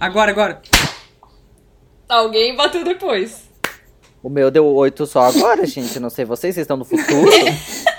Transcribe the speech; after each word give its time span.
Agora, 0.00 0.30
agora. 0.30 0.62
Alguém 2.08 2.54
bateu 2.56 2.84
depois. 2.84 3.48
O 4.22 4.28
meu 4.28 4.50
deu 4.50 4.66
oito 4.66 5.06
só 5.06 5.22
agora, 5.22 5.64
gente. 5.66 5.98
Não 6.00 6.10
sei 6.10 6.24
vocês, 6.24 6.54
vocês 6.54 6.64
estão 6.64 6.76
no 6.76 6.84
futuro. 6.84 7.30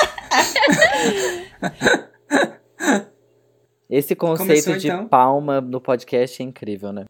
Esse 3.89 4.15
conceito 4.15 4.47
Começou, 4.65 4.77
de 4.77 4.87
então? 4.87 5.07
palma 5.07 5.61
no 5.61 5.79
podcast 5.79 6.41
é 6.41 6.45
incrível, 6.45 6.91
né? 6.91 7.05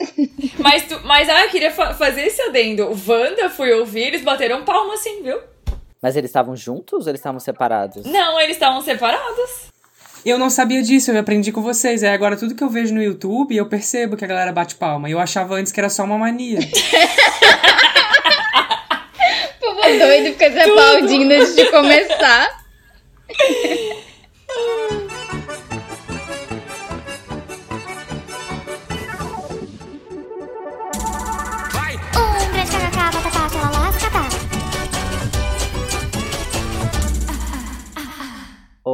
Mas, 0.58 0.88
tu, 0.88 1.00
mas 1.04 1.28
ah, 1.28 1.44
eu 1.44 1.50
queria 1.50 1.70
fa- 1.70 1.94
fazer 1.94 2.22
esse 2.22 2.42
adendo. 2.42 2.88
O 2.90 2.96
Wanda 3.08 3.48
fui 3.48 3.72
ouvir, 3.72 4.00
eles 4.02 4.22
bateram 4.22 4.64
palma 4.64 4.94
assim, 4.94 5.22
viu? 5.22 5.40
Mas 6.02 6.16
eles 6.16 6.30
estavam 6.30 6.56
juntos 6.56 7.06
ou 7.06 7.10
eles 7.10 7.20
estavam 7.20 7.38
separados? 7.38 8.04
Não, 8.04 8.40
eles 8.40 8.56
estavam 8.56 8.80
separados. 8.82 9.68
Eu 10.24 10.38
não 10.38 10.48
sabia 10.48 10.82
disso, 10.82 11.10
eu 11.10 11.20
aprendi 11.20 11.52
com 11.52 11.60
vocês. 11.60 12.02
É 12.02 12.12
agora 12.12 12.34
tudo 12.36 12.54
que 12.54 12.64
eu 12.64 12.70
vejo 12.70 12.94
no 12.94 13.02
YouTube, 13.02 13.54
eu 13.54 13.66
percebo 13.66 14.16
que 14.16 14.24
a 14.24 14.28
galera 14.28 14.52
bate 14.52 14.74
palma. 14.74 15.10
Eu 15.10 15.20
achava 15.20 15.56
antes 15.56 15.70
que 15.70 15.78
era 15.78 15.90
só 15.90 16.04
uma 16.04 16.16
mania. 16.16 16.60
Povo 19.60 19.82
doido 19.82 20.32
fica 20.32 20.50
se 20.50 20.60
aplaudindo 20.60 21.34
antes 21.34 21.54
de 21.54 21.66
começar. 21.70 22.64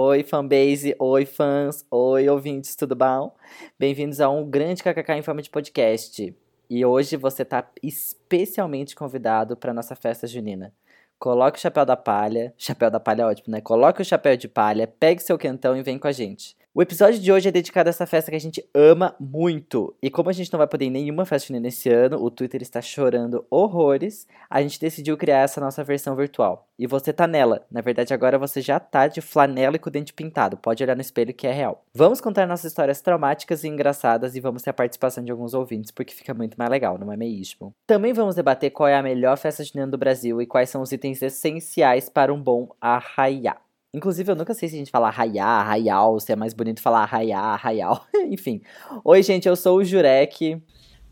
Oi, 0.02 0.22
fanbase, 0.22 0.96
oi, 0.98 1.26
fãs, 1.26 1.84
oi, 1.90 2.26
ouvintes, 2.26 2.74
tudo 2.74 2.96
bom? 2.96 3.36
Bem-vindos 3.78 4.18
a 4.18 4.30
um 4.30 4.48
grande 4.48 4.82
KKK 4.82 5.12
em 5.18 5.22
forma 5.22 5.42
de 5.42 5.50
podcast. 5.50 6.34
E 6.70 6.86
hoje 6.86 7.18
você 7.18 7.44
tá 7.44 7.68
especialmente 7.82 8.96
convidado 8.96 9.58
para 9.58 9.74
nossa 9.74 9.94
festa 9.94 10.26
junina. 10.26 10.72
Coloque 11.18 11.58
o 11.58 11.60
chapéu 11.60 11.84
da 11.84 11.98
palha, 11.98 12.54
chapéu 12.56 12.90
da 12.90 12.98
palha 12.98 13.24
é 13.24 13.26
ótimo, 13.26 13.52
né? 13.52 13.60
Coloque 13.60 14.00
o 14.00 14.04
chapéu 14.04 14.38
de 14.38 14.48
palha, 14.48 14.86
pegue 14.86 15.22
seu 15.22 15.36
quentão 15.36 15.76
e 15.76 15.82
vem 15.82 15.98
com 15.98 16.08
a 16.08 16.12
gente. 16.12 16.56
O 16.72 16.80
episódio 16.80 17.18
de 17.18 17.32
hoje 17.32 17.48
é 17.48 17.50
dedicado 17.50 17.88
a 17.88 17.90
essa 17.90 18.06
festa 18.06 18.30
que 18.30 18.36
a 18.36 18.40
gente 18.40 18.64
ama 18.72 19.16
muito. 19.18 19.92
E 20.00 20.08
como 20.08 20.30
a 20.30 20.32
gente 20.32 20.52
não 20.52 20.58
vai 20.58 20.68
poder 20.68 20.84
ir 20.84 20.88
em 20.88 20.92
nenhuma 20.92 21.26
festa 21.26 21.48
junina 21.48 21.66
esse 21.66 21.88
ano, 21.88 22.22
o 22.22 22.30
Twitter 22.30 22.62
está 22.62 22.80
chorando 22.80 23.44
horrores, 23.50 24.24
a 24.48 24.62
gente 24.62 24.78
decidiu 24.78 25.16
criar 25.16 25.38
essa 25.38 25.60
nossa 25.60 25.82
versão 25.82 26.14
virtual. 26.14 26.68
E 26.78 26.86
você 26.86 27.12
tá 27.12 27.26
nela. 27.26 27.66
Na 27.68 27.80
verdade, 27.80 28.14
agora 28.14 28.38
você 28.38 28.60
já 28.60 28.78
tá 28.78 29.08
de 29.08 29.20
flanela 29.20 29.74
e 29.74 29.78
com 29.80 29.88
o 29.88 29.92
dente 29.92 30.14
pintado. 30.14 30.56
Pode 30.56 30.80
olhar 30.84 30.94
no 30.94 31.00
espelho 31.00 31.34
que 31.34 31.48
é 31.48 31.52
real. 31.52 31.84
Vamos 31.92 32.20
contar 32.20 32.46
nossas 32.46 32.70
histórias 32.70 33.00
traumáticas 33.00 33.64
e 33.64 33.68
engraçadas 33.68 34.36
e 34.36 34.40
vamos 34.40 34.62
ter 34.62 34.70
a 34.70 34.72
participação 34.72 35.24
de 35.24 35.32
alguns 35.32 35.54
ouvintes, 35.54 35.90
porque 35.90 36.14
fica 36.14 36.32
muito 36.32 36.56
mais 36.56 36.70
legal, 36.70 36.96
não 36.96 37.12
é 37.12 37.16
mesmo? 37.16 37.74
Também 37.84 38.12
vamos 38.12 38.36
debater 38.36 38.70
qual 38.70 38.88
é 38.88 38.94
a 38.94 39.02
melhor 39.02 39.36
festa 39.36 39.64
junina 39.64 39.90
do 39.90 39.98
Brasil 39.98 40.40
e 40.40 40.46
quais 40.46 40.70
são 40.70 40.82
os 40.82 40.92
itens 40.92 41.20
essenciais 41.20 42.08
para 42.08 42.32
um 42.32 42.40
bom 42.40 42.68
arraiá. 42.80 43.56
Inclusive, 43.92 44.30
eu 44.30 44.36
nunca 44.36 44.54
sei 44.54 44.68
se 44.68 44.76
a 44.76 44.78
gente 44.78 44.90
fala 44.90 45.08
arraiá, 45.08 45.44
arraial, 45.44 46.20
se 46.20 46.32
é 46.32 46.36
mais 46.36 46.54
bonito 46.54 46.80
falar 46.80 47.02
arraiá, 47.02 47.40
arraial. 47.40 48.06
Enfim. 48.30 48.62
Oi, 49.04 49.22
gente, 49.22 49.48
eu 49.48 49.56
sou 49.56 49.78
o 49.78 49.84
Jurek. 49.84 50.62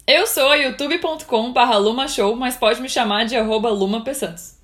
Eu 0.06 0.26
sou 0.26 0.48
a 0.48 0.54
youtube.com 0.54 1.52
barra 1.52 1.76
lumashow, 1.76 2.34
mas 2.36 2.56
pode 2.56 2.80
me 2.80 2.88
chamar 2.88 3.26
de 3.26 3.36
arroba 3.36 3.68
lumapeçantes. 3.70 4.57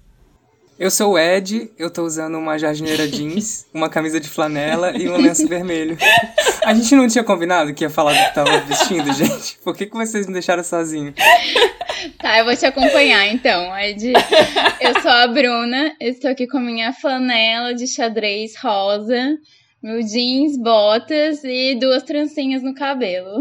Eu 0.76 0.90
sou 0.90 1.12
o 1.12 1.18
Ed, 1.18 1.70
eu 1.78 1.88
tô 1.88 2.02
usando 2.02 2.36
uma 2.36 2.58
jardineira 2.58 3.06
jeans, 3.06 3.64
uma 3.72 3.88
camisa 3.88 4.18
de 4.18 4.28
flanela 4.28 4.96
e 4.96 5.08
um 5.08 5.16
lenço 5.16 5.46
vermelho. 5.46 5.96
A 6.64 6.74
gente 6.74 6.96
não 6.96 7.06
tinha 7.06 7.22
combinado 7.22 7.72
que 7.72 7.84
ia 7.84 7.90
falar 7.90 8.12
do 8.12 8.18
que 8.28 8.34
tava 8.34 8.58
vestindo, 8.60 9.10
gente? 9.14 9.56
Por 9.62 9.76
que, 9.76 9.86
que 9.86 9.94
vocês 9.94 10.26
me 10.26 10.32
deixaram 10.32 10.64
sozinho? 10.64 11.14
Tá, 12.18 12.38
eu 12.38 12.44
vou 12.44 12.54
te 12.54 12.66
acompanhar 12.66 13.26
então, 13.28 13.74
Ed. 13.78 14.12
Eu 14.78 15.00
sou 15.00 15.10
a 15.10 15.26
Bruna, 15.26 15.94
estou 15.98 16.30
aqui 16.30 16.46
com 16.46 16.58
minha 16.58 16.92
flanela 16.92 17.74
de 17.74 17.86
xadrez 17.86 18.52
rosa, 18.62 19.38
meu 19.82 20.02
jeans, 20.02 20.58
botas 20.58 21.42
e 21.44 21.76
duas 21.76 22.02
trancinhas 22.02 22.62
no 22.62 22.74
cabelo. 22.74 23.40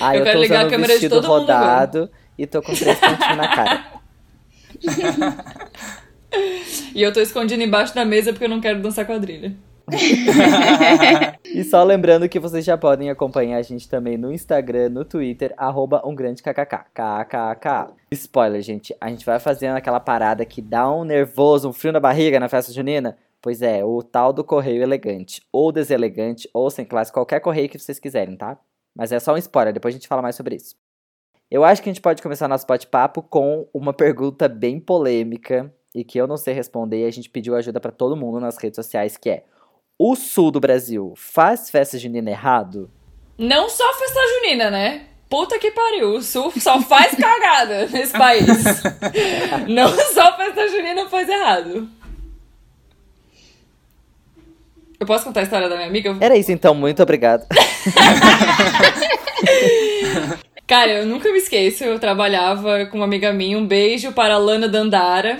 Ah, 0.00 0.14
Eu 0.14 0.20
eu, 0.20 0.24
quero 0.24 0.38
tô 0.38 0.42
ligar 0.42 0.58
usando 0.60 0.66
a 0.66 0.70
câmera 0.70 0.94
de 0.94 1.00
vestido 1.00 1.16
todo 1.16 1.28
mundo 1.28 1.40
rodado 1.40 2.10
e 2.38 2.46
tô 2.46 2.62
com 2.62 2.72
três 2.72 2.98
pontinhos 2.98 3.36
na 3.36 3.48
cara. 3.48 3.86
E 6.94 7.02
eu 7.02 7.12
tô 7.12 7.20
escondida 7.20 7.62
embaixo 7.62 7.94
da 7.94 8.04
mesa 8.04 8.32
porque 8.32 8.44
eu 8.44 8.48
não 8.48 8.60
quero 8.60 8.80
dançar 8.80 9.06
quadrilha. 9.06 9.54
E 11.44 11.64
só 11.64 11.82
lembrando 11.82 12.28
que 12.28 12.38
vocês 12.38 12.64
já 12.64 12.78
podem 12.78 13.10
acompanhar 13.10 13.58
a 13.58 13.62
gente 13.62 13.88
também 13.88 14.16
no 14.16 14.32
Instagram, 14.32 14.88
no 14.88 15.04
Twitter, 15.04 15.52
arroba 15.56 16.00
um 16.04 16.14
grande 16.14 16.42
kkk. 16.42 16.84
KKK. 16.94 17.94
Spoiler, 18.12 18.62
gente. 18.62 18.94
A 19.00 19.08
gente 19.08 19.26
vai 19.26 19.40
fazendo 19.40 19.76
aquela 19.76 19.98
parada 19.98 20.44
que 20.44 20.62
dá 20.62 20.90
um 20.90 21.04
nervoso, 21.04 21.68
um 21.68 21.72
frio 21.72 21.92
na 21.92 22.00
barriga 22.00 22.38
na 22.38 22.48
festa 22.48 22.72
junina. 22.72 23.18
Pois 23.42 23.62
é, 23.62 23.84
o 23.84 24.02
tal 24.02 24.32
do 24.32 24.44
correio 24.44 24.82
elegante. 24.82 25.42
Ou 25.52 25.72
deselegante, 25.72 26.48
ou 26.54 26.70
sem 26.70 26.84
classe, 26.84 27.12
qualquer 27.12 27.40
correio 27.40 27.68
que 27.68 27.78
vocês 27.78 27.98
quiserem, 27.98 28.36
tá? 28.36 28.58
Mas 28.94 29.12
é 29.12 29.18
só 29.18 29.34
um 29.34 29.38
spoiler, 29.38 29.72
depois 29.72 29.94
a 29.94 29.98
gente 29.98 30.08
fala 30.08 30.22
mais 30.22 30.36
sobre 30.36 30.56
isso. 30.56 30.76
Eu 31.50 31.64
acho 31.64 31.82
que 31.82 31.88
a 31.88 31.92
gente 31.92 32.02
pode 32.02 32.22
começar 32.22 32.46
nosso 32.46 32.66
bate-papo 32.66 33.22
com 33.22 33.66
uma 33.74 33.92
pergunta 33.92 34.48
bem 34.48 34.78
polêmica 34.78 35.72
e 35.94 36.04
que 36.04 36.18
eu 36.18 36.26
não 36.26 36.36
sei 36.36 36.54
responder 36.54 37.02
e 37.02 37.06
a 37.06 37.10
gente 37.10 37.28
pediu 37.28 37.54
ajuda 37.56 37.80
pra 37.80 37.90
todo 37.90 38.16
mundo 38.16 38.40
nas 38.40 38.56
redes 38.56 38.76
sociais, 38.76 39.16
que 39.16 39.30
é 39.30 39.44
o 39.98 40.14
sul 40.16 40.50
do 40.50 40.60
Brasil 40.60 41.12
faz 41.16 41.70
festa 41.70 41.98
junina 41.98 42.30
errado? 42.30 42.90
Não 43.36 43.68
só 43.68 43.92
festa 43.94 44.20
junina, 44.38 44.70
né? 44.70 45.06
Puta 45.30 45.58
que 45.60 45.70
pariu, 45.70 46.14
o 46.14 46.22
Sul 46.22 46.52
só 46.58 46.80
faz 46.82 47.14
cagada 47.20 47.86
nesse 47.86 48.12
país. 48.12 48.46
Não 49.68 49.88
só 49.88 50.36
festa 50.36 50.66
junina 50.68 51.08
faz 51.08 51.28
errado. 51.28 51.88
Eu 54.98 55.06
posso 55.06 55.24
contar 55.24 55.40
a 55.40 55.42
história 55.44 55.68
da 55.68 55.76
minha 55.76 55.86
amiga? 55.86 56.18
Era 56.20 56.36
isso 56.36 56.50
então, 56.50 56.74
muito 56.74 57.00
obrigado. 57.00 57.46
Cara, 60.66 60.90
eu 60.90 61.06
nunca 61.06 61.30
me 61.32 61.38
esqueço. 61.38 61.84
Eu 61.84 61.98
trabalhava 61.98 62.86
com 62.86 62.96
uma 62.96 63.06
amiga 63.06 63.32
minha. 63.32 63.56
Um 63.56 63.66
beijo 63.66 64.12
para 64.12 64.34
a 64.34 64.38
Lana 64.38 64.68
Dandara. 64.68 65.38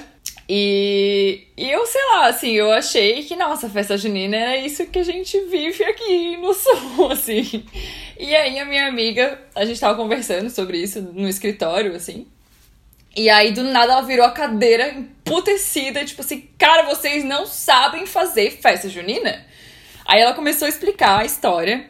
E, 0.53 1.47
e 1.57 1.71
eu, 1.71 1.87
sei 1.87 2.05
lá, 2.07 2.27
assim, 2.27 2.51
eu 2.51 2.73
achei 2.73 3.23
que, 3.23 3.37
nossa, 3.37 3.71
festa 3.71 3.97
junina 3.97 4.37
era 4.37 4.57
isso 4.57 4.85
que 4.87 4.99
a 4.99 5.05
gente 5.05 5.41
vive 5.43 5.85
aqui 5.85 6.37
no 6.39 6.53
sul, 6.59 7.13
assim. 7.13 7.65
E 8.19 8.35
aí 8.35 8.59
a 8.59 8.65
minha 8.65 8.89
amiga, 8.89 9.41
a 9.55 9.65
gente 9.65 9.79
tava 9.79 9.97
conversando 9.97 10.51
sobre 10.51 10.79
isso 10.79 11.01
no 11.01 11.29
escritório, 11.29 11.95
assim. 11.95 12.27
E 13.15 13.31
aí, 13.31 13.53
do 13.53 13.63
nada, 13.63 13.93
ela 13.93 14.03
virou 14.03 14.27
a 14.27 14.33
cadeira 14.33 14.89
emputecida, 14.89 16.05
tipo 16.05 16.21
assim, 16.21 16.49
cara, 16.59 16.83
vocês 16.83 17.23
não 17.23 17.47
sabem 17.47 18.05
fazer 18.05 18.51
festa 18.51 18.89
junina? 18.89 19.47
Aí 20.05 20.21
ela 20.21 20.35
começou 20.35 20.67
a 20.67 20.69
explicar 20.69 21.21
a 21.21 21.25
história 21.25 21.89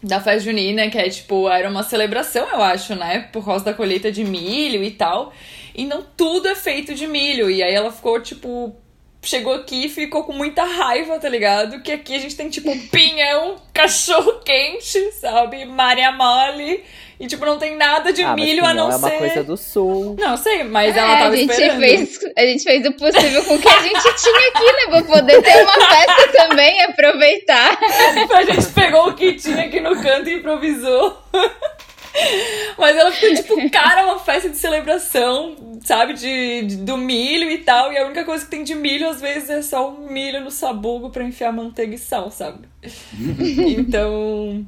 da 0.00 0.20
festa 0.20 0.44
junina, 0.44 0.88
que 0.88 0.96
é 0.96 1.08
tipo, 1.08 1.48
era 1.48 1.68
uma 1.68 1.82
celebração, 1.82 2.48
eu 2.48 2.62
acho, 2.62 2.94
né? 2.94 3.28
Por 3.32 3.44
causa 3.44 3.64
da 3.64 3.74
colheita 3.74 4.12
de 4.12 4.22
milho 4.22 4.84
e 4.84 4.92
tal. 4.92 5.32
E 5.74 5.84
não 5.84 6.02
tudo 6.16 6.48
é 6.48 6.54
feito 6.54 6.94
de 6.94 7.06
milho. 7.06 7.50
E 7.50 7.62
aí 7.62 7.74
ela 7.74 7.90
ficou, 7.90 8.20
tipo, 8.20 8.74
chegou 9.22 9.54
aqui 9.54 9.86
e 9.86 9.88
ficou 9.88 10.24
com 10.24 10.32
muita 10.32 10.62
raiva, 10.64 11.18
tá 11.18 11.28
ligado? 11.28 11.82
Que 11.82 11.92
aqui 11.92 12.14
a 12.14 12.18
gente 12.18 12.36
tem, 12.36 12.48
tipo, 12.48 12.70
pinhão, 12.90 13.56
cachorro 13.72 14.40
quente, 14.44 15.12
sabe? 15.12 15.64
Maria 15.64 16.12
mole. 16.12 16.84
E, 17.18 17.28
tipo, 17.28 17.44
não 17.46 17.58
tem 17.58 17.76
nada 17.76 18.12
de 18.12 18.24
ah, 18.24 18.34
mas 18.36 18.44
milho 18.44 18.64
a 18.64 18.74
não 18.74 18.90
é 18.90 18.96
uma 18.96 19.08
ser. 19.08 19.18
coisa 19.18 19.44
do 19.44 19.56
sul. 19.56 20.16
Não, 20.18 20.36
sei, 20.36 20.64
mas 20.64 20.96
É, 20.96 20.98
ela 20.98 21.16
tava 21.16 21.34
a, 21.34 21.36
gente 21.36 21.50
esperando. 21.52 21.78
fez, 21.80 22.18
a 22.36 22.40
gente 22.42 22.64
fez 22.64 22.86
o 22.86 22.92
possível 22.92 23.44
com 23.44 23.54
o 23.54 23.58
que 23.60 23.68
a 23.68 23.82
gente 23.82 24.02
tinha 24.16 24.48
aqui, 24.48 24.64
né? 24.64 24.86
Pra 24.90 25.02
poder 25.04 25.42
ter 25.42 25.62
uma 25.62 25.72
festa 25.72 26.32
também, 26.32 26.82
aproveitar. 26.82 27.78
a 28.34 28.42
gente 28.44 28.66
pegou 28.72 29.08
o 29.08 29.14
que 29.14 29.34
tinha 29.34 29.64
aqui 29.64 29.78
no 29.80 30.00
canto 30.02 30.28
e 30.28 30.34
improvisou. 30.34 31.16
Mas 32.78 32.96
ela 32.96 33.10
ficou 33.12 33.34
tipo, 33.34 33.70
cara, 33.70 34.04
uma 34.04 34.18
festa 34.18 34.48
de 34.48 34.56
celebração, 34.56 35.56
sabe? 35.84 36.14
De, 36.14 36.62
de- 36.62 36.76
do 36.76 36.96
milho 36.96 37.50
e 37.50 37.58
tal. 37.58 37.92
E 37.92 37.98
a 37.98 38.04
única 38.06 38.24
coisa 38.24 38.44
que 38.44 38.50
tem 38.50 38.62
de 38.64 38.74
milho, 38.74 39.08
às 39.08 39.20
vezes, 39.20 39.50
é 39.50 39.62
só 39.62 39.90
um 39.90 40.08
milho 40.10 40.40
no 40.40 40.50
sabugo 40.50 41.10
pra 41.10 41.24
enfiar 41.24 41.52
manteiga 41.52 41.94
e 41.94 41.98
sal, 41.98 42.30
sabe? 42.30 42.68
então. 43.78 44.64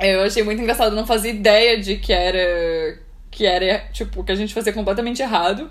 Eu 0.00 0.22
achei 0.22 0.42
muito 0.44 0.60
engraçado, 0.62 0.94
não 0.94 1.06
fazia 1.06 1.30
ideia 1.30 1.78
de 1.80 1.96
que 1.96 2.12
era. 2.12 2.98
Que 3.30 3.44
era, 3.46 3.80
tipo, 3.92 4.24
que 4.24 4.32
a 4.32 4.34
gente 4.34 4.54
fazia 4.54 4.72
completamente 4.72 5.20
errado. 5.22 5.70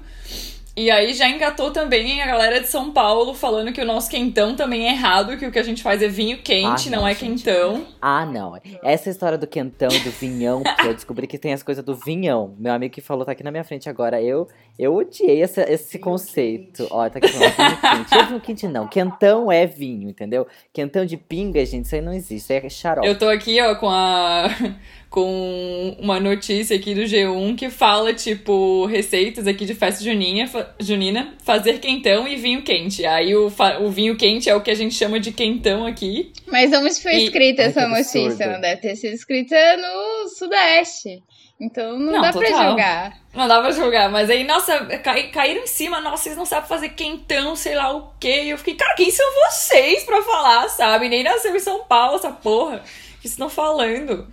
E 0.77 0.91
aí 0.91 1.11
já 1.15 1.27
engatou 1.27 1.71
também 1.71 2.21
a 2.21 2.27
galera 2.27 2.61
de 2.61 2.67
São 2.67 2.91
Paulo 2.91 3.33
falando 3.33 3.73
que 3.73 3.81
o 3.81 3.85
nosso 3.85 4.07
quentão 4.11 4.55
também 4.55 4.87
é 4.87 4.91
errado, 4.91 5.35
que 5.35 5.43
o 5.47 5.51
que 5.51 5.57
a 5.57 5.63
gente 5.63 5.81
faz 5.81 6.03
é 6.03 6.07
vinho 6.07 6.37
quente, 6.37 6.87
Ah, 6.87 6.91
não, 6.91 6.99
não, 7.01 7.07
é 7.07 7.15
gente. 7.15 7.43
quentão. 7.43 7.83
Ah, 7.99 8.27
não. 8.27 8.53
Essa 8.83 9.09
história 9.09 9.39
do 9.39 9.47
quentão 9.47 9.89
do 9.89 10.11
vinhão, 10.11 10.61
porque 10.61 10.87
eu 10.87 10.93
descobri 10.93 11.25
que 11.25 11.39
tem 11.39 11.51
as 11.51 11.63
coisas 11.63 11.83
do 11.83 11.95
vinhão. 11.95 12.53
Meu 12.59 12.71
amigo 12.73 12.93
que 12.93 13.01
falou 13.01 13.25
tá 13.25 13.31
aqui 13.31 13.43
na 13.43 13.49
minha 13.49 13.63
frente 13.63 13.89
agora. 13.89 14.21
Eu, 14.21 14.47
eu 14.79 14.95
odiei 14.95 15.41
essa, 15.41 15.61
esse 15.71 15.97
conceito. 15.99 16.87
Ó, 16.91 17.09
tá 17.09 17.19
aqui 17.19 17.27
falando 17.29 17.55
vinho 17.55 17.79
quente. 18.05 18.15
Eu 18.15 18.25
vinho 18.27 18.39
quente 18.41 18.67
não. 18.67 18.87
Quentão 18.87 19.51
é 19.51 19.65
vinho, 19.65 20.09
entendeu? 20.09 20.45
Quentão 20.73 21.05
de 21.05 21.17
pinga, 21.17 21.65
gente, 21.65 21.85
isso 21.85 21.95
aí 21.95 22.01
não 22.01 22.13
existe. 22.13 22.35
Isso 22.35 22.53
aí 22.53 22.59
é 22.63 22.69
xarope. 22.69 23.07
Eu 23.07 23.17
tô 23.17 23.27
aqui, 23.27 23.59
ó, 23.61 23.75
com 23.75 23.89
a. 23.89 24.47
com 25.09 25.95
uma 25.99 26.19
notícia 26.19 26.75
aqui 26.75 26.93
do 26.93 27.01
G1 27.01 27.55
que 27.55 27.69
fala, 27.69 28.13
tipo, 28.13 28.85
receitas 28.87 29.47
aqui 29.47 29.65
de 29.65 29.73
festa 29.73 30.03
junina, 30.03 30.45
fa- 30.47 30.75
junina 30.81 31.33
fazer 31.43 31.79
quentão 31.79 32.27
e 32.27 32.35
vinho 32.35 32.61
quente. 32.61 33.05
Aí 33.05 33.33
o, 33.33 33.47
o 33.81 33.89
vinho 33.89 34.17
quente 34.17 34.49
é 34.49 34.55
o 34.55 34.61
que 34.61 34.69
a 34.69 34.75
gente 34.75 34.93
chama 34.93 35.17
de 35.19 35.31
quentão 35.31 35.85
aqui. 35.87 36.33
Mas 36.45 36.71
onde 36.73 36.93
foi 37.01 37.13
E- 37.15 37.23
escrita 37.25 37.61
Ai, 37.63 37.67
essa 37.69 37.81
que 37.83 37.87
notícia? 37.87 38.25
absurdo. 38.25 38.51
Não 38.51 38.61
deve 38.61 38.81
ter 38.81 38.95
sido 38.97 39.13
escrita 39.13 39.55
no 39.77 40.27
Sudeste. 40.29 41.23
Então 41.59 41.97
não, 41.97 42.13
Não, 42.13 42.21
dá 42.21 42.31
pra 42.31 42.41
total. 42.45 42.67
julgar. 42.69 43.17
Não 43.33 43.47
dá 43.47 43.61
pra 43.61 43.71
julgar, 43.71 44.09
mas 44.11 44.29
aí, 44.29 44.43
nossa, 44.43 44.85
cai- 44.99 45.29
caíram 45.29 45.63
em 45.63 45.67
cima, 45.67 45.99
nossa, 45.99 46.23
vocês 46.23 46.37
não 46.37 46.45
sabem 46.45 46.69
fazer 46.69 46.89
quentão, 46.89 47.55
sei 47.55 47.73
lá 47.75 47.91
o 47.95 48.11
quê. 48.19 48.43
E 48.43 48.49
eu 48.51 48.57
fiquei, 48.59 48.75
cara, 48.75 48.93
quem 48.95 49.09
são 49.09 49.25
vocês 49.49 50.03
pra 50.03 50.21
falar, 50.21 50.69
sabe? 50.69 51.09
Nem 51.09 51.23
nasceu 51.23 51.55
em 51.55 51.59
São 51.59 51.83
Paulo, 51.85 52.17
essa 52.17 52.29
porra. 52.31 52.77
O 52.77 52.79
que 52.81 53.21
vocês 53.23 53.33
estão 53.33 53.49
falando? 53.49 54.27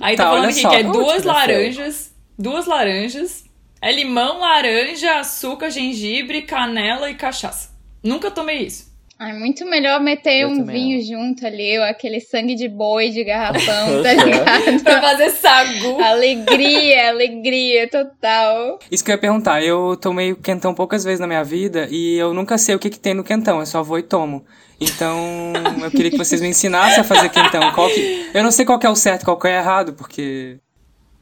Aí 0.00 0.16
tá, 0.16 0.24
Tá, 0.24 0.30
falando 0.30 0.44
aqui 0.46 0.62
só, 0.62 0.70
que 0.70 0.76
é 0.76 0.82
duas 0.84 1.22
laranjas, 1.24 2.14
duas 2.38 2.66
laranjas, 2.66 3.44
é 3.82 3.92
limão, 3.92 4.38
laranja, 4.40 5.18
açúcar, 5.20 5.68
gengibre, 5.70 6.42
canela 6.42 7.10
e 7.10 7.14
cachaça. 7.14 7.70
Nunca 8.02 8.30
tomei 8.30 8.60
isso. 8.64 8.89
É 9.20 9.34
muito 9.34 9.66
melhor 9.66 10.00
meter 10.00 10.44
Eu 10.44 10.48
um 10.48 10.64
vinho 10.64 10.98
junto 11.04 11.46
ali, 11.46 11.76
ou 11.76 11.84
aquele 11.84 12.20
sangue 12.20 12.54
de 12.54 12.66
boi 12.68 13.10
de 13.10 13.22
garrafão, 13.22 14.00
tá 14.02 14.14
ligado? 14.14 14.80
Pra 14.82 15.02
fazer 15.02 15.28
sagu. 15.32 16.02
alegria, 16.02 17.10
alegria 17.10 17.86
total. 17.86 18.78
Isso 18.90 19.04
que 19.04 19.10
eu 19.10 19.16
ia 19.16 19.20
perguntar. 19.20 19.62
Eu 19.62 19.94
tomei 20.00 20.34
quentão 20.34 20.74
poucas 20.74 21.04
vezes 21.04 21.20
na 21.20 21.26
minha 21.26 21.44
vida 21.44 21.86
e 21.90 22.16
eu 22.16 22.32
nunca 22.32 22.56
sei 22.56 22.74
o 22.74 22.78
que, 22.78 22.88
que 22.88 22.98
tem 22.98 23.12
no 23.12 23.22
quentão. 23.22 23.60
Eu 23.60 23.66
só 23.66 23.82
vou 23.82 23.98
e 23.98 24.02
tomo. 24.02 24.42
Então, 24.80 25.52
eu 25.84 25.90
queria 25.90 26.10
que 26.10 26.16
vocês 26.16 26.40
me 26.40 26.48
ensinassem 26.48 27.00
a 27.00 27.04
fazer 27.04 27.28
quentão. 27.28 27.72
Qual 27.72 27.90
que... 27.90 28.30
Eu 28.32 28.42
não 28.42 28.50
sei 28.50 28.64
qual 28.64 28.78
que 28.78 28.86
é 28.86 28.90
o 28.90 28.96
certo, 28.96 29.26
qual 29.26 29.38
que 29.38 29.48
é 29.48 29.50
o 29.50 29.60
errado, 29.60 29.92
porque... 29.92 30.56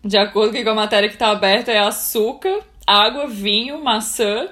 De 0.04 0.16
acordo 0.16 0.62
com 0.62 0.70
a 0.70 0.74
matéria 0.74 1.08
que 1.08 1.16
tá 1.16 1.30
aberta, 1.30 1.72
é 1.72 1.80
açúcar, 1.80 2.60
água, 2.86 3.26
vinho, 3.26 3.82
maçã, 3.82 4.48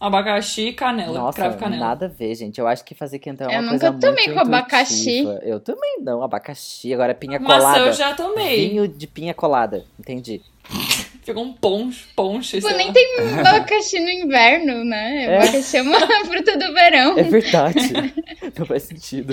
abacaxi 0.00 0.68
e 0.68 0.72
canela. 0.72 1.18
Nossa, 1.18 1.36
cravo 1.36 1.56
e 1.56 1.58
canela. 1.58 1.86
nada 1.86 2.06
a 2.06 2.08
ver, 2.08 2.34
gente. 2.34 2.60
Eu 2.60 2.66
acho 2.66 2.84
que 2.84 2.94
fazer 2.94 3.18
quentão 3.18 3.48
é 3.50 3.56
Eu 3.56 3.60
uma 3.60 3.72
nunca 3.72 3.90
coisa 3.90 4.06
tomei 4.06 4.26
muito 4.26 4.34
com 4.34 4.40
abacaxi. 4.40 5.24
Eu 5.42 5.60
também 5.60 5.98
não, 6.00 6.22
abacaxi. 6.22 6.92
Agora 6.94 7.14
pinha 7.14 7.38
Maçã 7.38 7.58
colada. 7.58 7.78
eu 7.80 7.92
já 7.92 8.14
tomei. 8.14 8.68
Vinho 8.68 8.88
de 8.88 9.06
pinha 9.06 9.34
colada, 9.34 9.84
entendi. 9.98 10.40
Ficou 11.28 11.44
um 11.44 11.52
ponche, 11.52 12.04
ponche, 12.16 12.56
Tipo, 12.56 12.68
sei 12.68 12.76
nem 12.78 12.86
lá. 12.88 12.92
tem 12.92 13.38
abacaxi 13.40 14.00
no 14.00 14.08
inverno, 14.10 14.84
né? 14.84 15.24
É. 15.26 15.36
Abacaxi 15.38 15.76
é 15.76 15.82
uma 15.82 16.00
fruta 16.26 16.56
do 16.58 16.72
verão. 16.74 17.18
É 17.18 17.22
verdade. 17.22 18.14
não 18.58 18.66
faz 18.66 18.82
sentido. 18.84 19.32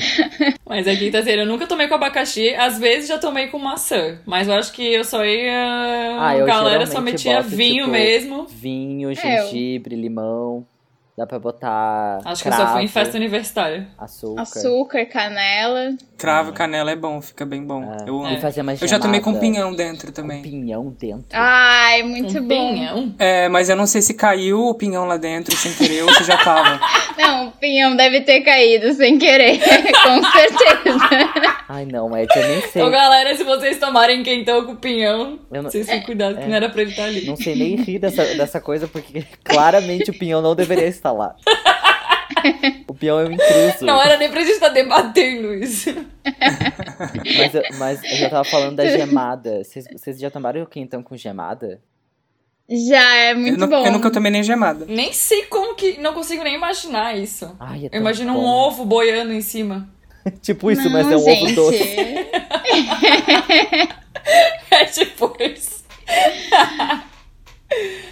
Mas 0.68 0.88
aqui 0.88 1.10
tá 1.10 1.24
sério, 1.24 1.44
eu 1.44 1.48
nunca 1.48 1.66
tomei 1.68 1.88
com 1.88 1.96
abacaxi, 1.96 2.54
às 2.56 2.78
vezes 2.80 3.08
já 3.08 3.18
tomei 3.18 3.48
com 3.48 3.58
maçã. 3.60 4.20
Mas 4.26 4.48
eu 4.48 4.56
acho 4.56 4.74
que 4.74 4.86
eu 4.94 5.04
só 5.04 5.24
ia. 5.26 6.18
Ah, 6.20 6.36
eu 6.38 6.46
galera 6.46 6.86
só 6.86 7.00
metia 7.00 7.38
boto, 7.38 7.50
vinho 7.56 7.86
tipo, 7.86 7.92
mesmo. 7.92 8.46
Vinho, 8.48 9.10
É, 9.10 9.12
eu- 9.12 9.16
gengibre, 9.48 9.96
limão. 9.96 10.66
Dá 11.18 11.26
pra 11.26 11.40
botar. 11.40 12.20
Acho 12.26 12.44
que 12.44 12.50
eu 12.50 12.52
só 12.52 12.74
fui 12.74 12.82
em 12.82 12.88
cravo, 12.88 12.90
festa 12.90 13.16
universitária. 13.18 13.88
Açúcar. 13.98 14.42
Açúcar, 14.42 15.06
canela. 15.06 15.96
Cravo 16.18 16.52
e 16.52 16.54
canela 16.54 16.92
é 16.92 16.96
bom, 16.96 17.22
fica 17.22 17.46
bem 17.46 17.62
bom. 17.62 17.84
É. 17.84 18.10
Eu 18.10 18.24
amo. 18.26 18.38
Eu 18.82 18.88
já 18.88 18.98
tomei 19.00 19.20
com 19.20 19.38
pinhão 19.38 19.74
dentro 19.76 20.12
também. 20.12 20.38
Com 20.38 20.50
pinhão 20.50 20.96
dentro. 21.00 21.26
Ai, 21.34 22.04
muito 22.04 22.38
um 22.40 22.42
bom. 22.48 22.48
pinhão. 22.74 23.16
É, 23.20 23.50
mas 23.50 23.70
eu 23.70 23.76
não 23.76 23.86
sei 23.86 24.02
se 24.02 24.14
caiu 24.14 24.62
o 24.66 24.74
pinhão 24.74 25.06
lá 25.06 25.18
dentro 25.18 25.56
sem 25.56 25.74
querer 25.74 26.04
ou 26.04 26.14
se 26.14 26.24
já 26.24 26.38
tava. 26.38 26.80
Não, 27.18 27.48
o 27.48 27.52
pinhão 27.52 27.96
deve 27.96 28.22
ter 28.22 28.42
caído 28.42 28.94
sem 28.94 29.18
querer, 29.18 29.58
com 30.04 30.22
certeza. 30.32 31.56
Ai, 31.68 31.86
não, 31.86 32.16
Ed, 32.18 32.30
eu 32.36 32.48
nem 32.48 32.62
sei. 32.62 32.82
Então, 32.82 32.92
galera, 32.92 33.34
se 33.36 33.44
vocês 33.44 33.80
tomarem 33.80 34.22
quentão 34.22 34.66
com 34.66 34.76
pinhão, 34.76 35.40
Eu 35.52 35.64
não- 35.64 35.72
vocês 35.72 35.88
tenham 35.88 36.04
cuidado, 36.04 36.36
que 36.38 36.44
é. 36.44 36.48
não 36.48 36.56
era 36.56 36.70
pra 36.70 36.82
ele 36.82 36.92
estar 36.92 37.06
ali. 37.06 37.26
Não 37.26 37.38
sei 37.38 37.56
nem 37.56 37.76
rir 37.78 38.00
dessa, 38.00 38.24
dessa 38.36 38.60
coisa, 38.60 38.86
porque 38.88 39.24
claramente 39.46 40.12
o 40.12 40.14
pinhão 40.14 40.42
não 40.42 40.54
deveria 40.56 40.88
estar 40.88 41.14
lá. 41.14 41.36
O 42.88 42.94
peão 42.94 43.20
é 43.20 43.26
um 43.26 43.32
intruso. 43.32 43.86
Não 43.86 44.02
era 44.02 44.18
nem 44.18 44.30
pra 44.30 44.42
gente 44.42 44.52
estar 44.54 44.70
debatendo 44.70 45.54
isso. 45.54 45.94
Mas, 47.38 47.54
eu- 47.56 47.64
mas 47.78 48.04
eu 48.04 48.18
já 48.18 48.30
tava 48.30 48.44
falando 48.44 48.76
da 48.76 48.86
gemada. 48.88 49.64
Vocês, 49.64 50.20
já 50.20 50.30
tomaram 50.32 50.62
o 50.64 50.68
quentão 50.68 51.02
com 51.04 51.16
gemada? 51.18 51.82
Já 52.70 53.16
é 53.18 53.32
Eu, 53.34 53.38
muito 53.38 53.60
nu- 53.60 53.68
bom. 53.68 53.86
eu 53.86 53.92
nunca 53.92 54.10
tomei 54.12 54.32
nem 54.32 54.42
gemada. 54.44 54.86
Nem 54.88 55.14
sei 55.14 55.44
como 55.46 55.76
que. 55.76 56.00
Não 56.00 56.14
consigo 56.14 56.44
nem 56.44 56.56
imaginar 56.56 57.16
isso. 57.16 57.56
Ai, 57.60 57.86
é 57.92 57.96
Eu 57.96 58.02
imagino 58.02 58.32
um 58.34 58.42
bom. 58.42 58.46
ovo 58.46 58.86
boiando 58.86 59.34
em 59.34 59.42
cima. 59.42 59.88
Tipo 60.42 60.72
isso, 60.72 60.84
Não, 60.86 60.92
mas 60.92 61.12
é 61.12 61.16
um 61.16 61.20
gente. 61.20 61.44
ovo 61.44 61.56
doce. 61.56 61.96
É 64.72 64.86
tipo 64.86 65.36
isso. 65.40 65.84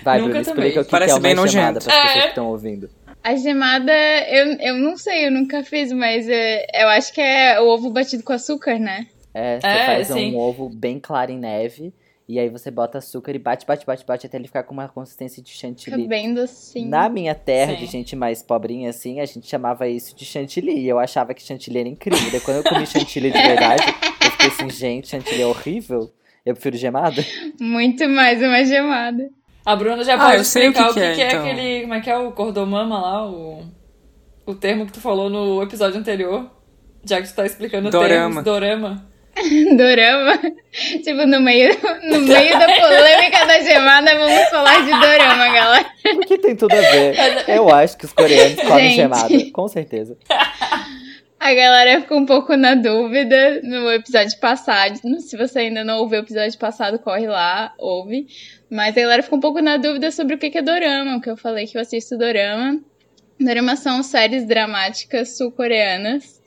Vai, 0.03 0.19
Nunca 0.19 0.33
Bruno, 0.33 0.41
explica 0.41 0.81
o 0.81 0.85
que, 0.85 0.89
que 0.89 0.95
é 1.09 1.13
uma 1.13 1.19
bem 1.19 1.47
gemada 1.47 1.79
para 1.79 1.93
as 1.93 2.01
pessoas 2.01 2.17
É. 2.17 2.21
que 2.21 2.27
estão 2.29 2.47
ouvindo. 2.47 2.89
A 3.23 3.35
gemada, 3.35 3.93
eu, 4.27 4.51
eu 4.59 4.77
não 4.77 4.97
sei, 4.97 5.27
eu 5.27 5.31
nunca 5.31 5.63
fiz, 5.63 5.91
mas 5.93 6.27
é, 6.27 6.65
eu 6.75 6.87
acho 6.89 7.13
que 7.13 7.21
é 7.21 7.59
o 7.61 7.67
ovo 7.67 7.89
batido 7.89 8.23
com 8.23 8.33
açúcar, 8.33 8.77
né? 8.77 9.07
É, 9.33 9.59
você 9.59 9.67
É, 9.67 9.85
faz 9.85 10.07
sim. 10.07 10.33
um 10.33 10.37
ovo 10.37 10.69
bem 10.69 10.99
claro 10.99 11.31
em 11.31 11.39
neve. 11.39 11.93
E 12.27 12.39
aí 12.39 12.47
você 12.49 12.71
bota 12.71 12.99
açúcar 12.99 13.35
e 13.35 13.39
bate, 13.39 13.65
bate, 13.65 13.85
bate, 13.85 14.05
bate 14.05 14.25
até 14.25 14.37
ele 14.37 14.47
ficar 14.47 14.63
com 14.63 14.73
uma 14.73 14.87
consistência 14.87 15.43
de 15.43 15.51
Fica 15.51 15.67
chantilly. 15.67 16.07
bem 16.07 16.33
docinho. 16.33 16.87
Na 16.89 17.09
minha 17.09 17.35
terra, 17.35 17.73
Sim. 17.73 17.79
de 17.79 17.85
gente 17.85 18.15
mais 18.15 18.41
pobrinha 18.41 18.89
assim, 18.89 19.19
a 19.19 19.25
gente 19.25 19.45
chamava 19.47 19.87
isso 19.89 20.15
de 20.15 20.23
chantilly. 20.23 20.79
E 20.79 20.87
eu 20.87 20.99
achava 20.99 21.33
que 21.33 21.43
chantilly 21.43 21.79
era 21.79 21.89
incrível. 21.89 22.31
Daí 22.31 22.39
quando 22.39 22.57
eu 22.57 22.63
comi 22.63 22.85
chantilly 22.87 23.29
de 23.29 23.41
verdade, 23.41 23.83
eu 24.23 24.31
fiquei 24.31 24.47
assim, 24.47 24.69
gente, 24.69 25.09
chantilly 25.09 25.41
é 25.41 25.45
horrível. 25.47 26.11
Eu 26.45 26.53
prefiro 26.53 26.77
gemada. 26.77 27.21
Muito 27.59 28.07
mais 28.07 28.41
uma 28.41 28.63
gemada. 28.63 29.29
A 29.65 29.75
Bruna 29.75 30.03
já 30.03 30.15
Ah, 30.15 30.31
pode 30.31 30.45
sei 30.45 30.67
o 30.67 30.71
explicar 30.71 30.83
que 30.85 30.91
o 30.91 30.93
que, 30.93 30.99
que 30.99 31.05
é, 31.05 31.13
que 31.15 31.21
é 31.21 31.27
então. 31.27 31.41
aquele. 31.45 31.81
Como 31.81 31.93
é 31.93 32.01
que 32.01 32.09
é 32.09 32.17
o 32.17 32.31
cordomama 32.31 32.99
lá? 32.99 33.25
O, 33.27 33.63
o 34.45 34.53
termo 34.55 34.85
que 34.85 34.91
tu 34.91 34.99
falou 34.99 35.29
no 35.29 35.61
episódio 35.63 35.99
anterior. 35.99 36.49
Já 37.05 37.21
que 37.21 37.27
tu 37.27 37.35
tá 37.35 37.45
explicando 37.45 37.89
Dorama. 37.89 38.09
termos, 38.09 38.43
dorama. 38.43 39.05
Dorama. 39.77 40.37
tipo, 41.03 41.25
no 41.25 41.41
meio, 41.41 41.75
no 42.03 42.19
meio 42.21 42.57
da 42.59 42.65
polêmica 42.65 43.45
da 43.45 43.59
gemada, 43.61 44.15
vamos 44.17 44.49
falar 44.49 44.79
de 44.85 44.91
dorama, 44.91 45.47
galera. 45.49 45.85
O 46.15 46.19
que 46.19 46.37
tem 46.37 46.55
tudo 46.55 46.73
a 46.73 46.79
ver? 46.81 47.15
Eu 47.49 47.69
acho 47.73 47.97
que 47.97 48.05
os 48.05 48.13
coreanos 48.13 48.61
comem 48.61 48.93
gemada, 48.95 49.27
com 49.51 49.67
certeza. 49.67 50.17
A 51.43 51.53
galera 51.53 51.99
ficou 51.99 52.19
um 52.19 52.25
pouco 52.25 52.55
na 52.55 52.73
dúvida 52.73 53.59
no 53.63 53.91
episódio 53.91 54.39
passado. 54.39 54.97
Se 55.19 55.35
você 55.35 55.59
ainda 55.59 55.83
não 55.83 55.99
ouviu 55.99 56.21
o 56.21 56.23
episódio 56.23 56.57
passado, 56.57 56.97
corre 56.97 57.27
lá, 57.27 57.73
ouve. 57.77 58.27
Mas 58.69 58.95
a 58.95 59.01
galera 59.01 59.21
ficou 59.21 59.39
um 59.39 59.41
pouco 59.41 59.59
na 59.59 59.75
dúvida 59.75 60.09
sobre 60.09 60.35
o 60.35 60.37
que 60.37 60.57
é 60.57 60.61
dorama, 60.61 61.19
que 61.19 61.29
eu 61.29 61.35
falei 61.35 61.67
que 61.67 61.75
eu 61.77 61.81
assisto 61.81 62.17
dorama. 62.17 62.79
Dorama 63.37 63.75
são 63.75 64.01
séries 64.01 64.47
dramáticas 64.47 65.35
sul-coreanas. 65.35 66.41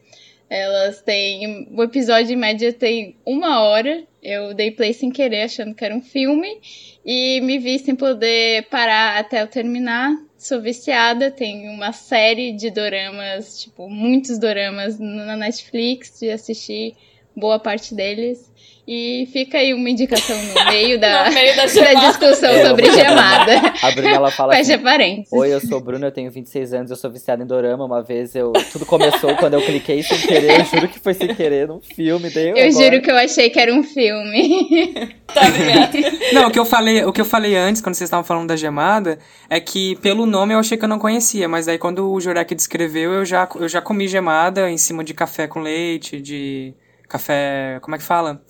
Elas 0.48 1.02
têm. 1.02 1.68
O 1.76 1.82
episódio 1.82 2.32
em 2.32 2.38
média 2.38 2.72
tem 2.72 3.18
uma 3.26 3.60
hora. 3.60 4.02
Eu 4.28 4.52
dei 4.52 4.72
play 4.72 4.92
sem 4.92 5.08
querer, 5.08 5.42
achando 5.42 5.72
que 5.72 5.84
era 5.84 5.94
um 5.94 6.02
filme. 6.02 6.60
E 7.04 7.40
me 7.42 7.60
vi 7.60 7.78
sem 7.78 7.94
poder 7.94 8.64
parar 8.68 9.20
até 9.20 9.40
eu 9.40 9.46
terminar. 9.46 10.16
Sou 10.36 10.60
viciada, 10.60 11.30
tem 11.30 11.68
uma 11.68 11.92
série 11.92 12.50
de 12.52 12.68
doramas, 12.68 13.60
tipo, 13.60 13.88
muitos 13.88 14.36
doramas 14.40 14.98
na 14.98 15.36
Netflix 15.36 16.18
de 16.18 16.28
assistir 16.28 16.96
boa 17.36 17.60
parte 17.60 17.94
deles. 17.94 18.52
E 18.88 19.28
fica 19.32 19.58
aí 19.58 19.74
uma 19.74 19.90
indicação 19.90 20.36
no 20.36 20.64
meio 20.70 21.00
da, 21.00 21.26
No 21.30 21.34
meio 21.34 21.56
da 21.56 21.66
da 21.66 21.94
discussão 22.08 22.50
É, 22.50 22.66
sobre 22.68 22.90
gemada. 22.92 23.74
A 23.82 23.90
Bruna, 23.90 24.10
ela 24.10 24.30
fala 24.30 24.52
Fecha 24.54 24.74
assim, 24.74 24.82
parênteses. 24.84 25.32
Oi, 25.32 25.52
eu 25.52 25.60
sou 25.60 25.80
Bruna, 25.80 26.06
eu 26.06 26.12
tenho 26.12 26.30
26 26.30 26.72
anos, 26.72 26.90
eu 26.92 26.96
sou 26.96 27.10
viciada 27.10 27.42
em 27.42 27.46
dorama. 27.46 27.84
Uma 27.84 28.02
vez 28.02 28.34
eu. 28.36 28.52
Tudo 28.72 28.86
começou 28.86 29.34
quando 29.36 29.54
eu 29.54 29.62
cliquei 29.62 30.02
sem 30.04 30.18
querer, 30.18 30.60
eu 30.60 30.64
juro 30.64 30.88
que 30.88 31.00
foi 31.00 31.14
sem 31.14 31.34
querer 31.34 31.66
num 31.66 31.80
filme. 31.80 32.30
Daí 32.30 32.50
eu, 32.50 32.56
Eu 32.56 32.68
agora- 32.68 32.84
juro 32.84 33.02
que 33.02 33.10
eu 33.10 33.16
achei 33.16 33.50
que 33.50 33.58
era 33.58 33.74
um 33.74 33.82
filme. 33.82 35.16
Tá? 35.26 35.42
Não, 36.32 36.46
o 36.48 36.50
que 36.52 36.58
eu 36.58 36.64
falei, 36.64 37.04
o 37.04 37.12
que 37.12 37.20
eu 37.20 37.24
falei 37.24 37.56
antes, 37.56 37.82
quando 37.82 37.94
vocês 37.96 38.06
estavam 38.06 38.24
falando 38.24 38.46
da 38.48 38.56
gemada, 38.56 39.18
é 39.50 39.58
que 39.60 39.96
pelo 39.96 40.24
nome 40.24 40.54
eu 40.54 40.58
achei 40.60 40.78
que 40.78 40.84
eu 40.84 40.88
não 40.88 41.00
conhecia, 41.00 41.46
mas 41.48 41.66
aí 41.68 41.76
quando 41.78 42.10
o 42.10 42.18
Jurek 42.20 42.54
descreveu, 42.54 43.12
eu 43.12 43.24
já, 43.24 43.46
eu 43.56 43.68
já 43.68 43.82
comi 43.82 44.06
gemada 44.08 44.70
em 44.70 44.78
cima 44.78 45.02
de 45.04 45.12
café 45.12 45.46
com 45.48 45.60
leite, 45.60 46.20
de 46.22 46.72
café, 47.08 47.78
como 47.82 47.96
é 47.96 47.98
que 47.98 48.04
fala? 48.04 48.40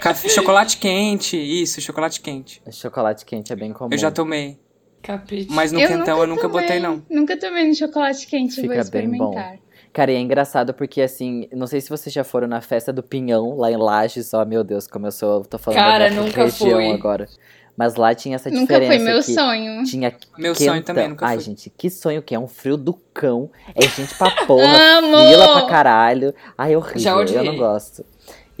Café, 0.00 0.28
chocolate 0.28 0.76
quente, 0.78 1.36
isso, 1.36 1.80
chocolate 1.80 2.20
quente. 2.20 2.60
Chocolate 2.70 3.24
quente 3.24 3.52
é 3.52 3.56
bem 3.56 3.72
comum. 3.72 3.90
Eu 3.92 3.98
já 3.98 4.10
tomei, 4.10 4.58
Capite. 5.02 5.50
mas 5.52 5.70
no 5.72 5.78
quentão 5.78 6.20
eu 6.20 6.26
nunca 6.26 6.48
botei 6.48 6.80
tomei. 6.80 6.80
não. 6.82 7.02
Nunca 7.10 7.36
tomei 7.38 7.66
no 7.68 7.74
chocolate 7.74 8.26
quente, 8.26 8.54
vou 8.60 8.62
Fica 8.62 8.74
bem 8.90 9.08
bom. 9.16 9.30
experimentar. 9.30 9.58
Cara, 9.92 10.10
e 10.10 10.16
é 10.16 10.18
engraçado 10.20 10.72
porque, 10.72 11.02
assim, 11.02 11.46
não 11.52 11.66
sei 11.66 11.80
se 11.80 11.90
vocês 11.90 12.12
já 12.12 12.24
foram 12.24 12.48
na 12.48 12.60
festa 12.62 12.92
do 12.92 13.02
Pinhão, 13.02 13.56
lá 13.58 13.70
em 13.70 13.76
Lages, 13.76 14.32
ó, 14.32 14.44
meu 14.44 14.64
Deus, 14.64 14.86
como 14.86 15.06
eu 15.06 15.12
sou, 15.12 15.44
tô 15.44 15.58
falando 15.58 15.78
Cara, 15.80 16.08
da 16.08 16.14
nunca 16.16 16.44
região 16.44 16.78
fui. 16.78 16.90
agora. 16.92 17.28
Mas 17.76 17.94
lá 17.94 18.14
tinha 18.14 18.36
essa 18.36 18.50
Nunca 18.50 18.74
diferença 18.80 18.92
foi 18.96 18.98
meu 19.04 19.16
que 19.22 19.32
sonho. 19.32 19.84
tinha 19.84 20.14
Meu 20.36 20.54
quentão. 20.54 20.74
sonho 20.74 20.82
também 20.84 21.08
nunca 21.08 21.26
Ai, 21.26 21.40
gente, 21.40 21.70
que 21.70 21.88
sonho 21.88 22.22
que 22.22 22.34
é, 22.34 22.38
um 22.38 22.46
frio 22.46 22.76
do 22.76 22.92
cão, 23.14 23.50
é 23.74 23.80
gente 23.82 24.14
pra 24.14 24.30
porra, 24.46 25.00
fila 25.00 25.52
pra 25.60 25.66
caralho. 25.68 26.34
Ai, 26.56 26.74
é 26.74 26.76
horrível, 26.76 27.00
Já 27.26 27.38
eu 27.40 27.44
não 27.44 27.56
gosto. 27.56 28.04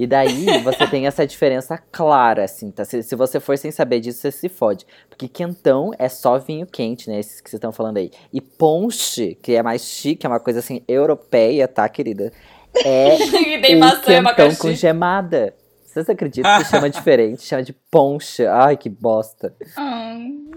E 0.02 0.06
daí 0.06 0.58
você 0.64 0.84
tem 0.88 1.06
essa 1.06 1.24
diferença 1.24 1.78
clara, 1.92 2.42
assim, 2.42 2.72
tá? 2.72 2.84
Se, 2.84 3.04
se 3.04 3.14
você 3.14 3.38
for 3.38 3.56
sem 3.56 3.70
saber 3.70 4.00
disso, 4.00 4.18
você 4.18 4.32
se 4.32 4.48
fode. 4.48 4.84
Porque 5.08 5.28
quentão 5.28 5.92
é 5.96 6.08
só 6.08 6.38
vinho 6.38 6.66
quente, 6.66 7.08
né? 7.08 7.20
Esses 7.20 7.40
que 7.40 7.48
vocês 7.48 7.58
estão 7.58 7.70
falando 7.70 7.98
aí. 7.98 8.10
E 8.32 8.40
ponche, 8.40 9.38
que 9.40 9.54
é 9.54 9.62
mais 9.62 9.84
chique, 9.84 10.26
é 10.26 10.28
uma 10.28 10.40
coisa 10.40 10.58
assim, 10.58 10.82
europeia, 10.88 11.68
tá, 11.68 11.88
querida? 11.88 12.32
É 12.84 13.14
E 13.54 13.60
tem 13.60 13.76
um 13.76 13.78
maçã 13.78 14.00
quentão 14.02 14.52
com 14.56 14.74
gemada. 14.74 15.54
Vocês 15.86 16.10
acreditam 16.10 16.58
que 16.58 16.64
chama 16.68 16.90
diferente? 16.90 17.44
Chama 17.44 17.62
de 17.62 17.72
ponche. 17.88 18.44
Ai, 18.44 18.76
que 18.76 18.90
bosta. 18.90 19.54
Ah, 19.76 20.16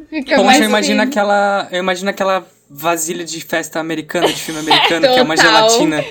Poxa, 0.09 0.43
mais 0.43 0.59
eu 0.59 0.69
imagino 0.69 1.03
aquela. 1.03 1.67
Eu 1.71 1.77
imagino 1.77 2.09
aquela 2.09 2.43
vasilha 2.67 3.23
de 3.23 3.41
festa 3.41 3.79
americana, 3.79 4.25
de 4.25 4.41
filme 4.41 4.61
americano, 4.67 5.07
que 5.07 5.19
é 5.19 5.21
uma 5.21 5.37
gelatina. 5.37 6.03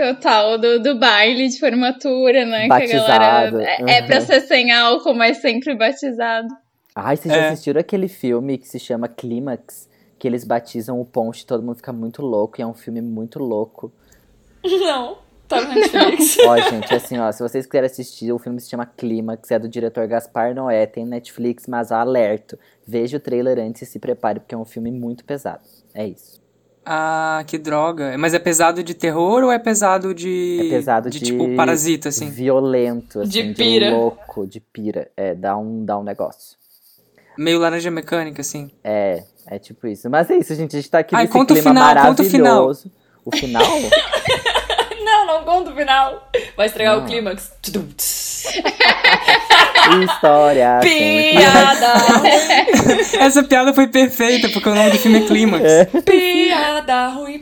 Total, 0.00 0.56
do, 0.56 0.80
do 0.80 0.98
baile 0.98 1.48
de 1.48 1.60
formatura, 1.60 2.46
né? 2.46 2.60
Que 2.60 2.64
a 2.64 2.68
Batizado, 2.68 3.56
galera. 3.58 3.62
É, 3.86 3.98
é 3.98 4.02
pra 4.02 4.20
uhum. 4.20 4.24
ser 4.24 4.40
sem 4.40 4.72
álcool, 4.72 5.12
mas 5.14 5.38
sempre 5.38 5.74
batizado. 5.76 6.48
Ai, 6.94 7.16
vocês 7.16 7.34
já 7.34 7.40
É. 7.42 7.48
assistiram 7.48 7.80
aquele 7.80 8.08
filme 8.08 8.56
que 8.56 8.66
se 8.66 8.78
chama 8.78 9.08
Clímax? 9.08 9.88
Que 10.18 10.26
eles 10.26 10.44
batizam 10.44 10.98
o 11.00 11.04
ponche 11.04 11.42
e 11.42 11.46
todo 11.46 11.62
mundo 11.62 11.76
fica 11.76 11.92
muito 11.92 12.22
louco. 12.22 12.58
E 12.58 12.62
é 12.62 12.66
um 12.66 12.72
filme 12.74 13.02
muito 13.02 13.38
louco. 13.38 13.92
Não, 14.64 15.18
tá 15.46 15.60
no 15.60 15.68
Netflix. 15.74 16.38
Ó, 16.46 16.56
gente, 16.58 16.94
assim, 16.94 17.18
ó, 17.18 17.30
se 17.30 17.42
vocês 17.42 17.66
quiserem 17.66 17.86
assistir, 17.86 18.32
o 18.32 18.38
filme 18.38 18.58
se 18.58 18.70
chama 18.70 18.86
Clímax, 18.86 19.50
é 19.50 19.58
do 19.58 19.68
diretor 19.68 20.06
Gaspar 20.06 20.54
Noé, 20.54 20.86
tem 20.86 21.04
Netflix, 21.04 21.66
mas 21.66 21.92
alerto. 21.92 22.58
Veja 22.86 23.18
o 23.18 23.20
trailer 23.20 23.58
antes 23.58 23.82
e 23.82 23.86
se 23.86 23.98
prepare, 23.98 24.40
porque 24.40 24.54
é 24.54 24.58
um 24.58 24.64
filme 24.64 24.90
muito 24.90 25.24
pesado. 25.26 25.62
É 25.94 26.06
isso. 26.06 26.39
Ah, 26.84 27.44
que 27.46 27.58
droga. 27.58 28.16
Mas 28.18 28.32
é 28.34 28.38
pesado 28.38 28.82
de 28.82 28.94
terror 28.94 29.44
ou 29.44 29.52
é 29.52 29.58
pesado 29.58 30.14
de. 30.14 30.58
É 30.66 30.68
pesado 30.70 31.10
de. 31.10 31.18
de, 31.18 31.24
tipo, 31.26 31.54
parasita, 31.54 32.08
assim? 32.08 32.30
Violento, 32.30 33.20
assim, 33.20 33.30
De 33.30 33.42
de, 33.42 33.54
pira. 33.54 33.90
louco, 33.90 34.46
de 34.46 34.60
pira. 34.60 35.10
É, 35.16 35.34
dá 35.34 35.56
um, 35.56 35.84
dá 35.84 35.98
um 35.98 36.02
negócio. 36.02 36.56
Meio 37.38 37.58
laranja 37.58 37.90
mecânica, 37.90 38.40
assim. 38.40 38.70
É, 38.82 39.22
é 39.46 39.58
tipo 39.58 39.86
isso. 39.86 40.08
Mas 40.10 40.30
é 40.30 40.36
isso, 40.38 40.54
gente, 40.54 40.74
a 40.76 40.80
gente 40.80 40.90
tá 40.90 40.98
aqui 41.00 41.14
Ai, 41.14 41.22
nesse 41.22 41.32
conta 41.32 41.52
o 41.54 41.56
clima 41.56 41.70
final, 41.70 42.06
conta 42.06 42.22
o 42.22 42.24
final. 42.24 42.46
maravilhoso. 42.54 42.90
O 43.24 43.36
final? 43.36 43.62
Não, 45.30 45.44
conta 45.44 45.70
o 45.70 45.74
final. 45.76 46.28
Vai 46.56 46.66
estragar 46.66 46.96
Não. 46.96 47.04
o 47.04 47.06
clímax. 47.06 47.52
História. 50.02 50.80
sem 50.82 51.36
Piada. 51.36 51.86
Essa 53.24 53.44
piada 53.44 53.72
foi 53.72 53.86
perfeita, 53.86 54.48
porque 54.48 54.68
o 54.68 54.74
nome 54.74 54.90
do 54.90 54.98
filme 54.98 55.18
é 55.22 55.26
Clímax. 55.26 55.64
Piada 56.04 57.08
ruim. 57.08 57.38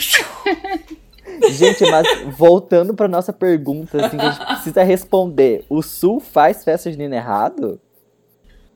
Gente, 1.50 1.90
mas 1.90 2.06
voltando 2.36 2.94
pra 2.94 3.08
nossa 3.08 3.32
pergunta, 3.32 4.04
assim, 4.04 4.18
que 4.18 4.26
a 4.26 4.30
gente 4.30 4.46
precisa 4.46 4.82
responder. 4.82 5.64
O 5.68 5.82
Sul 5.82 6.20
faz 6.20 6.64
festa 6.64 6.90
junina 6.90 7.16
errado? 7.16 7.80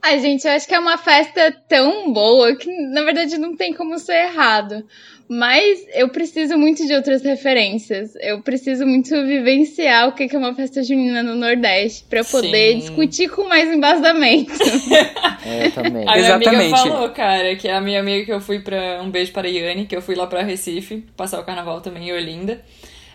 Ai, 0.05 0.19
gente, 0.19 0.47
eu 0.47 0.53
acho 0.53 0.67
que 0.67 0.75
é 0.75 0.79
uma 0.81 0.99
festa 0.99 1.55
tão 1.69 2.13
boa 2.13 2.57
que, 2.57 2.69
na 2.89 3.03
verdade, 3.05 3.39
não 3.39 3.57
tem 3.57 3.73
como 3.73 3.99
ser 3.99 4.25
errado. 4.25 4.85
Mas 5.29 5.87
eu 5.95 6.09
preciso 6.11 6.59
muito 6.59 6.85
de 6.87 6.93
outras 6.93 7.23
referências. 7.23 8.13
Eu 8.21 8.43
preciso 8.43 8.85
muito 8.85 9.11
vivenciar 9.25 10.09
o 10.09 10.13
que 10.13 10.29
que 10.29 10.37
é 10.37 10.39
uma 10.39 10.55
festa 10.55 10.83
junina 10.83 11.23
no 11.23 11.35
Nordeste 11.35 12.05
pra 12.11 12.19
eu 12.19 12.25
poder 12.25 12.73
Sim. 12.73 12.79
discutir 12.81 13.31
com 13.31 13.49
mais 13.49 13.73
embasamento. 13.73 14.53
É, 15.45 15.67
eu 15.67 15.73
também. 15.73 16.09
A 16.09 16.15
minha 16.15 16.35
amiga 16.35 16.53
Exatamente. 16.53 16.71
falou, 16.71 17.11
cara, 17.11 17.57
que 17.57 17.67
é 17.67 17.75
a 17.75 17.81
minha 17.81 17.99
amiga 17.99 18.25
que 18.25 18.33
eu 18.33 18.41
fui 18.41 18.61
pra. 18.61 19.03
Um 19.03 19.11
beijo 19.11 19.33
para 19.33 19.49
a 19.49 19.51
Yane, 19.51 19.87
que 19.87 19.97
eu 19.97 20.01
fui 20.01 20.15
lá 20.15 20.25
pra 20.25 20.41
Recife, 20.41 21.05
passar 21.17 21.41
o 21.41 21.45
carnaval 21.45 21.81
também 21.81 22.09
em 22.09 22.13
Olinda. 22.13 22.63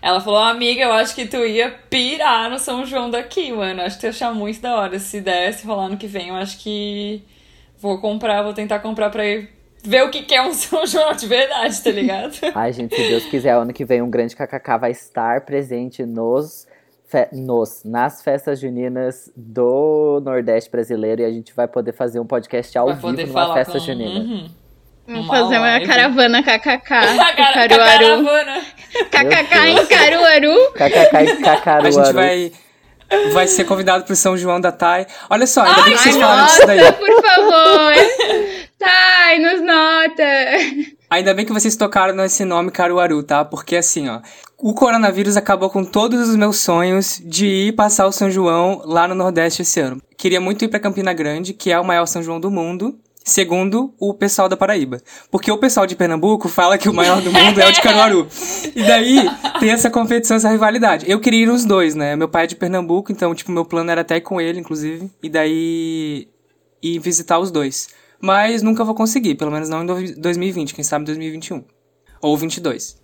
Ela 0.01 0.21
falou, 0.21 0.39
amiga, 0.39 0.83
eu 0.83 0.93
acho 0.93 1.15
que 1.15 1.25
tu 1.25 1.37
ia 1.45 1.69
pirar 1.89 2.49
no 2.49 2.59
São 2.59 2.85
João 2.85 3.09
daqui, 3.09 3.51
mano. 3.51 3.81
Acho 3.81 3.95
que 3.95 4.01
tu 4.01 4.03
ia 4.05 4.09
achar 4.11 4.33
muito 4.33 4.61
da 4.61 4.75
hora. 4.77 4.99
Se 4.99 5.19
desse 5.21 5.65
rolar 5.65 5.89
no 5.89 5.97
que 5.97 6.07
vem, 6.07 6.29
eu 6.29 6.35
acho 6.35 6.59
que 6.59 7.23
vou 7.79 7.99
comprar, 7.99 8.43
vou 8.43 8.53
tentar 8.53 8.79
comprar 8.79 9.09
pra 9.09 9.25
ir 9.25 9.49
ver 9.83 10.03
o 10.03 10.09
que 10.09 10.23
que 10.23 10.35
é 10.35 10.41
um 10.41 10.51
São 10.53 10.85
João 10.85 11.13
de 11.13 11.25
verdade, 11.27 11.81
tá 11.83 11.91
ligado? 11.91 12.35
Ai, 12.55 12.73
gente, 12.73 12.95
se 12.95 13.07
Deus 13.07 13.25
quiser, 13.25 13.53
ano 13.55 13.73
que 13.73 13.85
vem 13.85 14.01
um 14.01 14.09
grande 14.09 14.35
KKK 14.35 14.77
vai 14.79 14.91
estar 14.91 15.41
presente 15.41 16.05
nos, 16.05 16.67
fe- 17.05 17.29
nos 17.31 17.83
nas 17.83 18.21
festas 18.21 18.59
juninas 18.59 19.31
do 19.35 20.21
Nordeste 20.23 20.69
brasileiro 20.69 21.21
e 21.21 21.25
a 21.25 21.31
gente 21.31 21.53
vai 21.53 21.67
poder 21.67 21.91
fazer 21.93 22.19
um 22.19 22.25
podcast 22.25 22.77
ao 22.77 22.87
Vai 22.95 23.15
vivo 23.15 23.27
numa 23.33 23.53
festa 23.53 23.73
com... 23.73 23.79
junina. 23.79 24.19
Uhum. 24.19 24.49
Vamos 25.07 25.27
fazer 25.27 25.57
uma 25.57 25.67
live. 25.67 25.85
caravana 25.87 26.43
KKK 26.43 26.93
em 27.13 27.17
Caruaru. 27.53 28.25
KKK 29.09 29.67
em. 29.69 29.85
Caruaru. 29.85 30.71
KKK 30.73 31.23
e 31.23 31.37
Cacaruaru. 31.41 31.87
A 31.87 31.91
gente 31.91 32.13
vai, 32.13 32.51
vai 33.31 33.47
ser 33.47 33.63
convidado 33.63 34.03
pro 34.03 34.15
São 34.15 34.37
João 34.37 34.59
da 34.59 34.71
Thay. 34.71 35.07
Olha 35.29 35.47
só, 35.47 35.61
ainda 35.63 35.81
bem 35.83 35.93
que 35.93 35.97
Ai, 35.97 35.97
vocês 36.03 36.17
falaram 36.17 36.45
disso 36.45 36.67
daí. 36.67 36.91
por 36.91 37.23
favor. 37.23 37.93
Thay, 38.77 39.39
nos 39.39 39.61
nota. 39.61 40.23
Ainda 41.09 41.33
bem 41.33 41.45
que 41.45 41.53
vocês 41.53 41.75
tocaram 41.77 42.13
nesse 42.13 42.43
nome 42.43 42.69
Caruaru, 42.69 43.23
tá? 43.23 43.45
Porque 43.45 43.77
assim, 43.77 44.09
ó, 44.09 44.19
o 44.57 44.73
coronavírus 44.73 45.37
acabou 45.37 45.69
com 45.69 45.85
todos 45.85 46.27
os 46.27 46.35
meus 46.35 46.59
sonhos 46.59 47.21
de 47.23 47.45
ir 47.47 47.71
passar 47.73 48.07
o 48.07 48.11
São 48.11 48.29
João 48.29 48.81
lá 48.83 49.07
no 49.07 49.15
Nordeste 49.15 49.61
esse 49.61 49.79
ano. 49.79 50.01
Queria 50.17 50.41
muito 50.41 50.65
ir 50.65 50.67
pra 50.67 50.79
Campina 50.81 51.13
Grande, 51.13 51.53
que 51.53 51.71
é 51.71 51.79
o 51.79 51.85
maior 51.85 52.05
São 52.07 52.21
João 52.21 52.39
do 52.41 52.51
mundo. 52.51 52.99
Segundo 53.27 53.93
o 54.00 54.13
pessoal 54.13 54.48
da 54.48 54.55
Paraíba. 54.55 55.01
Porque 55.29 55.51
o 55.51 55.57
pessoal 55.57 55.86
de 55.86 55.98
Pernambuco 55.98 56.48
fala 56.48 56.77
que 56.77 56.88
o 56.88 56.93
maior 56.93 57.22
do 57.22 57.29
mundo 57.29 57.60
é 57.60 57.67
o 57.67 57.72
de 57.74 57.81
Caruaru. 57.81 58.25
E 58.74 58.81
daí 58.84 59.29
tem 59.60 59.69
essa 59.69 59.89
competição, 59.89 60.38
essa 60.38 60.50
rivalidade. 60.50 61.03
Eu 61.12 61.19
queria 61.19 61.43
ir 61.43 61.46
nos 61.46 61.65
dois, 61.65 61.93
né? 61.93 62.15
Meu 62.15 62.29
pai 62.29 62.46
é 62.46 62.48
de 62.48 62.55
Pernambuco, 62.55 63.12
então, 63.12 63.36
tipo, 63.36 63.51
meu 63.51 63.65
plano 63.65 63.91
era 63.91 64.00
até 64.00 64.15
ir 64.15 64.22
com 64.22 64.39
ele, 64.39 64.62
inclusive. 64.62 65.12
E 65.22 65.27
daí 65.29 66.29
ir 66.81 67.00
visitar 67.00 67.38
os 67.38 67.51
dois. 67.51 67.89
Mas 68.22 68.62
nunca 68.62 68.86
vou 68.86 68.96
conseguir, 68.96 69.36
pelo 69.36 69.51
menos 69.51 69.67
não 69.67 69.84
em 69.84 69.86
dois- 69.86 70.17
2020, 70.17 70.74
quem 70.74 70.84
sabe 70.86 71.03
2021. 71.03 71.65
Ou 72.22 72.38
22. 72.38 72.98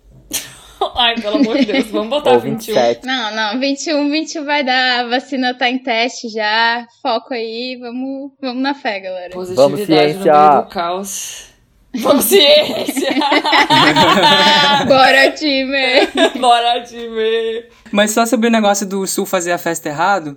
Ai, 0.96 1.14
pelo 1.20 1.36
amor 1.36 1.58
de 1.58 1.66
Deus, 1.66 1.86
vamos 1.86 2.08
botar 2.08 2.32
Ou 2.32 2.40
21. 2.40 2.74
27. 2.74 3.06
Não, 3.06 3.34
não, 3.34 3.60
21, 3.60 4.10
21 4.10 4.44
vai 4.44 4.64
dar, 4.64 5.00
a 5.00 5.08
vacina 5.08 5.54
tá 5.54 5.68
em 5.68 5.78
teste 5.78 6.28
já, 6.28 6.86
foco 7.02 7.34
aí, 7.34 7.78
vamos, 7.80 8.32
vamos 8.40 8.62
na 8.62 8.74
fé, 8.74 9.00
galera. 9.00 9.30
Positividade 9.30 9.86
ciência. 9.86 10.32
no 10.32 10.48
meio 10.48 10.62
do 10.62 10.68
caos. 10.68 11.54
Vamos, 11.96 12.24
ciência! 12.24 13.10
Bora, 14.88 15.30
time! 15.30 16.40
Bora, 16.40 16.82
time! 16.82 17.66
Mas 17.92 18.10
só 18.10 18.26
sobre 18.26 18.48
o 18.48 18.50
negócio 18.50 18.84
do 18.84 19.06
Sul 19.06 19.24
fazer 19.24 19.52
a 19.52 19.58
festa 19.58 19.88
errado, 19.88 20.36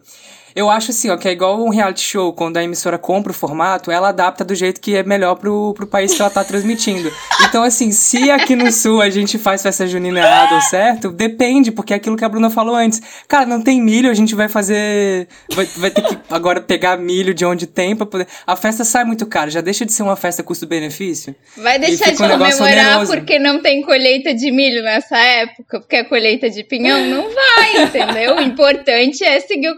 eu 0.56 0.70
acho 0.70 0.92
assim, 0.92 1.10
ó, 1.10 1.18
que 1.18 1.28
é 1.28 1.32
igual 1.32 1.64
um 1.64 1.70
reality 1.70 2.02
show, 2.02 2.34
quando 2.34 2.58
a 2.58 2.64
emissora 2.64 2.98
compra 2.98 3.32
o 3.32 3.36
formato, 3.36 3.92
ela 3.92 4.10
adapta 4.10 4.44
do 4.44 4.56
jeito 4.56 4.82
que 4.82 4.96
é 4.96 5.04
melhor 5.04 5.36
pro, 5.36 5.74
pro 5.74 5.88
país 5.88 6.14
que 6.14 6.22
ela 6.22 6.32
tá 6.32 6.44
transmitindo. 6.44 7.12
Então, 7.48 7.64
assim, 7.64 7.92
se 7.92 8.30
aqui 8.32 8.56
no 8.56 8.72
Sul 8.72 9.02
a 9.02 9.10
gente 9.10 9.38
faz 9.38 9.62
festa 9.62 9.88
junina 9.88 10.20
errado 10.20 10.56
ou 10.56 10.62
certo, 10.62 11.12
depende, 11.12 11.72
porque 11.72 11.94
é 11.94 11.98
aquilo 11.98 12.18
que 12.18 12.26
a 12.26 12.30
Bruna 12.30 12.50
falou 12.50 12.76
antes. 12.76 13.02
Cara, 13.28 13.46
não 13.46 13.62
tem 13.62 13.82
milho, 13.82 14.10
a 14.10 14.14
gente 14.14 14.36
vai 14.36 14.48
fazer. 14.48 15.28
Vai, 15.54 15.66
vai 15.66 15.92
ter 15.92 16.02
que 16.02 16.18
agora 16.30 16.62
pegar 16.62 16.98
milho 16.98 17.34
de 17.34 17.46
onde 17.46 17.68
tem 17.68 17.96
pra 17.96 18.06
poder. 18.06 18.28
A 18.46 18.56
festa 18.56 18.84
sai 18.84 19.04
muito 19.04 19.26
cara, 19.26 19.50
já 19.50 19.62
deixa 19.62 19.86
de 19.86 19.94
ser 19.94 20.04
uma 20.04 20.16
festa 20.16 20.44
custo-benefício. 20.44 21.36
Vai 21.58 21.80
deixar 21.80 22.12
de 22.12 22.24
um 22.24 22.30
comemorar 22.30 22.62
oneroso. 22.62 23.14
porque 23.14 23.40
não 23.40 23.62
tem 23.62 23.82
colheita 23.82 24.34
de 24.34 24.52
milho 24.52 24.84
nessa 24.84 25.18
época, 25.18 25.80
porque 25.80 25.98
a 25.98 26.06
colheita 26.06 26.50
de 26.50 26.64
pinhão 26.64 27.06
não 27.06 27.30
vai, 27.34 27.84
entendeu? 27.84 28.36
O 28.38 28.42
importante 28.42 29.24
é 29.24 29.40
seguir 29.40 29.70
o 29.70 29.78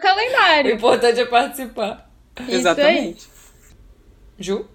O 0.69 0.75
importante 0.75 1.19
é 1.19 1.25
participar. 1.25 2.09
Isso 2.39 2.49
aí. 2.51 2.55
Exatamente. 2.55 3.27
Ju? 4.37 4.65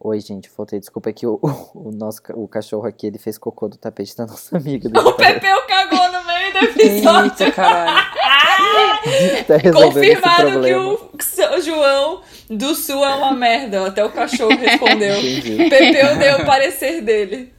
Oi, 0.00 0.20
gente, 0.20 0.48
voltei. 0.56 0.78
Desculpa 0.78 1.12
que 1.12 1.26
o, 1.26 1.40
o, 1.42 1.88
o 1.88 1.90
nosso 1.90 2.22
o 2.34 2.46
cachorro 2.46 2.86
aqui, 2.86 3.08
ele 3.08 3.18
fez 3.18 3.36
cocô 3.36 3.66
do 3.68 3.76
tapete 3.76 4.16
da 4.16 4.26
nossa 4.26 4.56
amiga. 4.56 4.88
O 5.00 5.12
Pepeu 5.14 5.62
cagou 5.66 6.12
no 6.12 6.24
meio 6.24 6.52
do 6.52 6.58
episódio. 6.58 7.32
Eita, 7.32 7.50
caralho. 7.50 8.08
tá 9.46 9.72
Confirmado 9.72 10.44
que 10.44 10.50
problema. 10.52 10.92
o 10.92 11.08
São 11.20 11.60
João 11.60 12.22
do 12.48 12.74
Sul 12.76 13.04
é 13.04 13.14
uma 13.14 13.32
merda. 13.32 13.86
Até 13.86 14.04
o 14.04 14.10
cachorro 14.10 14.56
respondeu. 14.56 15.18
Entendi. 15.18 15.68
Pepeu 15.68 16.16
deu 16.16 16.38
o 16.38 16.46
parecer 16.46 17.02
dele. 17.02 17.52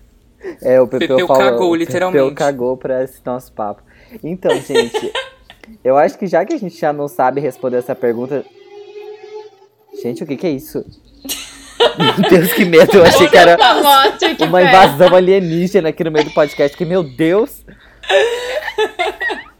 É, 0.61 0.79
o 0.79 0.87
Pepeu, 0.87 1.09
Pepeu 1.09 1.27
falou, 1.27 1.43
cagou, 1.43 1.71
o 1.71 1.75
literalmente. 1.75 2.23
Pepeu 2.23 2.35
cagou 2.35 2.77
pra 2.77 3.03
esse 3.03 3.19
nosso 3.25 3.51
papo. 3.51 3.83
Então, 4.23 4.55
gente, 4.61 5.11
eu 5.83 5.97
acho 5.97 6.17
que 6.17 6.27
já 6.27 6.45
que 6.45 6.53
a 6.53 6.59
gente 6.59 6.79
já 6.79 6.91
não 6.93 7.07
sabe 7.07 7.41
responder 7.41 7.77
essa 7.77 7.95
pergunta... 7.95 8.45
Gente, 10.01 10.23
o 10.23 10.27
que 10.27 10.37
que 10.37 10.47
é 10.47 10.51
isso? 10.51 10.85
Meu 11.97 12.29
Deus, 12.29 12.53
que 12.53 12.65
medo. 12.65 12.97
Eu 12.97 13.03
achei 13.03 13.27
que 13.27 13.37
era 13.37 13.57
Uma 14.47 14.61
invasão 14.61 15.15
alienígena 15.15 15.89
aqui 15.89 16.03
no 16.03 16.11
meio 16.11 16.25
do 16.25 16.31
podcast. 16.31 16.75
Que, 16.77 16.85
meu 16.85 17.03
Deus... 17.03 17.65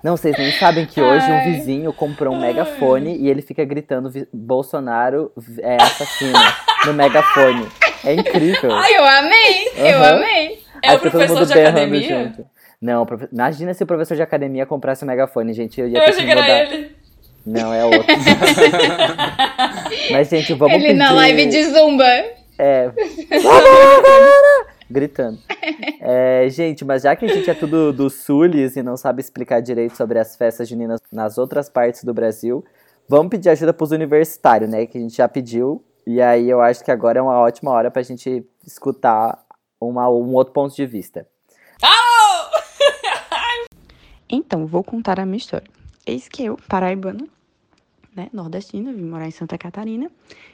Não, 0.01 0.15
vocês 0.15 0.37
nem 0.37 0.51
sabem 0.53 0.85
que 0.85 1.01
hoje 1.01 1.29
um 1.29 1.33
Ai. 1.35 1.51
vizinho 1.51 1.91
comprou 1.91 2.33
um 2.33 2.39
megafone 2.39 3.17
e 3.17 3.29
ele 3.29 3.41
fica 3.41 3.65
gritando 3.65 4.09
Bolsonaro 4.31 5.29
é 5.57 5.75
assassino 5.75 6.39
no 6.85 6.93
megafone. 6.93 7.67
É 8.05 8.13
incrível. 8.13 8.71
Eu 8.71 9.03
amei, 9.03 9.67
eu 9.75 9.97
Aham. 9.97 10.15
amei. 10.15 10.63
É 10.81 10.91
Aí 10.91 10.95
o 10.95 10.99
fica 10.99 11.11
todo 11.11 11.11
professor 11.11 11.39
mundo 11.39 11.45
de 11.47 11.59
academia? 11.59 12.07
junto. 12.07 12.45
Não, 12.81 13.05
profe- 13.05 13.27
imagina 13.31 13.73
se 13.73 13.83
o 13.83 13.87
professor 13.87 14.15
de 14.15 14.21
academia 14.21 14.65
comprasse 14.65 15.03
o 15.03 15.07
megafone, 15.07 15.53
gente. 15.53 15.79
Eu 15.81 15.87
ia 15.87 15.97
Eu 15.99 16.03
ter 16.05 16.09
achei 16.11 16.25
que 16.25 16.31
era 16.31 16.63
ele. 16.73 16.95
Não, 17.45 17.73
é 17.73 17.83
outro. 17.85 18.05
Mas, 20.11 20.29
gente, 20.29 20.53
vamos 20.53 20.75
Ele 20.75 20.87
pedir... 20.87 20.97
na 20.97 21.11
live 21.11 21.45
de 21.47 21.63
Zumba. 21.65 22.05
É. 22.57 22.91
Gritando. 24.89 25.37
É, 26.01 26.47
gente, 26.49 26.83
mas 26.83 27.03
já 27.03 27.15
que 27.15 27.25
a 27.25 27.27
gente 27.27 27.47
é 27.49 27.53
tudo 27.53 27.93
do 27.93 28.09
Sulis 28.09 28.75
e 28.75 28.81
não 28.81 28.97
sabe 28.97 29.21
explicar 29.21 29.61
direito 29.61 29.95
sobre 29.95 30.17
as 30.17 30.35
festas 30.35 30.67
juninas 30.67 30.99
nas 31.11 31.37
outras 31.37 31.69
partes 31.69 32.03
do 32.03 32.13
Brasil, 32.13 32.65
vamos 33.07 33.29
pedir 33.29 33.49
ajuda 33.49 33.71
pros 33.71 33.91
universitários, 33.91 34.69
né? 34.69 34.85
Que 34.87 34.97
a 34.97 35.01
gente 35.01 35.15
já 35.15 35.27
pediu. 35.27 35.83
E 36.07 36.19
aí 36.21 36.49
eu 36.49 36.59
acho 36.59 36.83
que 36.83 36.89
agora 36.91 37.19
é 37.19 37.21
uma 37.21 37.39
ótima 37.39 37.71
hora 37.71 37.91
pra 37.91 38.01
gente 38.01 38.43
escutar 38.65 39.37
uma, 39.79 40.09
um 40.09 40.33
outro 40.33 40.53
ponto 40.53 40.75
de 40.75 40.85
vista. 40.87 41.27
Então, 44.29 44.67
vou 44.67 44.83
contar 44.83 45.19
a 45.19 45.25
minha 45.25 45.37
história. 45.37 45.67
Eis 46.05 46.27
que 46.27 46.43
eu, 46.43 46.57
paraibana, 46.67 47.27
né, 48.15 48.29
nordestina, 48.31 48.93
vim 48.93 49.03
morar 49.03 49.27
em 49.27 49.31
Santa 49.31 49.57
Catarina. 49.57 50.11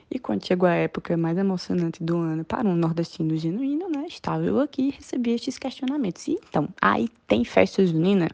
E 0.10 0.20
quando 0.20 0.46
chegou 0.46 0.68
a 0.68 0.74
época 0.74 1.18
mais 1.18 1.38
emocionante 1.38 2.04
do 2.04 2.18
ano 2.18 2.46
para 2.46 2.68
um 2.68 2.76
nordestino 2.76 3.36
genuíno, 3.36 3.90
né, 3.90 4.06
estava 4.08 4.44
eu 4.44 4.60
aqui 4.60 4.90
e 4.90 4.92
recebi 4.92 5.32
estes 5.32 5.58
questionamentos. 5.58 6.28
E 6.28 6.38
então, 6.48 6.70
aí 6.82 7.10
tem 7.28 7.44
festa 7.44 7.86
junina? 7.86 8.30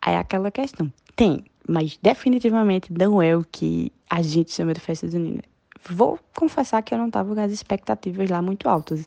Aí 0.00 0.14
é 0.14 0.18
aquela 0.18 0.50
questão, 0.50 0.92
tem, 1.14 1.44
mas 1.68 1.98
definitivamente 2.02 2.92
não 2.92 3.20
é 3.20 3.36
o 3.36 3.44
que 3.44 3.92
a 4.08 4.22
gente 4.22 4.52
chama 4.52 4.72
de 4.72 4.80
festa 4.80 5.08
junina. 5.08 5.42
Vou 5.90 6.18
confessar 6.34 6.82
que 6.82 6.94
eu 6.94 6.98
não 6.98 7.08
estava 7.08 7.34
com 7.34 7.40
as 7.40 7.52
expectativas 7.52 8.30
lá 8.30 8.40
muito 8.40 8.68
altas. 8.68 9.06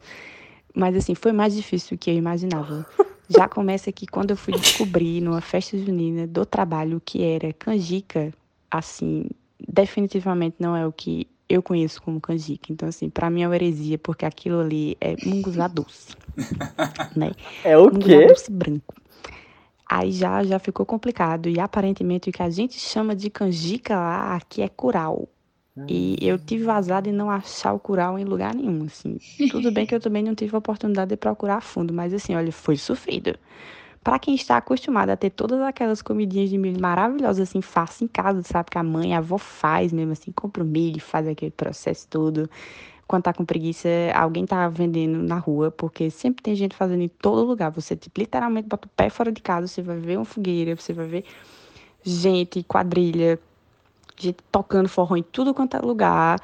Mas 0.74 0.96
assim, 0.96 1.15
foi 1.15 1.32
mais 1.32 1.55
difícil 1.55 1.96
do 1.96 2.00
que 2.00 2.10
eu 2.10 2.15
imaginava. 2.15 2.86
Já 3.29 3.48
começa 3.50 3.91
que 3.91 4.05
quando 4.08 4.32
eu 4.32 4.38
fui 4.38 4.53
descobrir 4.53 5.22
numa 5.22 5.41
festa 5.41 5.77
junina 5.77 6.27
do 6.27 6.46
trabalho 6.46 7.01
que 7.03 7.24
era 7.24 7.51
canjica, 7.53 8.34
assim, 8.70 9.27
definitivamente 9.67 10.58
não 10.60 10.75
é 10.75 10.86
o 10.86 10.91
que 10.91 11.27
eu 11.50 11.62
conheço 11.63 12.01
como 12.01 12.22
canjica. 12.22 12.72
Então, 12.72 12.88
assim, 12.89 13.10
pra 13.10 13.29
mim 13.29 13.44
é 13.44 13.48
uma 13.48 13.55
heresia, 13.55 13.98
porque 13.98 14.25
aquilo 14.25 14.60
ali 14.60 14.98
é 15.01 15.17
munguzá 15.24 15.67
doce, 15.67 16.15
né? 17.15 17.32
É 17.63 17.77
o 17.77 17.91
Munguzá 17.91 18.22
quê? 18.22 18.27
doce 18.27 18.51
branco. 18.51 18.94
Aí 19.88 20.12
já, 20.12 20.44
já 20.44 20.58
ficou 20.60 20.86
complicado. 20.86 21.48
E 21.50 21.60
aparentemente 21.60 22.29
o 22.29 22.34
que 22.34 22.41
a 22.41 22.50
gente 22.50 22.79
chama 22.79 23.15
de 23.15 23.29
canjica 23.29 23.96
lá, 23.96 24.36
aqui 24.36 24.62
é 24.62 24.70
curau. 24.70 25.29
E 25.88 26.17
eu 26.22 26.39
tive 26.39 26.63
vazado 26.63 27.10
em 27.10 27.12
não 27.12 27.29
achar 27.29 27.74
o 27.74 27.79
curau 27.79 28.17
em 28.17 28.24
lugar 28.24 28.55
nenhum, 28.55 28.86
assim. 28.86 29.17
Tudo 29.51 29.72
bem 29.72 29.86
que 29.86 29.94
eu 29.94 30.00
também 30.00 30.24
não 30.24 30.34
tive 30.34 30.55
a 30.55 30.60
oportunidade 30.60 31.10
de 31.10 31.17
procurar 31.17 31.58
a 31.58 31.62
fundo, 31.62 31.94
mas 31.94 32.13
assim, 32.13 32.34
olha, 32.34 32.51
foi 32.51 32.77
sofrido. 32.77 33.38
Pra 34.03 34.20
quem 34.20 34.36
está 34.36 34.58
acostumado 34.58 35.10
a 35.10 35.17
ter 35.17 35.32
todas 35.32 35.60
aquelas 35.62 36.01
comidinhas 36.01 36.50
de 36.50 36.58
milho 36.58 36.79
maravilhosas, 36.79 37.50
assim, 37.50 37.62
fácil 37.62 38.05
em 38.05 38.08
casa, 38.08 38.44
sabe? 38.44 38.70
Que 38.70 38.77
a 38.77 38.84
mãe, 38.84 39.15
a 39.15 39.17
avó 39.17 39.38
faz 39.38 39.91
mesmo, 39.91 40.12
assim, 40.12 40.32
compra 40.32 40.63
o 40.63 40.65
milho, 40.65 41.01
faz 41.01 41.27
aquele 41.27 41.51
processo 41.51 42.08
todo. 42.08 42.50
Quando 43.08 43.24
tá 43.24 43.34
com 43.34 43.44
preguiça, 43.44 43.89
alguém 44.13 44.46
tá 44.46 44.70
vendendo 44.70 45.17
na 45.22 45.38
rua, 45.38 45.72
porque 45.72 46.10
sempre 46.10 46.44
tem 46.44 46.55
gente 46.55 46.75
fazendo 46.75 47.01
em 47.01 47.08
todo 47.08 47.46
lugar. 47.46 47.72
Você, 47.72 47.96
tipo, 47.96 48.20
literalmente 48.20 48.67
bota 48.67 48.88
o 48.88 48.91
pé 48.91 49.10
fora 49.10 49.32
de 49.32 49.41
casa, 49.41 49.67
você 49.67 49.82
vai 49.82 49.98
ver 49.98 50.17
uma 50.17 50.25
fogueira, 50.25 50.75
você 50.75 50.94
vai 50.94 51.08
ver 51.08 51.25
gente, 52.03 52.63
quadrilha, 52.63 53.39
gente 54.17 54.38
tocando 54.51 54.88
forró 54.88 55.15
em 55.15 55.24
tudo 55.24 55.53
quanto 55.53 55.77
é 55.77 55.79
lugar, 55.79 56.39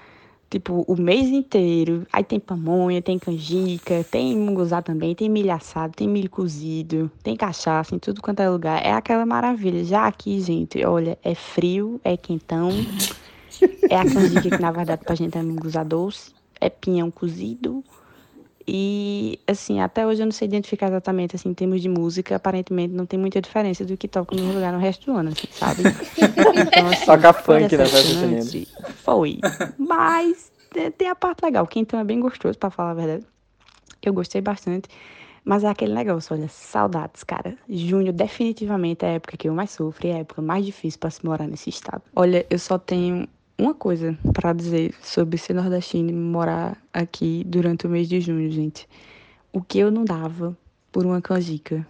tipo, 0.50 0.84
o 0.88 0.96
mês 1.00 1.30
inteiro. 1.30 2.06
Aí 2.12 2.24
tem 2.24 2.40
pamonha, 2.40 3.02
tem 3.02 3.18
canjica, 3.18 4.06
tem 4.10 4.38
munguzá 4.38 4.82
também, 4.82 5.16
tem 5.16 5.30
milho 5.30 5.52
assado, 5.52 5.94
tem 5.96 6.08
milho 6.08 6.30
cozido, 6.30 7.10
tem 7.24 7.36
cachaça 7.36 7.96
em 7.96 8.00
tudo 8.00 8.22
quanto 8.22 8.42
é 8.42 8.50
lugar. 8.50 8.86
É 8.86 8.92
aquela 8.92 9.26
maravilha. 9.26 9.84
Já 9.84 10.08
aqui, 10.08 10.40
gente, 10.42 10.84
olha, 10.86 11.18
é 11.24 11.34
frio, 11.34 12.00
é 12.04 12.18
quentão. 12.18 12.70
É 13.90 13.96
a 13.96 14.04
canjica 14.04 14.50
que, 14.50 14.62
na 14.62 14.72
verdade, 14.72 15.04
pra 15.04 15.14
gente 15.14 15.38
é 15.38 15.44
munguzá 15.44 15.84
doce. 15.84 16.34
É 16.60 16.68
pinhão 16.68 17.12
cozido. 17.12 17.84
E, 18.68 19.40
assim, 19.48 19.80
até 19.80 20.06
hoje 20.06 20.22
eu 20.22 20.26
não 20.26 20.32
sei 20.32 20.48
identificar 20.48 20.88
exatamente, 20.88 21.36
assim, 21.36 21.50
em 21.50 21.54
termos 21.54 21.82
de 21.82 21.90
música, 21.90 22.36
aparentemente 22.36 22.94
não 22.94 23.06
tem 23.06 23.20
muita 23.20 23.42
diferença 23.42 23.84
do 23.86 23.98
que 23.98 24.08
toca 24.08 24.36
no 24.36 24.54
lugar 24.54 24.72
no 24.72 24.80
resto 24.80 25.12
do 25.12 25.18
ano, 25.18 25.30
assim, 25.30 25.48
sabe? 25.52 25.84
Então, 26.54 26.88
assim, 26.88 27.06
Toca 27.06 27.34
foi 27.34 27.62
funk 27.62 27.78
na 27.78 27.86
festa 27.86 28.68
Foi. 29.04 29.40
Mas 29.78 30.52
é, 30.76 30.90
tem 30.90 31.08
a 31.08 31.16
parte 31.16 31.44
legal. 31.44 31.66
Quentão 31.68 32.00
é 32.00 32.04
bem 32.04 32.20
gostoso, 32.20 32.58
pra 32.58 32.70
falar 32.70 32.92
a 32.92 32.94
verdade. 32.94 33.26
Eu 34.02 34.14
gostei 34.14 34.42
bastante. 34.42 34.90
Mas 35.44 35.64
é 35.64 35.70
aquele 35.70 35.94
negócio, 35.94 36.36
olha, 36.36 36.48
saudades, 36.48 37.24
cara. 37.24 37.58
Junho 37.68 38.14
definitivamente 38.14 39.04
é 39.04 39.10
a 39.10 39.12
época 39.14 39.38
que 39.38 39.50
eu 39.50 39.54
mais 39.54 39.72
sofro 39.72 40.06
e 40.06 40.10
é 40.12 40.16
a 40.16 40.20
época 40.20 40.42
mais 40.42 40.66
difícil 40.66 41.00
pra 41.00 41.10
se 41.10 41.26
morar 41.26 41.48
nesse 41.48 41.70
estado. 41.70 42.04
Olha, 42.16 42.46
eu 42.50 42.60
só 42.60 42.78
tenho 42.78 43.28
uma 43.62 43.76
coisa 43.76 44.18
pra 44.34 44.54
dizer 44.54 44.94
sobre 45.04 45.38
ser 45.38 45.54
nordestino 45.54 46.10
e 46.10 46.14
morar 46.14 46.76
aqui 46.92 47.44
durante 47.46 47.86
o 47.86 47.90
mês 47.90 48.10
de 48.10 48.20
junho, 48.20 48.50
gente. 48.50 48.88
O 49.54 49.62
que 49.62 49.78
eu 49.78 49.92
não 49.92 50.04
dava 50.04 50.58
por 50.92 51.06
uma 51.06 51.22
canjica. 51.22 51.86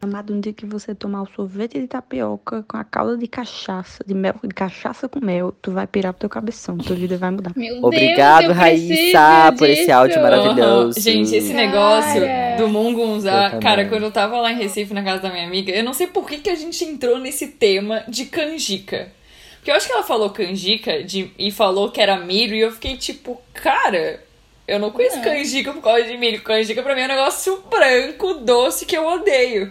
Amado, 0.00 0.32
um 0.32 0.40
dia 0.40 0.52
que 0.52 0.64
você 0.64 0.94
tomar 0.94 1.22
o 1.22 1.26
sorvete 1.26 1.78
de 1.78 1.86
tapioca 1.86 2.64
com 2.66 2.76
a 2.76 2.84
calda 2.84 3.18
de 3.18 3.26
cachaça, 3.26 4.02
de 4.06 4.14
mel, 4.14 4.34
de 4.42 4.54
cachaça 4.54 5.08
com 5.08 5.22
mel, 5.22 5.52
tu 5.60 5.72
vai 5.72 5.86
pirar 5.86 6.14
pro 6.14 6.20
teu 6.20 6.30
cabeção, 6.30 6.78
tua 6.78 6.96
vida 6.96 7.18
vai 7.18 7.30
mudar. 7.30 7.52
Meu 7.54 7.82
Obrigado, 7.82 8.44
Deus, 8.44 8.56
eu 8.56 8.58
Raíssa, 8.58 9.52
por 9.58 9.68
esse 9.68 9.90
áudio 9.90 10.22
maravilhoso. 10.22 10.98
Gente, 10.98 11.34
esse 11.34 11.52
Cara. 11.52 11.66
negócio 11.66 12.20
do 12.20 12.62
Eu 12.62 12.68
mungunzá, 12.70 13.58
cara, 13.60 13.88
quando 13.88 14.04
eu 14.04 14.10
tava 14.10 14.38
lá 14.40 14.52
em 14.52 14.56
Recife, 14.56 14.94
na 14.94 15.02
casa 15.02 15.20
da 15.20 15.30
minha 15.30 15.46
amiga, 15.46 15.70
eu 15.70 15.84
não 15.84 15.92
sei 15.92 16.06
por 16.06 16.26
que, 16.26 16.38
que 16.38 16.48
a 16.48 16.54
gente 16.54 16.82
entrou 16.82 17.18
nesse 17.18 17.48
tema 17.48 18.02
de 18.08 18.24
canjica. 18.24 19.19
Porque 19.60 19.70
eu 19.70 19.74
acho 19.76 19.86
que 19.86 19.92
ela 19.92 20.02
falou 20.02 20.30
canjica 20.30 21.02
de, 21.04 21.30
e 21.38 21.50
falou 21.50 21.90
que 21.90 22.00
era 22.00 22.16
milho, 22.16 22.54
e 22.56 22.60
eu 22.60 22.72
fiquei 22.72 22.96
tipo, 22.96 23.40
cara, 23.52 24.22
eu 24.66 24.78
não 24.78 24.90
conheço 24.90 25.16
Não. 25.16 25.22
canjica 25.24 25.72
por 25.72 25.82
causa 25.82 26.04
de 26.04 26.16
milho. 26.16 26.40
Canjica 26.42 26.82
pra 26.82 26.94
mim 26.94 27.02
é 27.02 27.04
um 27.04 27.08
negócio 27.08 27.62
branco, 27.70 28.34
doce, 28.34 28.86
que 28.86 28.96
eu 28.96 29.06
odeio. 29.06 29.70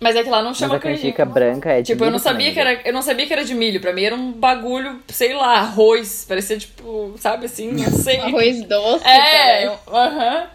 Mas 0.00 0.16
é 0.16 0.24
que 0.24 0.30
lá 0.30 0.38
não 0.42 0.48
Mas 0.50 0.56
chama 0.58 0.76
a 0.76 0.80
canjica 0.80 1.24
canjica. 1.24 1.24
branca 1.26 1.70
é 1.72 1.82
de 1.82 1.92
Tipo, 1.92 2.02
eu 2.02 2.06
milho 2.06 2.12
não 2.12 2.18
sabia 2.18 2.52
que 2.52 2.58
era, 2.58 2.80
eu 2.86 2.92
não 2.92 3.02
sabia 3.02 3.26
que 3.26 3.32
era 3.32 3.44
de 3.44 3.54
milho. 3.54 3.80
Pra 3.80 3.92
mim 3.92 4.02
era 4.02 4.14
um 4.16 4.32
bagulho, 4.32 5.00
sei 5.08 5.34
lá, 5.34 5.58
arroz. 5.58 6.24
Parecia 6.26 6.58
tipo, 6.58 7.14
sabe 7.18 7.46
assim, 7.46 7.70
não 7.70 7.84
sei. 7.92 8.16
Arroz 8.18 8.62
doce, 8.66 9.06
É, 9.06 9.66
aham. 9.86 10.46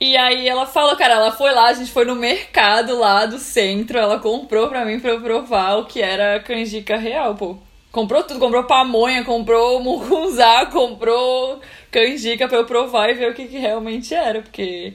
E 0.00 0.16
aí 0.16 0.48
ela 0.48 0.64
falou, 0.66 0.96
cara, 0.96 1.14
ela 1.14 1.32
foi 1.32 1.52
lá, 1.52 1.66
a 1.68 1.72
gente 1.74 1.90
foi 1.90 2.04
no 2.04 2.14
mercado 2.16 2.98
lá 2.98 3.26
do 3.26 3.38
centro, 3.38 3.98
ela 3.98 4.18
comprou 4.18 4.68
pra 4.68 4.84
mim 4.84 4.98
pra 4.98 5.10
eu 5.10 5.20
provar 5.20 5.74
o 5.76 5.84
que 5.84 6.00
era 6.00 6.40
canjica 6.40 6.96
real, 6.96 7.34
pô. 7.34 7.56
Comprou 7.92 8.24
tudo, 8.24 8.40
comprou 8.40 8.64
pamonha, 8.64 9.22
comprou 9.22 9.78
mugunzá, 9.82 10.64
comprou 10.72 11.60
canjica 11.90 12.48
pra 12.48 12.56
eu 12.56 12.64
provar 12.64 13.10
e 13.10 13.14
ver 13.14 13.30
o 13.30 13.34
que, 13.34 13.46
que 13.46 13.58
realmente 13.58 14.14
era, 14.14 14.40
porque 14.40 14.94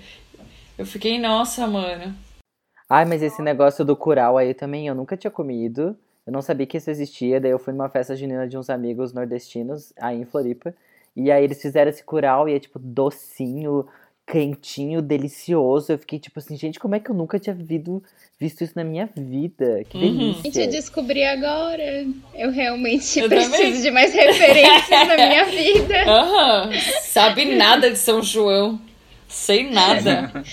eu 0.75 0.85
fiquei, 0.85 1.19
nossa, 1.19 1.67
mano. 1.67 2.15
Ai, 2.89 3.05
mas 3.05 3.21
esse 3.21 3.39
negócio 3.41 3.85
do 3.85 3.95
curau 3.95 4.35
aí 4.35 4.53
também 4.55 4.87
eu 4.87 4.95
nunca 4.95 5.15
tinha 5.15 5.29
comido. 5.29 5.95
Eu 6.25 6.33
não 6.33 6.41
sabia 6.41 6.65
que 6.65 6.77
isso 6.77 6.89
existia. 6.89 7.39
Daí 7.39 7.51
eu 7.51 7.59
fui 7.59 7.71
numa 7.71 7.89
festa 7.89 8.15
junina 8.15 8.47
de 8.47 8.57
uns 8.57 8.69
amigos 8.69 9.13
nordestinos 9.13 9.93
aí 9.99 10.21
em 10.21 10.25
Floripa. 10.25 10.73
E 11.15 11.31
aí 11.31 11.43
eles 11.43 11.61
fizeram 11.61 11.89
esse 11.89 12.03
curau 12.03 12.49
e 12.49 12.53
é 12.53 12.59
tipo 12.59 12.79
docinho, 12.79 13.87
quentinho, 14.29 15.01
delicioso. 15.01 15.91
Eu 15.93 15.97
fiquei 15.97 16.19
tipo 16.19 16.37
assim, 16.39 16.57
gente, 16.57 16.79
como 16.79 16.95
é 16.95 16.99
que 16.99 17.09
eu 17.09 17.15
nunca 17.15 17.39
tinha 17.39 17.55
visto, 17.55 18.03
visto 18.39 18.63
isso 18.63 18.73
na 18.75 18.83
minha 18.83 19.09
vida? 19.15 19.83
Que 19.89 19.97
Uhum. 19.97 20.33
Gente, 20.33 20.45
eu 20.47 20.51
delícia. 20.51 20.67
descobri 20.67 21.23
agora. 21.23 22.05
Eu 22.35 22.51
realmente 22.51 23.19
Eu 23.19 23.27
preciso 23.29 23.51
também. 23.55 23.81
de 23.81 23.91
mais 23.91 24.13
referências 24.13 24.89
na 25.07 25.15
minha 25.15 25.45
vida. 25.45 26.03
Aham, 26.11 26.69
sabe 27.03 27.45
nada 27.55 27.89
de 27.89 27.97
São 27.97 28.21
João. 28.21 28.79
Sei 29.29 29.69
nada. 29.69 30.31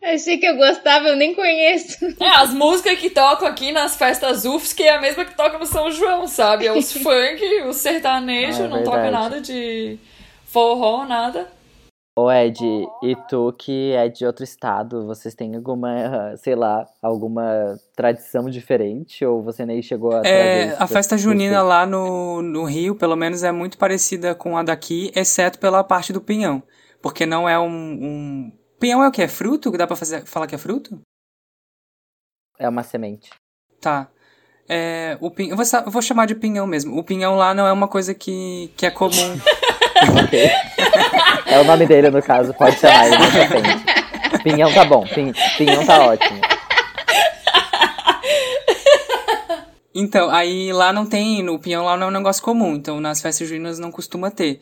Achei 0.00 0.38
que 0.38 0.46
eu 0.46 0.56
gostava, 0.56 1.08
eu 1.08 1.16
nem 1.16 1.34
conheço. 1.34 2.06
É, 2.20 2.28
as 2.36 2.54
músicas 2.54 2.98
que 3.00 3.10
tocam 3.10 3.46
aqui 3.48 3.72
nas 3.72 3.96
festas 3.96 4.44
UFS, 4.44 4.72
que 4.72 4.84
é 4.84 4.94
a 4.94 5.00
mesma 5.00 5.24
que 5.24 5.36
toca 5.36 5.58
no 5.58 5.66
São 5.66 5.90
João, 5.90 6.26
sabe? 6.28 6.66
É 6.66 6.72
os 6.72 6.92
funk, 6.92 7.42
o 7.66 7.72
sertanejo, 7.72 8.62
Ah, 8.62 8.66
é 8.66 8.68
não 8.68 8.84
toca 8.84 9.02
verdade. 9.02 9.12
nada 9.24 9.40
de 9.40 9.98
forró, 10.46 11.04
nada. 11.04 11.48
Ô 12.20 12.32
Ed, 12.32 12.58
e 13.00 13.14
tu 13.28 13.52
que 13.52 13.92
é 13.92 14.08
de 14.08 14.26
outro 14.26 14.42
estado, 14.42 15.06
vocês 15.06 15.36
têm 15.36 15.54
alguma, 15.54 16.36
sei 16.36 16.56
lá, 16.56 16.84
alguma 17.00 17.78
tradição 17.94 18.50
diferente? 18.50 19.24
Ou 19.24 19.40
você 19.40 19.64
nem 19.64 19.80
chegou 19.80 20.12
a 20.12 20.26
É, 20.26 20.74
a 20.80 20.88
festa 20.88 21.16
junina 21.16 21.62
lá 21.62 21.86
no, 21.86 22.42
no 22.42 22.64
Rio, 22.64 22.96
pelo 22.96 23.14
menos, 23.14 23.44
é 23.44 23.52
muito 23.52 23.78
parecida 23.78 24.34
com 24.34 24.56
a 24.56 24.64
daqui, 24.64 25.12
exceto 25.14 25.60
pela 25.60 25.84
parte 25.84 26.12
do 26.12 26.20
pinhão. 26.20 26.60
Porque 27.00 27.24
não 27.24 27.48
é 27.48 27.56
um. 27.56 27.68
um... 27.68 28.52
Pinhão 28.80 29.00
é 29.00 29.06
o 29.06 29.12
que? 29.12 29.22
É 29.22 29.28
fruto? 29.28 29.70
Dá 29.70 29.86
pra 29.86 29.94
fazer, 29.94 30.26
falar 30.26 30.48
que 30.48 30.56
é 30.56 30.58
fruto? 30.58 31.00
É 32.58 32.68
uma 32.68 32.82
semente. 32.82 33.30
Tá. 33.80 34.08
É, 34.68 35.16
o 35.20 35.30
pin... 35.30 35.50
eu, 35.50 35.56
vou, 35.56 35.64
eu 35.86 35.90
vou 35.92 36.02
chamar 36.02 36.26
de 36.26 36.34
pinhão 36.34 36.66
mesmo. 36.66 36.98
O 36.98 37.04
pinhão 37.04 37.36
lá 37.36 37.54
não 37.54 37.64
é 37.64 37.70
uma 37.70 37.86
coisa 37.86 38.12
que, 38.12 38.72
que 38.76 38.86
é 38.86 38.90
comum. 38.90 39.12
É 41.46 41.58
o 41.58 41.64
nome 41.64 41.86
dele, 41.86 42.10
no 42.10 42.22
caso, 42.22 42.52
pode 42.54 42.78
chamar 42.78 43.06
ele, 43.06 43.16
ofende. 43.16 44.42
Pinhão 44.42 44.72
tá 44.72 44.84
bom, 44.84 45.06
pin- 45.06 45.32
pinhão 45.56 45.84
tá 45.86 46.04
ótimo. 46.06 46.38
Então, 49.94 50.30
aí 50.30 50.72
lá 50.72 50.92
não 50.92 51.06
tem, 51.06 51.42
no 51.42 51.58
pinhão 51.58 51.84
lá 51.84 51.96
não 51.96 52.06
é 52.06 52.10
um 52.10 52.12
negócio 52.12 52.42
comum, 52.42 52.74
então 52.74 53.00
nas 53.00 53.20
festas 53.20 53.48
juninas 53.48 53.78
não 53.78 53.90
costuma 53.90 54.30
ter. 54.30 54.60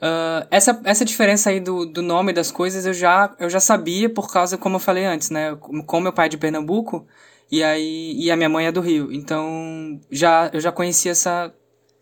Ah, 0.00 0.46
essa, 0.50 0.80
essa 0.84 1.04
diferença 1.04 1.50
aí 1.50 1.60
do, 1.60 1.86
do 1.86 2.02
nome 2.02 2.32
das 2.32 2.50
coisas 2.50 2.84
eu 2.84 2.92
já, 2.92 3.32
eu 3.38 3.48
já 3.48 3.60
sabia 3.60 4.10
por 4.10 4.30
causa, 4.32 4.58
como 4.58 4.76
eu 4.76 4.80
falei 4.80 5.04
antes, 5.04 5.30
né? 5.30 5.56
Com 5.86 6.00
meu 6.00 6.12
pai 6.12 6.26
é 6.26 6.28
de 6.28 6.36
Pernambuco 6.36 7.06
e 7.50 7.62
aí 7.62 8.14
e 8.18 8.30
a 8.30 8.36
minha 8.36 8.48
mãe 8.48 8.66
é 8.66 8.72
do 8.72 8.80
Rio. 8.80 9.12
Então 9.12 9.98
já, 10.10 10.50
eu 10.52 10.60
já 10.60 10.70
conhecia 10.72 11.12
essa 11.12 11.52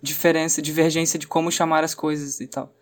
diferença, 0.03 0.61
divergência 0.61 1.19
de 1.19 1.27
como 1.27 1.51
chamar 1.53 1.85
as 1.85 1.95
coisas 1.95 2.41
e 2.41 2.47
tal. 2.47 2.73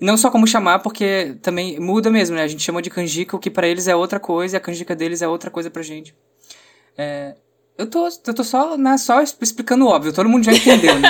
E 0.00 0.04
não 0.04 0.16
só 0.16 0.30
como 0.30 0.46
chamar, 0.46 0.80
porque 0.80 1.36
também 1.42 1.78
muda 1.80 2.10
mesmo, 2.10 2.36
né? 2.36 2.42
A 2.42 2.48
gente 2.48 2.62
chama 2.62 2.82
de 2.82 2.90
canjica, 2.90 3.36
o 3.36 3.38
que 3.38 3.50
pra 3.50 3.66
eles 3.66 3.88
é 3.88 3.94
outra 3.96 4.18
coisa, 4.20 4.56
e 4.56 4.58
a 4.58 4.60
canjica 4.60 4.94
deles 4.96 5.22
é 5.22 5.28
outra 5.28 5.50
coisa 5.50 5.70
pra 5.70 5.82
gente. 5.82 6.14
É, 6.98 7.34
eu 7.78 7.86
tô, 7.86 8.06
eu 8.06 8.34
tô 8.34 8.44
só, 8.44 8.76
né, 8.76 8.98
só 8.98 9.22
explicando 9.22 9.86
o 9.86 9.88
óbvio, 9.88 10.12
todo 10.12 10.28
mundo 10.28 10.44
já 10.44 10.52
entendeu, 10.52 10.98
né? 10.98 11.08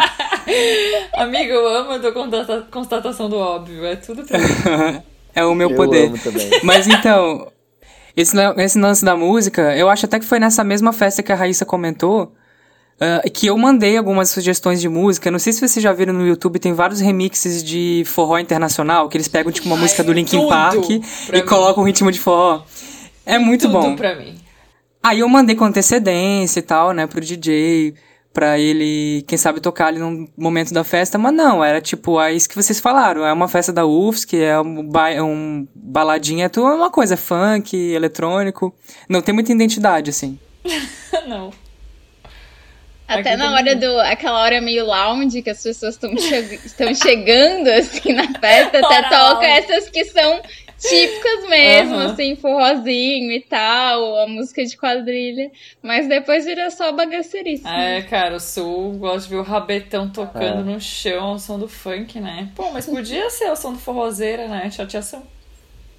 Amigo, 1.15 1.53
eu 1.53 1.67
amo 1.69 1.93
a 1.93 1.99
tua 1.99 2.13
constata- 2.13 2.69
constatação 2.71 3.29
do 3.29 3.37
óbvio. 3.37 3.85
É 3.85 3.97
tudo 3.97 4.25
pra 4.25 4.39
mim. 4.39 5.03
é 5.35 5.45
o 5.45 5.55
meu 5.55 5.71
Eu 5.71 5.77
poder. 5.77 6.07
amo 6.09 6.19
também. 6.19 6.51
Mas 6.63 6.87
então, 6.87 7.51
esse, 8.17 8.37
esse 8.59 8.79
lance 8.79 9.05
da 9.05 9.17
música, 9.17 9.75
eu 9.77 9.89
acho 9.89 10.07
até 10.07 10.19
que 10.19 10.25
foi 10.27 10.39
nessa 10.39 10.63
mesma 10.63 10.93
festa 10.93 11.23
que 11.23 11.33
a 11.33 11.37
Raíssa 11.37 11.65
comentou, 11.65 12.35
ah, 13.03 13.29
que 13.29 13.49
eu 13.49 13.59
mandei 13.59 13.97
algumas 13.97 14.31
sugestões 14.31 14.81
de 14.81 14.89
música. 14.89 15.29
Não 15.29 15.41
sei 15.41 15.53
se 15.53 15.67
vocês 15.67 15.83
já 15.83 15.93
viram 15.93 16.15
no 16.15 16.25
YouTube, 16.25 16.61
tem 16.61 16.73
vários 16.73 17.01
remixes 17.01 17.65
de 17.65 18.05
forró 18.07 18.39
internacional, 18.39 19.09
que 19.09 19.17
eles 19.17 19.27
pegam 19.27 19.51
tipo 19.51 19.67
uma 19.67 19.77
música 19.77 20.05
do 20.05 20.13
Linkin 20.13 20.47
Park 20.49 20.89
e 20.89 20.99
mim. 21.33 21.43
colocam 21.45 21.83
um 21.83 21.87
ritmo 21.87 22.13
de 22.13 22.21
forró. 22.21 22.63
É 23.27 23.41
muito 23.41 23.63
tudo 23.63 23.73
bom. 23.73 23.97
pra 23.97 24.15
mim. 24.15 24.37
Aí 25.03 25.19
eu 25.19 25.29
mandei 25.29 25.57
com 25.57 25.65
antecedência 25.65 26.61
e 26.61 26.63
tal, 26.63 26.93
né, 26.93 27.09
pro 27.09 27.21
DJ, 27.21 27.93
pra 28.33 28.57
ele, 28.57 29.25
quem 29.27 29.37
sabe, 29.37 29.59
tocar 29.61 29.89
ali 29.89 29.99
num 29.99 30.29
momento 30.37 30.73
da 30.73 30.85
festa, 30.85 31.19
mas 31.19 31.35
não, 31.35 31.65
era 31.65 31.81
tipo, 31.81 32.21
é 32.21 32.33
isso 32.33 32.49
que 32.49 32.55
vocês 32.55 32.79
falaram, 32.79 33.27
é 33.27 33.33
uma 33.33 33.49
festa 33.49 33.73
da 33.73 33.85
UFSC, 33.85 34.37
é 34.37 34.61
um, 34.61 34.89
ba 34.89 35.11
é 35.11 35.21
um 35.21 35.67
baladinha, 35.75 36.49
é 36.55 36.61
uma 36.61 36.89
coisa 36.89 37.17
funk, 37.17 37.77
eletrônico, 37.77 38.73
não 39.09 39.21
tem 39.21 39.35
muita 39.35 39.51
identidade, 39.51 40.09
assim. 40.09 40.39
Não. 41.27 41.51
Até 43.21 43.37
na 43.37 43.53
hora 43.55 43.75
do. 43.77 43.99
aquela 44.01 44.41
hora 44.43 44.61
meio 44.61 44.87
lounge 44.87 45.43
que 45.43 45.51
as 45.51 45.63
pessoas 45.63 45.95
estão 45.95 46.17
che 46.17 46.95
chegando 46.95 47.69
assim 47.69 48.13
na 48.13 48.29
festa, 48.41 48.79
até 48.79 49.03
toca 49.09 49.47
essas 49.47 49.89
que 49.89 50.05
são 50.05 50.41
típicas 50.79 51.49
mesmo, 51.49 51.95
Aham. 51.95 52.13
assim, 52.13 52.35
forrozinho 52.35 53.31
e 53.31 53.41
tal, 53.41 54.19
a 54.19 54.27
música 54.27 54.65
de 54.65 54.77
quadrilha. 54.77 55.49
Mas 55.81 56.09
depois 56.09 56.45
vira 56.45 56.71
só 56.73 56.91
bagaceirice. 56.91 57.63
né? 57.63 57.99
É, 57.99 58.03
cara, 58.03 58.35
o 58.37 58.41
Sul 58.41 58.95
gosta 58.95 59.21
de 59.23 59.29
ver 59.29 59.37
o 59.41 59.43
rabetão 59.45 60.09
tocando 60.09 60.69
É. 60.69 60.73
no 60.75 60.81
chão, 60.81 61.35
o 61.35 61.39
som 61.39 61.57
do 61.59 61.69
funk, 61.69 62.19
né? 62.21 62.49
Pô, 62.57 62.71
mas 62.73 62.87
podia 62.87 63.31
ser 63.31 63.49
o 63.51 63.55
som 63.57 63.73
do 63.73 63.79
forrozeira, 63.79 64.49
né? 64.49 64.69
Chateação. 64.73 65.23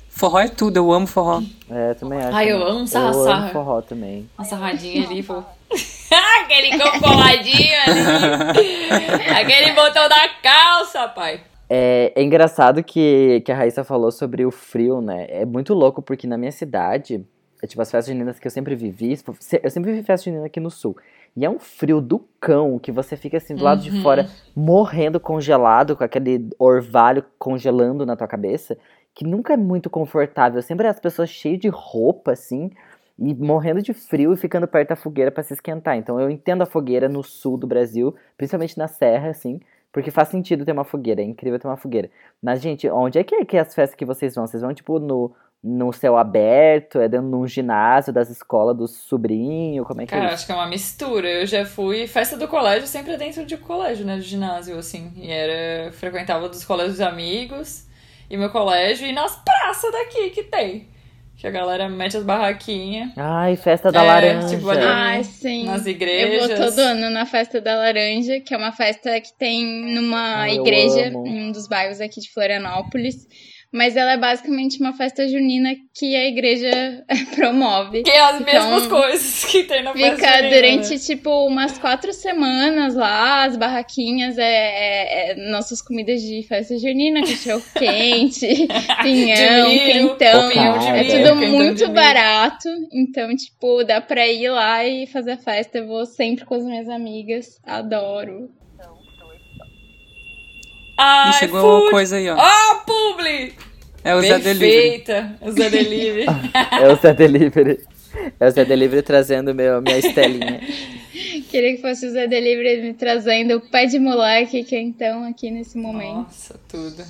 Forró 0.09 0.37
é 0.39 0.47
tudo, 0.47 0.77
eu 0.77 0.91
amo 0.91 1.07
forró. 1.07 1.41
É, 1.71 1.89
eu 1.91 1.95
também 1.95 2.19
acho. 2.19 2.35
Ai, 2.35 2.51
eu 2.51 2.59
também. 2.59 2.71
amo 2.73 2.81
Eu 2.81 2.87
sarra-sarra. 2.87 3.43
amo 3.45 3.51
forró 3.53 3.81
também. 3.81 4.29
Uma 4.37 4.45
sarradinha 4.45 5.07
ali, 5.07 5.23
pô. 5.23 5.43
Aquele 6.43 6.77
copoladinho 6.77 7.75
ali. 7.85 8.89
Aquele 9.41 9.73
botão 9.73 10.07
da 10.07 10.29
calça, 10.41 11.07
pai. 11.09 11.41
É, 11.69 12.11
é 12.15 12.21
engraçado 12.23 12.83
que, 12.83 13.41
que 13.45 13.51
a 13.51 13.55
Raíssa 13.55 13.83
falou 13.83 14.11
sobre 14.11 14.45
o 14.45 14.51
frio, 14.51 15.01
né? 15.01 15.25
É 15.29 15.45
muito 15.45 15.73
louco 15.73 16.01
porque 16.01 16.27
na 16.27 16.37
minha 16.37 16.51
cidade, 16.51 17.25
é, 17.61 17.67
tipo, 17.67 17.81
as 17.81 17.89
festas 17.89 18.13
juninas 18.13 18.37
que 18.39 18.45
eu 18.45 18.51
sempre 18.51 18.75
vivi, 18.75 19.17
eu 19.63 19.69
sempre 19.69 19.91
vivi 19.91 20.03
festa 20.05 20.25
junina 20.29 20.45
aqui 20.45 20.59
no 20.59 20.69
sul. 20.69 20.95
E 21.35 21.43
é 21.43 21.49
um 21.49 21.57
frio 21.57 21.99
do 21.99 22.19
cão 22.39 22.77
que 22.77 22.91
você 22.91 23.17
fica 23.17 23.37
assim 23.37 23.55
do 23.55 23.63
lado 23.63 23.81
de 23.81 23.89
Uhum. 23.89 24.03
fora, 24.03 24.29
morrendo 24.55 25.19
congelado, 25.19 25.95
com 25.95 26.03
aquele 26.03 26.47
orvalho 26.59 27.25
congelando 27.39 28.05
na 28.05 28.15
tua 28.15 28.27
cabeça, 28.27 28.77
que 29.15 29.25
nunca 29.25 29.53
é 29.53 29.57
muito 29.57 29.89
confortável. 29.89 30.61
Sempre 30.61 30.87
as 30.87 30.99
pessoas 30.99 31.29
cheias 31.29 31.59
de 31.59 31.69
roupa, 31.69 32.33
assim, 32.33 32.69
e 33.17 33.33
morrendo 33.35 33.81
de 33.81 33.93
frio 33.93 34.33
e 34.33 34.37
ficando 34.37 34.67
perto 34.67 34.89
da 34.89 34.95
fogueira 34.95 35.31
pra 35.31 35.43
se 35.43 35.53
esquentar. 35.53 35.97
Então 35.97 36.19
eu 36.19 36.29
entendo 36.29 36.63
a 36.63 36.65
fogueira 36.65 37.07
no 37.07 37.23
sul 37.23 37.57
do 37.57 37.67
Brasil, 37.67 38.15
principalmente 38.37 38.77
na 38.77 38.87
serra, 38.87 39.29
assim, 39.29 39.59
porque 39.91 40.09
faz 40.09 40.29
sentido 40.29 40.65
ter 40.65 40.71
uma 40.71 40.83
fogueira, 40.83 41.21
é 41.21 41.23
incrível 41.23 41.59
ter 41.59 41.67
uma 41.67 41.77
fogueira. 41.77 42.09
Mas, 42.41 42.61
gente, 42.61 42.89
onde 42.89 43.19
é 43.19 43.23
que 43.23 43.35
é, 43.35 43.45
que 43.45 43.55
é 43.55 43.59
as 43.59 43.75
festas 43.75 43.95
que 43.95 44.03
vocês 44.03 44.33
vão? 44.33 44.47
Vocês 44.47 44.63
vão, 44.63 44.73
tipo, 44.73 44.97
no, 44.97 45.31
no 45.63 45.93
céu 45.93 46.17
aberto? 46.17 46.99
É 46.99 47.07
dentro 47.07 47.29
de 47.29 47.35
um 47.35 47.47
ginásio 47.47 48.11
das 48.11 48.31
escolas 48.31 48.75
do 48.75 48.87
sobrinho? 48.87 49.85
Como 49.85 50.01
é 50.01 50.07
que 50.07 50.15
é 50.15 50.17
Cara, 50.17 50.29
isso? 50.29 50.33
acho 50.33 50.45
que 50.47 50.51
é 50.51 50.55
uma 50.55 50.67
mistura. 50.67 51.29
Eu 51.29 51.45
já 51.45 51.63
fui. 51.63 52.07
Festa 52.07 52.35
do 52.35 52.47
colégio 52.47 52.87
sempre 52.87 53.13
é 53.13 53.17
dentro 53.17 53.45
de 53.45 53.55
colégio, 53.55 54.03
né? 54.03 54.17
De 54.17 54.23
ginásio, 54.23 54.75
assim. 54.79 55.11
E 55.15 55.29
era. 55.29 55.91
Frequentava 55.91 56.49
dos 56.49 56.65
colégios 56.65 56.97
dos 56.97 57.05
amigos 57.05 57.87
e 58.29 58.35
meu 58.35 58.49
colégio 58.49 59.05
e 59.07 59.13
nas 59.13 59.35
praças 59.43 59.91
daqui 59.91 60.31
que 60.31 60.43
tem. 60.43 60.89
Que 61.37 61.47
a 61.47 61.51
galera 61.51 61.89
mete 61.89 62.15
as 62.15 62.23
barraquinhas. 62.23 63.09
Ai, 63.17 63.55
festa 63.57 63.91
da 63.91 64.01
É, 64.03 64.07
laranja. 64.07 64.55
tipo, 64.55 64.69
ali- 64.69 64.81
Ai, 64.85 65.23
sim. 65.25 65.65
Nas 65.65 65.85
Eu 65.85 65.91
igrejas. 65.91 66.47
vou 66.47 66.67
todo 66.69 66.79
ano 66.79 67.09
na 67.09 67.25
festa 67.25 67.59
da 67.59 67.75
laranja, 67.75 68.39
que 68.39 68.53
é 68.53 68.57
uma 68.57 68.71
festa 68.71 69.19
que 69.19 69.33
tem 69.37 69.65
numa 69.93 70.41
Ai, 70.43 70.57
eu 70.57 70.61
igreja 70.61 71.07
em 71.07 71.43
um 71.47 71.51
dos 71.51 71.67
bairros 71.67 71.99
aqui 71.99 72.21
de 72.21 72.31
Florianópolis. 72.31 73.27
Mas 73.75 73.97
ela 73.97 74.11
é 74.11 74.17
basicamente 74.17 74.79
uma 74.79 74.93
festa 74.93 75.27
junina 75.27 75.73
que 75.95 76.15
a 76.15 76.27
igreja 76.27 77.03
promove. 77.35 78.03
Que 78.03 78.11
é 78.11 78.19
as 78.21 78.39
Então, 78.39 78.53
mesmas 78.53 78.85
coisas 78.87 79.45
que 79.45 79.63
tem 79.63 79.81
na 79.81 79.93
festa 79.93 80.15
Fica 80.15 80.37
junina, 80.37 80.49
durante, 80.55 80.89
né? 80.91 80.97
tipo, 80.99 81.47
umas 81.47 81.77
quatro 81.79 82.13
semanas 82.13 82.93
lá, 82.93 83.45
as 83.45 83.57
barraquinhas, 83.57 84.37
é, 84.37 84.43
é- 84.43 85.31
é 85.31 85.49
nossas 85.49 85.81
comidas 85.81 86.21
de 86.21 86.43
festa 86.43 86.77
junina, 86.77 87.21
cachorro 87.21 87.63
quente, 87.75 88.67
pinhão, 89.01 89.69
milho, 89.69 90.15
quentão. 90.17 90.49
pinhão 90.49 90.77
de 90.77 90.87
É 90.87 91.03
milho, 91.03 91.09
tudo 91.29 91.39
de 91.39 91.45
muito 91.47 91.79
milho. 91.81 91.93
barato, 91.93 92.69
então, 92.93 93.35
tipo, 93.35 93.83
dá 93.83 93.99
pra 93.99 94.27
ir 94.27 94.49
lá 94.49 94.85
e 94.85 95.07
fazer 95.07 95.31
a 95.31 95.37
festa. 95.37 95.79
Eu 95.79 95.87
vou 95.87 96.05
sempre 96.05 96.45
com 96.45 96.53
as 96.53 96.63
minhas 96.63 96.87
amigas, 96.87 97.59
adoro. 97.65 98.51
Ai, 100.97 101.29
e 101.29 101.33
chegou 101.33 101.61
food. 101.61 101.83
uma 101.83 101.91
coisa 101.91 102.15
aí, 102.17 102.29
ó. 102.29 102.35
Ó, 102.37 102.75
publi! 102.85 103.53
É 104.03 104.15
o 104.15 104.21
Zé 104.21 104.39
Delivery. 104.39 104.81
Perfeita. 104.99 105.35
O 105.41 105.51
Zé 105.51 105.69
Delivery. 105.69 106.25
É 106.81 106.91
o 106.91 106.95
Zé 106.95 107.13
Delivery. 107.13 107.79
É 108.39 108.47
o 108.47 108.51
Zé 108.51 108.65
Delivery 108.65 109.01
trazendo 109.01 109.55
meu, 109.55 109.81
minha 109.81 109.97
estelinha. 109.97 110.59
Queria 111.49 111.75
que 111.75 111.81
fosse 111.81 112.07
o 112.07 112.11
Zé 112.11 112.27
Delivery 112.27 112.81
me 112.81 112.93
trazendo 112.93 113.57
o 113.57 113.61
pé 113.61 113.85
de 113.85 113.99
moleque, 113.99 114.63
que 114.63 114.75
é 114.75 114.81
então 114.81 115.23
aqui 115.23 115.49
nesse 115.51 115.77
momento. 115.77 116.15
Nossa, 116.15 116.59
tudo. 116.67 117.03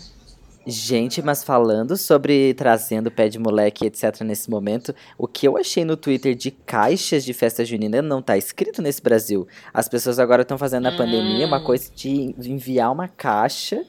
Gente, 0.65 1.21
mas 1.21 1.43
falando 1.43 1.97
sobre 1.97 2.53
trazendo 2.53 3.11
pé 3.11 3.27
de 3.27 3.37
moleque, 3.37 3.85
etc, 3.85 4.21
nesse 4.21 4.49
momento, 4.49 4.95
o 5.17 5.27
que 5.27 5.45
eu 5.47 5.57
achei 5.57 5.83
no 5.83 5.97
Twitter 5.97 6.33
de 6.35 6.51
caixas 6.51 7.25
de 7.25 7.33
festa 7.33 7.65
junina 7.65 8.01
não 8.01 8.21
tá 8.21 8.37
escrito 8.37 8.81
nesse 8.81 9.01
Brasil. 9.01 9.45
As 9.73 9.89
pessoas 9.89 10.19
agora 10.19 10.43
estão 10.43 10.57
fazendo 10.57 10.83
na 10.83 10.91
Hum. 10.93 10.97
pandemia 10.97 11.45
uma 11.47 11.61
coisa 11.61 11.91
de 11.93 12.33
enviar 12.39 12.91
uma 12.91 13.07
caixa 13.09 13.83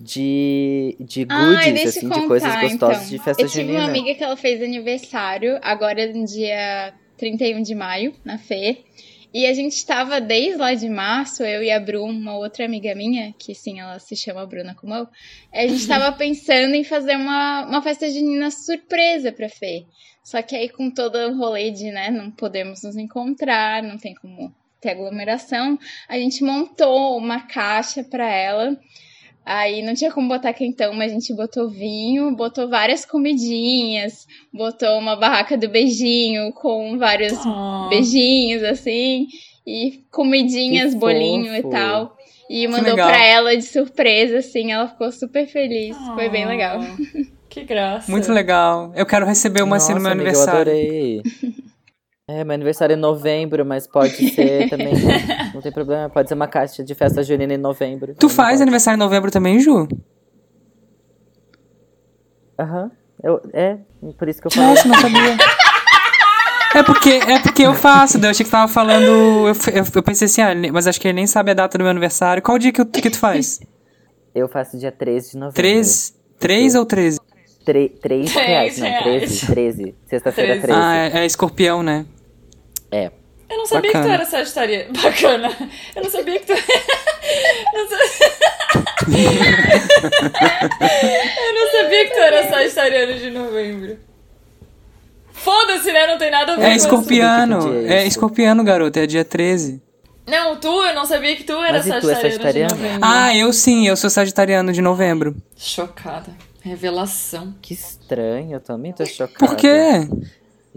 de, 0.00 0.96
de 1.00 1.24
goodies, 1.24 1.96
assim, 1.96 2.06
eu 2.06 2.20
de 2.20 2.26
coisas 2.26 2.48
contar, 2.54 2.68
gostosas 2.68 2.96
então. 2.98 3.08
de 3.10 3.18
festa 3.18 3.42
Eu 3.42 3.48
tive 3.48 3.62
junina. 3.64 3.78
uma 3.84 3.88
amiga 3.88 4.14
que 4.14 4.22
ela 4.22 4.36
fez 4.36 4.62
aniversário, 4.62 5.58
agora 5.62 6.06
no 6.12 6.24
dia 6.24 6.92
31 7.16 7.62
de 7.62 7.74
maio, 7.74 8.12
na 8.24 8.38
Fê. 8.38 8.84
E 9.32 9.46
a 9.46 9.52
gente 9.52 9.84
tava 9.84 10.20
desde 10.20 10.56
lá 10.56 10.72
de 10.72 10.88
março, 10.88 11.42
eu 11.42 11.62
e 11.62 11.70
a 11.70 11.78
Bruna, 11.78 12.12
uma 12.12 12.36
outra 12.36 12.64
amiga 12.64 12.94
minha, 12.94 13.34
que 13.38 13.54
sim, 13.54 13.78
ela 13.78 13.98
se 13.98 14.16
chama 14.16 14.46
Bruna 14.46 14.74
como 14.74 14.94
eu, 14.94 15.06
a 15.52 15.66
gente 15.66 15.86
tava 15.86 16.10
pensando 16.16 16.74
em 16.74 16.82
fazer 16.82 17.16
uma, 17.16 17.66
uma 17.66 17.82
festa 17.82 18.08
junina 18.08 18.50
surpresa 18.50 19.30
pra 19.30 19.48
Fê. 19.48 19.84
Só 20.24 20.40
que 20.40 20.56
aí 20.56 20.68
com 20.68 20.90
todo 20.90 21.16
o 21.16 21.36
rolê 21.36 21.70
de, 21.70 21.90
né, 21.90 22.10
não 22.10 22.30
podemos 22.30 22.82
nos 22.82 22.96
encontrar, 22.96 23.82
não 23.82 23.98
tem 23.98 24.14
como 24.14 24.54
ter 24.80 24.90
aglomeração, 24.90 25.78
a 26.08 26.16
gente 26.16 26.42
montou 26.42 27.18
uma 27.18 27.40
caixa 27.40 28.02
pra 28.04 28.30
ela. 28.30 28.78
Aí 29.50 29.80
não 29.80 29.94
tinha 29.94 30.12
como 30.12 30.28
botar 30.28 30.52
quentão, 30.52 30.92
mas 30.92 31.10
a 31.10 31.14
gente 31.14 31.32
botou 31.34 31.70
vinho, 31.70 32.36
botou 32.36 32.68
várias 32.68 33.06
comidinhas, 33.06 34.26
botou 34.52 34.98
uma 34.98 35.16
barraca 35.16 35.56
do 35.56 35.68
beijinho 35.70 36.52
com 36.52 36.98
vários 36.98 37.32
Ah. 37.46 37.86
beijinhos, 37.88 38.62
assim, 38.62 39.26
e 39.66 40.02
comidinhas, 40.12 40.92
Que 40.92 41.00
bolinho 41.00 41.54
fofo. 41.54 41.68
e 41.68 41.70
tal. 41.70 42.16
E 42.50 42.68
mandou 42.68 42.90
legal. 42.90 43.08
pra 43.08 43.24
ela 43.26 43.56
de 43.56 43.62
surpresa, 43.62 44.38
assim, 44.38 44.70
ela 44.72 44.86
ficou 44.88 45.10
super 45.12 45.46
feliz. 45.46 45.96
Foi 46.14 46.28
bem 46.28 46.46
legal. 46.46 46.80
Ah, 46.82 47.22
Que 47.48 47.64
graça. 47.64 48.10
Muito 48.10 48.30
legal. 48.30 48.92
Eu 48.94 49.06
quero 49.06 49.24
receber 49.24 49.62
uma 49.62 49.76
assim 49.76 49.94
no 49.94 50.00
meu 50.00 50.14
Nossa, 50.14 50.20
amiga, 50.20 50.30
aniversário. 50.30 50.72
Eu 50.72 50.78
adorei. 50.78 51.22
É, 52.30 52.44
meu 52.44 52.54
aniversário 52.54 52.92
é 52.92 52.96
em 52.96 53.00
novembro, 53.00 53.64
mas 53.64 53.86
pode 53.86 54.30
ser 54.34 54.68
também. 54.70 54.92
não 55.54 55.62
tem 55.62 55.72
problema, 55.72 56.10
pode 56.10 56.28
ser 56.28 56.34
uma 56.34 56.46
caixa 56.46 56.84
de 56.84 56.94
festa 56.94 57.22
junina 57.22 57.54
em 57.54 57.56
novembro. 57.58 58.14
Tu 58.14 58.28
faz 58.28 58.50
pode. 58.52 58.62
aniversário 58.62 58.96
em 58.96 59.00
novembro 59.00 59.30
também, 59.30 59.58
Ju? 59.60 59.88
Aham. 62.58 62.90
Eu, 63.22 63.40
é, 63.52 63.78
por 64.18 64.28
isso 64.28 64.40
que 64.40 64.46
eu 64.46 64.50
falei. 64.50 64.68
Nossa, 64.70 64.86
não 64.88 64.94
sabia. 65.00 65.36
É 66.74 66.82
porque, 66.82 67.10
é 67.10 67.40
porque 67.40 67.62
eu 67.62 67.74
faço, 67.74 68.18
eu 68.18 68.28
achei 68.30 68.44
que 68.44 68.50
você 68.50 68.50
tava 68.50 68.70
falando. 68.70 69.04
Eu, 69.06 69.46
eu, 69.74 69.84
eu 69.94 70.02
pensei 70.02 70.26
assim, 70.26 70.42
ah, 70.42 70.54
mas 70.72 70.86
acho 70.86 71.00
que 71.00 71.08
ele 71.08 71.14
nem 71.14 71.26
sabe 71.26 71.50
a 71.50 71.54
data 71.54 71.76
do 71.78 71.82
meu 71.82 71.90
aniversário. 71.90 72.42
Qual 72.42 72.58
dia 72.58 72.70
que, 72.72 72.80
eu- 72.80 72.86
que 72.86 73.10
tu 73.10 73.18
faz? 73.18 73.58
Eu 74.34 74.48
faço 74.48 74.78
dia 74.78 74.92
13 74.92 75.30
de 75.32 75.36
novembro. 75.38 75.54
3? 75.56 76.14
3 76.38 76.74
ou 76.74 76.84
13? 76.86 77.18
Tre 77.64 77.88
3 77.88 78.32
reais, 78.32 78.78
não, 78.78 78.86
reais. 78.86 79.02
13. 79.40 79.46
13. 79.46 79.94
Sexta-feira 80.06 80.52
13. 80.60 80.66
Treze. 80.66 80.80
Ah, 80.80 80.96
é, 80.96 81.18
é 81.22 81.26
escorpião, 81.26 81.82
né? 81.82 82.06
É. 82.90 83.10
Eu 83.50 83.56
não 83.58 83.66
sabia 83.66 83.90
que 83.90 83.96
tu 83.96 84.00
Bacana. 84.00 84.14
era 84.14 84.24
sagitariano. 84.26 84.92
Bacana. 85.02 85.50
Eu 85.96 86.02
não 86.04 86.10
sabia 86.10 86.38
que 86.40 86.46
tu. 86.46 86.52
Eu 87.74 87.82
não 87.82 87.88
sa- 87.88 87.98
Eu 91.46 91.54
não 91.54 91.70
sabia 91.72 92.04
que 92.08 92.14
tu 92.14 92.18
era 92.20 92.48
sagitariano 92.48 93.14
de 93.18 93.30
novembro. 93.30 93.98
Foda-se, 95.32 95.92
né? 95.92 96.06
Não 96.06 96.18
tem 96.18 96.30
nada 96.30 96.54
a 96.54 96.56
ver 96.56 96.62
É 96.64 96.70
com 96.70 96.76
escorpiano. 96.76 97.60
Dia 97.84 97.92
é 97.94 98.06
escorpiano, 98.06 98.64
garoto. 98.64 98.98
É 98.98 99.06
dia 99.06 99.24
13. 99.24 99.72
isso. 99.74 99.82
Não, 100.26 100.56
tu, 100.56 100.68
eu 100.84 100.94
não 100.94 101.06
sabia 101.06 101.34
que 101.36 101.44
tu 101.44 101.52
era 101.52 101.78
Mas 101.78 101.86
e 101.86 101.90
tu 101.90 101.96
é 102.10 102.14
sagitariano, 102.14 102.20
sagitariano? 102.20 102.74
de 102.76 102.82
novembro. 102.82 103.00
Ah, 103.02 103.34
eu 103.36 103.50
sim, 103.52 103.86
eu 103.88 103.96
sou 103.96 104.10
sagitariano 104.10 104.72
de 104.74 104.82
novembro. 104.82 105.34
Chocada. 105.56 106.30
Revelação. 106.60 107.54
Que 107.62 107.72
estranho, 107.72 108.52
eu 108.52 108.60
também 108.60 108.92
tô 108.92 109.06
chocada. 109.06 109.38
Por 109.38 109.56
quê? 109.56 110.06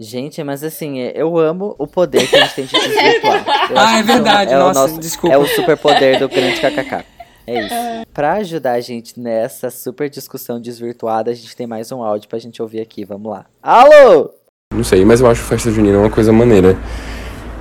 Gente, 0.02 0.42
mas 0.42 0.64
assim, 0.64 1.00
é- 1.00 1.12
eu 1.14 1.38
amo 1.38 1.74
o 1.78 1.86
poder 1.86 2.26
que 2.28 2.34
a 2.36 2.40
gente 2.44 2.54
tem 2.54 2.64
de 2.66 2.72
desvirtuar. 2.88 3.44
Ah, 3.74 3.98
é 3.98 4.02
verdade, 4.02 4.52
é 4.52 4.58
nossa, 4.58 4.80
o 4.80 4.82
nosso, 4.88 5.00
desculpa. 5.00 5.34
É 5.34 5.38
o 5.38 5.46
superpoder 5.46 6.18
do 6.18 6.28
grande 6.28 6.60
kkk. 6.60 7.04
É 7.46 7.60
isso. 7.66 7.74
Pra 8.12 8.34
ajudar 8.34 8.72
a 8.72 8.80
gente 8.80 9.18
nessa 9.18 9.70
super 9.70 10.10
discussão 10.10 10.60
desvirtuada, 10.60 11.30
a 11.30 11.34
gente 11.34 11.54
tem 11.56 11.66
mais 11.66 11.90
um 11.92 12.02
áudio 12.02 12.28
pra 12.28 12.38
gente 12.38 12.60
ouvir 12.60 12.80
aqui. 12.80 13.04
Vamos 13.04 13.30
lá. 13.30 13.46
Alô! 13.62 14.30
Não 14.74 14.82
sei, 14.84 15.04
mas 15.04 15.20
eu 15.20 15.28
acho 15.28 15.42
festa 15.42 15.70
junina 15.70 15.98
uma 15.98 16.10
coisa 16.10 16.32
maneira 16.32 16.76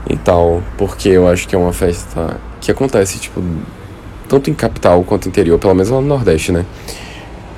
e 0.10 0.17
tal, 0.17 0.63
porque 0.77 1.10
eu 1.10 1.27
acho 1.27 1.47
que 1.47 1.56
é 1.56 1.58
uma 1.58 1.73
festa 1.73 2.39
que 2.60 2.71
acontece, 2.71 3.19
tipo, 3.19 3.41
tanto 4.27 4.49
em 4.49 4.54
capital 4.54 5.04
quanto 5.04 5.27
interior, 5.27 5.60
pelo 5.60 5.73
menos 5.75 5.89
lá 5.89 5.99
no 6.01 6.08
Nordeste, 6.08 6.51
né? 6.51 6.65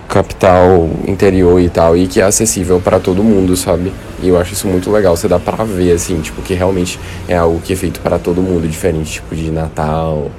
Capital, 0.08 0.90
interior 1.08 1.60
e 1.60 1.70
tal, 1.70 1.98
e 1.98 2.08
que 2.08 2.22
é 2.22 2.24
acessível 2.24 2.80
pra 2.80 3.00
todo 3.00 3.24
mundo, 3.24 3.56
sabe? 3.56 3.92
E 4.22 4.28
eu 4.28 4.38
acho 4.38 4.54
isso 4.54 4.68
muito 4.68 4.92
legal, 4.92 5.16
você 5.16 5.28
dá 5.28 5.40
pra 5.40 5.64
ver, 5.64 5.92
assim, 5.92 6.22
tipo, 6.22 6.42
que 6.42 6.54
realmente 6.54 7.00
é 7.28 7.36
algo 7.36 7.60
que 7.60 7.74
é 7.74 7.76
feito 7.76 8.00
para 8.00 8.20
todo 8.20 8.42
mundo, 8.42 8.68
diferente, 8.68 9.14
tipo, 9.14 9.36
de 9.36 9.50
Natal, 9.52 10.30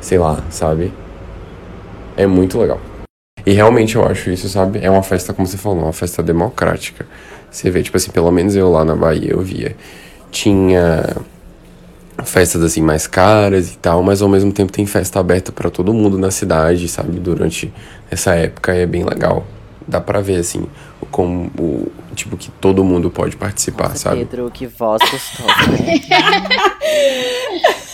sei 0.00 0.18
lá, 0.18 0.42
sabe? 0.50 0.92
É 2.16 2.26
muito 2.26 2.58
legal. 2.58 2.80
E 3.46 3.52
realmente 3.52 3.96
eu 3.96 4.04
acho 4.04 4.30
isso, 4.30 4.48
sabe? 4.48 4.80
É 4.82 4.90
uma 4.90 5.02
festa, 5.02 5.32
como 5.32 5.46
você 5.46 5.56
falou, 5.56 5.84
uma 5.84 5.92
festa 5.92 6.22
democrática. 6.22 7.06
Você 7.50 7.70
vê, 7.70 7.82
tipo 7.82 7.96
assim, 7.96 8.10
pelo 8.10 8.30
menos 8.30 8.54
eu 8.56 8.70
lá 8.70 8.84
na 8.84 8.94
Bahia 8.94 9.30
eu 9.32 9.40
via. 9.40 9.76
Tinha 10.30 11.16
festas 12.24 12.62
assim 12.62 12.82
mais 12.82 13.06
caras 13.06 13.72
e 13.72 13.78
tal, 13.78 14.02
mas 14.02 14.22
ao 14.22 14.28
mesmo 14.28 14.52
tempo 14.52 14.72
tem 14.72 14.86
festa 14.86 15.20
aberta 15.20 15.52
pra 15.52 15.70
todo 15.70 15.92
mundo 15.92 16.18
na 16.18 16.30
cidade, 16.30 16.88
sabe? 16.88 17.18
Durante 17.18 17.72
essa 18.10 18.34
época 18.34 18.74
e 18.74 18.80
é 18.80 18.86
bem 18.86 19.04
legal. 19.04 19.46
Dá 19.86 20.00
pra 20.00 20.20
ver 20.20 20.36
assim, 20.36 20.66
como 21.10 21.50
o 21.58 21.90
tipo 22.14 22.36
que 22.36 22.50
todo 22.50 22.84
mundo 22.84 23.10
pode 23.10 23.36
participar, 23.36 23.90
Nossa, 23.90 23.98
sabe? 23.98 24.18
Pedro, 24.18 24.50
que 24.50 24.66
voz 24.66 25.00
gostosa, 25.10 25.70
né? 25.70 26.00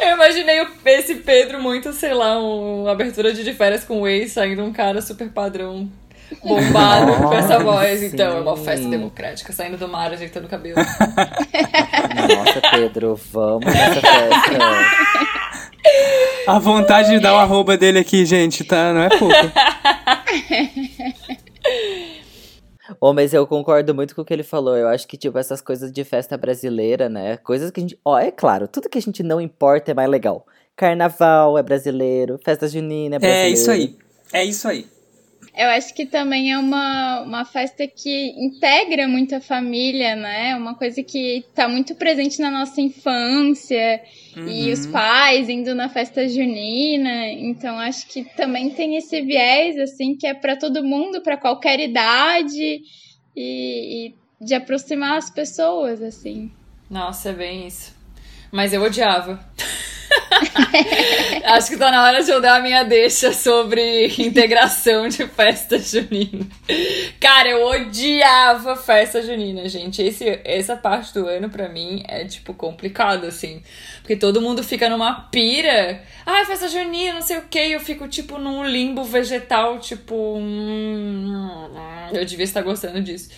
Eu 0.00 0.14
imaginei 0.14 0.66
esse 0.86 1.16
Pedro 1.16 1.60
muito, 1.60 1.92
sei 1.92 2.12
lá, 2.12 2.38
uma 2.38 2.90
abertura 2.90 3.32
de 3.32 3.44
de 3.44 3.52
férias 3.52 3.84
com 3.84 4.02
o 4.02 4.08
ex, 4.08 4.32
saindo 4.32 4.62
um 4.62 4.72
cara 4.72 5.00
super 5.00 5.28
padrão, 5.30 5.88
bombado, 6.42 7.14
com 7.14 7.32
essa 7.32 7.58
Nossa, 7.58 7.64
voz. 7.64 8.02
Então, 8.02 8.36
é 8.36 8.40
uma 8.40 8.56
festa 8.56 8.88
democrática, 8.88 9.52
saindo 9.52 9.76
do 9.76 9.88
mar, 9.88 10.12
ajeitando 10.12 10.46
o 10.46 10.48
cabelo. 10.50 10.76
Nossa, 10.76 12.60
Pedro, 12.70 13.18
vamos 13.32 13.66
nessa 13.66 14.00
festa. 14.00 14.58
A 16.46 16.58
vontade 16.58 17.10
de 17.10 17.20
dar 17.20 17.34
o 17.34 17.38
arroba 17.38 17.76
dele 17.76 17.98
aqui, 17.98 18.24
gente, 18.24 18.64
tá? 18.64 18.92
Não 18.92 19.02
é 19.02 19.08
pouco. 19.08 19.34
Ô, 23.00 23.12
mas 23.12 23.32
eu 23.32 23.46
concordo 23.46 23.94
muito 23.94 24.14
com 24.14 24.22
o 24.22 24.24
que 24.24 24.32
ele 24.32 24.42
falou. 24.42 24.76
Eu 24.76 24.88
acho 24.88 25.06
que, 25.06 25.16
tipo, 25.16 25.38
essas 25.38 25.60
coisas 25.60 25.92
de 25.92 26.04
festa 26.04 26.36
brasileira, 26.36 27.08
né? 27.08 27.36
Coisas 27.38 27.70
que 27.70 27.80
a 27.80 27.82
gente. 27.82 27.98
Ó, 28.04 28.18
é 28.18 28.30
claro, 28.30 28.68
tudo 28.68 28.88
que 28.88 28.98
a 28.98 29.02
gente 29.02 29.22
não 29.22 29.40
importa 29.40 29.90
é 29.90 29.94
mais 29.94 30.08
legal. 30.08 30.46
Carnaval 30.76 31.58
é 31.58 31.62
brasileiro, 31.62 32.38
festa 32.44 32.66
junina 32.68 33.16
é 33.16 33.18
brasileiro. 33.18 33.48
É 33.48 33.52
isso 33.52 33.70
aí. 33.70 33.96
É 34.32 34.44
isso 34.44 34.68
aí. 34.68 34.86
Eu 35.54 35.68
acho 35.68 35.92
que 35.92 36.06
também 36.06 36.50
é 36.50 36.58
uma, 36.58 37.20
uma 37.20 37.44
festa 37.44 37.86
que 37.86 38.30
integra 38.38 39.06
muito 39.06 39.34
a 39.34 39.40
família, 39.40 40.16
né? 40.16 40.56
Uma 40.56 40.74
coisa 40.74 41.02
que 41.02 41.44
tá 41.54 41.68
muito 41.68 41.94
presente 41.94 42.40
na 42.40 42.50
nossa 42.50 42.80
infância. 42.80 44.02
E 44.34 44.72
os 44.72 44.86
pais 44.86 45.50
indo 45.50 45.74
na 45.74 45.90
festa 45.90 46.26
junina. 46.26 47.28
Então 47.28 47.78
acho 47.78 48.06
que 48.08 48.24
também 48.34 48.70
tem 48.70 48.96
esse 48.96 49.20
viés, 49.20 49.76
assim, 49.78 50.16
que 50.16 50.26
é 50.26 50.32
pra 50.32 50.56
todo 50.56 50.82
mundo, 50.82 51.20
pra 51.20 51.36
qualquer 51.36 51.80
idade. 51.80 52.80
E, 53.36 54.06
e 54.06 54.14
de 54.42 54.54
aproximar 54.54 55.18
as 55.18 55.28
pessoas, 55.28 56.02
assim. 56.02 56.50
Nossa, 56.90 57.28
é 57.28 57.32
bem 57.32 57.66
isso. 57.66 57.94
Mas 58.50 58.72
eu 58.72 58.82
odiava. 58.82 59.38
Acho 61.44 61.70
que 61.70 61.76
tá 61.76 61.90
na 61.90 62.04
hora 62.04 62.22
de 62.22 62.30
eu 62.30 62.40
dar 62.40 62.56
a 62.56 62.60
minha 62.60 62.82
deixa 62.84 63.32
sobre 63.32 64.06
integração 64.18 65.08
de 65.08 65.26
festa 65.26 65.78
junina. 65.78 66.46
Cara, 67.20 67.50
eu 67.50 67.66
odiava 67.66 68.76
festa 68.76 69.22
junina, 69.22 69.68
gente. 69.68 70.02
Esse, 70.02 70.40
essa 70.44 70.76
parte 70.76 71.14
do 71.14 71.26
ano, 71.26 71.48
pra 71.48 71.68
mim, 71.68 72.02
é, 72.08 72.24
tipo, 72.24 72.54
complicado, 72.54 73.26
assim. 73.26 73.62
Porque 74.00 74.16
todo 74.16 74.40
mundo 74.40 74.62
fica 74.62 74.88
numa 74.88 75.28
pira. 75.30 76.02
Ai, 76.26 76.44
festa 76.44 76.68
junina, 76.68 77.14
não 77.14 77.22
sei 77.22 77.38
o 77.38 77.42
que. 77.42 77.58
Eu 77.58 77.80
fico, 77.80 78.08
tipo, 78.08 78.38
num 78.38 78.64
limbo 78.64 79.04
vegetal, 79.04 79.78
tipo. 79.78 80.14
hum, 80.14 81.70
eu 82.12 82.24
devia 82.24 82.44
estar 82.44 82.62
gostando 82.62 83.00
disso. 83.00 83.30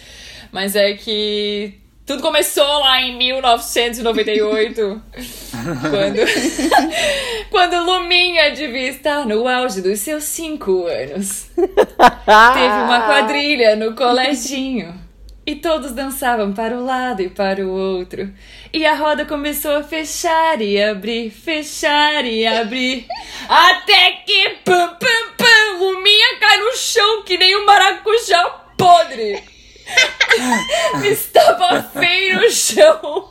Mas 0.52 0.76
é 0.76 0.94
que 0.94 1.83
tudo 2.06 2.22
começou 2.22 2.80
lá 2.80 3.00
em 3.00 3.16
1998, 3.16 5.02
quando, 5.90 6.18
quando 7.50 7.84
Luminha 7.84 8.50
devia 8.50 8.90
estar 8.90 9.26
no 9.26 9.48
auge 9.48 9.80
dos 9.80 10.00
seus 10.00 10.24
cinco 10.24 10.86
anos. 10.86 11.50
Teve 11.54 12.74
uma 12.84 13.00
quadrilha 13.06 13.74
no 13.74 13.94
coleginho. 13.94 15.02
E 15.46 15.56
todos 15.56 15.92
dançavam 15.92 16.54
para 16.54 16.74
o 16.74 16.84
lado 16.84 17.20
e 17.20 17.28
para 17.28 17.66
o 17.66 17.70
outro. 17.70 18.32
E 18.72 18.86
a 18.86 18.94
roda 18.94 19.26
começou 19.26 19.76
a 19.76 19.82
fechar 19.82 20.60
e 20.60 20.82
abrir, 20.82 21.30
fechar 21.30 22.24
e 22.24 22.46
abrir. 22.46 23.06
Até 23.46 24.12
que 24.26 24.56
pam, 24.64 24.96
pam, 24.98 25.32
pam, 25.36 25.78
Luminha 25.78 26.38
cai 26.40 26.56
no 26.58 26.74
chão 26.74 27.22
que 27.24 27.36
nem 27.36 27.56
um 27.56 27.66
maracujá 27.66 28.42
podre. 28.76 29.53
Estava 31.04 31.82
feio 31.82 32.40
no 32.40 32.50
chão. 32.50 33.30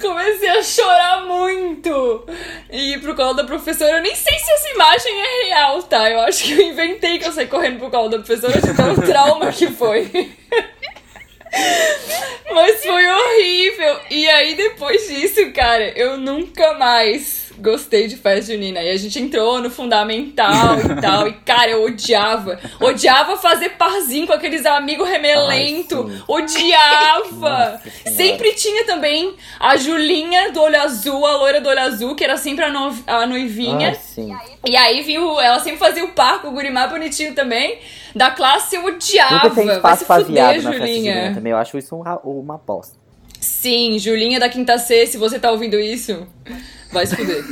Comecei 0.00 0.48
a 0.48 0.62
chorar 0.62 1.24
muito. 1.24 2.24
E 2.70 2.94
ir 2.94 3.00
pro 3.00 3.14
colo 3.14 3.34
da 3.34 3.44
professora. 3.44 3.96
Eu 3.96 4.02
nem 4.02 4.14
sei 4.14 4.38
se 4.38 4.52
essa 4.52 4.68
imagem 4.70 5.12
é 5.12 5.44
real, 5.46 5.82
tá? 5.82 6.08
Eu 6.10 6.20
acho 6.20 6.44
que 6.44 6.52
eu 6.52 6.60
inventei 6.60 7.18
que 7.18 7.26
eu 7.26 7.32
saí 7.32 7.46
correndo 7.46 7.78
pro 7.78 7.90
colo 7.90 8.08
da 8.08 8.18
professora 8.18 8.60
de 8.60 8.74
tão 8.74 8.94
trauma 9.02 9.52
que 9.52 9.66
foi. 9.68 10.32
Mas 12.52 12.84
foi 12.84 13.06
horrível. 13.06 14.00
E 14.10 14.28
aí, 14.28 14.54
depois 14.54 15.08
disso, 15.08 15.52
cara, 15.52 15.88
eu 15.98 16.16
nunca 16.16 16.74
mais 16.74 17.47
gostei 17.60 18.06
de 18.08 18.16
festa 18.16 18.52
junina. 18.52 18.80
E 18.82 18.90
a 18.90 18.96
gente 18.96 19.18
entrou 19.20 19.60
no 19.60 19.70
fundamental 19.70 20.76
e 20.78 21.00
tal. 21.00 21.28
E, 21.28 21.32
cara, 21.32 21.70
eu 21.70 21.84
odiava. 21.84 22.58
Odiava 22.80 23.36
fazer 23.36 23.70
parzinho 23.70 24.26
com 24.26 24.32
aqueles 24.32 24.64
amigos 24.66 25.08
remelento. 25.08 26.06
Ai, 26.08 26.22
odiava. 26.28 27.72
Nossa 27.72 27.82
sempre 28.16 28.52
tinha 28.54 28.84
também 28.84 29.34
a 29.60 29.76
Julinha 29.76 30.50
do 30.52 30.60
olho 30.60 30.80
azul, 30.80 31.24
a 31.26 31.36
loira 31.36 31.60
do 31.60 31.68
olho 31.68 31.80
azul, 31.80 32.14
que 32.14 32.24
era 32.24 32.36
sempre 32.36 32.64
a, 32.64 32.70
no- 32.70 32.96
a 33.06 33.26
noivinha. 33.26 33.88
Ai, 33.90 33.94
sim. 33.94 34.34
E 34.66 34.76
aí, 34.76 35.02
viu, 35.02 35.38
ela 35.40 35.58
sempre 35.60 35.78
fazia 35.78 36.04
o 36.04 36.08
par 36.12 36.40
com 36.42 36.48
o 36.48 36.52
guri 36.52 36.70
mais 36.70 36.90
bonitinho 36.90 37.34
também. 37.34 37.78
Da 38.14 38.30
classe 38.30 38.76
eu 38.76 38.84
odiava. 38.84 39.34
Nunca 39.34 39.50
tem 39.50 39.66
Vai 39.66 39.76
espaço 39.76 39.98
se 40.00 40.04
pra 40.06 40.16
fuder, 40.20 40.60
Julinha. 40.60 40.82
junina 41.14 41.34
também. 41.34 41.52
Eu 41.52 41.58
acho 41.58 41.78
isso 41.78 41.94
um 41.96 42.00
ra- 42.00 42.20
uma 42.24 42.58
bosta. 42.58 42.96
Sim, 43.60 43.98
Julinha 43.98 44.38
da 44.38 44.48
Quinta 44.48 44.78
C, 44.78 45.04
se 45.04 45.16
você 45.16 45.36
tá 45.36 45.50
ouvindo 45.50 45.80
isso, 45.80 46.24
vai 46.92 47.04
se 47.04 47.16
fuder. 47.16 47.44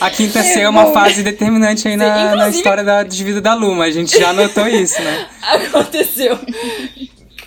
A 0.00 0.10
quinta 0.10 0.42
C 0.42 0.60
é 0.60 0.68
uma 0.68 0.92
fase 0.92 1.22
determinante 1.22 1.86
aí 1.86 1.96
na, 1.96 2.34
na 2.34 2.48
história 2.48 2.82
da, 2.82 3.04
de 3.04 3.22
vida 3.22 3.40
da 3.40 3.54
Luma. 3.54 3.84
A 3.84 3.90
gente 3.92 4.18
já 4.18 4.32
notou 4.32 4.66
isso, 4.66 5.00
né? 5.00 5.28
Aconteceu. 5.40 6.38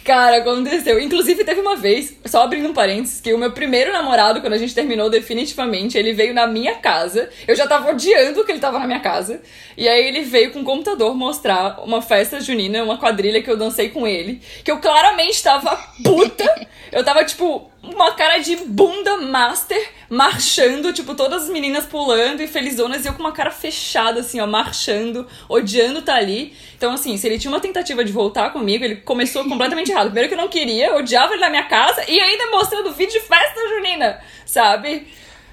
Cara, 0.08 0.38
aconteceu. 0.38 1.02
Inclusive, 1.02 1.44
teve 1.44 1.60
uma 1.60 1.76
vez, 1.76 2.18
só 2.24 2.44
abrindo 2.44 2.70
um 2.70 2.74
parênteses, 2.74 3.20
que 3.20 3.34
o 3.34 3.38
meu 3.38 3.52
primeiro 3.52 3.92
namorado, 3.92 4.40
quando 4.40 4.54
a 4.54 4.58
gente 4.58 4.74
terminou 4.74 5.10
definitivamente, 5.10 5.98
ele 5.98 6.14
veio 6.14 6.34
na 6.34 6.48
minha 6.48 6.76
casa. 6.76 7.30
Eu 7.46 7.58
já 7.58 7.68
tava 7.68 7.92
odiando 7.92 8.46
que 8.46 8.54
ele 8.54 8.60
tava 8.62 8.80
na 8.80 8.88
minha 8.88 9.02
casa. 9.02 9.42
E 9.76 9.86
aí 9.86 10.08
ele 10.08 10.22
veio 10.22 10.54
com 10.54 10.62
o 10.62 10.64
computador 10.64 11.14
mostrar 11.14 11.84
uma 11.84 12.02
festa 12.02 12.40
junina, 12.40 12.86
uma 12.86 12.98
quadrilha 12.98 13.44
que 13.44 13.52
eu 13.52 13.58
dancei 13.58 13.90
com 13.90 14.08
ele. 14.08 14.40
Que 14.64 14.72
eu 14.72 14.80
claramente 14.80 15.44
tava 15.44 15.76
puta. 16.02 16.68
Eu 16.90 17.04
tava, 17.04 17.26
tipo, 17.26 17.70
uma 17.94 18.14
cara 18.14 18.38
de 18.38 18.56
bunda 18.56 19.18
master, 19.18 19.90
marchando, 20.10 20.94
tipo, 20.94 21.16
todas 21.16 21.44
as 21.44 21.50
meninas 21.50 21.86
pulando 21.86 22.42
e 22.42 22.48
felizonas, 22.48 23.06
e 23.06 23.08
eu 23.08 23.14
com 23.14 23.20
uma 23.20 23.32
cara 23.32 23.52
fechada, 23.52 24.20
assim, 24.20 24.40
ó, 24.40 24.48
marchando, 24.48 25.28
odiando 25.48 26.02
tá 26.02 26.16
ali. 26.16 26.56
Então, 26.76 26.94
assim, 26.94 27.18
se 27.18 27.28
ele 27.28 27.40
tinha 27.40 27.52
uma 27.52 27.60
tentativa 27.60 28.04
de 28.04 28.12
voltar 28.12 28.52
comigo, 28.52 28.84
ele 28.84 28.98
começou 28.98 29.44
completamente 29.50 29.92
errado. 29.92 30.06
Primeiro 30.06 30.30
que 30.30 30.34
eu 30.36 30.42
não 30.42 30.48
queria, 30.48 30.88
eu 30.88 30.98
odiava 30.98 31.34
ele 31.34 31.42
na 31.42 31.50
minha 31.50 31.64
casa, 31.64 32.04
e 32.08 32.20
ainda 32.20 32.50
mostrando 32.52 32.92
vídeo 32.92 33.14
de 33.14 33.22
festa 33.22 33.60
junina, 33.70 34.20
sabe? 34.46 35.08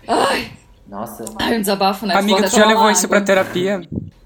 Ai, 0.07 0.53
Nossa. 0.87 1.25
ai 1.40 1.57
um 1.57 1.61
desabafo, 1.61 2.07
né? 2.07 2.14
Amiga, 2.14 2.49
tu 2.49 2.57
já 2.57 2.66
levou 2.66 2.85
uma 2.85 2.92
isso 2.92 3.07
água. 3.07 3.16
pra 3.16 3.27
terapia? 3.27 3.81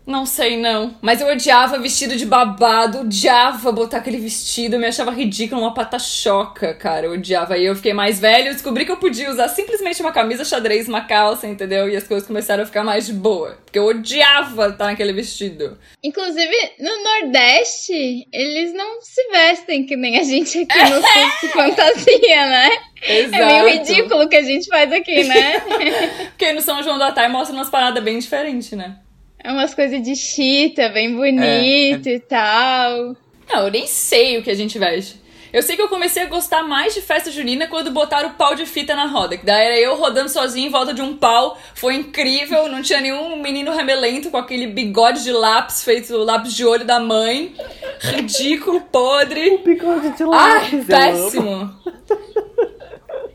Não 0.09 0.25
sei, 0.25 0.57
não. 0.57 0.97
Mas 1.03 1.21
eu 1.21 1.29
odiava 1.29 1.79
vestido 1.79 2.17
de 2.17 2.25
babado, 2.25 3.01
odiava 3.01 3.71
botar 3.71 3.99
aquele 3.99 4.17
vestido, 4.17 4.79
me 4.79 4.87
achava 4.87 5.11
ridículo, 5.11 5.61
uma 5.61 5.75
pata-choca, 5.75 6.73
cara. 6.73 7.05
Eu 7.05 7.13
odiava. 7.13 7.53
Aí 7.53 7.67
eu 7.67 7.77
fiquei 7.77 7.93
mais 7.93 8.19
velho, 8.19 8.49
eu 8.49 8.55
descobri 8.55 8.87
que 8.87 8.91
eu 8.91 8.97
podia 8.97 9.31
usar 9.31 9.49
simplesmente 9.49 10.01
uma 10.01 10.11
camisa 10.11 10.47
xadrez, 10.47 10.89
uma 10.89 11.03
calça, 11.03 11.47
entendeu? 11.47 11.91
E 11.91 11.95
as 11.95 12.09
coisas 12.09 12.27
começaram 12.27 12.63
a 12.63 12.67
ficar 12.67 12.83
mais 12.83 13.05
de 13.05 13.13
boa. 13.13 13.59
Porque 13.67 13.79
eu 13.79 13.85
odiava 13.85 14.69
estar 14.69 14.87
naquele 14.87 15.13
vestido. 15.13 15.77
Inclusive, 16.03 16.57
no 16.81 17.03
Nordeste, 17.03 18.27
eles 18.33 18.73
não 18.73 19.03
se 19.03 19.23
vestem 19.31 19.85
que 19.85 19.95
nem 19.95 20.19
a 20.19 20.23
gente 20.23 20.61
aqui 20.61 20.85
no 20.85 21.03
Sul 21.05 21.31
se 21.41 21.49
fantasia, 21.49 22.47
né? 22.47 22.71
Exato. 23.07 23.43
É 23.43 23.63
meio 23.63 23.79
ridículo 23.79 24.25
o 24.25 24.29
que 24.31 24.37
a 24.37 24.43
gente 24.43 24.69
faz 24.69 24.91
aqui, 24.91 25.25
né? 25.25 25.61
Porque 26.33 26.51
no 26.55 26.63
São 26.63 26.83
João 26.83 26.97
da 26.97 27.13
Tarde 27.13 27.31
mostra 27.31 27.55
umas 27.55 27.69
paradas 27.69 28.03
bem 28.03 28.19
diferentes, 28.19 28.73
né? 28.73 28.97
É 29.43 29.53
umas 29.53 29.75
coisas 29.75 30.03
de 30.03 30.17
chita, 30.17 30.89
bem 30.89 31.15
bonito 31.15 32.09
e 32.09 32.19
tal. 32.21 33.17
Não, 33.49 33.65
eu 33.65 33.71
nem 33.71 33.87
sei 33.87 34.39
o 34.39 34.43
que 34.43 34.51
a 34.51 34.55
gente 34.55 34.79
veste. 34.79 35.17
Eu 35.51 35.63
sei 35.63 35.77
que 35.77 35.81
eu 35.81 35.89
comecei 35.89 36.25
a 36.25 36.27
gostar 36.27 36.63
mais 36.63 36.95
de 36.95 37.01
festa 37.01 37.31
junina 37.31 37.67
quando 37.69 37.91
botaram 37.91 38.29
o 38.29 38.35
pau 38.35 38.55
de 38.55 38.67
fita 38.67 38.95
na 38.95 39.07
roda. 39.07 39.39
Que 39.39 39.47
daí 39.47 39.65
era 39.65 39.79
eu 39.79 39.97
rodando 39.97 40.29
sozinho 40.29 40.67
em 40.69 40.71
volta 40.71 40.93
de 40.93 41.01
um 41.01 41.17
pau. 41.17 41.57
Foi 41.75 41.95
incrível, 41.95 42.69
não 42.69 42.83
tinha 42.83 43.01
nenhum 43.01 43.41
menino 43.41 43.73
remelento 43.75 44.31
com 44.31 44.37
aquele 44.37 44.67
bigode 44.67 45.25
de 45.25 45.33
lápis 45.33 45.83
feito 45.83 46.15
lápis 46.19 46.53
de 46.53 46.67
olho 46.67 46.85
da 46.85 47.01
mãe. 47.01 47.55
Ridículo, 48.01 48.83
podre. 48.83 49.59
Bigode 49.65 50.11
de 50.11 50.23
Ai, 50.25 50.29
lápis, 50.29 50.73
eu 50.73 50.79
amo. 50.79 50.87
péssimo. 50.87 51.75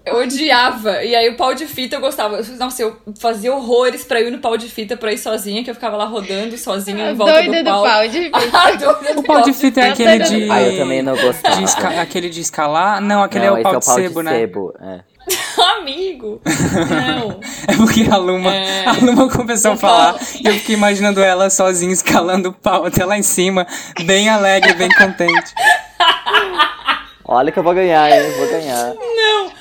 Eu 0.05 0.17
odiava. 0.21 1.03
E 1.03 1.15
aí 1.15 1.29
o 1.29 1.37
pau 1.37 1.53
de 1.55 1.65
fita 1.65 1.95
eu 1.95 2.01
gostava. 2.01 2.41
Nossa, 2.59 2.81
eu 2.81 2.97
fazia 3.19 3.53
horrores 3.53 4.03
pra 4.03 4.19
ir 4.19 4.29
no 4.31 4.39
pau 4.39 4.57
de 4.57 4.67
fita 4.69 4.97
pra 4.97 5.13
ir 5.13 5.17
sozinha, 5.17 5.63
que 5.63 5.69
eu 5.69 5.75
ficava 5.75 5.95
lá 5.95 6.05
rodando 6.05 6.57
sozinha 6.57 7.11
em 7.11 7.15
volta 7.15 7.33
Doida 7.33 7.51
do 7.57 7.63
do 7.63 7.69
pau. 7.71 7.83
pau 7.83 8.07
de 8.07 8.19
fita. 8.25 8.37
Ah, 8.53 8.71
doida 8.71 9.13
do 9.13 9.19
O 9.19 9.23
pau 9.23 9.41
de 9.41 9.53
fita 9.53 9.81
é 9.81 9.89
aquele 9.91 10.19
de. 10.19 10.51
Ah, 10.51 10.61
eu 10.61 10.77
também 10.77 11.01
não 11.01 11.15
gostava. 11.15 11.55
de 11.55 11.63
esca- 11.63 12.01
Aquele 12.01 12.29
de 12.29 12.41
escalar? 12.41 12.99
Não, 13.01 13.23
aquele 13.23 13.45
não, 13.47 13.57
é 13.57 13.59
o 13.59 13.61
esse 13.61 13.63
pau 13.63 13.73
é 13.73 13.77
o 13.77 13.79
de 13.79 13.85
pau 13.85 13.95
sebo, 13.95 14.19
de 14.19 14.25
né? 14.25 14.39
sebo. 14.39 14.73
É. 14.81 14.99
Amigo. 15.79 16.41
Não. 16.45 17.39
É 17.65 17.75
porque 17.77 18.05
a 18.11 18.17
Luma, 18.17 18.53
É. 18.53 18.85
a 18.85 18.91
Luma 18.91 19.29
começou 19.29 19.71
a 19.71 19.77
falar 19.77 20.13
pau. 20.13 20.21
e 20.43 20.45
eu 20.47 20.53
fiquei 20.55 20.75
imaginando 20.75 21.21
ela 21.21 21.49
sozinha 21.49 21.93
escalando 21.93 22.49
o 22.49 22.53
pau 22.53 22.85
até 22.85 23.05
lá 23.05 23.17
em 23.17 23.23
cima, 23.23 23.65
bem 24.05 24.27
alegre, 24.27 24.73
bem 24.73 24.89
contente. 24.89 25.53
Olha 27.25 27.51
que 27.51 27.57
eu 27.59 27.63
vou 27.63 27.73
ganhar, 27.73 28.09
hein? 28.12 28.31
Vou 28.38 28.47
ganhar. 28.49 28.93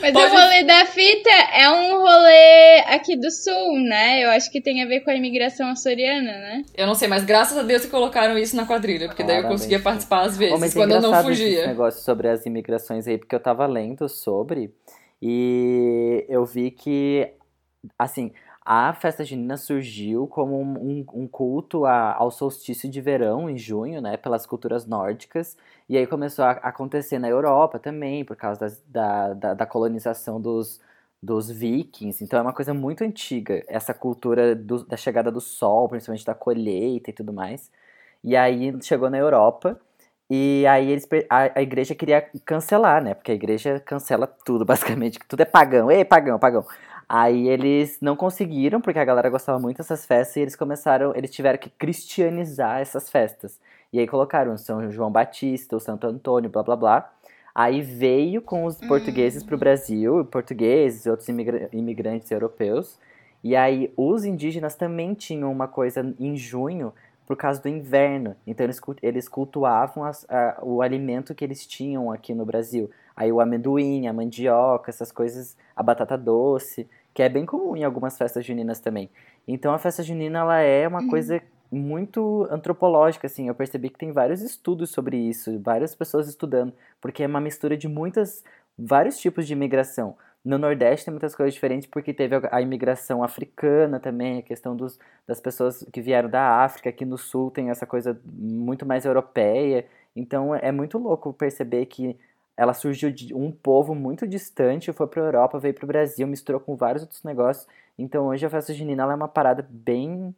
Mas 0.00 0.12
Pode- 0.12 0.34
o 0.34 0.40
rolê 0.40 0.64
da 0.64 0.84
fita 0.84 1.30
é 1.30 1.70
um 1.70 2.00
rolê 2.00 2.80
aqui 2.88 3.16
do 3.16 3.30
sul, 3.30 3.78
né? 3.80 4.24
Eu 4.24 4.30
acho 4.30 4.50
que 4.50 4.60
tem 4.60 4.82
a 4.82 4.86
ver 4.86 5.00
com 5.00 5.10
a 5.10 5.14
imigração 5.14 5.68
açoriana, 5.70 6.32
né? 6.32 6.64
Eu 6.76 6.88
não 6.88 6.94
sei, 6.94 7.06
mas 7.06 7.24
graças 7.24 7.56
a 7.56 7.62
Deus 7.62 7.84
que 7.84 7.90
colocaram 7.90 8.36
isso 8.36 8.56
na 8.56 8.66
quadrilha, 8.66 9.06
porque 9.06 9.22
daí 9.22 9.36
eu 9.36 9.42
Claramente. 9.42 9.58
conseguia 9.60 9.78
participar 9.80 10.22
às 10.22 10.34
Ô, 10.34 10.38
vezes, 10.38 10.58
mas 10.58 10.74
é 10.74 10.80
quando 10.80 10.90
eu 10.92 11.00
não 11.00 11.08
engraçado 11.10 11.30
Esse 11.32 11.42
fugia. 11.44 11.66
negócio 11.68 12.02
sobre 12.02 12.28
as 12.28 12.44
imigrações 12.46 13.06
aí, 13.06 13.16
porque 13.16 13.34
eu 13.34 13.40
tava 13.40 13.64
lendo 13.66 14.08
sobre 14.08 14.74
e 15.20 16.24
eu 16.28 16.44
vi 16.44 16.72
que, 16.72 17.28
assim, 17.96 18.32
a 18.64 18.92
festa 18.94 19.24
junina 19.24 19.56
surgiu 19.56 20.26
como 20.28 20.60
um, 20.60 21.04
um- 21.14 21.28
culto 21.28 21.84
a- 21.84 22.14
ao 22.14 22.30
solstício 22.30 22.88
de 22.88 23.00
verão 23.00 23.48
em 23.50 23.56
junho, 23.58 24.00
né, 24.00 24.16
pelas 24.16 24.46
culturas 24.46 24.86
nórdicas, 24.86 25.56
e 25.88 25.96
aí 25.98 26.06
começou 26.06 26.44
a 26.44 26.52
acontecer 26.52 27.18
na 27.18 27.28
Europa 27.28 27.78
também, 27.78 28.24
por 28.24 28.36
causa 28.36 28.60
das- 28.60 28.82
da, 28.86 29.34
da, 29.34 29.54
da 29.54 29.66
colonização 29.66 30.40
dos, 30.40 30.80
dos 31.22 31.50
vikings, 31.50 32.22
então 32.24 32.38
é 32.38 32.42
uma 32.42 32.52
coisa 32.52 32.72
muito 32.74 33.02
antiga, 33.04 33.62
essa 33.68 33.92
cultura 33.94 34.54
do- 34.54 34.84
da 34.84 34.96
chegada 34.96 35.30
do 35.32 35.40
sol, 35.40 35.88
principalmente 35.88 36.24
da 36.24 36.34
colheita 36.34 37.10
e 37.10 37.12
tudo 37.12 37.32
mais. 37.32 37.70
E 38.24 38.36
aí 38.36 38.72
chegou 38.82 39.10
na 39.10 39.18
Europa, 39.18 39.80
e 40.30 40.64
aí 40.66 40.90
eles, 40.90 41.06
a, 41.28 41.58
a 41.58 41.62
igreja 41.62 41.94
queria 41.94 42.22
cancelar, 42.44 43.02
né? 43.02 43.14
Porque 43.14 43.32
a 43.32 43.34
igreja 43.34 43.80
cancela 43.80 44.26
tudo, 44.26 44.64
basicamente. 44.66 45.18
Tudo 45.28 45.40
é 45.42 45.44
pagão. 45.44 45.90
Ei, 45.90 46.04
pagão, 46.04 46.38
pagão. 46.38 46.64
Aí 47.14 47.46
eles 47.48 47.98
não 48.00 48.16
conseguiram, 48.16 48.80
porque 48.80 48.98
a 48.98 49.04
galera 49.04 49.28
gostava 49.28 49.58
muito 49.58 49.76
dessas 49.76 50.06
festas, 50.06 50.36
e 50.36 50.40
eles 50.40 50.56
começaram, 50.56 51.14
eles 51.14 51.30
tiveram 51.30 51.58
que 51.58 51.68
cristianizar 51.68 52.80
essas 52.80 53.10
festas. 53.10 53.60
E 53.92 53.98
aí 53.98 54.06
colocaram 54.06 54.56
São 54.56 54.90
João 54.90 55.10
Batista, 55.12 55.76
o 55.76 55.80
Santo 55.80 56.06
Antônio, 56.06 56.48
blá 56.48 56.62
blá 56.62 56.74
blá. 56.76 57.12
Aí 57.54 57.82
veio 57.82 58.40
com 58.40 58.64
os 58.64 58.80
portugueses 58.80 59.42
pro 59.42 59.58
Brasil, 59.58 60.24
portugueses 60.24 61.04
e 61.04 61.10
outros 61.10 61.28
imigra- 61.28 61.68
imigrantes 61.70 62.30
europeus. 62.30 62.98
E 63.44 63.54
aí 63.54 63.92
os 63.94 64.24
indígenas 64.24 64.74
também 64.74 65.12
tinham 65.12 65.52
uma 65.52 65.68
coisa 65.68 66.14
em 66.18 66.34
junho 66.34 66.94
por 67.26 67.36
causa 67.36 67.60
do 67.60 67.68
inverno. 67.68 68.34
Então 68.46 68.64
eles, 68.64 68.80
eles 69.02 69.28
cultuavam 69.28 70.04
as- 70.04 70.24
a- 70.30 70.58
o 70.62 70.80
alimento 70.82 71.34
que 71.34 71.44
eles 71.44 71.66
tinham 71.66 72.10
aqui 72.10 72.34
no 72.34 72.44
Brasil. 72.46 72.90
Aí 73.16 73.30
o 73.30 73.40
amendoim, 73.40 74.06
a 74.06 74.12
mandioca, 74.12 74.90
essas 74.90 75.12
coisas, 75.12 75.56
a 75.76 75.82
batata 75.82 76.16
doce, 76.16 76.88
que 77.14 77.22
é 77.22 77.28
bem 77.28 77.44
comum 77.44 77.76
em 77.76 77.84
algumas 77.84 78.16
festas 78.16 78.44
juninas 78.44 78.80
também. 78.80 79.10
Então 79.46 79.72
a 79.72 79.78
festa 79.78 80.02
junina 80.02 80.40
ela 80.40 80.60
é 80.60 80.86
uma 80.86 81.08
coisa 81.08 81.42
muito 81.70 82.46
antropológica, 82.50 83.26
assim. 83.26 83.48
Eu 83.48 83.54
percebi 83.54 83.88
que 83.88 83.98
tem 83.98 84.12
vários 84.12 84.42
estudos 84.42 84.90
sobre 84.90 85.16
isso, 85.16 85.58
várias 85.60 85.94
pessoas 85.94 86.28
estudando, 86.28 86.72
porque 87.00 87.22
é 87.22 87.26
uma 87.26 87.40
mistura 87.40 87.76
de 87.76 87.88
muitas, 87.88 88.44
vários 88.78 89.18
tipos 89.18 89.46
de 89.46 89.54
imigração. 89.54 90.16
No 90.44 90.58
Nordeste 90.58 91.06
tem 91.06 91.12
muitas 91.12 91.34
coisas 91.34 91.54
diferentes, 91.54 91.88
porque 91.88 92.12
teve 92.12 92.34
a 92.36 92.40
a 92.52 92.60
imigração 92.60 93.22
africana 93.22 94.00
também, 94.00 94.38
a 94.38 94.42
questão 94.42 94.76
dos, 94.76 94.98
das 95.26 95.40
pessoas 95.40 95.84
que 95.92 96.00
vieram 96.00 96.28
da 96.28 96.62
África, 96.64 96.90
aqui 96.90 97.04
no 97.04 97.16
Sul 97.16 97.50
tem 97.50 97.70
essa 97.70 97.86
coisa 97.86 98.20
muito 98.26 98.84
mais 98.84 99.04
europeia. 99.04 99.86
Então 100.14 100.54
é 100.54 100.70
muito 100.72 100.98
louco 100.98 101.32
perceber 101.32 101.86
que 101.86 102.18
ela 102.56 102.74
surgiu 102.74 103.10
de 103.10 103.34
um 103.34 103.50
povo 103.50 103.94
muito 103.94 104.26
distante, 104.26 104.92
foi 104.92 105.06
para 105.06 105.22
a 105.22 105.26
Europa, 105.26 105.58
veio 105.58 105.74
para 105.74 105.84
o 105.84 105.88
Brasil, 105.88 106.26
misturou 106.26 106.60
com 106.60 106.76
vários 106.76 107.02
outros 107.02 107.22
negócios. 107.22 107.66
Então 107.98 108.26
hoje 108.26 108.44
a 108.44 108.50
festa 108.50 108.74
junina 108.74 109.02
ela 109.02 109.12
é 109.12 109.16
uma 109.16 109.28
parada 109.28 109.66
bem. 109.68 110.34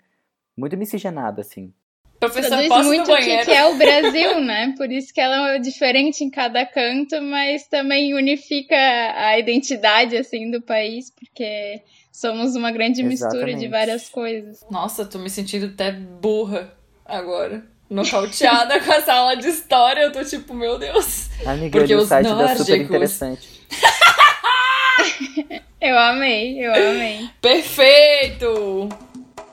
muito 0.56 0.76
miscigenada, 0.76 1.40
assim. 1.40 1.72
Professor, 2.20 2.66
posso 2.68 2.94
ir 2.94 2.96
muito 2.96 3.12
o 3.12 3.16
que, 3.16 3.44
que 3.44 3.50
é 3.50 3.66
o 3.66 3.76
Brasil, 3.76 4.40
né? 4.40 4.74
Por 4.76 4.90
isso 4.90 5.12
que 5.12 5.20
ela 5.20 5.54
é 5.54 5.58
diferente 5.58 6.24
em 6.24 6.30
cada 6.30 6.64
canto, 6.64 7.20
mas 7.20 7.66
também 7.68 8.14
unifica 8.14 8.76
a 8.76 9.38
identidade, 9.38 10.16
assim, 10.16 10.50
do 10.50 10.62
país, 10.62 11.10
porque 11.10 11.82
somos 12.10 12.54
uma 12.54 12.70
grande 12.70 13.02
mistura 13.02 13.46
de 13.46 13.50
Exatamente. 13.50 13.68
várias 13.68 14.08
coisas. 14.08 14.64
Nossa, 14.70 15.04
tô 15.04 15.18
me 15.18 15.28
sentindo 15.28 15.66
até 15.66 15.92
burra 15.92 16.72
agora. 17.04 17.73
Nocauteada 17.90 18.80
com 18.84 18.92
essa 18.92 19.12
aula 19.12 19.36
de 19.36 19.48
história, 19.48 20.02
eu 20.02 20.12
tô 20.12 20.24
tipo, 20.24 20.54
meu 20.54 20.78
Deus. 20.78 21.28
Amiga, 21.46 21.78
Porque 21.78 21.94
o 21.94 22.04
site 22.04 22.24
da 22.26 22.30
Super 22.30 22.56
nórdicos- 22.58 22.70
Interessante. 22.86 23.54
Eu 25.80 25.98
amei, 25.98 26.64
eu 26.64 26.72
amei. 26.72 27.28
Perfeito! 27.42 28.88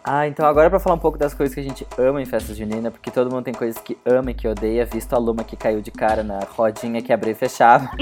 Ah, 0.01 0.25
então 0.27 0.45
agora 0.45 0.69
pra 0.69 0.79
falar 0.79 0.95
um 0.95 0.99
pouco 0.99 1.17
das 1.17 1.33
coisas 1.33 1.53
que 1.53 1.59
a 1.59 1.63
gente 1.63 1.85
ama 1.97 2.21
em 2.21 2.25
festa 2.25 2.55
junina, 2.55 2.89
porque 2.89 3.11
todo 3.11 3.29
mundo 3.29 3.43
tem 3.43 3.53
coisas 3.53 3.79
que 3.81 3.97
ama 4.05 4.31
e 4.31 4.33
que 4.33 4.47
odeia, 4.47 4.85
visto 4.85 5.13
a 5.13 5.17
Luma 5.17 5.43
que 5.43 5.57
caiu 5.57 5.81
de 5.81 5.91
cara 5.91 6.23
na 6.23 6.39
rodinha 6.39 7.01
que 7.01 7.11
abriu 7.11 7.34
e 7.34 7.36
fechava. 7.36 7.89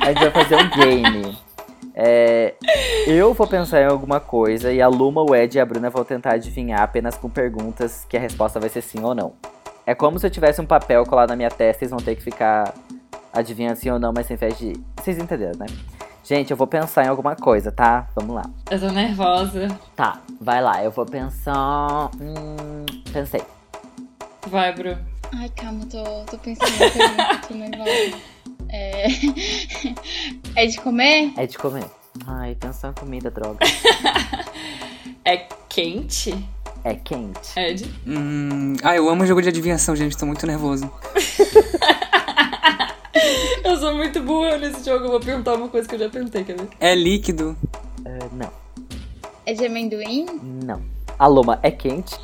a 0.00 0.06
gente 0.06 0.20
vai 0.20 0.30
fazer 0.30 0.56
um 0.56 0.70
game. 0.70 1.36
É, 1.94 2.54
eu 3.06 3.32
vou 3.32 3.46
pensar 3.46 3.80
em 3.80 3.86
alguma 3.86 4.18
coisa 4.18 4.72
e 4.72 4.82
a 4.82 4.88
Luma, 4.88 5.22
o 5.22 5.34
Ed 5.34 5.56
e 5.56 5.60
a 5.60 5.64
Bruna 5.64 5.88
vão 5.90 6.04
tentar 6.04 6.34
adivinhar 6.34 6.82
apenas 6.82 7.16
com 7.16 7.30
perguntas 7.30 8.04
que 8.08 8.16
a 8.16 8.20
resposta 8.20 8.58
vai 8.58 8.68
ser 8.68 8.82
sim 8.82 9.02
ou 9.02 9.14
não. 9.14 9.32
É 9.86 9.94
como 9.94 10.18
se 10.18 10.26
eu 10.26 10.30
tivesse 10.30 10.60
um 10.60 10.66
papel 10.66 11.04
colado 11.04 11.30
na 11.30 11.36
minha 11.36 11.50
testa 11.50 11.84
e 11.84 11.86
eles 11.86 11.90
vão 11.90 12.00
ter 12.00 12.16
que 12.16 12.22
ficar 12.22 12.74
adivinhando 13.32 13.76
sim 13.78 13.90
ou 13.90 13.98
não, 13.98 14.12
mas 14.12 14.26
sem 14.26 14.36
fé 14.36 14.48
de. 14.48 14.72
Vocês 14.96 15.18
entenderam, 15.18 15.58
né? 15.58 15.66
Gente, 16.24 16.50
eu 16.50 16.56
vou 16.56 16.66
pensar 16.66 17.04
em 17.04 17.08
alguma 17.08 17.36
coisa, 17.36 17.70
tá? 17.70 18.08
Vamos 18.16 18.34
lá. 18.34 18.44
Eu 18.70 18.80
tô 18.80 18.88
nervosa. 18.88 19.68
Tá, 19.94 20.20
vai 20.40 20.62
lá, 20.62 20.82
eu 20.82 20.90
vou 20.90 21.04
pensar. 21.04 22.10
Hum, 22.18 22.86
pensei. 23.12 23.42
Vai, 24.46 24.72
Bru. 24.72 24.96
Ai, 25.34 25.50
calma, 25.50 25.84
tô, 25.84 26.02
tô 26.30 26.38
pensando 26.38 26.70
tô 27.46 27.54
nervosa. 27.54 28.18
É... 28.70 29.06
é 30.56 30.66
de 30.66 30.78
comer? 30.80 31.32
É 31.36 31.46
de 31.46 31.58
comer. 31.58 31.84
Ai, 32.26 32.54
pensar 32.54 32.90
em 32.90 32.94
comida, 32.94 33.30
droga. 33.30 33.58
É 35.26 35.38
quente? 35.70 36.34
É 36.84 36.94
quente. 36.94 37.58
Ed? 37.58 37.90
Hum, 38.06 38.74
ah, 38.82 38.94
eu 38.94 39.08
amo 39.08 39.24
jogo 39.24 39.40
de 39.40 39.48
adivinhação, 39.48 39.96
gente. 39.96 40.18
Tô 40.18 40.26
muito 40.26 40.46
nervoso. 40.46 40.84
Eu 43.64 43.78
sou 43.78 43.94
muito 43.94 44.20
boa 44.22 44.58
nesse 44.58 44.84
jogo. 44.84 45.06
Eu 45.06 45.10
vou 45.12 45.20
perguntar 45.20 45.54
uma 45.54 45.68
coisa 45.68 45.88
que 45.88 45.94
eu 45.94 45.98
já 45.98 46.10
perguntei, 46.10 46.44
quer 46.44 46.58
ver? 46.58 46.68
É 46.78 46.94
líquido. 46.94 47.56
É, 48.04 48.18
não, 48.32 48.50
É 49.46 49.54
de 49.54 49.64
amendoim? 49.64 50.26
não. 50.42 50.82
A 51.18 51.26
loma 51.26 51.58
é 51.62 51.70
quente? 51.70 52.14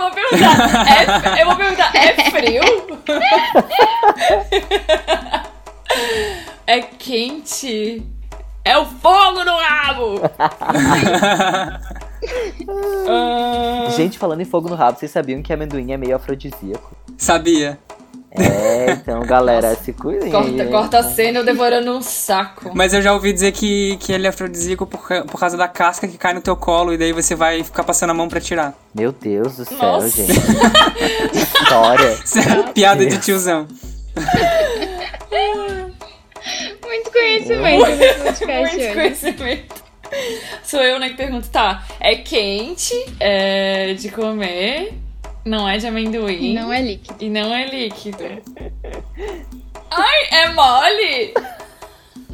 Eu 0.00 0.06
vou 0.06 0.14
perguntar. 0.14 1.38
É, 1.38 1.42
eu 1.42 1.46
vou 1.46 1.56
perguntar, 1.56 1.92
é 1.94 2.30
frio? 2.30 2.62
É 6.66 6.80
quente? 6.80 8.02
É 8.64 8.78
o 8.78 8.86
fogo 8.86 9.44
no 9.44 9.56
rabo! 9.56 10.20
Gente, 13.96 14.18
falando 14.18 14.40
em 14.40 14.44
fogo 14.44 14.68
no 14.68 14.74
rabo, 14.74 14.98
vocês 14.98 15.10
sabiam 15.10 15.42
que 15.42 15.52
amendoim 15.52 15.92
é 15.92 15.96
meio 15.96 16.16
afrodisíaco? 16.16 16.96
Sabia. 17.18 17.78
É, 18.32 18.92
então, 18.92 19.20
galera, 19.22 19.74
se 19.74 19.92
cuidem. 19.92 20.26
aí, 20.26 20.30
corta, 20.30 20.64
corta 20.66 20.98
a 21.00 21.02
cena 21.02 21.40
eu 21.40 21.44
devorando 21.44 21.90
um 21.90 22.00
saco. 22.00 22.70
Mas 22.74 22.94
eu 22.94 23.02
já 23.02 23.12
ouvi 23.12 23.32
dizer 23.32 23.50
que, 23.50 23.96
que 23.96 24.12
ele 24.12 24.26
é 24.26 24.30
afrodisíaco 24.30 24.86
por, 24.86 25.00
por 25.26 25.40
causa 25.40 25.56
da 25.56 25.66
casca 25.66 26.06
que 26.06 26.16
cai 26.16 26.32
no 26.32 26.40
teu 26.40 26.54
colo 26.54 26.92
e 26.92 26.98
daí 26.98 27.12
você 27.12 27.34
vai 27.34 27.64
ficar 27.64 27.82
passando 27.82 28.10
a 28.10 28.14
mão 28.14 28.28
pra 28.28 28.40
tirar. 28.40 28.72
Meu 28.94 29.10
Deus 29.10 29.56
do 29.56 29.64
céu, 29.64 29.78
Nossa. 29.78 30.08
gente. 30.10 30.32
História. 31.34 32.18
Piada 32.72 33.04
de 33.04 33.18
tiozão. 33.18 33.66
Muito 36.82 37.10
conhecimento 37.12 37.86
nesse 37.96 38.46
podcast 38.46 38.46
Muito 38.46 38.76
hoje. 38.80 38.94
conhecimento. 38.94 39.74
Sou 40.64 40.80
eu, 40.82 40.98
né, 40.98 41.10
que 41.10 41.16
pergunto, 41.16 41.48
tá, 41.50 41.84
é 42.00 42.16
quente, 42.16 42.94
é 43.20 43.94
de 43.94 44.08
comer, 44.10 44.94
não 45.44 45.68
é 45.68 45.78
de 45.78 45.86
amendoim. 45.86 46.54
Não 46.54 46.72
é 46.72 46.80
líquido. 46.82 47.16
E 47.24 47.28
não 47.30 47.54
é 47.54 47.66
líquido. 47.66 48.24
Ai, 49.90 50.28
é 50.30 50.48
mole! 50.52 51.34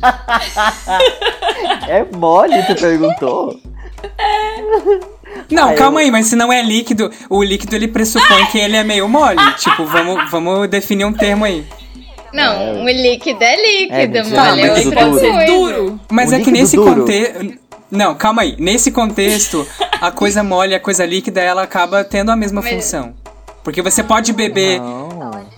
É 1.88 2.04
mole, 2.16 2.62
tu 2.64 2.74
perguntou? 2.74 3.58
Não, 5.50 5.68
Ah, 5.68 5.72
eu- 5.72 5.78
calma 5.78 6.00
aí, 6.00 6.10
mas 6.10 6.26
se 6.26 6.36
não 6.36 6.52
é 6.52 6.62
líquido, 6.62 7.10
o 7.30 7.42
líquido 7.42 7.74
ele 7.76 7.88
pressupõe 7.88 8.44
que 8.46 8.58
ele 8.58 8.76
é 8.76 8.84
meio 8.84 9.08
mole. 9.08 9.38
tipo, 9.58 9.84
vamos, 9.86 10.30
vamos 10.30 10.68
definir 10.68 11.04
um 11.04 11.12
termo 11.12 11.44
aí. 11.44 11.64
Não, 12.32 12.82
o 12.84 12.88
líquido 12.88 13.42
é 13.42 13.56
líquido, 13.56 14.18
É, 14.18 14.22
mole. 14.22 14.34
Tá, 14.34 14.58
é 14.58 14.68
mas 14.70 14.82
ser 14.82 14.94
coisa. 14.94 15.46
duro. 15.46 16.00
Mas 16.10 16.30
O 16.32 16.34
é 16.34 16.40
que 16.40 16.50
nesse 16.50 16.76
duro. 16.76 16.94
contexto. 17.00 17.58
Não, 17.90 18.14
calma 18.14 18.42
aí. 18.42 18.56
Nesse 18.58 18.90
contexto, 18.90 19.66
a 20.00 20.10
coisa 20.12 20.42
mole 20.42 20.72
e 20.72 20.74
a 20.74 20.80
coisa 20.80 21.04
líquida, 21.06 21.40
ela 21.40 21.62
acaba 21.62 22.02
tendo 22.04 22.30
a 22.30 22.36
mesma 22.36 22.60
Mas- 22.62 22.74
função. 22.74 23.14
Porque 23.62 23.82
você 23.82 24.00
pode 24.00 24.32
beber. 24.32 24.78
Não. 24.80 25.06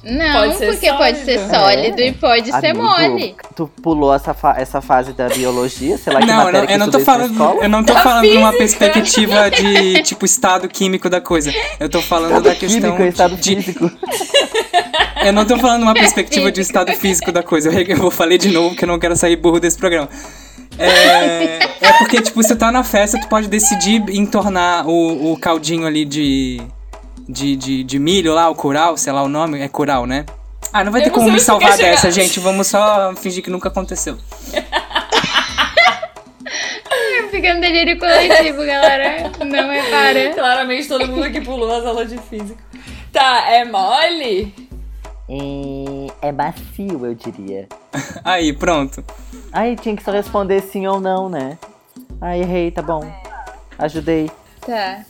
Não, 0.03 0.33
Pode 0.41 0.57
ser 0.57 0.67
porque 0.73 0.91
pode 0.95 1.19
ser 1.19 1.39
sólido. 1.41 1.55
sólido 1.55 2.01
e 2.01 2.13
pode 2.13 2.47
ser 2.51 2.67
Amigo, 2.71 2.83
mole. 2.83 3.37
Tu 3.55 3.69
pulou 3.83 4.15
essa, 4.15 4.33
fa- 4.33 4.55
essa 4.57 4.81
fase 4.81 5.13
da 5.13 5.29
biologia? 5.29 5.99
Sei 5.99 6.11
lá 6.11 6.21
que 6.21 6.27
Não, 6.27 6.37
matéria 6.37 6.61
não, 6.61 6.67
que 6.67 6.73
eu 6.73 6.79
não 6.79 6.91
tô 6.91 6.99
na 6.99 7.05
falando. 7.05 7.63
Eu 7.63 7.69
não 7.69 7.85
tô 7.85 7.93
Da 7.93 8.03
falando 8.03 8.23
de 8.31 8.37
uma 8.39 8.53
física. 8.53 8.79
perspectiva 8.87 9.51
de 9.51 10.01
tipo 10.09 10.25
estado 10.25 10.67
químico 10.71 11.11
da 11.11 11.21
coisa. 11.21 11.53
Eu 11.79 11.91
tô 11.91 12.01
falando 12.01 12.41
da 12.43 12.55
questão. 12.55 12.81
Químico, 12.81 13.03
estado 13.03 13.37
de, 13.37 13.57
físico. 13.57 13.91
Eu 15.25 15.33
não 15.33 15.45
tô 15.45 15.59
falando 15.59 15.79
de 15.81 15.85
uma 15.85 15.95
perspectiva 15.95 16.51
de 16.51 16.61
estado 16.63 16.93
físico 16.95 17.31
da 17.31 17.43
coisa. 17.43 17.71
Eu, 17.71 17.97
vou 17.99 18.11
falei 18.11 18.39
de 18.39 18.49
novo 18.51 18.75
que 18.75 18.85
eu 18.85 18.89
não 18.89 18.99
quero 18.99 19.17
sair 19.17 19.37
burro 19.37 19.59
desse 19.61 19.77
programa. 19.77 20.09
É, 20.79 21.59
é 21.81 21.93
porque, 21.99 22.23
tipo, 22.23 22.43
você 22.43 22.55
tá 22.55 22.71
na 22.71 22.85
festa, 22.85 23.21
tu 23.21 23.29
pode 23.29 23.49
decidir 23.49 24.03
entornar 24.11 24.87
o, 24.87 25.33
o 25.33 25.37
caldinho 25.37 25.87
ali 25.87 26.05
de, 26.05 26.61
de, 27.29 27.57
de, 27.57 27.85
de 27.85 27.99
milho 27.99 28.33
lá, 28.33 28.49
o 28.49 28.55
curau, 28.55 28.97
sei 28.97 29.13
lá 29.13 29.23
o 29.23 29.29
nome, 29.29 29.61
é 29.61 29.69
curau, 29.69 30.07
né? 30.07 30.25
Ah, 30.73 30.85
não 30.85 30.93
vai 30.93 31.03
ter 31.03 31.11
como 31.11 31.31
me 31.31 31.41
salvar 31.41 31.77
dessa, 31.77 32.11
gente. 32.11 32.41
Vamos 32.41 32.67
só 32.67 33.15
fingir 33.17 33.43
que 33.43 33.51
nunca 33.51 33.69
aconteceu. 33.69 34.19
Ficando 37.31 37.61
delírio 37.61 37.99
coletivo, 37.99 38.65
galera. 38.65 39.31
Não 39.45 39.73
é 39.73 39.91
para. 39.91 40.35
Claramente 40.35 40.89
todo 40.89 41.09
mundo 41.09 41.25
aqui 41.25 41.41
pulou 41.41 41.75
as 41.75 41.87
aulas 41.87 42.11
de 42.11 42.19
física. 42.19 42.63
Tá, 43.13 43.51
é 43.51 43.65
mole? 43.65 44.68
É, 45.29 46.29
é 46.29 46.33
macio, 46.33 47.05
eu 47.07 47.15
diria. 47.15 47.69
Aí, 48.25 48.53
pronto. 48.53 49.05
Ai, 49.53 49.77
tinha 49.77 49.95
que 49.97 50.03
só 50.03 50.11
responder 50.11 50.63
sim 50.63 50.87
ou 50.87 51.01
não, 51.01 51.29
né? 51.29 51.59
Ai, 52.21 52.41
errei, 52.41 52.71
tá 52.71 52.83
bom. 52.83 53.01
Ajudei. 53.79 54.31
Tá. 54.61 55.01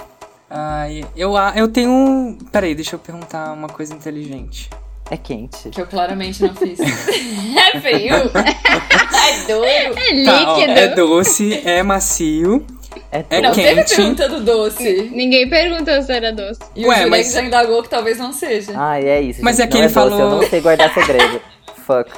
Ai, 0.50 1.04
eu, 1.16 1.36
a- 1.36 1.52
eu 1.56 1.68
tenho 1.68 1.90
um. 1.90 2.38
Peraí, 2.50 2.74
deixa 2.74 2.96
eu 2.96 2.98
perguntar 2.98 3.52
uma 3.52 3.68
coisa 3.68 3.94
inteligente. 3.94 4.68
É 5.10 5.16
quente. 5.16 5.70
Que 5.70 5.80
eu 5.80 5.86
claramente 5.86 6.42
não 6.42 6.54
fiz. 6.54 6.78
é 6.80 7.80
frio? 7.80 8.14
é 8.34 9.46
duro? 9.46 9.64
É 9.64 10.24
Tá, 10.24 10.52
ó, 10.52 10.56
líquido. 10.56 10.78
é 10.78 10.88
doce, 10.94 11.62
é 11.66 11.82
macio, 11.82 12.66
É 13.12 13.24
é 13.30 13.40
não, 13.40 13.52
teve 13.52 13.74
quente. 13.76 13.96
pergunta 13.96 14.28
do 14.28 14.40
doce. 14.40 15.10
Ninguém 15.12 15.48
perguntou 15.48 16.02
se 16.02 16.12
era 16.12 16.32
doce. 16.32 16.60
E 16.76 16.86
Ué, 16.86 16.94
o 17.00 17.02
Julex 17.04 17.26
mas- 17.26 17.32
já 17.34 17.42
indagou 17.42 17.82
que 17.82 17.88
talvez 17.88 18.18
não 18.18 18.32
seja. 18.32 18.72
Ai, 18.76 19.08
é 19.08 19.20
isso. 19.20 19.40
Mas 19.42 19.56
gente, 19.56 19.66
é 19.66 19.70
que 19.70 19.76
ele 19.78 19.88
doce, 19.88 19.98
Eu 19.98 20.10
falou- 20.10 20.30
não 20.42 20.48
sei 20.48 20.60
guardar 20.60 20.92
segredo. 20.94 21.40
Fuck. 21.86 22.10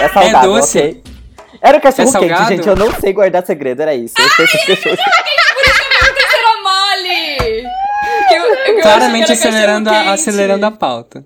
É 0.00 0.08
salgado, 0.08 0.46
É 0.56 0.60
doce. 0.60 0.78
ok? 0.78 1.02
Era 1.60 1.78
o 1.78 1.80
cachorro 1.80 2.08
É 2.08 2.12
salgado? 2.12 2.40
quente, 2.48 2.56
gente. 2.56 2.68
Eu 2.68 2.76
não 2.76 2.92
sei 2.94 3.12
guardar 3.12 3.44
segredo, 3.46 3.80
era 3.82 3.94
isso. 3.94 4.14
Eu 4.18 4.28
sei 4.30 4.46
que 4.46 4.56
os 4.56 4.64
cachorros... 4.66 4.98
Será 6.30 6.62
mole! 6.62 7.68
Que 8.28 8.34
eu- 8.34 8.54
eu- 8.76 8.82
Claramente 8.82 9.24
era 9.24 9.32
acelerando, 9.32 9.90
a, 9.90 10.12
acelerando 10.12 10.66
a 10.66 10.70
pauta. 10.70 11.24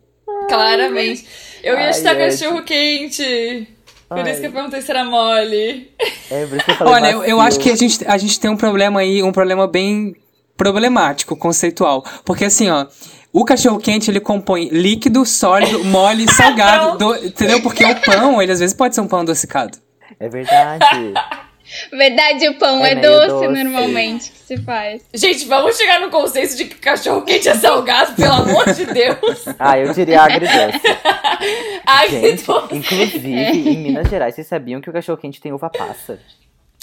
Claramente. 0.48 1.26
Eu 1.62 1.74
ia 1.74 1.86
Ai, 1.86 1.90
Ed. 1.90 2.02
cachorro 2.18 2.62
quente. 2.62 3.68
Por 4.08 4.18
Ai. 4.20 4.30
isso 4.30 4.40
que 4.40 4.46
eu 4.46 4.52
perguntei 4.52 4.80
se 4.80 4.90
era 4.90 5.04
mole. 5.04 5.90
É, 6.30 6.46
por 6.46 6.56
isso 6.56 6.64
que 6.64 6.70
eu 6.70 6.76
falei 6.76 6.92
Olha, 6.94 7.10
eu, 7.10 7.24
eu 7.24 7.40
acho 7.40 7.58
que 7.60 7.70
a 7.70 7.76
gente, 7.76 8.04
a 8.06 8.16
gente 8.16 8.40
tem 8.40 8.50
um 8.50 8.56
problema 8.56 9.00
aí, 9.00 9.22
um 9.22 9.32
problema 9.32 9.66
bem 9.66 10.14
problemático, 10.56 11.36
conceitual. 11.36 12.04
Porque 12.24 12.46
assim, 12.46 12.70
ó, 12.70 12.86
o 13.32 13.44
cachorro 13.44 13.78
quente 13.78 14.10
ele 14.10 14.20
compõe 14.20 14.68
líquido, 14.70 15.24
sólido, 15.26 15.84
mole 15.84 16.24
e 16.24 16.28
salgado. 16.32 16.96
do- 16.98 17.16
entendeu? 17.16 17.60
Porque 17.62 17.84
o 17.84 18.00
pão, 18.00 18.40
ele 18.40 18.50
às 18.52 18.60
vezes 18.60 18.74
pode 18.74 18.94
ser 18.94 19.00
um 19.02 19.08
pão 19.08 19.20
adocicado. 19.20 19.76
É 20.18 20.28
verdade. 20.28 20.84
Verdade, 21.92 22.48
o 22.48 22.54
pão 22.58 22.84
É 22.84 22.92
é, 22.92 22.94
meio 22.94 23.10
doce, 23.10 23.28
doce. 23.28 23.48
normalmente 23.48 24.30
que 24.30 24.38
se 24.38 24.56
faz. 24.62 25.02
Gente, 25.14 25.44
vamos 25.46 25.76
chegar 25.76 26.00
no 26.00 26.10
conceito 26.10 26.56
de 26.56 26.64
que 26.66 26.74
cachorro 26.76 27.22
quente 27.22 27.48
é 27.48 27.54
salgado, 27.54 28.14
pelo 28.14 28.32
amor 28.32 28.72
de 28.72 28.86
Deus. 28.86 29.44
ah, 29.58 29.78
eu 29.78 29.92
diria 29.92 30.22
agridoce. 30.22 30.80
Que 30.80 32.08
Gente, 32.20 32.44
doce. 32.46 32.74
inclusive, 32.76 33.30
em 33.70 33.76
Minas 33.78 34.08
Gerais, 34.08 34.34
vocês 34.34 34.46
sabiam 34.46 34.80
que 34.80 34.88
o 34.90 34.92
cachorro 34.92 35.18
quente 35.18 35.40
tem 35.40 35.52
uva 35.52 35.68
passa? 35.70 36.18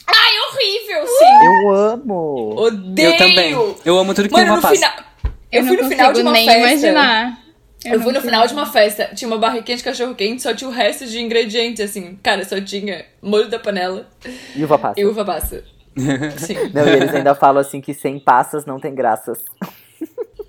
Ai, 0.07 0.33
horrível, 0.49 1.07
sim. 1.07 1.45
Eu 1.45 1.75
amo! 1.75 2.53
Odeio. 2.57 3.09
Eu 3.09 3.17
também. 3.17 3.75
Eu 3.83 3.97
amo 3.97 4.13
tudo 4.13 4.27
que 4.29 4.33
Mano, 4.33 4.45
tem 4.45 4.53
no 4.53 4.59
uma 4.59 4.69
pasta. 4.69 4.88
final... 4.88 5.05
Eu, 5.51 5.61
Eu, 5.61 5.67
fui 5.67 5.77
não 5.77 5.83
no 5.83 5.89
final 5.89 6.13
de 6.13 6.21
consigo 6.23 6.29
uma 6.29 6.33
nem 6.33 6.45
festa. 6.45 6.59
imaginar. 6.69 7.39
Eu, 7.86 8.01
fui 8.01 8.11
no 8.11 8.21
final 8.21 8.45
de 8.47 8.53
uma 8.53 8.65
festa, 8.65 9.11
tinha 9.13 9.27
uma 9.27 9.38
barriquinha 9.38 9.77
de 9.77 9.83
cachorro 9.83 10.15
quente, 10.15 10.41
só 10.41 10.53
tinha 10.53 10.69
o 10.69 10.73
resto 10.73 11.05
de 11.05 11.19
ingredientes, 11.21 11.83
assim. 11.83 12.17
Cara, 12.23 12.43
só 12.43 12.59
tinha 12.59 13.05
molho 13.21 13.49
da 13.49 13.59
panela 13.59 14.07
E 14.55 14.63
uva 14.63 14.77
passa. 14.77 14.99
e 14.99 15.05
uva 15.05 15.23
passa. 15.25 15.63
Sim. 16.38 16.55
Não, 16.73 16.86
e 16.88 16.91
eles 16.95 17.13
ainda 17.13 17.33
falam 17.36 17.61
assim 17.61 17.79
que 17.79 17.93
sem 17.93 18.19
passas 18.19 18.65
não 18.65 18.79
tem 18.79 18.93
graças. 18.93 19.43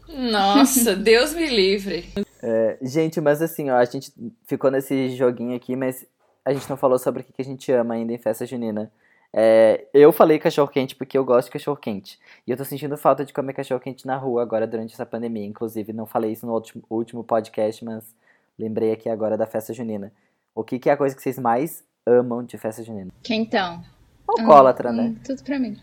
Nossa, 0.09 0.95
Deus 0.97 1.35
me 1.35 1.47
livre. 1.47 2.05
É, 2.43 2.79
gente, 2.83 3.21
mas 3.21 3.43
assim, 3.43 3.71
ó, 3.71 3.77
a 3.77 3.85
gente 3.85 4.13
ficou 4.47 4.71
nesse 4.71 5.11
joguinho 5.11 5.55
aqui, 5.57 5.77
mas 5.77 6.05
a 6.45 6.53
gente 6.53 6.69
não 6.69 6.77
falou 6.77 6.99
sobre 6.99 7.23
o 7.23 7.25
que 7.25 7.33
que 7.33 7.43
a 7.43 7.45
gente 7.45 7.71
ama 7.73 7.95
ainda 7.95 8.13
em 8.13 8.19
festa 8.19 8.47
junina. 8.47 8.91
É, 9.39 9.87
eu 9.93 10.11
falei 10.13 10.39
cachorro 10.39 10.69
quente 10.69 10.97
porque 10.97 11.19
eu 11.19 11.23
gosto 11.23 11.49
de 11.49 11.53
cachorro 11.53 11.77
quente. 11.77 12.19
E 12.47 12.51
eu 12.51 12.57
tô 12.57 12.65
sentindo 12.65 12.97
falta 12.97 13.23
de 13.23 13.35
comer 13.35 13.53
cachorro 13.53 13.79
quente 13.79 14.07
na 14.07 14.17
rua 14.17 14.41
agora 14.41 14.67
durante 14.67 14.95
essa 14.95 15.05
pandemia. 15.05 15.45
Inclusive, 15.45 15.93
não 15.93 16.07
falei 16.07 16.33
isso 16.33 16.47
no 16.47 16.55
último, 16.55 16.83
último 16.89 17.23
podcast, 17.23 17.85
mas 17.85 18.15
lembrei 18.59 18.93
aqui 18.93 19.11
agora 19.11 19.37
da 19.37 19.47
festa 19.47 19.75
junina. 19.75 20.11
O 20.55 20.65
que, 20.65 20.79
que 20.79 20.89
é 20.89 20.95
a 20.95 20.97
coisa 20.97 21.15
que 21.15 21.21
vocês 21.21 21.39
mais 21.39 21.85
amam 22.07 22.43
de 22.43 22.57
festa 22.57 22.83
junina? 22.83 23.13
Quentão. 23.23 23.85
Alcoólatra, 24.27 24.91
né? 24.91 25.03
Hum, 25.03 25.17
Tudo 25.23 25.43
pra 25.45 25.59
mim. 25.59 25.77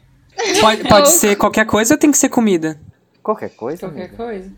Pode, 0.60 0.84
pode 0.90 1.10
ser 1.12 1.36
qualquer 1.36 1.68
coisa 1.68 1.94
ou 1.94 2.00
tem 2.00 2.10
que 2.10 2.18
ser 2.18 2.30
comida? 2.30 2.80
Qualquer 3.22 3.50
coisa. 3.50 3.82
Qualquer 3.88 4.08
amiga. 4.08 4.18
coisa. 4.18 4.52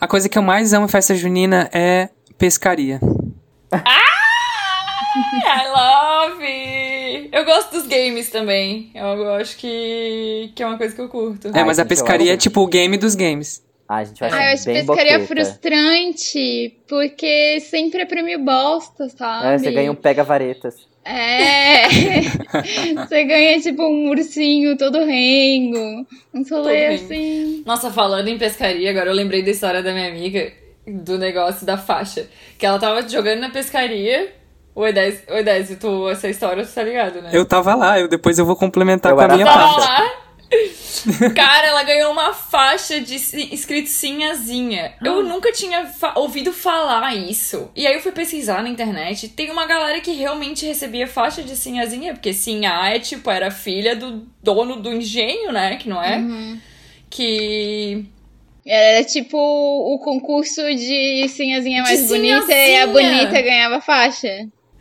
A 0.00 0.08
coisa 0.08 0.28
que 0.28 0.36
eu 0.36 0.42
mais 0.42 0.72
amo 0.74 0.86
em 0.86 0.88
festa 0.88 1.14
junina 1.14 1.70
é 1.72 2.10
pescaria. 2.36 2.98
I 5.44 5.68
love! 5.68 6.85
Eu 7.32 7.44
gosto 7.44 7.72
dos 7.72 7.86
games 7.86 8.30
também. 8.30 8.90
Eu, 8.94 9.04
eu 9.04 9.34
acho 9.34 9.56
que, 9.56 10.50
que 10.54 10.62
é 10.62 10.66
uma 10.66 10.78
coisa 10.78 10.94
que 10.94 11.00
eu 11.00 11.08
curto. 11.08 11.48
É, 11.48 11.64
mas 11.64 11.78
a 11.78 11.84
pescaria 11.84 12.34
é 12.34 12.36
tipo 12.36 12.60
o 12.60 12.66
game 12.66 12.96
dos 12.96 13.14
games. 13.14 13.64
Ah, 13.88 13.96
a 13.98 14.04
gente 14.04 14.18
vai 14.18 14.30
Ah, 14.32 14.48
eu 14.50 14.54
acho 14.54 14.64
bem 14.64 14.74
pescaria 14.86 15.18
boqueta. 15.18 15.26
frustrante, 15.44 16.76
porque 16.88 17.60
sempre 17.60 18.02
é 18.02 18.04
prêmio 18.04 18.38
bosta, 18.44 19.08
sabe? 19.08 19.46
É, 19.54 19.58
você 19.58 19.70
ganha 19.70 19.92
um 19.92 19.94
pega-varetas. 19.94 20.74
É. 21.04 21.86
você 23.06 23.24
ganha, 23.24 23.60
tipo, 23.60 23.82
um 23.84 24.08
ursinho 24.10 24.76
todo 24.76 25.04
rengo. 25.04 26.04
Um 26.34 26.44
solê 26.44 26.86
assim. 26.86 27.62
Nossa, 27.64 27.90
falando 27.92 28.26
em 28.26 28.36
pescaria, 28.36 28.90
agora 28.90 29.10
eu 29.10 29.14
lembrei 29.14 29.42
da 29.42 29.52
história 29.52 29.82
da 29.84 29.92
minha 29.92 30.08
amiga, 30.08 30.52
do 30.84 31.16
negócio 31.16 31.64
da 31.64 31.78
faixa. 31.78 32.28
Que 32.58 32.66
ela 32.66 32.80
tava 32.80 33.08
jogando 33.08 33.38
na 33.38 33.50
pescaria. 33.50 34.34
Oi, 34.76 34.92
Dez, 34.92 35.22
oi, 35.28 35.42
Dez, 35.42 35.74
tu, 35.80 36.08
essa 36.10 36.28
história 36.28 36.62
tu 36.64 36.70
tá 36.72 36.82
ligado, 36.82 37.22
né? 37.22 37.30
Eu 37.32 37.46
tava 37.46 37.74
lá, 37.74 37.98
eu, 37.98 38.08
depois 38.08 38.38
eu 38.38 38.44
vou 38.44 38.54
complementar 38.54 39.10
Eu 39.12 39.16
com 39.16 39.22
a 39.22 39.28
minha 39.28 39.46
faixa. 39.46 39.58
Tava 39.58 39.86
parte. 39.86 40.02
lá. 40.02 40.26
Cara, 41.34 41.66
ela 41.68 41.82
ganhou 41.82 42.12
uma 42.12 42.32
faixa 42.34 43.00
de 43.00 43.14
escrito 43.16 43.88
sinhazinha. 43.88 44.94
Eu 45.02 45.22
nunca 45.24 45.50
tinha 45.50 45.86
fa- 45.86 46.12
ouvido 46.16 46.52
falar 46.52 47.14
isso. 47.16 47.70
E 47.74 47.86
aí 47.86 47.94
eu 47.94 48.00
fui 48.00 48.12
pesquisar 48.12 48.62
na 48.62 48.68
internet. 48.68 49.28
Tem 49.30 49.50
uma 49.50 49.66
galera 49.66 50.00
que 50.00 50.12
realmente 50.12 50.64
recebia 50.66 51.06
faixa 51.06 51.42
de 51.42 51.56
sinhazinha, 51.56 52.12
porque 52.12 52.32
sinhá 52.32 52.90
é 52.90 52.98
tipo, 53.00 53.30
era 53.30 53.50
filha 53.50 53.96
do 53.96 54.26
dono 54.42 54.76
do 54.76 54.92
engenho, 54.92 55.52
né? 55.52 55.76
Que 55.76 55.88
não 55.88 56.00
é? 56.02 56.22
Que. 57.10 58.04
Era 58.64 59.04
tipo 59.04 59.36
o 59.38 59.98
concurso 60.00 60.60
de 60.74 61.28
sinhazinha 61.28 61.82
mais 61.82 62.02
De 62.02 62.08
bonita 62.08 62.52
e 62.52 62.76
a 62.76 62.86
bonita 62.86 63.40
ganhava 63.40 63.80
faixa. 63.80 64.28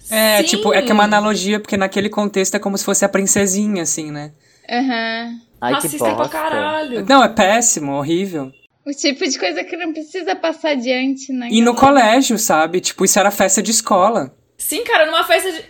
É, 0.09 0.37
Sim. 0.39 0.43
tipo, 0.43 0.73
é 0.73 0.81
que 0.81 0.91
é 0.91 0.93
uma 0.93 1.03
analogia, 1.03 1.59
porque 1.59 1.77
naquele 1.77 2.09
contexto 2.09 2.55
é 2.55 2.59
como 2.59 2.77
se 2.77 2.85
fosse 2.85 3.03
a 3.03 3.09
princesinha, 3.09 3.83
assim, 3.83 4.11
né? 4.11 4.31
Aham. 4.69 5.39
Ai, 5.61 5.75
que 5.75 5.81
Racista 5.83 6.05
pra 6.05 6.13
bosta. 6.15 6.29
caralho. 6.31 7.05
Não, 7.07 7.23
é 7.23 7.29
péssimo, 7.29 7.93
horrível. 7.93 8.51
O 8.85 8.91
tipo 8.91 9.27
de 9.27 9.39
coisa 9.39 9.63
que 9.63 9.75
não 9.75 9.91
precisa 9.91 10.35
passar 10.35 10.71
adiante, 10.71 11.33
né? 11.33 11.47
E 11.49 11.61
no 11.61 11.73
colégio, 11.73 12.37
sabe? 12.37 12.79
Tipo, 12.81 13.03
isso 13.03 13.17
era 13.17 13.31
festa 13.31 13.63
de 13.63 13.71
escola. 13.71 14.35
Sim, 14.57 14.83
cara, 14.83 15.07
numa 15.07 15.23
festa 15.23 15.51
de. 15.51 15.63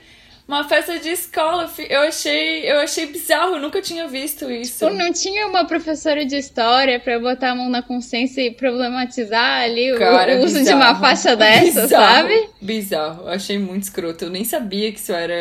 Uma 0.48 0.64
festa 0.64 1.00
de 1.00 1.10
escola, 1.10 1.68
eu 1.89 2.02
achei, 2.02 2.70
eu 2.72 2.78
achei 2.80 3.08
bizarro, 3.08 3.56
eu 3.56 3.60
nunca 3.62 3.82
tinha 3.82 4.08
visto 4.08 4.50
isso. 4.52 4.86
Tu 4.88 4.93
não 4.93 5.12
tinha 5.12 5.48
uma 5.48 5.66
professora 5.66 6.24
de 6.24 6.36
história 6.38 7.00
pra 7.00 7.20
botar 7.20 7.52
a 7.52 7.56
mão 7.56 7.68
na 7.68 7.82
consciência 7.82 8.41
e 8.41 8.52
problematizar 8.52 9.62
ali 9.64 9.91
o- 9.93 9.98
Cara, 9.98 10.36
o 10.36 10.43
uso 10.43 10.54
de 10.54 10.60
bizarro. 10.60 10.82
uma 10.82 10.96
faixa 11.00 11.34
dessa, 11.38 11.82
Bizarro, 11.82 11.89
sabe? 11.89 12.50
Bizarro. 12.62 13.24
Eu 13.24 13.30
achei 13.30 13.58
muito 13.58 13.84
escroto. 13.84 14.26
Eu 14.26 14.30
nem 14.30 14.43
sabia 14.43 14.91
que 14.91 15.00
isso 15.00 15.12
era. 15.12 15.34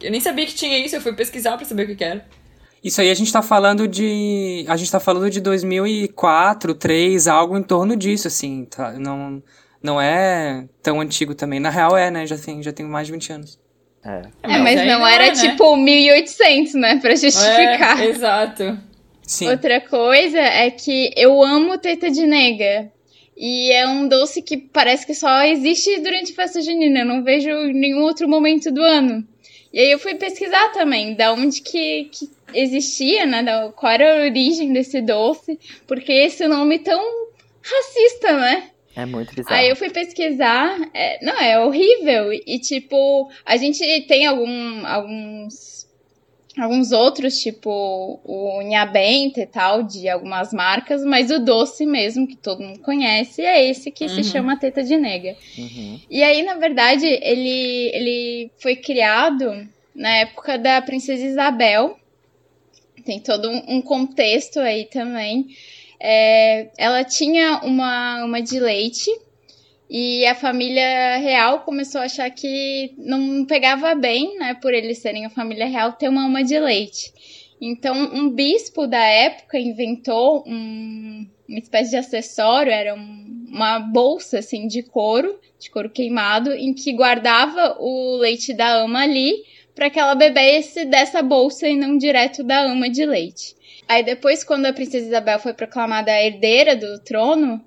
Eu 0.00 0.10
nem 0.10 0.20
sabia 0.20 0.46
que 0.46 0.54
tinha 0.54 0.78
isso. 0.78 0.96
Eu 0.96 1.02
fui 1.02 1.12
pesquisar 1.12 1.54
pra 1.58 1.66
saber 1.66 1.82
o 1.82 1.86
que, 1.88 1.96
que 1.96 2.04
era. 2.04 2.24
Isso 2.82 2.98
aí 3.00 3.10
a 3.10 3.14
gente 3.14 3.30
tá 3.30 3.42
falando 3.42 3.86
de. 3.86 4.64
A 4.68 4.76
gente 4.78 4.90
tá 4.90 4.98
falando 5.00 5.28
de 5.28 5.40
2004, 5.40 6.68
2003, 6.72 7.28
algo 7.28 7.58
em 7.58 7.62
torno 7.62 7.94
disso, 7.94 8.26
assim. 8.26 8.64
Tá? 8.64 8.92
Não, 8.92 9.42
não 9.82 10.00
é 10.00 10.64
tão 10.82 10.98
antigo 11.00 11.34
também. 11.34 11.60
Na 11.60 11.68
real 11.68 11.94
é, 11.94 12.10
né? 12.10 12.26
Já 12.26 12.38
tem, 12.38 12.62
já 12.62 12.72
tem 12.72 12.86
mais 12.86 13.06
de 13.06 13.12
20 13.12 13.32
anos. 13.34 13.65
É. 14.06 14.22
É, 14.54 14.58
mas 14.58 14.86
não 14.86 15.04
era 15.04 15.26
é, 15.26 15.34
né? 15.34 15.34
tipo 15.34 15.76
1800, 15.76 16.74
né? 16.74 16.98
Pra 17.00 17.10
justificar. 17.16 18.00
É, 18.00 18.06
exato. 18.06 18.78
Sim. 19.22 19.48
Outra 19.48 19.80
coisa 19.80 20.38
é 20.38 20.70
que 20.70 21.12
eu 21.16 21.42
amo 21.42 21.76
teta 21.76 22.08
de 22.08 22.24
nega. 22.24 22.92
E 23.36 23.72
é 23.72 23.86
um 23.86 24.06
doce 24.06 24.40
que 24.40 24.56
parece 24.56 25.04
que 25.04 25.12
só 25.12 25.42
existe 25.42 25.98
durante 26.00 26.32
festa 26.32 26.62
junina. 26.62 27.00
Eu 27.00 27.04
não 27.04 27.24
vejo 27.24 27.50
em 27.50 27.74
nenhum 27.74 28.02
outro 28.02 28.28
momento 28.28 28.70
do 28.70 28.80
ano. 28.80 29.26
E 29.72 29.80
aí 29.80 29.90
eu 29.90 29.98
fui 29.98 30.14
pesquisar 30.14 30.70
também 30.72 31.14
da 31.14 31.32
onde 31.32 31.60
que, 31.60 32.04
que 32.04 32.30
existia, 32.54 33.26
né? 33.26 33.42
Da, 33.42 33.72
qual 33.74 33.92
era 33.92 34.22
a 34.22 34.24
origem 34.24 34.72
desse 34.72 35.02
doce. 35.02 35.58
Porque 35.86 36.12
esse 36.12 36.46
nome 36.46 36.78
tão 36.78 37.02
racista, 37.60 38.32
né? 38.38 38.70
É 38.96 39.04
muito 39.04 39.34
bizarro. 39.34 39.54
Aí 39.54 39.68
eu 39.68 39.76
fui 39.76 39.90
pesquisar, 39.90 40.74
é, 40.94 41.22
não, 41.24 41.38
é 41.38 41.60
horrível. 41.60 42.32
E, 42.32 42.58
tipo, 42.58 43.30
a 43.44 43.56
gente 43.58 43.78
tem 44.08 44.24
algum, 44.26 44.86
alguns, 44.86 45.86
alguns 46.58 46.92
outros, 46.92 47.38
tipo 47.38 48.18
o 48.24 48.62
Nhabenta 48.62 49.40
e 49.42 49.46
tal, 49.46 49.82
de 49.82 50.08
algumas 50.08 50.50
marcas, 50.52 51.04
mas 51.04 51.30
o 51.30 51.38
doce 51.38 51.84
mesmo, 51.84 52.26
que 52.26 52.36
todo 52.36 52.62
mundo 52.62 52.80
conhece, 52.80 53.42
é 53.42 53.68
esse 53.68 53.90
que 53.90 54.08
se 54.08 54.16
Uhum. 54.16 54.24
chama 54.24 54.58
teta 54.58 54.82
de 54.82 54.96
nega. 54.96 55.36
Uhum. 55.58 56.00
E 56.10 56.22
aí, 56.22 56.42
na 56.42 56.54
verdade, 56.54 57.04
ele, 57.06 57.90
ele 57.92 58.50
foi 58.58 58.76
criado 58.76 59.68
na 59.94 60.16
época 60.20 60.58
da 60.58 60.80
Princesa 60.80 61.22
Isabel. 61.24 61.98
Tem 63.04 63.20
todo 63.20 63.48
um 63.68 63.80
contexto 63.82 64.58
aí 64.58 64.86
também. 64.86 65.46
É, 65.98 66.68
ela 66.76 67.04
tinha 67.04 67.60
uma, 67.62 68.24
uma 68.24 68.40
de 68.40 68.60
leite 68.60 69.10
e 69.88 70.26
a 70.26 70.34
família 70.34 71.16
real 71.18 71.60
começou 71.60 72.00
a 72.00 72.04
achar 72.04 72.30
que 72.30 72.92
não 72.98 73.44
pegava 73.44 73.94
bem, 73.94 74.36
né, 74.38 74.54
por 74.54 74.74
eles 74.74 74.98
serem 74.98 75.24
a 75.24 75.30
família 75.30 75.66
real, 75.66 75.92
ter 75.92 76.08
uma 76.08 76.26
ama 76.26 76.42
de 76.42 76.58
leite. 76.58 77.12
Então, 77.60 77.94
um 77.96 78.28
bispo 78.28 78.86
da 78.86 79.02
época 79.02 79.58
inventou 79.58 80.44
um- 80.46 81.26
uma 81.48 81.58
espécie 81.58 81.90
de 81.90 81.96
acessório, 81.96 82.70
era 82.70 82.94
um- 82.94 83.46
uma 83.48 83.78
bolsa 83.78 84.40
assim 84.40 84.66
de 84.66 84.82
couro, 84.82 85.38
de 85.58 85.70
couro 85.70 85.88
queimado, 85.88 86.52
em 86.52 86.74
que 86.74 86.92
guardava 86.92 87.76
o 87.80 88.16
leite 88.18 88.52
da 88.52 88.74
ama 88.82 89.02
ali 89.02 89.42
para 89.74 89.88
que 89.88 89.98
ela 89.98 90.14
bebesse 90.14 90.84
dessa 90.84 91.22
bolsa 91.22 91.66
e 91.68 91.76
não 91.76 91.96
direto 91.96 92.42
da 92.42 92.60
ama 92.60 92.90
de 92.90 93.06
leite. 93.06 93.55
Aí 93.88 94.02
depois, 94.02 94.42
quando 94.42 94.66
a 94.66 94.72
princesa 94.72 95.06
Isabel 95.06 95.38
foi 95.38 95.54
proclamada 95.54 96.10
herdeira 96.10 96.74
do 96.74 96.98
trono, 97.00 97.64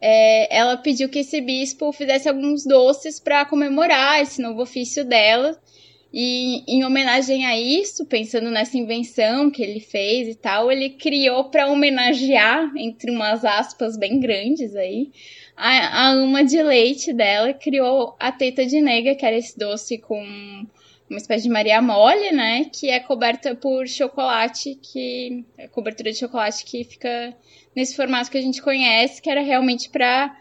é, 0.00 0.54
ela 0.54 0.76
pediu 0.76 1.08
que 1.08 1.20
esse 1.20 1.40
bispo 1.40 1.90
fizesse 1.92 2.28
alguns 2.28 2.64
doces 2.64 3.18
para 3.18 3.44
comemorar 3.46 4.20
esse 4.20 4.42
novo 4.42 4.62
ofício 4.62 5.04
dela. 5.04 5.58
E 6.12 6.62
em 6.68 6.84
homenagem 6.84 7.44
a 7.44 7.58
isso, 7.58 8.04
pensando 8.06 8.48
nessa 8.50 8.76
invenção 8.76 9.50
que 9.50 9.62
ele 9.62 9.80
fez 9.80 10.28
e 10.28 10.34
tal, 10.36 10.70
ele 10.70 10.90
criou 10.90 11.44
para 11.50 11.66
homenagear, 11.66 12.70
entre 12.76 13.10
umas 13.10 13.44
aspas 13.44 13.96
bem 13.96 14.20
grandes 14.20 14.76
aí, 14.76 15.10
a, 15.56 15.70
a 15.70 16.10
ama 16.12 16.44
de 16.44 16.62
leite 16.62 17.12
dela, 17.12 17.52
criou 17.52 18.14
a 18.20 18.30
teta 18.30 18.64
de 18.64 18.80
nega, 18.80 19.14
que 19.16 19.26
era 19.26 19.36
esse 19.36 19.58
doce 19.58 19.98
com 19.98 20.64
uma 21.08 21.18
espécie 21.18 21.44
de 21.44 21.50
Maria 21.50 21.80
mole, 21.82 22.32
né? 22.32 22.66
Que 22.72 22.90
é 22.90 23.00
coberta 23.00 23.54
por 23.54 23.86
chocolate, 23.86 24.74
que 24.82 25.44
é 25.58 25.68
cobertura 25.68 26.10
de 26.10 26.18
chocolate 26.18 26.64
que 26.64 26.82
fica 26.84 27.34
nesse 27.76 27.94
formato 27.94 28.30
que 28.30 28.38
a 28.38 28.42
gente 28.42 28.62
conhece, 28.62 29.20
que 29.20 29.28
era 29.30 29.42
realmente 29.42 29.88
pra 29.90 30.34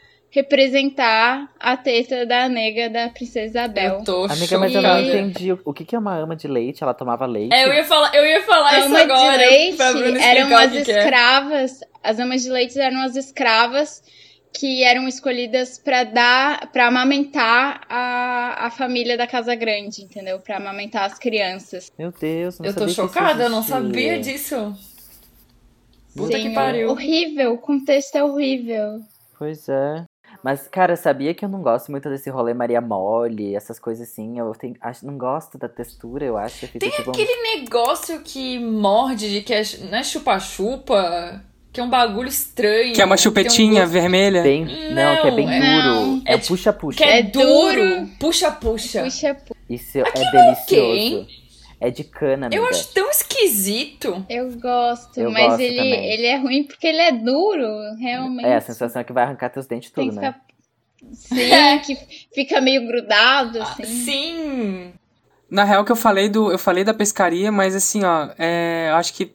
representar 0.57 1.49
a 1.59 1.75
teta 1.77 2.25
da 2.25 2.47
nega 2.49 2.89
da 2.89 3.09
princesa 3.09 3.45
Isabel. 3.47 3.95
Eu 3.99 4.03
tô 4.03 4.23
Amiga, 4.25 4.57
mas 4.57 4.73
eu 4.73 4.81
não 4.81 4.99
entendi. 5.01 5.51
o- 5.63 5.73
que 5.73 5.85
que 5.85 5.95
é 5.95 5.99
uma 5.99 6.15
ama 6.17 6.35
de 6.35 6.47
leite? 6.47 6.83
Ela 6.83 6.93
tomava 6.93 7.25
leite? 7.25 7.53
É, 7.53 7.65
eu 7.65 7.73
ia 7.73 7.83
falar, 7.83 8.13
eu 8.15 8.25
ia 8.25 8.41
falar 8.43 8.77
isso 8.79 8.87
ama 8.87 8.99
agora. 9.01 9.37
de 9.37 9.45
leite 9.49 9.81
eram 10.21 10.55
as 10.55 10.73
é. 10.75 10.79
escravas, 10.81 11.79
as 12.03 12.19
amas 12.19 12.41
de 12.43 12.49
leite 12.49 12.79
eram 12.79 13.01
as 13.01 13.15
escravas 13.15 14.01
que 14.53 14.83
eram 14.83 15.07
escolhidas 15.07 15.79
pra 15.79 16.03
dar, 16.03 16.71
para 16.71 16.87
amamentar 16.87 17.81
a, 17.89 18.67
a 18.67 18.71
família 18.71 19.17
da 19.17 19.25
casa 19.25 19.55
grande, 19.55 20.03
entendeu? 20.03 20.39
Pra 20.39 20.57
amamentar 20.57 21.05
as 21.05 21.17
crianças. 21.17 21.91
Meu 21.97 22.11
Deus, 22.11 22.59
não 22.59 22.67
Eu 22.67 22.75
tô 22.75 22.87
chocada, 22.87 23.43
eu 23.43 23.49
não 23.49 23.63
sabia 23.63 24.19
disso. 24.19 24.75
Puta 26.15 26.37
Sim, 26.37 26.49
que 26.49 26.55
pariu. 26.55 26.89
Horrível, 26.89 27.53
o 27.53 27.57
contexto 27.57 28.15
é 28.15 28.23
horrível. 28.23 29.01
Pois 29.37 29.67
é. 29.67 30.05
Mas, 30.43 30.67
cara, 30.67 30.95
sabia 30.95 31.33
que 31.33 31.43
eu 31.43 31.49
não 31.49 31.61
gosto 31.61 31.89
muito 31.89 32.09
desse 32.09 32.29
rolê 32.29 32.53
Maria 32.53 32.81
Mole, 32.81 33.55
essas 33.55 33.79
coisas 33.79 34.09
assim. 34.09 34.37
Eu 34.37 34.51
tenho, 34.53 34.75
acho, 34.81 35.05
não 35.05 35.17
gosto 35.17 35.57
da 35.57 35.69
textura, 35.69 36.25
eu 36.25 36.37
acho. 36.37 36.67
Fica 36.67 36.79
Tem 36.79 36.89
tipo, 36.89 37.11
aquele 37.11 37.35
negócio 37.55 38.21
que 38.21 38.59
morde, 38.59 39.31
de 39.31 39.41
que 39.41 39.53
é, 39.53 39.63
não 39.89 39.97
é 39.97 40.03
chupa-chupa, 40.03 41.41
que 41.73 41.79
é 41.79 41.83
um 41.83 41.89
bagulho 41.89 42.29
estranho. 42.29 42.93
Que 42.93 43.01
é 43.01 43.05
uma 43.05 43.15
um 43.15 43.17
chupetinha 43.17 43.81
gosto- 43.81 43.91
vermelha. 43.93 44.43
bem. 44.43 44.63
Não, 44.93 45.21
que 45.21 45.27
é 45.27 45.31
bem 45.31 45.45
Não, 45.59 46.09
duro. 46.11 46.23
é- 46.27 46.31
É 46.33 46.35
é 46.35 46.37
puxa-puxa. 46.37 46.97
Que 46.97 47.03
é, 47.03 47.19
É 47.19 47.23
duro. 47.23 47.45
duro. 47.73 48.09
Puxa-puxa. 48.19 49.03
Puxa, 49.03 49.33
pu- 49.35 49.55
Isso 49.69 49.97
é 49.97 50.01
Aquilo 50.01 50.31
delicioso. 50.31 51.15
é 51.15 51.21
o 51.21 51.25
quê, 51.25 51.27
É 51.81 51.89
de 51.91 52.03
cana, 52.05 52.45
amiga. 52.47 52.61
Eu 52.61 52.65
acho 52.67 52.93
tão 52.93 53.09
esquisito. 53.09 54.25
eu 54.29 54.51
gosto, 54.59 55.19
Eu 55.19 55.31
mas 55.31 55.47
gosto 55.47 55.59
ele, 55.61 55.75
também. 55.77 56.05
ele 56.13 56.25
é 56.27 56.37
ruim 56.37 56.63
porque 56.63 56.87
ele 56.87 57.01
é 57.01 57.11
duro, 57.11 57.67
realmente. 57.99 58.45
É, 58.45 58.55
a 58.55 58.61
sensação 58.61 59.01
é 59.01 59.03
que 59.03 59.11
vai 59.11 59.23
arrancar 59.23 59.49
teus 59.49 59.65
dentes 59.65 59.89
tudo, 59.91 60.09
que 60.09 60.15
né? 60.15 60.33
ficar. 60.33 60.41
Sim, 61.11 61.79
que 61.85 61.97
fica 62.33 62.61
meio 62.61 62.87
grudado, 62.87 63.61
assim. 63.61 63.83
Sim. 63.83 64.93
Na 65.49 65.63
real 65.65 65.83
que 65.83 65.91
eu 65.91 65.95
falei 65.95 66.29
do, 66.29 66.51
eu 66.51 66.57
falei 66.57 66.83
da 66.83 66.93
pescaria, 66.93 67.51
mas 67.51 67.75
assim, 67.75 68.03
ó, 68.03 68.29
é, 68.39 68.87
eu 68.89 68.95
acho 68.95 69.13
que 69.13 69.33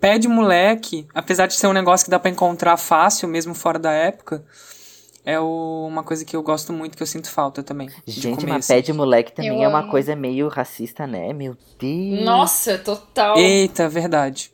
pé 0.00 0.18
de 0.18 0.28
moleque, 0.28 1.06
apesar 1.14 1.46
de 1.46 1.54
ser 1.54 1.66
um 1.66 1.72
negócio 1.72 2.04
que 2.04 2.10
dá 2.10 2.18
pra 2.18 2.30
encontrar 2.30 2.76
fácil, 2.76 3.28
mesmo 3.28 3.54
fora 3.54 3.78
da 3.78 3.90
época, 3.92 4.44
é 5.24 5.40
o- 5.40 5.86
uma 5.88 6.02
coisa 6.04 6.24
que 6.24 6.36
eu 6.36 6.42
gosto 6.42 6.72
muito, 6.72 6.96
que 6.96 7.02
eu 7.02 7.06
sinto 7.06 7.30
falta 7.30 7.62
também. 7.62 7.88
de 8.06 8.12
Gente, 8.20 8.40
comer, 8.40 8.52
mas 8.52 8.66
pé 8.68 8.80
de 8.80 8.92
moleque 8.92 9.32
também 9.32 9.58
Eu 9.58 9.62
é 9.64 9.68
uma 9.68 9.80
amo. 9.80 9.90
coisa 9.90 10.14
meio 10.14 10.48
racista, 10.48 11.06
né? 11.06 11.32
Meu 11.32 11.56
Deus. 11.78 12.24
Nossa, 12.24 12.78
total. 12.78 13.36
Eita, 13.36 13.88
verdade. 13.88 14.52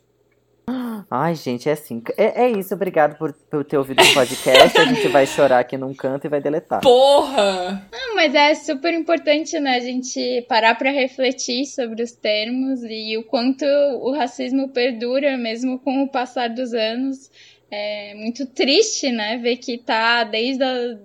Ai, 1.09 1.35
gente, 1.35 1.69
é 1.69 1.73
assim. 1.73 2.01
É, 2.17 2.45
é 2.45 2.51
isso, 2.51 2.73
obrigado 2.73 3.17
por, 3.17 3.33
por 3.33 3.63
ter 3.63 3.77
ouvido 3.77 4.01
o 4.01 4.13
podcast. 4.13 4.77
A 4.77 4.85
gente 4.85 5.07
vai 5.09 5.27
chorar 5.27 5.59
aqui 5.59 5.77
num 5.77 5.93
canto 5.93 6.25
e 6.25 6.29
vai 6.29 6.41
deletar. 6.41 6.81
Porra! 6.81 7.87
Não, 7.91 8.15
mas 8.15 8.33
é 8.33 8.55
super 8.55 8.93
importante, 8.93 9.59
né, 9.59 9.75
a 9.75 9.79
gente 9.79 10.45
parar 10.47 10.75
pra 10.75 10.91
refletir 10.91 11.65
sobre 11.65 12.01
os 12.01 12.11
termos 12.11 12.81
e 12.83 13.17
o 13.17 13.23
quanto 13.23 13.65
o 13.65 14.11
racismo 14.11 14.69
perdura 14.69 15.37
mesmo 15.37 15.79
com 15.79 16.03
o 16.03 16.09
passar 16.09 16.49
dos 16.49 16.73
anos. 16.73 17.29
É 17.69 18.13
muito 18.15 18.45
triste, 18.45 19.11
né, 19.11 19.37
ver 19.37 19.57
que 19.57 19.77
tá 19.77 20.23
desde 20.23 20.63
a, 20.63 20.97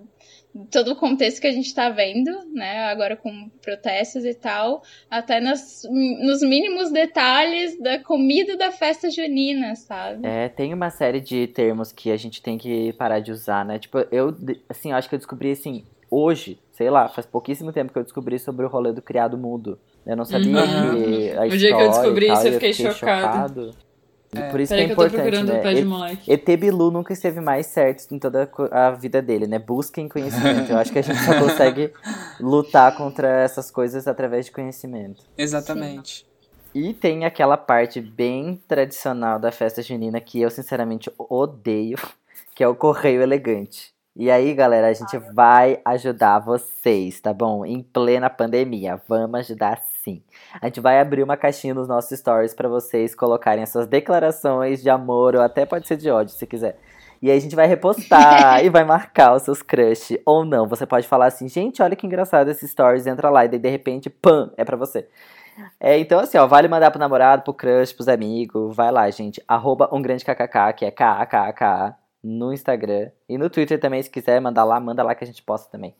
todo 0.71 0.91
o 0.91 0.95
contexto 0.95 1.39
que 1.41 1.47
a 1.47 1.51
gente 1.51 1.73
tá 1.73 1.89
vendo, 1.89 2.31
né, 2.53 2.85
agora 2.85 3.15
com 3.15 3.49
protestos 3.61 4.25
e 4.25 4.33
tal, 4.33 4.81
até 5.09 5.39
nas, 5.39 5.83
nos 5.89 6.41
mínimos 6.41 6.91
detalhes 6.91 7.79
da 7.79 7.99
comida 7.99 8.57
da 8.57 8.71
festa 8.71 9.09
junina, 9.11 9.75
sabe? 9.75 10.25
É, 10.27 10.49
tem 10.49 10.73
uma 10.73 10.89
série 10.89 11.21
de 11.21 11.47
termos 11.47 11.91
que 11.91 12.11
a 12.11 12.17
gente 12.17 12.41
tem 12.41 12.57
que 12.57 12.91
parar 12.93 13.19
de 13.19 13.31
usar, 13.31 13.63
né? 13.63 13.77
Tipo, 13.79 13.99
eu, 14.11 14.35
assim, 14.67 14.91
eu 14.91 14.97
acho 14.97 15.07
que 15.07 15.15
eu 15.15 15.19
descobri, 15.19 15.51
assim, 15.51 15.85
hoje, 16.09 16.59
sei 16.71 16.89
lá, 16.89 17.07
faz 17.07 17.27
pouquíssimo 17.27 17.71
tempo 17.71 17.93
que 17.93 17.99
eu 17.99 18.03
descobri 18.03 18.39
sobre 18.39 18.65
o 18.65 18.69
rolê 18.69 18.91
do 18.91 19.01
criado 19.01 19.37
mudo. 19.37 19.79
Eu 20.05 20.17
não 20.17 20.25
sabia 20.25 20.49
Uhum. 20.63 21.03
que 21.03 21.31
a 21.37 21.45
O 21.45 21.49
dia 21.49 21.69
que 21.69 21.81
eu 21.81 21.87
história 21.87 21.89
descobri 21.89 22.27
tal, 22.27 22.35
isso, 22.37 22.47
eu 22.47 22.51
e 22.51 22.53
fiquei 22.55 22.73
chocada. 22.73 22.93
chocado. 22.93 23.88
E 24.31 24.51
por 24.51 24.59
isso 24.59 24.73
que 24.73 24.83
que 24.83 24.89
é 24.89 24.93
importante, 24.93 25.21
procurando 25.21 25.53
né? 25.53 26.17
E-. 26.27 26.33
ET 26.33 26.59
Bilu 26.59 26.91
nunca 26.91 27.13
esteve 27.13 27.41
mais 27.41 27.65
certo 27.65 28.13
em 28.13 28.19
toda 28.19 28.49
a 28.71 28.91
vida 28.91 29.21
dele, 29.21 29.47
né? 29.47 29.57
Busquem 29.57 30.07
conhecimento. 30.07 30.71
Eu 30.71 30.77
acho 30.77 30.91
que 30.91 30.99
a 30.99 31.01
gente 31.01 31.19
só 31.19 31.33
consegue 31.39 31.91
lutar 32.39 32.95
contra 32.95 33.27
essas 33.27 33.71
coisas 33.71 34.07
através 34.07 34.45
de 34.45 34.51
conhecimento. 34.51 35.23
Exatamente. 35.37 36.27
E 36.73 36.93
tem 36.93 37.25
aquela 37.25 37.57
parte 37.57 37.99
bem 37.99 38.61
tradicional 38.67 39.39
da 39.39 39.51
festa 39.51 39.81
junina 39.81 40.21
que 40.21 40.39
eu 40.39 40.51
sinceramente 40.51 41.11
odeio, 41.17 41.97
que 42.53 42.63
é 42.63 42.67
o 42.67 42.75
correio 42.75 43.23
elegante. 43.23 43.91
E 44.15 44.29
aí, 44.29 44.53
galera, 44.53 44.89
a 44.89 44.93
gente 44.93 45.17
vai 45.33 45.79
ajudar 45.85 46.39
vocês, 46.39 47.19
tá 47.19 47.33
bom? 47.33 47.65
Em 47.65 47.81
plena 47.81 48.29
pandemia, 48.29 49.01
vamos 49.07 49.39
ajudar 49.39 49.81
sim. 50.09 50.23
A 50.61 50.65
gente 50.65 50.79
vai 50.79 50.99
abrir 50.99 51.23
uma 51.23 51.37
caixinha 51.37 51.73
nos 51.73 51.87
nossos 51.87 52.17
stories 52.17 52.53
pra 52.53 52.67
vocês 52.67 53.13
colocarem 53.13 53.63
as 53.63 53.69
suas 53.69 53.87
declarações 53.87 54.81
de 54.81 54.89
amor 54.89 55.35
ou 55.35 55.41
até 55.41 55.65
pode 55.65 55.87
ser 55.87 55.97
de 55.97 56.09
ódio, 56.09 56.33
se 56.33 56.47
quiser. 56.47 56.79
E 57.21 57.29
aí 57.29 57.37
a 57.37 57.41
gente 57.41 57.55
vai 57.55 57.67
repostar 57.67 58.63
e 58.65 58.69
vai 58.69 58.83
marcar 58.83 59.35
os 59.35 59.43
seus 59.43 59.61
crush 59.61 60.19
ou 60.25 60.45
não. 60.45 60.67
Você 60.67 60.85
pode 60.85 61.07
falar 61.07 61.27
assim, 61.27 61.47
gente, 61.47 61.81
olha 61.81 61.95
que 61.95 62.07
engraçado 62.07 62.49
esse 62.49 62.67
stories, 62.67 63.05
entra 63.05 63.29
lá 63.29 63.45
e 63.45 63.49
daí 63.49 63.59
de 63.59 63.69
repente, 63.69 64.09
pam, 64.09 64.51
é 64.57 64.63
pra 64.63 64.77
você. 64.77 65.07
É, 65.79 65.99
então, 65.99 66.19
assim, 66.21 66.37
ó, 66.37 66.47
vale 66.47 66.69
mandar 66.69 66.89
pro 66.89 66.99
namorado, 66.99 67.43
pro 67.43 67.53
crush, 67.53 67.91
pros 67.93 68.07
amigos. 68.07 68.73
Vai 68.73 68.91
lá, 68.91 69.09
gente. 69.09 69.43
Arroba 69.45 69.89
um 69.91 70.01
grande 70.01 70.23
kkk, 70.23 70.73
que 70.77 70.85
é 70.85 70.91
K-A-K-A-K, 70.91 71.97
no 72.23 72.53
Instagram. 72.53 73.11
E 73.27 73.37
no 73.37 73.49
Twitter 73.49 73.77
também, 73.77 74.01
se 74.01 74.09
quiser 74.09 74.39
mandar 74.39 74.63
lá, 74.63 74.79
manda 74.79 75.03
lá 75.03 75.13
que 75.13 75.23
a 75.25 75.27
gente 75.27 75.43
posta 75.43 75.69
também. 75.69 75.93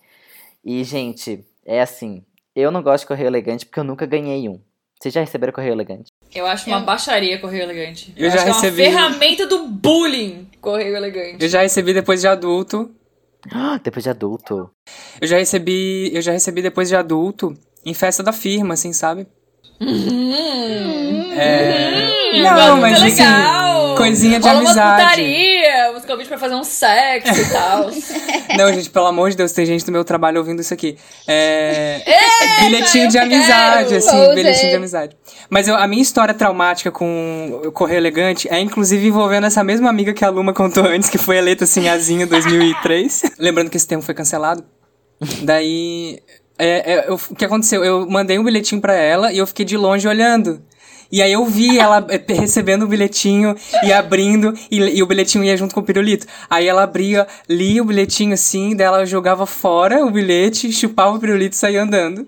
E, 0.63 0.81
gente, 0.85 1.45
é 1.65 1.81
assim. 1.81 2.23
Eu 2.55 2.71
não 2.71 2.81
gosto 2.83 3.03
de 3.03 3.07
correio 3.07 3.27
elegante 3.27 3.65
porque 3.65 3.79
eu 3.79 3.83
nunca 3.83 4.05
ganhei 4.05 4.47
um. 4.49 4.59
Vocês 5.01 5.13
já 5.13 5.21
receberam 5.21 5.53
correio 5.53 5.71
elegante? 5.73 6.11
Eu 6.35 6.45
acho 6.45 6.69
uma 6.69 6.81
baixaria 6.81 7.39
correio 7.39 7.63
elegante. 7.63 8.13
Eu 8.17 8.27
acho 8.27 8.37
já 8.37 8.43
que 8.43 8.49
recebi- 8.51 8.83
É 8.83 8.89
uma 8.89 8.97
ferramenta 9.09 9.47
do 9.47 9.67
bullying 9.67 10.47
correio 10.59 10.95
elegante. 10.95 11.41
Eu 11.43 11.47
já 11.49 11.61
recebi 11.61 11.93
depois 11.93 12.19
de 12.21 12.27
adulto. 12.27 12.91
Depois 13.81 14.03
de 14.03 14.09
adulto. 14.09 14.69
Eu 15.21 15.27
já 15.27 15.37
recebi. 15.37 16.11
Eu 16.13 16.21
já 16.21 16.33
recebi 16.33 16.61
depois 16.61 16.89
de 16.89 16.95
adulto 16.97 17.53
em 17.85 17.93
festa 17.93 18.21
da 18.21 18.33
firma, 18.33 18.73
assim, 18.73 18.91
sabe? 18.91 19.25
É. 21.37 22.18
Não, 22.33 22.77
mas 22.77 22.93
assim, 23.01 23.05
legal. 23.23 23.95
coisinha 23.95 24.39
de 24.39 24.47
Rola 24.47 24.59
uma 24.61 24.69
amizade. 24.69 25.03
putaria, 25.03 25.91
uns 25.95 26.05
convites 26.05 26.27
pra 26.27 26.37
fazer 26.37 26.55
um 26.55 26.63
sexo 26.63 27.41
e 27.41 27.49
tal. 27.49 27.89
Não, 28.57 28.73
gente, 28.73 28.89
pelo 28.89 29.05
amor 29.05 29.29
de 29.29 29.37
Deus, 29.37 29.51
tem 29.51 29.65
gente 29.65 29.85
do 29.85 29.91
meu 29.91 30.03
trabalho 30.03 30.39
ouvindo 30.39 30.59
isso 30.61 30.73
aqui. 30.73 30.97
É. 31.27 32.01
bilhetinho 32.61 33.07
de 33.09 33.17
amizade, 33.17 33.95
assim, 33.95 34.33
bilhetinho 34.33 34.69
de 34.71 34.75
amizade. 34.75 35.17
Mas 35.49 35.67
eu- 35.67 35.75
a 35.75 35.87
minha 35.87 36.01
história 36.01 36.33
traumática 36.33 36.91
com 36.91 37.61
o 37.65 37.71
Correio 37.71 37.97
Elegante 37.99 38.47
é 38.51 38.59
inclusive 38.59 39.07
envolvendo 39.07 39.45
essa 39.45 39.63
mesma 39.63 39.89
amiga 39.89 40.13
que 40.13 40.25
a 40.25 40.29
Luma 40.29 40.53
contou 40.53 40.83
antes, 40.85 41.09
que 41.09 41.17
foi 41.17 41.37
eleita 41.37 41.65
Sinhazinha 41.65 42.23
em 42.23 42.27
2003. 42.27 43.23
Lembrando 43.37 43.69
que 43.69 43.77
esse 43.77 43.87
termo 43.87 44.03
foi 44.03 44.13
cancelado. 44.15 44.63
Daí. 45.41 46.19
é, 46.57 46.93
é, 46.93 47.05
eu- 47.09 47.19
o 47.29 47.35
que 47.35 47.45
aconteceu? 47.45 47.83
Eu 47.83 48.07
mandei 48.09 48.37
um 48.39 48.43
bilhetinho 48.43 48.81
pra 48.81 48.93
ela 48.93 49.31
e 49.31 49.37
eu 49.37 49.47
fiquei 49.47 49.65
de 49.65 49.77
longe 49.77 50.07
olhando. 50.07 50.61
E 51.11 51.21
aí 51.21 51.31
eu 51.31 51.45
vi 51.45 51.79
ela 51.79 52.05
é, 52.09 52.33
recebendo 52.33 52.83
o 52.83 52.87
bilhetinho 52.87 53.55
e 53.83 53.91
abrindo, 53.91 54.53
e, 54.69 54.77
e 54.77 55.03
o 55.03 55.07
bilhetinho 55.07 55.43
ia 55.43 55.57
junto 55.57 55.73
com 55.73 55.81
o 55.81 55.83
pirulito. 55.83 56.27
Aí 56.49 56.67
ela 56.67 56.83
abria, 56.83 57.27
lia 57.47 57.81
o 57.81 57.85
bilhetinho 57.85 58.33
assim, 58.33 58.75
daí 58.75 58.87
ela 58.87 59.05
jogava 59.05 59.45
fora 59.45 60.05
o 60.05 60.11
bilhete, 60.11 60.71
chupava 60.71 61.15
o 61.15 61.19
pirulito 61.19 61.55
e 61.55 61.57
saía 61.57 61.81
andando. 61.81 62.27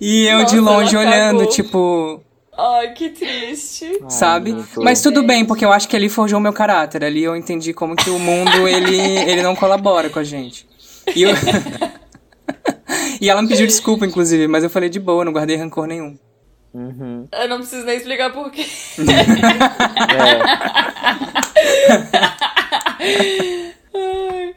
E 0.00 0.26
eu 0.26 0.44
de 0.44 0.56
Nossa, 0.56 0.78
longe 0.78 0.96
ela 0.96 1.06
olhando, 1.06 1.46
tipo, 1.46 2.20
Ai, 2.56 2.92
que 2.92 3.10
triste. 3.10 4.00
sabe? 4.08 4.52
amigo. 4.52 4.66
Mas 4.76 5.00
tudo 5.00 5.22
bem, 5.22 5.44
porque 5.44 5.64
eu 5.64 5.72
acho 5.72 5.88
que 5.88 5.96
ali 5.96 6.08
forjou 6.08 6.40
meu 6.40 6.52
caráter. 6.52 7.04
Ali 7.04 7.22
eu 7.22 7.36
entendi 7.36 7.72
como 7.72 7.94
que 7.94 8.10
o 8.10 8.18
mundo, 8.18 8.66
ele, 8.66 8.98
ele 8.98 9.42
não 9.42 9.54
colabora 9.54 10.10
com 10.10 10.18
a 10.18 10.24
gente. 10.24 10.66
E, 11.14 11.22
eu... 11.22 11.30
e 13.20 13.28
ela 13.28 13.42
me 13.42 13.48
pediu 13.48 13.66
desculpa, 13.66 14.06
inclusive, 14.06 14.48
mas 14.48 14.64
eu 14.64 14.70
falei 14.70 14.88
de 14.88 14.98
boa, 14.98 15.24
não 15.24 15.32
guardei 15.32 15.56
rancor 15.56 15.86
nenhum. 15.86 16.16
Uhum. 16.76 17.26
Eu 17.32 17.48
não 17.48 17.56
preciso 17.56 17.86
nem 17.86 17.96
explicar 17.96 18.30
por 18.34 18.50
quê. 18.50 18.66
É. 23.00 23.72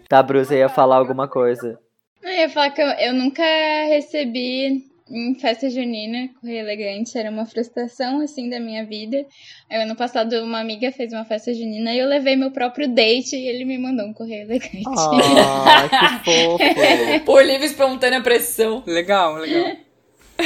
Tá, 0.10 0.22
Bruce, 0.22 0.54
ia 0.54 0.68
falar 0.68 0.98
alguma 0.98 1.30
coisa. 1.30 1.80
Eu 2.22 2.32
ia 2.32 2.50
falar 2.50 2.72
que 2.72 2.82
eu, 2.82 2.88
eu 2.88 3.14
nunca 3.14 3.44
recebi 3.88 4.84
em 5.10 5.34
festa 5.40 5.70
junina 5.70 6.30
correio 6.40 6.60
elegante, 6.60 7.18
era 7.18 7.32
uma 7.32 7.46
frustração 7.46 8.20
assim 8.22 8.50
da 8.50 8.60
minha 8.60 8.86
vida. 8.86 9.26
Aí, 9.70 9.82
ano 9.82 9.96
passado 9.96 10.34
uma 10.44 10.60
amiga 10.60 10.92
fez 10.92 11.14
uma 11.14 11.24
festa 11.24 11.54
junina 11.54 11.94
e 11.94 12.00
eu 12.00 12.08
levei 12.08 12.36
meu 12.36 12.52
próprio 12.52 12.88
date 12.88 13.36
e 13.36 13.48
ele 13.48 13.64
me 13.64 13.78
mandou 13.78 14.08
um 14.08 14.14
correio 14.14 14.44
elegante. 14.44 14.84
Ai, 14.88 15.90
que 15.90 16.26
fofo. 16.26 17.26
Por 17.26 17.46
livre 17.46 17.66
espontânea 17.66 18.22
pressão. 18.22 18.84
Legal, 18.86 19.36
legal. 19.36 19.89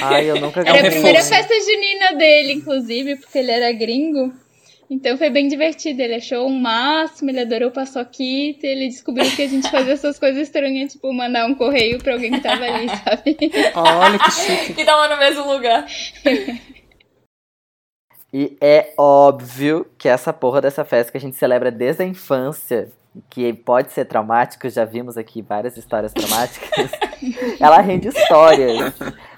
Ai, 0.01 0.29
eu 0.29 0.39
nunca 0.39 0.61
Era 0.61 0.87
a 0.87 0.91
primeira 0.91 1.21
festa 1.21 1.53
junina 1.59 2.13
dele, 2.17 2.53
inclusive, 2.53 3.15
porque 3.17 3.37
ele 3.37 3.51
era 3.51 3.71
gringo. 3.71 4.33
Então 4.89 5.17
foi 5.17 5.29
bem 5.29 5.47
divertido. 5.47 6.01
Ele 6.01 6.15
achou 6.15 6.45
o 6.45 6.49
máximo, 6.49 7.29
ele 7.29 7.41
adorou 7.41 7.69
o 7.69 7.73
paçoquita, 7.73 8.67
ele 8.67 8.87
descobriu 8.87 9.29
que 9.35 9.43
a 9.43 9.47
gente 9.47 9.69
fazia 9.69 9.93
essas 9.93 10.19
coisas 10.19 10.41
estranhas, 10.41 10.93
tipo 10.93 11.11
mandar 11.13 11.45
um 11.47 11.55
correio 11.55 11.97
pra 11.97 12.13
alguém 12.13 12.31
que 12.31 12.41
tava 12.41 12.63
ali, 12.63 12.87
sabe? 13.03 13.37
Olha 13.75 14.19
que 14.19 14.31
chique. 14.31 14.81
E 14.81 14.85
tava 14.85 15.07
no 15.07 15.17
mesmo 15.17 15.51
lugar. 15.51 15.85
E 18.31 18.57
é 18.59 18.93
óbvio 18.97 19.87
que 19.97 20.09
essa 20.09 20.33
porra 20.33 20.59
dessa 20.61 20.83
festa 20.83 21.11
que 21.11 21.17
a 21.17 21.21
gente 21.21 21.35
celebra 21.35 21.71
desde 21.71 22.03
a 22.03 22.05
infância, 22.05 22.89
que 23.29 23.53
pode 23.53 23.91
ser 23.91 24.05
traumático, 24.05 24.67
já 24.69 24.85
vimos 24.85 25.17
aqui 25.17 25.41
várias 25.41 25.77
histórias 25.77 26.11
traumáticas, 26.13 26.91
ela 27.59 27.79
rende 27.79 28.07
histórias. 28.07 28.93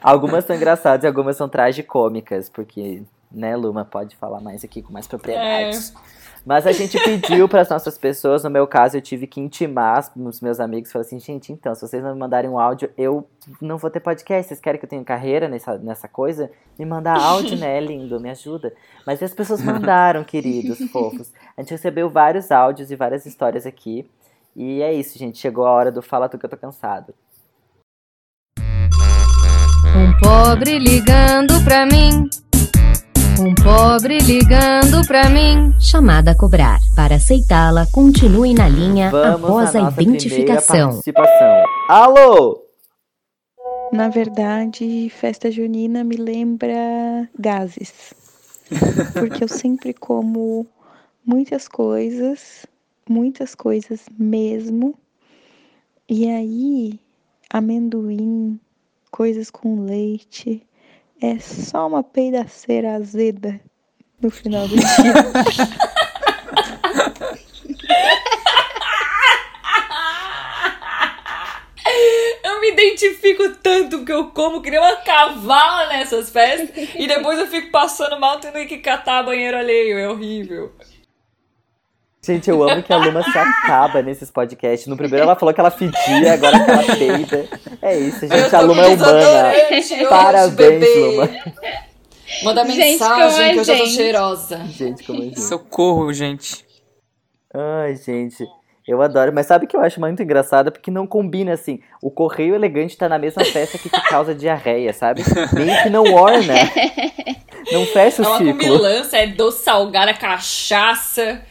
Algumas 0.05 0.45
são 0.45 0.55
engraçadas 0.55 1.03
e 1.03 1.07
algumas 1.07 1.35
são 1.35 1.49
tragicômicas, 1.49 2.47
porque, 2.47 3.01
né, 3.31 3.55
Luma 3.55 3.83
pode 3.83 4.15
falar 4.15 4.39
mais 4.39 4.63
aqui 4.63 4.83
com 4.83 4.93
mais 4.93 5.07
propriedade. 5.07 5.91
Mas 6.45 6.67
a 6.67 6.71
gente 6.71 6.95
pediu 7.03 7.49
para 7.49 7.61
as 7.61 7.69
nossas 7.69 7.97
pessoas, 7.97 8.43
no 8.43 8.51
meu 8.51 8.67
caso, 8.67 8.95
eu 8.95 9.01
tive 9.01 9.25
que 9.25 9.41
intimar 9.41 10.11
os 10.15 10.41
meus 10.41 10.59
amigos, 10.59 10.91
falei 10.91 11.07
assim, 11.07 11.19
gente, 11.19 11.51
então, 11.51 11.73
se 11.73 11.81
vocês 11.81 12.03
não 12.03 12.13
me 12.13 12.19
mandarem 12.19 12.47
um 12.47 12.59
áudio, 12.59 12.91
eu 12.95 13.27
não 13.59 13.79
vou 13.79 13.89
ter 13.89 13.99
podcast. 13.99 14.49
Vocês 14.49 14.59
querem 14.59 14.79
que 14.79 14.85
eu 14.85 14.89
tenha 14.89 15.03
carreira 15.03 15.47
nessa, 15.47 15.75
nessa 15.79 16.07
coisa? 16.07 16.51
Me 16.77 16.85
mandar 16.85 17.17
áudio, 17.17 17.57
né, 17.57 17.79
lindo, 17.81 18.19
me 18.19 18.29
ajuda. 18.29 18.75
Mas 19.07 19.23
as 19.23 19.33
pessoas 19.33 19.59
mandaram, 19.63 20.21
queridos, 20.23 20.77
fofos. 20.91 21.33
A 21.57 21.61
gente 21.61 21.71
recebeu 21.71 22.11
vários 22.11 22.51
áudios 22.51 22.91
e 22.91 22.95
várias 22.95 23.25
histórias 23.25 23.65
aqui. 23.65 24.07
E 24.55 24.83
é 24.83 24.93
isso, 24.93 25.17
gente. 25.17 25.39
Chegou 25.39 25.65
a 25.65 25.71
hora 25.71 25.91
do 25.91 26.03
Fala 26.03 26.29
Tu 26.29 26.37
Que 26.37 26.45
Eu 26.45 26.49
Tô 26.51 26.57
Cansado. 26.57 27.11
Pobre 30.21 30.79
ligando 30.79 31.63
pra 31.63 31.85
mim. 31.85 32.29
Um 33.39 33.53
pobre 33.55 34.17
ligando 34.19 35.05
pra 35.07 35.29
mim. 35.29 35.73
Chamada 35.79 36.31
a 36.31 36.35
cobrar. 36.37 36.79
Para 36.95 37.15
aceitá-la, 37.15 37.85
continue 37.91 38.53
na 38.53 38.67
linha 38.67 39.11
Vamos 39.11 39.43
após 39.43 39.75
a 39.75 39.91
identificação. 39.91 41.01
Alô! 41.89 42.63
Na 43.91 44.09
verdade, 44.09 45.09
festa 45.09 45.51
junina 45.51 46.03
me 46.03 46.15
lembra 46.15 47.29
gases. 47.37 48.13
Porque 49.13 49.43
eu 49.43 49.47
sempre 49.47 49.93
como 49.93 50.65
muitas 51.25 51.67
coisas, 51.67 52.65
muitas 53.07 53.53
coisas 53.53 54.01
mesmo. 54.17 54.95
E 56.07 56.29
aí, 56.29 56.99
amendoim, 57.49 58.59
coisas 59.15 59.49
com 59.49 59.85
leite, 59.85 60.61
é 61.21 61.39
só 61.39 61.87
uma 61.87 62.03
peidaceira 62.03 62.95
azeda. 62.95 63.61
no 64.19 64.29
final 64.29 64.67
do 64.67 64.75
dia. 64.75 64.85
Eu 72.43 72.59
me 72.59 72.71
identifico 72.71 73.55
tanto 73.61 74.03
que 74.03 74.11
eu 74.11 74.31
como 74.31 74.61
que 74.61 74.69
nem 74.71 74.79
uma 74.79 74.97
cavala 74.97 75.87
nessas 75.87 76.29
festas 76.29 76.89
e 76.95 77.07
depois 77.07 77.37
eu 77.39 77.47
fico 77.47 77.71
passando 77.71 78.19
mal 78.19 78.39
tendo 78.39 78.65
que 78.67 78.79
catar 78.79 79.23
banheiro 79.23 79.57
alheio. 79.57 79.97
É 79.97 80.09
horrível. 80.09 80.73
Gente, 82.25 82.49
eu 82.49 82.67
amo 82.67 82.81
que 82.81 82.91
a 82.91 82.97
Luma 82.97 83.21
se 83.23 83.37
acaba 83.37 84.01
nesses 84.01 84.31
podcasts. 84.31 84.87
No 84.87 84.97
primeiro 84.97 85.23
ela 85.23 85.35
falou 85.35 85.53
que 85.53 85.59
ela 85.59 85.69
fedia, 85.71 86.33
agora 86.33 86.59
que 86.63 86.71
ela 86.71 86.83
peida. 86.97 87.45
É 87.81 87.97
isso, 87.97 88.21
gente. 88.27 88.55
A 88.55 88.59
Luma 88.61 88.83
é 88.85 88.87
humana. 88.95 89.53
hoje, 89.71 90.05
Parabéns, 90.07 90.55
bebê. 90.79 90.95
Luma. 90.95 91.29
Manda 92.43 92.65
Gente, 92.65 92.77
mensagem 92.77 93.29
como 93.31 93.41
é 93.43 93.53
que 93.53 93.59
eu 93.59 93.63
já 93.63 93.77
tô 93.77 93.85
gente? 93.85 93.95
cheirosa. 93.95 94.57
Gente, 94.65 95.03
como 95.03 95.19
é 95.21 95.25
gente. 95.25 95.41
Socorro, 95.41 96.11
gente. 96.13 96.65
Ai, 97.53 97.95
gente. 97.95 98.43
Eu 98.87 99.01
adoro. 99.01 99.31
Mas 99.33 99.45
sabe 99.47 99.65
o 99.65 99.67
que 99.67 99.75
eu 99.77 99.81
acho 99.81 99.99
muito 99.99 100.21
engraçado? 100.21 100.71
Porque 100.71 100.91
não 100.91 101.07
combina, 101.07 101.53
assim. 101.53 101.79
O 102.01 102.11
correio 102.11 102.53
elegante 102.55 102.97
tá 102.97 103.07
na 103.07 103.17
mesma 103.17 103.43
festa 103.45 103.77
que 103.77 103.89
te 103.89 104.01
causa 104.09 104.35
diarreia, 104.35 104.91
sabe? 104.93 105.23
Meio 105.53 105.83
que 105.83 105.89
não 105.89 106.03
orna. 106.13 106.53
Não 107.71 107.83
fecha 107.87 108.21
É 108.21 108.25
o 108.27 108.29
uma 108.29 108.37
ciclo. 108.37 108.53
comilança, 108.59 109.17
é 109.17 109.25
doce 109.25 109.63
salgada, 109.63 110.13
cachaça. 110.13 111.41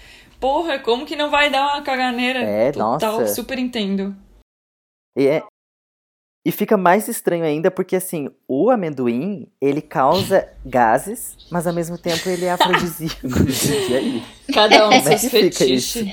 Porra, 0.44 0.78
como 0.78 1.06
que 1.06 1.16
não 1.16 1.30
vai 1.30 1.48
dar 1.50 1.62
uma 1.72 1.80
caganeira? 1.80 2.40
É, 2.40 2.70
Total, 2.70 3.20
nossa. 3.20 3.34
super 3.34 3.58
entendo. 3.58 4.14
E, 5.16 5.26
é- 5.26 5.42
e 6.46 6.52
fica 6.52 6.76
mais 6.76 7.08
estranho 7.08 7.44
ainda 7.46 7.70
porque, 7.70 7.96
assim, 7.96 8.28
o 8.46 8.68
amendoim, 8.70 9.50
ele 9.58 9.80
causa 9.80 10.46
gases, 10.62 11.34
mas 11.50 11.66
ao 11.66 11.72
mesmo 11.72 11.96
tempo 11.96 12.28
ele 12.28 12.44
é 12.44 12.50
afrodisíaco. 12.60 13.26
e 13.88 13.96
aí? 13.96 14.22
Cada 14.52 14.86
um 14.86 14.90
Como 14.90 15.02
com 15.02 15.08
é 15.08 15.16
seus 15.16 15.32
fetiches. 15.32 16.04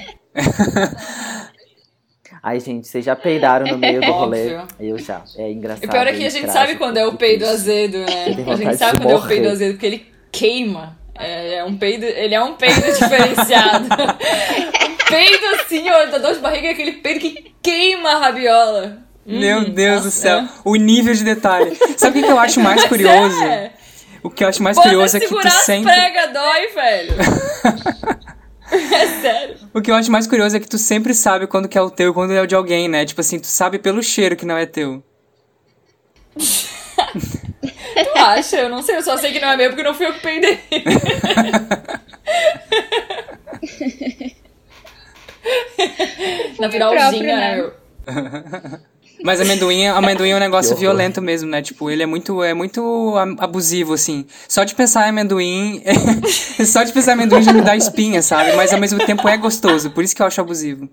Ai, 2.41 2.61
gente, 2.61 2.88
vocês 2.88 3.03
já 3.03 3.17
peidaram 3.17 3.67
no 3.67 3.77
meio 3.77 3.99
do 4.01 4.11
rolê. 4.13 4.55
Óbvio. 4.55 4.67
Eu 4.79 4.97
já. 4.97 5.25
É 5.36 5.51
engraçado. 5.51 5.84
E 5.84 5.89
pior 5.89 6.07
é 6.07 6.13
que 6.13 6.25
a 6.25 6.29
gente 6.29 6.49
sabe 6.49 6.77
quando 6.77 6.95
é 6.95 7.05
o 7.05 7.17
peido 7.17 7.45
azedo, 7.45 7.97
né? 7.97 8.27
A 8.49 8.55
gente 8.55 8.77
sabe 8.77 8.97
quando 8.99 9.09
é 9.11 9.15
o 9.15 9.19
morrer. 9.19 9.27
peido 9.36 9.49
azedo, 9.49 9.73
porque 9.73 9.86
ele 9.88 10.05
queima. 10.32 10.97
É, 11.22 11.55
é 11.55 11.63
um 11.63 11.78
peido, 11.78 12.05
ele 12.05 12.34
é 12.36 12.41
um 12.43 12.53
peido 12.55 12.82
diferenciado. 12.91 13.88
peido 15.09 15.45
assim, 15.55 15.89
ó, 15.89 16.05
da 16.05 16.17
dor 16.17 16.34
de 16.34 16.39
barriga 16.39 16.67
é 16.67 16.72
aquele 16.72 16.93
peido 16.93 17.19
que 17.19 17.53
queima 17.61 18.09
a 18.11 18.19
rabiola. 18.19 18.97
Meu 19.26 19.59
Hum, 19.59 19.69
Deus 19.69 19.99
do 20.01 20.05
nossa, 20.05 20.09
céu. 20.11 20.38
é. 20.39 20.49
O 20.65 20.76
nível 20.76 21.13
de 21.13 21.24
detalhe. 21.24 21.78
Sabe 21.95 22.19
o 22.19 22.24
que 22.24 22.32
eu 22.32 22.39
acho 22.39 22.59
mais 22.59 22.84
curioso? 22.89 23.43
É. 23.43 23.72
O 24.24 24.30
que 24.30 24.43
eu 24.43 24.47
acho 24.47 24.61
mais 24.63 24.76
Pode 24.78 24.89
curioso 24.89 25.17
é 25.17 25.19
que 25.19 25.28
tu 25.28 25.49
sempre. 25.49 25.91
prega 25.91 26.28
dói, 26.28 26.67
velho. 26.67 27.13
é 28.72 29.07
sério. 29.22 29.55
O 29.74 29.82
que 29.82 29.89
eu 29.91 29.95
acho 29.95 30.11
mais 30.11 30.26
curioso 30.28 30.55
é 30.57 30.59
que 30.59 30.67
tu 30.67 30.78
sempre 30.78 31.13
sabe 31.13 31.45
quando 31.47 31.67
que 31.67 31.78
é 31.78 31.82
o 31.82 31.89
teu 31.89 32.11
e 32.11 32.13
quando 32.13 32.32
é 32.34 32.41
o 32.41 32.47
de 32.47 32.55
alguém, 32.55 32.88
né? 32.88 33.05
Tipo 33.05 33.22
assim, 33.22 33.39
tu 33.39 33.47
sabe 33.47 33.78
pelo 33.80 34.01
cheiro 34.03 34.36
que 34.36 34.45
não 34.45 34.57
é 34.57 34.65
teu. 34.65 35.03
Tu 38.14 38.20
acha? 38.20 38.58
Eu 38.58 38.70
não 38.70 38.82
sei, 38.82 38.98
eu 38.98 39.04
só 39.04 39.18
sei 39.18 39.32
que 39.32 39.39
não 39.39 39.50
é 39.50 39.58
meu 39.58 39.70
porque 39.70 39.84
não 39.84 39.94
fui 39.94 40.06
eu 40.06 40.14
que 40.14 40.22
peidei. 40.22 40.60
Na 46.60 46.70
finalzinha, 46.70 47.02
próprio, 47.02 47.24
né? 47.24 47.56
meu? 47.56 47.74
Mas 49.24 49.39
amendoim, 49.39 49.88
amendoim 49.88 50.30
é 50.32 50.36
um 50.36 50.39
negócio 50.39 50.76
violento 50.76 51.22
mesmo, 51.22 51.50
né? 51.50 51.62
Tipo, 51.62 51.89
ele 51.89 52.04
é 52.04 52.06
muito, 52.06 52.44
é 52.44 52.54
muito 52.54 53.14
abusivo, 53.39 53.94
assim. 53.94 54.26
Só 54.48 54.64
de 54.64 54.74
pensar 54.74 55.06
em 55.06 55.10
amendoim. 55.10 55.84
só 56.66 56.84
de 56.84 56.92
pensar 56.92 57.12
em 57.12 57.14
amendoim 57.16 57.44
já 57.44 57.54
me 57.54 57.62
dá 57.62 57.76
espinha, 57.76 58.22
sabe? 58.22 58.54
Mas 58.54 58.74
ao 58.74 58.80
mesmo 58.80 59.04
tempo 59.06 59.28
é 59.28 59.38
gostoso. 59.38 59.92
Por 59.92 60.04
isso 60.04 60.16
que 60.16 60.22
eu 60.22 60.26
acho 60.26 60.42
abusivo. 60.42 60.89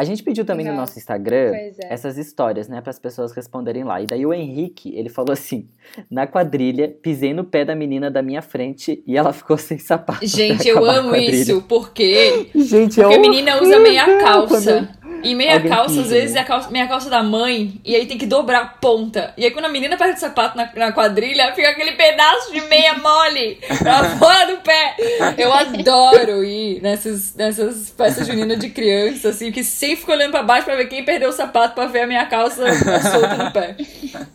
A 0.00 0.04
gente 0.04 0.22
pediu 0.22 0.46
também 0.46 0.64
no 0.64 0.72
nosso 0.72 0.98
Instagram 0.98 1.52
é. 1.52 1.72
essas 1.90 2.16
histórias, 2.16 2.68
né, 2.68 2.80
para 2.80 2.88
as 2.88 2.98
pessoas 2.98 3.32
responderem 3.32 3.84
lá. 3.84 4.00
E 4.00 4.06
daí 4.06 4.24
o 4.24 4.32
Henrique, 4.32 4.96
ele 4.96 5.10
falou 5.10 5.30
assim: 5.30 5.68
na 6.10 6.26
quadrilha, 6.26 6.88
pisei 6.88 7.34
no 7.34 7.44
pé 7.44 7.66
da 7.66 7.74
menina 7.74 8.10
da 8.10 8.22
minha 8.22 8.40
frente 8.40 9.04
e 9.06 9.14
ela 9.14 9.30
ficou 9.30 9.58
sem 9.58 9.76
sapato. 9.76 10.26
Gente, 10.26 10.66
eu 10.66 10.82
amo 10.86 11.14
isso, 11.14 11.60
porque 11.68 12.48
Gente, 12.54 12.98
é 12.98 13.02
Porque 13.02 13.18
a 13.18 13.20
menina 13.20 13.60
usa 13.60 13.78
meia 13.78 14.06
calça. 14.22 14.88
E 15.22 15.34
meia 15.34 15.54
Alguém 15.54 15.70
calça, 15.70 16.00
às 16.00 16.10
vezes, 16.10 16.32
né? 16.32 16.40
é 16.40 16.42
a 16.42 16.46
calça, 16.46 16.70
meia 16.70 16.86
calça 16.86 17.10
da 17.10 17.22
mãe. 17.22 17.80
E 17.84 17.94
aí 17.94 18.06
tem 18.06 18.16
que 18.18 18.26
dobrar 18.26 18.60
a 18.62 18.66
ponta. 18.66 19.34
E 19.36 19.44
aí 19.44 19.50
quando 19.50 19.66
a 19.66 19.68
menina 19.68 19.96
perde 19.96 20.14
o 20.16 20.20
sapato 20.20 20.56
na, 20.56 20.70
na 20.74 20.92
quadrilha, 20.92 21.52
fica 21.54 21.68
aquele 21.70 21.92
pedaço 21.92 22.52
de 22.52 22.60
meia 22.62 22.94
mole 22.94 23.58
pra 23.78 24.04
fora 24.18 24.46
do 24.46 24.58
pé. 24.62 24.96
Eu 25.36 25.52
adoro 25.52 26.44
ir 26.44 26.80
nessas, 26.82 27.34
nessas 27.34 27.90
festas 27.90 28.26
juninas 28.26 28.58
de 28.58 28.70
criança, 28.70 29.28
assim, 29.30 29.50
que 29.52 29.62
sempre 29.64 29.96
fico 29.96 30.12
olhando 30.12 30.30
pra 30.30 30.42
baixo 30.42 30.64
pra 30.64 30.76
ver 30.76 30.86
quem 30.88 31.04
perdeu 31.04 31.28
o 31.30 31.32
sapato 31.32 31.74
pra 31.74 31.86
ver 31.86 32.02
a 32.02 32.06
minha 32.06 32.26
calça 32.26 32.64
solta 33.10 33.34
no 33.44 33.52
pé. 33.52 33.76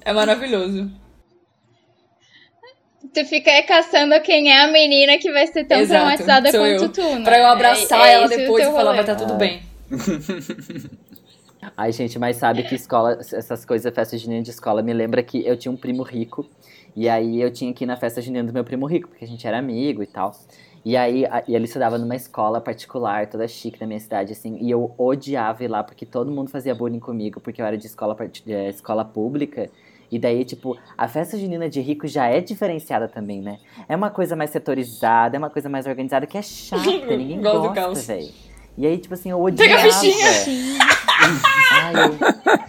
É 0.04 0.14
maravilhoso. 0.14 0.92
Tu 3.14 3.24
fica 3.26 3.50
aí 3.50 3.64
caçando 3.64 4.20
quem 4.22 4.52
é 4.52 4.64
a 4.64 4.68
menina 4.68 5.18
que 5.18 5.32
vai 5.32 5.48
ser 5.48 5.64
tão 5.64 5.80
Exato, 5.80 6.00
traumatizada 6.02 6.52
quanto 6.52 6.84
eu. 6.84 6.90
tu, 6.90 7.16
né? 7.20 7.24
Pra 7.24 7.40
eu 7.40 7.46
abraçar 7.48 8.06
É- 8.08 8.10
é 8.10 8.14
ela 8.16 8.28
depois 8.28 8.68
e 8.68 8.72
falar, 8.72 8.94
vai 8.94 9.06
tá 9.06 9.16
tudo 9.16 9.34
Ah. 9.34 9.38
bem. 9.38 9.62
Ai, 11.76 11.92
gente, 11.92 12.20
mas 12.20 12.38
sabe 12.38 12.64
que 12.64 12.76
escola, 12.76 13.18
essas 13.20 13.66
coisas, 13.66 13.94
festa 13.94 14.18
junina 14.18 14.44
de 14.44 14.52
escola, 14.52 14.84
me 14.84 14.94
lembra 14.94 15.24
que 15.24 15.46
eu 15.46 15.58
tinha 15.58 15.72
um 15.72 15.78
primo 15.78 16.04
rico. 16.04 16.46
E 16.96 17.10
aí 17.10 17.42
eu 17.42 17.52
tinha 17.52 17.74
que 17.74 17.84
ir 17.84 17.88
na 17.88 17.98
festa 17.98 18.22
junina 18.22 18.46
do 18.46 18.54
meu 18.54 18.64
primo 18.64 18.86
rico, 18.86 19.10
porque 19.10 19.26
a 19.26 19.28
gente 19.28 19.46
era 19.48 19.58
amigo 19.58 20.02
e 20.04 20.08
tal. 20.08 20.32
E 20.84 20.96
aí 20.96 21.26
a- 21.26 21.44
e 21.48 21.56
ele 21.56 21.66
estudava 21.66 21.98
numa 21.98 22.16
escola 22.16 22.62
particular, 22.62 23.28
toda 23.28 23.48
chique 23.48 23.82
na 23.82 23.88
minha 23.88 24.00
cidade, 24.00 24.32
assim. 24.32 24.58
E 24.62 24.70
eu 24.70 24.94
odiava 24.98 25.64
ir 25.64 25.68
lá, 25.68 25.84
porque 25.84 26.06
todo 26.06 26.32
mundo 26.32 26.50
fazia 26.50 26.76
bullying 26.76 27.00
comigo, 27.00 27.40
porque 27.42 27.62
eu 27.62 27.66
era 27.66 27.78
de 27.78 27.88
escola, 27.88 28.16
de 28.28 28.44
eh, 28.54 28.70
escola 28.70 29.04
pública. 29.04 29.70
E 30.12 30.20
daí, 30.20 30.46
tipo, 30.46 30.78
a 30.96 31.08
festa 31.08 31.36
junina 31.38 31.68
de 31.68 31.82
rico 31.82 32.08
já 32.08 32.28
é 32.28 32.40
diferenciada 32.40 33.08
também, 33.08 33.42
né? 33.42 33.58
É 33.90 33.96
uma 33.96 34.12
coisa 34.12 34.36
mais 34.36 34.52
setorizada, 34.52 35.36
é 35.36 35.40
uma 35.40 35.50
coisa 35.50 35.68
mais 35.68 35.88
organizada, 35.88 36.28
que 36.28 36.38
é 36.38 36.42
chata, 36.44 36.82
ninguém 37.18 37.42
gosta, 37.42 37.90
velho. 38.08 38.30
E 38.78 38.86
aí, 38.86 38.98
tipo 38.98 39.14
assim, 39.14 39.32
eu 39.32 39.40
Pega 39.56 39.76
odiava. 39.76 39.88
a 39.88 39.92
fichinha. 39.92 40.28
Ai, 41.72 41.94
eu 42.06 42.10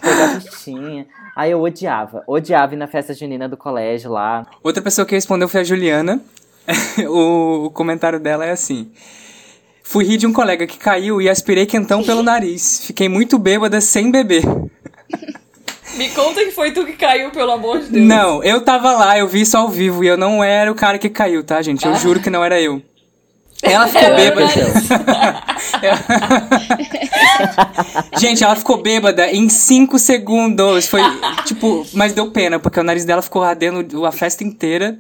pegava 0.01 0.41
fichinha. 0.41 1.07
Aí 1.35 1.51
eu 1.51 1.61
odiava. 1.61 2.23
Odiava 2.27 2.75
ir 2.75 2.77
na 2.77 2.87
festa 2.87 3.13
junina 3.13 3.49
do 3.49 3.57
colégio 3.57 4.11
lá. 4.13 4.47
Outra 4.63 4.81
pessoa 4.83 5.05
que 5.05 5.15
respondeu 5.15 5.49
foi 5.49 5.61
a 5.61 5.65
Juliana. 5.65 6.21
o, 7.09 7.67
o 7.67 7.71
comentário 7.71 8.19
dela 8.21 8.45
é 8.47 8.53
assim. 8.53 8.91
Fui 9.83 10.05
rir 10.05 10.17
de 10.17 10.27
um 10.27 10.33
colega 10.33 10.67
que 10.67 10.79
caiu 10.79 11.21
e 11.21 11.29
aspirei 11.29 11.67
quentão 11.67 12.03
pelo 12.03 12.23
nariz. 12.25 12.85
Fiquei 12.87 13.09
muito 13.09 13.39
bêbada 13.39 13.81
sem 13.81 14.11
beber. 14.11 14.43
Me 15.97 16.11
conta 16.11 16.45
que 16.45 16.51
foi 16.51 16.73
tu 16.73 16.85
que 16.85 16.93
caiu, 16.93 17.31
pelo 17.31 17.53
amor 17.53 17.81
de 17.81 17.89
Deus. 17.91 18.05
Não, 18.05 18.43
eu 18.45 18.61
tava 18.63 18.93
lá, 18.93 19.19
eu 19.19 19.27
vi 19.27 19.41
isso 19.43 19.57
ao 19.57 19.69
vivo 19.69 20.05
e 20.05 20.09
eu 20.09 20.17
não 20.17 20.43
era 20.45 20.71
o 20.71 20.75
cara 20.75 20.99
que 20.99 21.09
caiu, 21.09 21.43
tá, 21.43 21.63
gente? 21.63 21.87
Eu 21.87 21.93
Ah. 21.93 21.97
juro 21.97 22.21
que 22.21 22.29
não 22.29 22.45
era 22.45 22.61
eu. 22.61 22.83
Ela 23.63 23.87
ficou 23.89 24.03
Eu 24.03 24.13
o 24.13 24.17
bêbada. 24.17 24.47
Gente, 28.19 28.45
ela 28.45 28.57
ficou 28.57 28.83
bêbada 28.83 29.31
em 29.31 29.49
5 29.49 29.99
segundos. 29.99 30.87
Foi, 30.87 31.01
tipo, 31.45 31.87
mas 31.93 32.13
deu 32.13 32.31
pena, 32.31 32.59
porque 32.59 32.79
o 32.81 32.85
nariz 32.85 33.05
dela 33.05 33.23
ficou 33.23 33.43
ardendo 33.43 34.05
a 34.05 34.13
festa 34.13 34.45
inteira. 34.45 34.99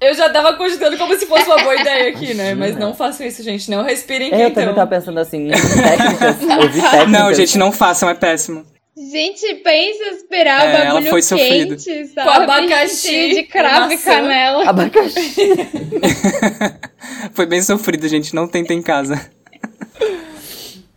Eu 0.00 0.14
já 0.14 0.28
tava 0.28 0.52
cogitando 0.54 0.96
como 0.98 1.16
se 1.18 1.26
fosse 1.26 1.46
uma 1.46 1.56
boa 1.58 1.74
ideia 1.80 2.10
aqui, 2.10 2.34
né? 2.34 2.54
Mas 2.54 2.76
não 2.76 2.94
façam 2.94 3.26
isso, 3.26 3.42
gente. 3.42 3.70
Não 3.70 3.82
respirem 3.82 4.30
É, 4.32 4.34
eu 4.34 4.38
quentão. 4.46 4.54
também 4.62 4.74
tava 4.74 4.90
pensando 4.90 5.18
assim, 5.18 5.48
técnicas, 5.50 6.36
ouvir 6.62 6.82
técnicas. 6.82 7.08
Não, 7.08 7.32
gente, 7.32 7.58
não 7.58 7.72
façam, 7.72 8.08
é 8.08 8.14
péssimo. 8.14 8.64
Gente, 8.96 9.56
pensa 9.56 10.04
esperar 10.04 10.62
É, 10.62 10.64
o 10.64 10.76
ela 10.76 10.84
bagulho 10.94 11.10
foi 11.10 11.22
sofrido. 11.22 11.76
quente, 11.76 12.06
sabe? 12.06 12.28
Com 12.28 12.42
abacaxi, 12.42 13.34
de 13.34 13.42
cravo 13.42 13.92
e 13.92 13.98
canela. 13.98 14.64
Abacaxi. 14.68 15.46
Foi 17.32 17.44
bem 17.44 17.60
sofrido, 17.60 18.08
gente. 18.08 18.34
Não 18.34 18.48
tentem 18.48 18.78
em 18.78 18.82
casa. 18.82 19.30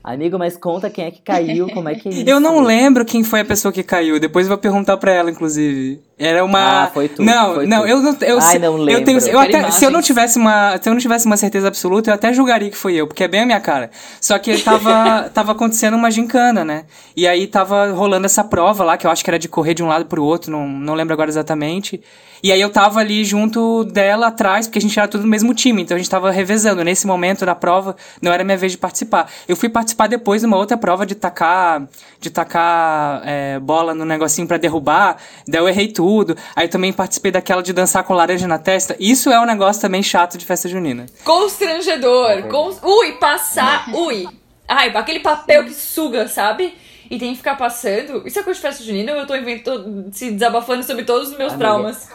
Amigo, 0.01 0.39
mas 0.39 0.55
conta 0.55 0.89
quem 0.89 1.05
é 1.05 1.11
que 1.11 1.21
caiu, 1.21 1.69
como 1.69 1.89
é 1.89 1.95
que 1.95 2.07
é 2.07 2.11
isso? 2.11 2.23
Eu 2.29 2.39
não 2.39 2.61
lembro 2.61 3.03
quem 3.05 3.21
foi 3.23 3.41
a 3.41 3.45
pessoa 3.45 3.71
que 3.71 3.83
caiu. 3.83 4.17
Depois 4.19 4.45
eu 4.45 4.49
vou 4.49 4.57
perguntar 4.57 4.95
pra 4.97 5.11
ela, 5.13 5.29
inclusive. 5.29 6.01
Era 6.19 6.43
uma. 6.43 6.83
Ah, 6.83 6.87
foi 6.93 7.07
tu, 7.07 7.23
Não, 7.23 7.55
foi 7.55 7.65
não, 7.65 7.81
tu. 7.83 7.87
eu 7.87 8.01
não. 8.01 8.17
Eu, 8.19 8.39
Ai, 8.41 8.59
não 8.59 8.77
Eu 8.77 8.83
lembro. 8.83 9.05
tenho, 9.05 9.19
eu 9.19 9.39
até, 9.39 9.71
se 9.71 9.85
eu 9.85 9.89
não 9.89 10.01
tivesse 10.01 10.37
uma, 10.37 10.77
se 10.77 10.89
eu 10.89 10.93
não 10.93 10.99
tivesse 10.99 11.25
uma 11.25 11.37
certeza 11.37 11.69
absoluta, 11.69 12.09
eu 12.09 12.13
até 12.13 12.33
julgaria 12.33 12.69
que 12.69 12.75
fui 12.75 12.93
eu, 12.93 13.07
porque 13.07 13.23
é 13.23 13.27
bem 13.29 13.41
a 13.43 13.45
minha 13.45 13.59
cara. 13.61 13.89
Só 14.19 14.37
que 14.37 14.57
tava, 14.57 15.29
tava 15.33 15.53
acontecendo 15.53 15.95
uma 15.95 16.11
gincana, 16.11 16.65
né? 16.65 16.83
E 17.15 17.25
aí 17.25 17.47
tava 17.47 17.91
rolando 17.93 18.25
essa 18.25 18.43
prova 18.43 18.83
lá, 18.83 18.97
que 18.97 19.07
eu 19.07 19.11
acho 19.11 19.23
que 19.23 19.29
era 19.29 19.39
de 19.39 19.47
correr 19.47 19.73
de 19.73 19.81
um 19.81 19.87
lado 19.87 20.05
pro 20.07 20.21
outro, 20.21 20.51
não, 20.51 20.67
não 20.67 20.93
lembro 20.93 21.13
agora 21.13 21.29
exatamente. 21.29 22.01
E 22.41 22.53
aí 22.53 22.61
eu 22.61 22.69
tava 22.69 23.01
ali 23.01 23.25
junto 23.25 23.83
dela 23.83 24.27
atrás, 24.27 24.65
porque 24.65 24.79
a 24.79 24.81
gente 24.81 24.97
era 24.97 25.09
tudo 25.09 25.21
do 25.21 25.27
mesmo 25.27 25.53
time, 25.53 25.81
então 25.81 25.95
a 25.95 25.97
gente 25.97 26.09
tava 26.09 26.31
revezando. 26.31 26.83
Nesse 26.85 27.05
momento 27.05 27.45
da 27.45 27.53
prova, 27.53 27.97
não 28.21 28.31
era 28.31 28.45
minha 28.45 28.57
vez 28.57 28.71
de 28.71 28.77
participar. 28.77 29.29
Eu 29.45 29.57
fui 29.57 29.67
participar 29.67 30.07
depois 30.07 30.39
de 30.41 30.47
uma 30.47 30.55
outra 30.55 30.77
prova 30.77 31.05
de 31.05 31.15
tacar, 31.15 31.85
de 32.19 32.29
tacar 32.29 33.21
é, 33.25 33.59
bola 33.59 33.93
no 33.93 34.05
negocinho 34.05 34.47
pra 34.47 34.55
derrubar, 34.57 35.17
daí 35.47 35.61
eu 35.61 35.67
errei 35.67 35.87
tudo. 35.89 36.08
Tudo. 36.09 36.35
Aí 36.55 36.67
também 36.67 36.91
participei 36.91 37.31
daquela 37.31 37.61
de 37.61 37.71
dançar 37.71 38.03
com 38.03 38.15
laranja 38.15 38.47
na 38.47 38.57
testa. 38.57 38.95
Isso 38.99 39.29
é 39.29 39.39
um 39.39 39.45
negócio 39.45 39.79
também 39.79 40.01
chato 40.01 40.39
de 40.39 40.45
festa 40.45 40.67
junina. 40.67 41.05
Constrangedor. 41.23 42.43
Cons... 42.49 42.79
Ui, 42.81 43.11
passar. 43.13 43.85
Ui. 43.93 44.27
Ai, 44.67 44.89
aquele 44.95 45.19
papel 45.19 45.65
que 45.65 45.73
suga, 45.73 46.27
sabe? 46.27 46.73
E 47.11 47.19
tem 47.19 47.31
que 47.31 47.37
ficar 47.37 47.55
passando. 47.55 48.23
Isso 48.25 48.39
é 48.39 48.43
coisa 48.43 48.59
de 48.59 48.67
festa 48.67 48.83
junina 48.83 49.11
ou 49.13 49.19
eu 49.19 49.27
tô 49.27 49.35
inventando, 49.35 50.09
se 50.11 50.31
desabafando 50.31 50.81
sobre 50.83 51.03
todos 51.03 51.29
os 51.29 51.37
meus 51.37 51.53
Amiga. 51.53 51.67
traumas? 51.69 52.09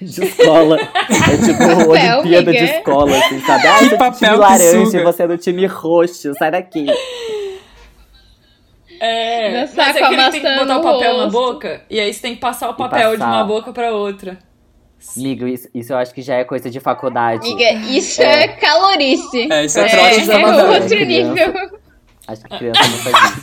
De 0.00 0.24
escola. 0.24 0.78
É 0.80 1.36
tipo 1.44 1.62
Olimpíada 1.90 2.52
de 2.52 2.58
amiga. 2.58 2.76
escola, 2.78 3.16
assim, 3.18 3.40
sabe? 3.40 3.66
Ah, 3.66 3.78
Que 3.80 3.96
papel 3.96 4.12
time 4.12 4.30
que 4.30 4.36
laranja 4.36 4.84
suga. 4.86 5.00
e 5.00 5.04
você 5.04 5.22
é 5.24 5.28
do 5.28 5.38
time 5.38 5.66
roxo. 5.66 6.32
Sai 6.38 6.50
daqui. 6.52 6.86
É. 9.04 9.50
Dançar 9.62 9.86
Mas 9.88 9.96
é 9.96 10.06
que 10.06 10.14
ele 10.14 10.30
tem 10.30 10.40
que 10.42 10.54
botar 10.60 10.78
o 10.78 10.82
papel 10.82 11.16
na 11.16 11.24
rosto. 11.24 11.32
boca 11.32 11.82
e 11.90 11.98
aí 11.98 12.14
você 12.14 12.22
tem 12.22 12.34
que 12.36 12.40
passar 12.40 12.70
o 12.70 12.74
papel 12.74 13.12
de 13.12 13.18
passar. 13.18 13.32
uma 13.32 13.44
boca 13.44 13.72
pra 13.72 13.90
outra. 13.92 14.38
Amigo, 15.16 15.48
isso, 15.48 15.68
isso 15.74 15.92
eu 15.92 15.96
acho 15.96 16.14
que 16.14 16.22
já 16.22 16.36
é 16.36 16.44
coisa 16.44 16.70
de 16.70 16.78
faculdade. 16.78 17.44
Amiga, 17.44 17.72
isso 17.90 18.22
é, 18.22 18.46
calorice. 18.46 19.48
É, 19.50 19.64
isso 19.64 19.80
é, 19.80 19.86
É, 19.86 19.88
trote 19.88 20.16
isso 20.20 20.30
de 20.30 20.36
é 20.36 20.40
É 20.40 20.46
outro 20.46 20.88
criança. 20.88 21.04
nível. 21.04 21.80
Acho 22.28 22.42
que 22.44 22.58
criança 22.58 22.80
não 22.80 22.98
faz 22.98 23.30
isso. 23.32 23.42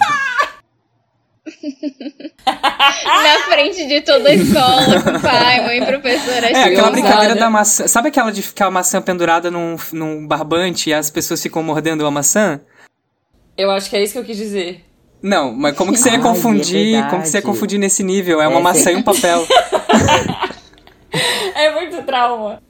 Na 2.45 3.39
frente 3.49 3.85
de 3.87 4.01
toda 4.01 4.29
a 4.29 4.33
escola, 4.33 5.01
com 5.03 5.19
pai, 5.19 5.65
mãe, 5.65 5.85
professora. 5.85 6.47
É, 6.47 6.51
aquela 6.63 6.69
Ousada. 6.87 6.91
brincadeira 6.91 7.35
da 7.35 7.49
maçã. 7.49 7.87
Sabe 7.87 8.09
aquela 8.09 8.31
de 8.31 8.41
ficar 8.41 8.67
a 8.67 8.71
maçã 8.71 9.01
pendurada 9.01 9.51
num, 9.51 9.75
num 9.91 10.25
barbante 10.27 10.89
e 10.89 10.93
as 10.93 11.09
pessoas 11.09 11.41
ficam 11.41 11.61
mordendo 11.63 12.05
a 12.05 12.11
maçã? 12.11 12.61
Eu 13.57 13.69
acho 13.71 13.89
que 13.89 13.97
é 13.97 14.03
isso 14.03 14.13
que 14.13 14.19
eu 14.19 14.23
quis 14.23 14.37
dizer. 14.37 14.85
Não, 15.21 15.51
mas 15.53 15.75
como 15.75 15.91
que 15.91 15.97
você 15.99 16.09
ia 16.09 16.15
Ai, 16.15 16.19
é 16.19 16.23
confundir? 16.23 17.09
como 17.09 17.21
que 17.21 17.27
você 17.29 17.37
ia 17.37 17.41
confundir 17.41 17.77
nesse 17.79 18.03
nível? 18.03 18.41
É 18.41 18.47
uma 18.47 18.59
É, 18.59 18.63
maçã 18.63 18.83
sim. 18.91 18.93
e 18.93 18.95
um 18.95 19.03
papel. 19.03 19.45
É 21.55 21.71
muito 21.73 22.03
trauma. 22.03 22.61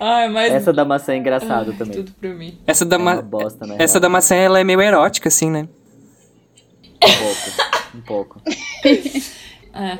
Ai, 0.00 0.28
mas. 0.28 0.52
Essa 0.52 0.72
da 0.72 0.84
maçã 0.84 1.12
é 1.12 1.16
engraçado 1.16 1.72
também. 1.74 1.96
Tudo 1.96 2.12
pra 2.12 2.30
mim. 2.30 2.58
Essa 2.66 2.84
da, 2.84 2.96
É 2.96 2.98
ma... 2.98 3.20
bosta, 3.22 3.66
né? 3.66 3.76
Essa 3.78 4.00
da 4.00 4.08
maçã, 4.08 4.34
ela 4.34 4.58
é 4.58 4.64
meio 4.64 4.80
erótica, 4.80 5.28
assim, 5.28 5.50
né? 5.50 5.68
Um 7.04 7.08
pouco. 7.18 7.86
Um 7.94 8.00
pouco. 8.00 8.42
É. 9.78 9.98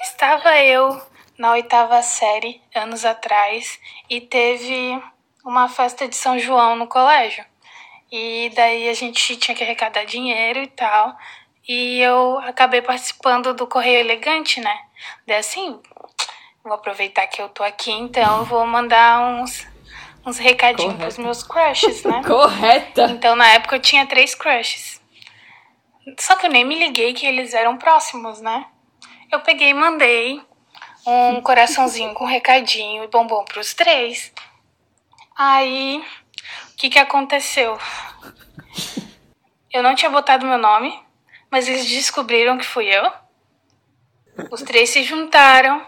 Estava 0.00 0.62
eu 0.62 0.96
na 1.36 1.50
oitava 1.54 2.00
série, 2.02 2.60
anos 2.72 3.04
atrás, 3.04 3.80
e 4.08 4.20
teve 4.20 4.96
uma 5.44 5.68
festa 5.68 6.06
de 6.06 6.14
São 6.14 6.38
João 6.38 6.76
no 6.76 6.86
colégio. 6.86 7.44
E 8.10 8.50
daí 8.54 8.88
a 8.88 8.94
gente 8.94 9.36
tinha 9.36 9.54
que 9.54 9.62
arrecadar 9.62 10.04
dinheiro 10.04 10.60
e 10.60 10.66
tal. 10.68 11.16
E 11.68 12.00
eu 12.00 12.38
acabei 12.40 12.80
participando 12.80 13.52
do 13.52 13.66
Correio 13.66 14.00
Elegante, 14.00 14.60
né? 14.60 14.74
Daí 15.26 15.36
assim, 15.36 15.78
vou 16.64 16.72
aproveitar 16.72 17.26
que 17.26 17.42
eu 17.42 17.48
tô 17.48 17.62
aqui, 17.62 17.92
então 17.92 18.38
eu 18.38 18.44
vou 18.46 18.66
mandar 18.66 19.20
uns, 19.20 19.66
uns 20.24 20.38
recadinhos 20.38 20.94
Correto. 20.94 21.14
pros 21.14 21.18
meus 21.18 21.42
crushes, 21.42 22.04
né? 22.04 22.22
Correta. 22.26 23.04
Então, 23.10 23.36
na 23.36 23.48
época, 23.48 23.76
eu 23.76 23.80
tinha 23.80 24.06
três 24.06 24.34
crushes. 24.34 24.98
Só 26.18 26.36
que 26.36 26.46
eu 26.46 26.50
nem 26.50 26.64
me 26.64 26.78
liguei 26.78 27.12
que 27.12 27.26
eles 27.26 27.52
eram 27.52 27.76
próximos, 27.76 28.40
né? 28.40 28.66
Eu 29.30 29.40
peguei 29.40 29.68
e 29.68 29.74
mandei 29.74 30.40
um 31.06 31.40
coraçãozinho 31.40 32.14
com 32.14 32.24
recadinho 32.24 33.04
e 33.04 33.08
bombom 33.08 33.44
pros 33.44 33.74
três. 33.74 34.32
Aí, 35.36 36.02
que 36.78 36.88
que 36.88 36.98
aconteceu? 36.98 37.76
Eu 39.72 39.82
não 39.82 39.94
tinha 39.94 40.10
botado 40.10 40.46
meu 40.46 40.58
nome, 40.58 40.96
mas 41.50 41.68
eles 41.68 41.84
descobriram 41.86 42.56
que 42.56 42.64
fui 42.64 42.86
eu. 42.86 43.10
Os 44.50 44.62
três 44.62 44.90
se 44.90 45.02
juntaram 45.02 45.84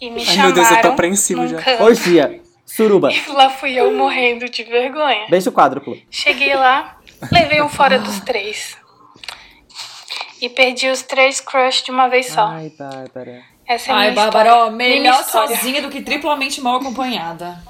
e 0.00 0.10
me 0.10 0.20
Ai, 0.20 0.26
chamaram 0.26 0.44
meu 0.46 0.54
Deus, 0.54 0.70
eu 0.70 0.80
tô 0.82 0.88
apreensivo 0.88 1.46
já. 1.46 1.62
canto. 1.62 1.82
Orgia. 1.84 2.42
Suruba. 2.66 3.12
E 3.12 3.30
lá 3.30 3.50
fui 3.50 3.74
eu 3.78 3.92
morrendo 3.92 4.48
de 4.48 4.64
vergonha. 4.64 5.26
Beijo 5.28 5.52
quádruplo. 5.52 5.96
Cheguei 6.10 6.54
lá, 6.56 6.98
levei 7.30 7.62
um 7.62 7.68
fora 7.68 7.98
dos 7.98 8.20
três. 8.20 8.76
E 10.40 10.48
perdi 10.48 10.88
os 10.88 11.02
três 11.02 11.40
crush 11.40 11.84
de 11.84 11.90
uma 11.90 12.08
vez 12.08 12.26
só. 12.26 12.46
Ai, 12.48 12.70
Bárbara. 12.76 13.42
Essa 13.66 13.90
é 13.90 13.94
a 13.94 13.96
Ai, 13.96 14.10
minha 14.10 14.14
Bárbara, 14.14 14.56
ó, 14.56 14.70
melhor 14.70 15.22
sozinha 15.24 15.80
do 15.80 15.88
que 15.88 16.02
triplamente 16.02 16.60
mal 16.60 16.76
acompanhada. 16.76 17.62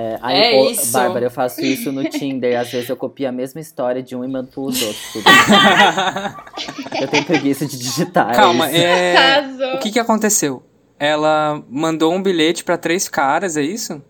É, 0.00 0.16
aí, 0.22 0.54
É 0.54 0.56
ô, 0.60 0.70
isso. 0.70 0.92
Bárbara, 0.92 1.26
eu 1.26 1.30
faço 1.30 1.60
isso 1.60 1.90
no 1.90 2.04
Tinder. 2.08 2.56
Às 2.60 2.70
vezes 2.70 2.88
eu 2.88 2.96
copio 2.96 3.28
a 3.28 3.32
mesma 3.32 3.60
história 3.60 4.00
de 4.00 4.14
um 4.14 4.24
e 4.24 4.28
mando 4.28 4.48
pros 4.48 4.80
outros. 4.80 5.14
eu 7.00 7.08
tenho 7.08 7.24
preguiça 7.24 7.66
de 7.66 7.76
digitar. 7.76 8.32
Calma, 8.32 8.70
é 8.70 9.14
é... 9.14 9.74
O 9.74 9.78
que 9.78 9.90
que 9.90 9.98
aconteceu? 9.98 10.62
Ela 11.00 11.60
mandou 11.68 12.14
um 12.14 12.22
bilhete 12.22 12.62
pra 12.62 12.78
três 12.78 13.08
caras, 13.08 13.56
é 13.56 13.62
isso? 13.62 14.00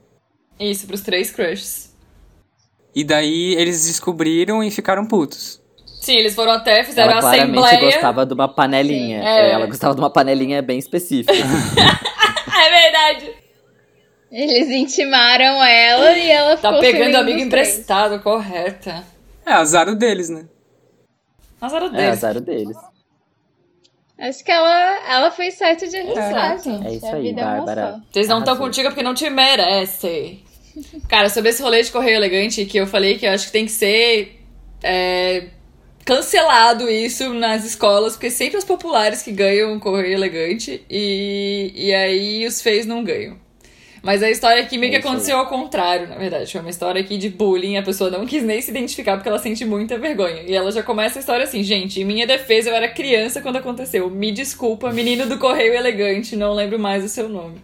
Isso, 0.61 0.87
pros 0.87 1.01
três 1.01 1.31
crushes. 1.31 1.95
E 2.95 3.03
daí 3.03 3.55
eles 3.55 3.87
descobriram 3.87 4.63
e 4.63 4.71
ficaram 4.71 5.07
putos. 5.07 5.63
Sim, 6.03 6.17
eles 6.17 6.35
foram 6.35 6.53
até, 6.53 6.85
fizeram 6.85 7.13
Ela 7.13 7.19
a 7.19 7.23
claramente 7.23 7.59
assembleia. 7.59 7.93
gostava 7.93 8.27
de 8.27 8.35
uma 8.35 8.49
panelinha. 8.49 9.21
Sim, 9.21 9.27
é. 9.27 9.41
É, 9.41 9.53
Ela 9.53 9.67
gostava 9.67 9.95
de 9.95 10.01
uma 10.01 10.11
panelinha 10.11 10.61
bem 10.61 10.79
específica. 10.79 11.33
É 12.61 12.71
verdade. 12.71 13.48
Eles 14.31 14.69
intimaram 14.69 15.63
ela 15.63 16.13
e 16.19 16.31
ela 16.31 16.57
Tá 16.57 16.69
ficou 16.69 16.81
pegando 16.81 17.13
ciúme 17.13 17.17
amigo 17.17 17.41
emprestado, 17.41 18.23
correta. 18.23 19.05
É, 19.47 19.53
azar 19.53 19.95
deles, 19.95 20.29
né? 20.29 20.45
Azar 21.61 21.83
é, 21.83 21.89
deles. 21.89 22.09
azar 22.11 22.37
o 22.37 22.41
deles. 22.41 22.77
Acho 24.19 24.45
que 24.45 24.51
ela, 24.51 25.09
ela 25.09 25.31
fez 25.31 25.55
certo 25.55 25.89
de 25.89 25.97
arriscar, 25.97 26.59
gente. 26.59 26.87
É 26.87 26.95
isso 26.95 27.07
aí, 27.07 27.23
vida 27.23 27.43
Bárbara. 27.43 28.03
Vocês 28.11 28.27
não 28.29 28.41
estão 28.41 28.57
contigo 28.57 28.89
porque 28.89 29.03
não 29.03 29.15
te 29.15 29.31
merecem. 29.31 30.45
Cara, 31.09 31.31
sobre 31.31 31.51
esse 31.51 31.63
rolê 31.63 31.83
de 31.83 31.91
correio 31.91 32.17
elegante, 32.17 32.65
que 32.65 32.79
eu 32.79 32.87
falei 32.87 33.17
que 33.17 33.27
eu 33.27 33.31
acho 33.31 33.47
que 33.47 33.53
tem 33.53 33.65
que 33.65 33.73
ser 33.73 34.41
é, 34.83 35.49
cancelado 36.05 36.89
isso 36.89 37.33
nas 37.33 37.65
escolas, 37.65 38.15
porque 38.15 38.31
sempre 38.31 38.59
os 38.59 38.65
populares 38.65 39.23
que 39.23 39.31
ganham 39.31 39.77
o 39.77 39.81
correio 39.81 40.15
elegante 40.15 40.85
e, 40.91 41.73
e 41.75 41.95
aí 41.95 42.47
os 42.47 42.61
feios 42.61 42.87
não 42.87 43.05
ganham. 43.05 43.39
Mas 44.03 44.23
a 44.23 44.31
história 44.31 44.63
aqui 44.63 44.79
meio 44.79 44.91
É 44.95 45.01
que 45.01 45.07
aí. 45.07 45.13
aconteceu 45.13 45.37
ao 45.37 45.47
contrário, 45.47 46.09
na 46.09 46.17
verdade. 46.17 46.51
Foi 46.51 46.61
uma 46.61 46.71
história 46.71 47.01
aqui 47.01 47.17
de 47.19 47.29
bullying, 47.29 47.77
a 47.77 47.83
pessoa 47.83 48.11
não 48.11 48.25
quis 48.27 48.43
nem 48.43 48.61
se 48.63 48.71
identificar 48.71 49.17
porque 49.17 49.29
ela 49.29 49.39
sente 49.39 49.65
muita 49.65 49.99
vergonha. 49.99 50.43
E 50.43 50.55
ela 50.55 50.71
já 50.71 50.83
começa 50.83 51.19
a 51.19 51.21
história 51.21 51.45
assim, 51.45 51.63
gente, 51.63 52.01
em 52.01 52.05
minha 52.05 52.27
defesa 52.27 52.71
eu 52.71 52.75
era 52.75 52.89
criança 52.89 53.41
quando 53.41 53.57
aconteceu. 53.57 54.09
Me 54.09 54.31
desculpa, 54.31 54.93
menino 54.93 55.27
do 55.27 55.39
correio 55.39 55.75
elegante, 55.75 56.37
não 56.37 56.55
lembro 56.55 56.79
mais 56.79 57.05
o 57.05 57.09
seu 57.09 57.29
nome. 57.29 57.57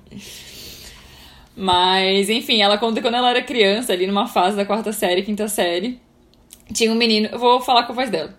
Mas, 1.56 2.28
enfim, 2.28 2.60
ela 2.62 2.76
conta 2.78 2.96
que 2.96 3.02
quando 3.02 3.14
ela 3.14 3.30
era 3.30 3.42
criança, 3.42 3.92
ali 3.92 4.06
numa 4.06 4.26
fase 4.26 4.56
da 4.56 4.64
quarta 4.64 4.92
série, 4.92 5.22
quinta 5.22 5.46
série, 5.46 6.00
tinha 6.72 6.90
um 6.90 6.96
menino. 6.96 7.28
Eu 7.30 7.38
vou 7.38 7.60
falar 7.60 7.84
com 7.84 7.92
a 7.92 7.94
voz 7.94 8.10
dela. 8.10 8.34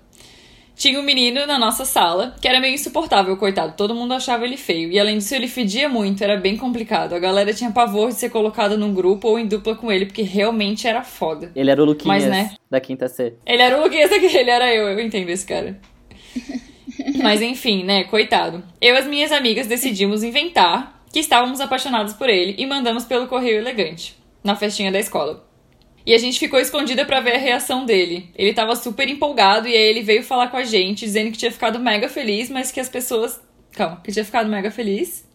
Tinha 0.76 1.00
um 1.00 1.04
menino 1.04 1.46
na 1.48 1.58
nossa 1.58 1.86
sala 1.86 2.36
que 2.42 2.48
era 2.48 2.60
meio 2.60 2.74
insuportável, 2.74 3.38
coitado. 3.38 3.74
Todo 3.78 3.96
mundo 3.96 4.14
achava 4.14 4.46
ele 4.46 4.58
feio. 4.58 4.92
E 4.92 5.00
além 5.00 5.18
disso, 5.18 5.34
ele 5.34 5.48
fedia 5.48 5.88
muito, 5.88 6.24
era 6.24 6.38
bem 6.38 6.58
complicado. 6.58 7.14
A 7.14 7.20
galera 7.20 7.54
tinha 7.54 7.72
pavor 7.72 8.10
de 8.10 8.16
ser 8.16 8.30
colocada 8.30 8.76
num 8.76 8.94
grupo 8.94 9.30
ou 9.30 9.40
em 9.40 9.48
dupla 9.48 9.76
com 9.76 9.92
ele, 9.92 10.06
porque 10.06 10.22
realmente 10.22 10.88
era 10.88 11.02
foda. 11.02 11.52
Ele 11.56 11.72
era 11.72 11.82
o 11.82 11.86
Luquinhas 11.86 12.24
Mas, 12.24 12.30
né? 12.30 12.56
da 12.70 12.82
quinta 12.82 13.08
C. 13.08 13.34
Ele 13.46 13.62
era 13.62 13.80
o 13.80 13.84
Luquinhas 13.84 14.12
aqui, 14.12 14.26
ele 14.26 14.50
era 14.50 14.74
eu, 14.74 14.90
eu 14.90 15.00
entendo 15.00 15.30
esse 15.30 15.46
cara. 15.46 15.80
Mas 17.22 17.42
enfim, 17.42 17.84
né, 17.84 18.04
coitado. 18.04 18.64
Eu 18.82 18.96
e 18.96 18.98
as 18.98 19.08
minhas 19.08 19.32
amigas 19.32 19.68
decidimos 19.68 20.24
inventar 20.24 21.04
que 21.12 21.20
estávamos 21.20 21.62
apaixonados 21.62 22.14
por 22.14 22.30
ele 22.30 22.56
e 22.58 22.66
mandamos 22.66 23.06
pelo 23.06 23.28
correio 23.28 23.60
elegante, 23.60 24.18
na 24.44 24.56
festinha 24.56 24.92
da 24.92 25.00
escola. 25.00 25.46
E 26.06 26.14
a 26.14 26.18
gente 26.18 26.38
ficou 26.38 26.60
escondida 26.60 27.04
pra 27.04 27.20
ver 27.20 27.36
a 27.36 27.40
reação 27.40 27.84
dele. 27.86 28.30
Ele 28.36 28.54
tava 28.54 28.76
super 28.76 29.10
empolgado 29.10 29.68
e 29.68 29.74
aí 29.74 29.90
ele 29.90 30.04
veio 30.04 30.22
falar 30.22 30.50
com 30.50 30.58
a 30.58 30.64
gente, 30.64 31.06
dizendo 31.06 31.32
que 31.32 31.38
tinha 31.38 31.52
ficado 31.52 31.80
mega 31.80 32.08
feliz, 32.08 32.50
mas 32.50 32.72
que 32.72 32.80
as 32.80 32.88
pessoas. 32.88 33.42
Calma, 33.72 34.00
que 34.04 34.12
tinha 34.12 34.24
ficado 34.24 34.48
mega 34.48 34.70
feliz. 34.70 35.28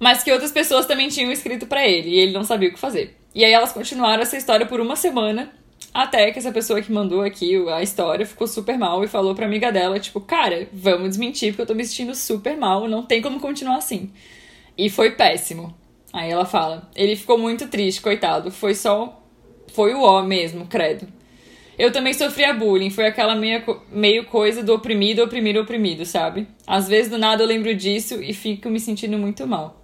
Mas 0.00 0.22
que 0.22 0.32
outras 0.32 0.52
pessoas 0.52 0.86
também 0.86 1.08
tinham 1.08 1.30
escrito 1.30 1.66
pra 1.66 1.86
ele 1.86 2.10
e 2.10 2.18
ele 2.18 2.32
não 2.32 2.44
sabia 2.44 2.70
o 2.70 2.72
que 2.72 2.78
fazer. 2.78 3.16
E 3.34 3.44
aí 3.44 3.52
elas 3.52 3.72
continuaram 3.72 4.22
essa 4.22 4.36
história 4.36 4.64
por 4.64 4.80
uma 4.80 4.96
semana, 4.96 5.52
até 5.92 6.30
que 6.30 6.38
essa 6.38 6.52
pessoa 6.52 6.80
que 6.80 6.90
mandou 6.90 7.22
aqui 7.22 7.56
a 7.68 7.82
história 7.82 8.26
ficou 8.26 8.46
super 8.46 8.78
mal 8.78 9.04
e 9.04 9.08
falou 9.08 9.34
pra 9.34 9.46
amiga 9.46 9.70
dela, 9.70 9.98
tipo, 10.00 10.20
cara, 10.20 10.68
vamos 10.72 11.10
desmentir 11.10 11.52
porque 11.52 11.62
eu 11.62 11.66
tô 11.66 11.74
me 11.74 11.84
sentindo 11.84 12.14
super 12.14 12.56
mal, 12.56 12.88
não 12.88 13.04
tem 13.04 13.20
como 13.20 13.38
continuar 13.38 13.76
assim. 13.76 14.10
E 14.76 14.88
foi 14.88 15.12
péssimo. 15.12 15.74
Aí 16.12 16.30
ela 16.30 16.44
fala, 16.44 16.90
ele 16.94 17.16
ficou 17.16 17.38
muito 17.38 17.68
triste, 17.68 18.00
coitado, 18.00 18.50
foi 18.50 18.74
só 18.74 19.23
foi 19.74 19.92
o 19.94 20.00
ó 20.02 20.22
mesmo, 20.22 20.66
credo. 20.66 21.06
Eu 21.76 21.90
também 21.90 22.14
sofria 22.14 22.54
bullying, 22.54 22.88
foi 22.90 23.06
aquela 23.06 23.34
meia, 23.34 23.64
meio 23.90 24.24
coisa 24.26 24.62
do 24.62 24.72
oprimido, 24.74 25.22
oprimido, 25.24 25.60
oprimido, 25.60 26.06
sabe? 26.06 26.46
Às 26.66 26.86
vezes 26.88 27.10
do 27.10 27.18
nada 27.18 27.42
eu 27.42 27.46
lembro 27.48 27.74
disso 27.74 28.22
e 28.22 28.32
fico 28.32 28.70
me 28.70 28.78
sentindo 28.78 29.18
muito 29.18 29.44
mal. 29.46 29.80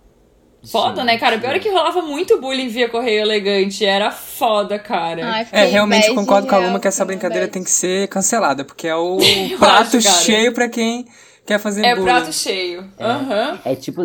Foda, 0.71 1.03
né, 1.03 1.17
cara? 1.19 1.39
Pior 1.39 1.57
é 1.57 1.59
que 1.59 1.71
rolava 1.71 2.03
muito 2.03 2.39
bullying 2.39 2.69
via 2.69 2.87
correio 2.89 3.23
elegante. 3.23 3.85
Era 3.85 4.11
foda, 4.11 4.79
cara. 4.79 5.27
Ai, 5.27 5.47
É, 5.53 5.65
realmente 5.65 6.15
concordo 6.15 6.47
com 6.47 6.55
a 6.55 6.59
Luma 6.59 6.79
que 6.79 6.87
essa 6.87 7.05
brincadeira 7.05 7.47
bad. 7.47 7.53
tem 7.55 7.65
que 7.65 7.71
ser 7.71 8.07
cancelada, 8.09 8.63
porque 8.63 8.87
é 8.87 8.95
o 8.95 9.17
prato 9.59 9.97
acho, 9.97 10.03
cheio 10.23 10.53
pra 10.53 10.69
quem 10.69 11.07
quer 11.47 11.59
fazer 11.59 11.83
É 11.85 11.95
bullying. 11.95 12.05
prato 12.05 12.33
cheio. 12.33 12.85
Aham. 13.01 13.59
É 13.65 13.75
tipo. 13.75 14.03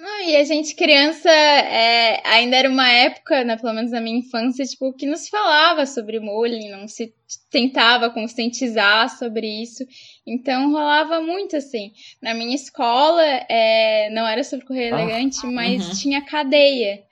Não, 0.00 0.22
e 0.22 0.34
a 0.34 0.44
gente, 0.44 0.74
criança, 0.74 1.30
é, 1.30 2.22
ainda 2.26 2.56
era 2.56 2.70
uma 2.70 2.90
época, 2.90 3.44
né, 3.44 3.54
pelo 3.58 3.74
menos 3.74 3.90
na 3.90 4.00
minha 4.00 4.18
infância, 4.18 4.64
tipo, 4.64 4.94
que 4.94 5.04
não 5.04 5.14
se 5.14 5.28
falava 5.28 5.84
sobre 5.84 6.18
bullying, 6.18 6.70
não 6.70 6.88
se 6.88 7.12
tentava 7.50 8.08
conscientizar 8.08 9.10
sobre 9.18 9.46
isso. 9.46 9.84
Então 10.26 10.70
rolava 10.70 11.20
muito 11.20 11.54
assim. 11.54 11.92
Na 12.22 12.32
minha 12.32 12.54
escola, 12.54 13.22
é, 13.46 14.08
não 14.10 14.26
era 14.26 14.42
sobre 14.42 14.64
correr 14.64 14.90
Ah, 14.90 15.02
elegante, 15.02 15.46
mas 15.46 15.86
uhum. 15.86 15.94
tinha 15.94 16.24
cadeia. 16.24 17.02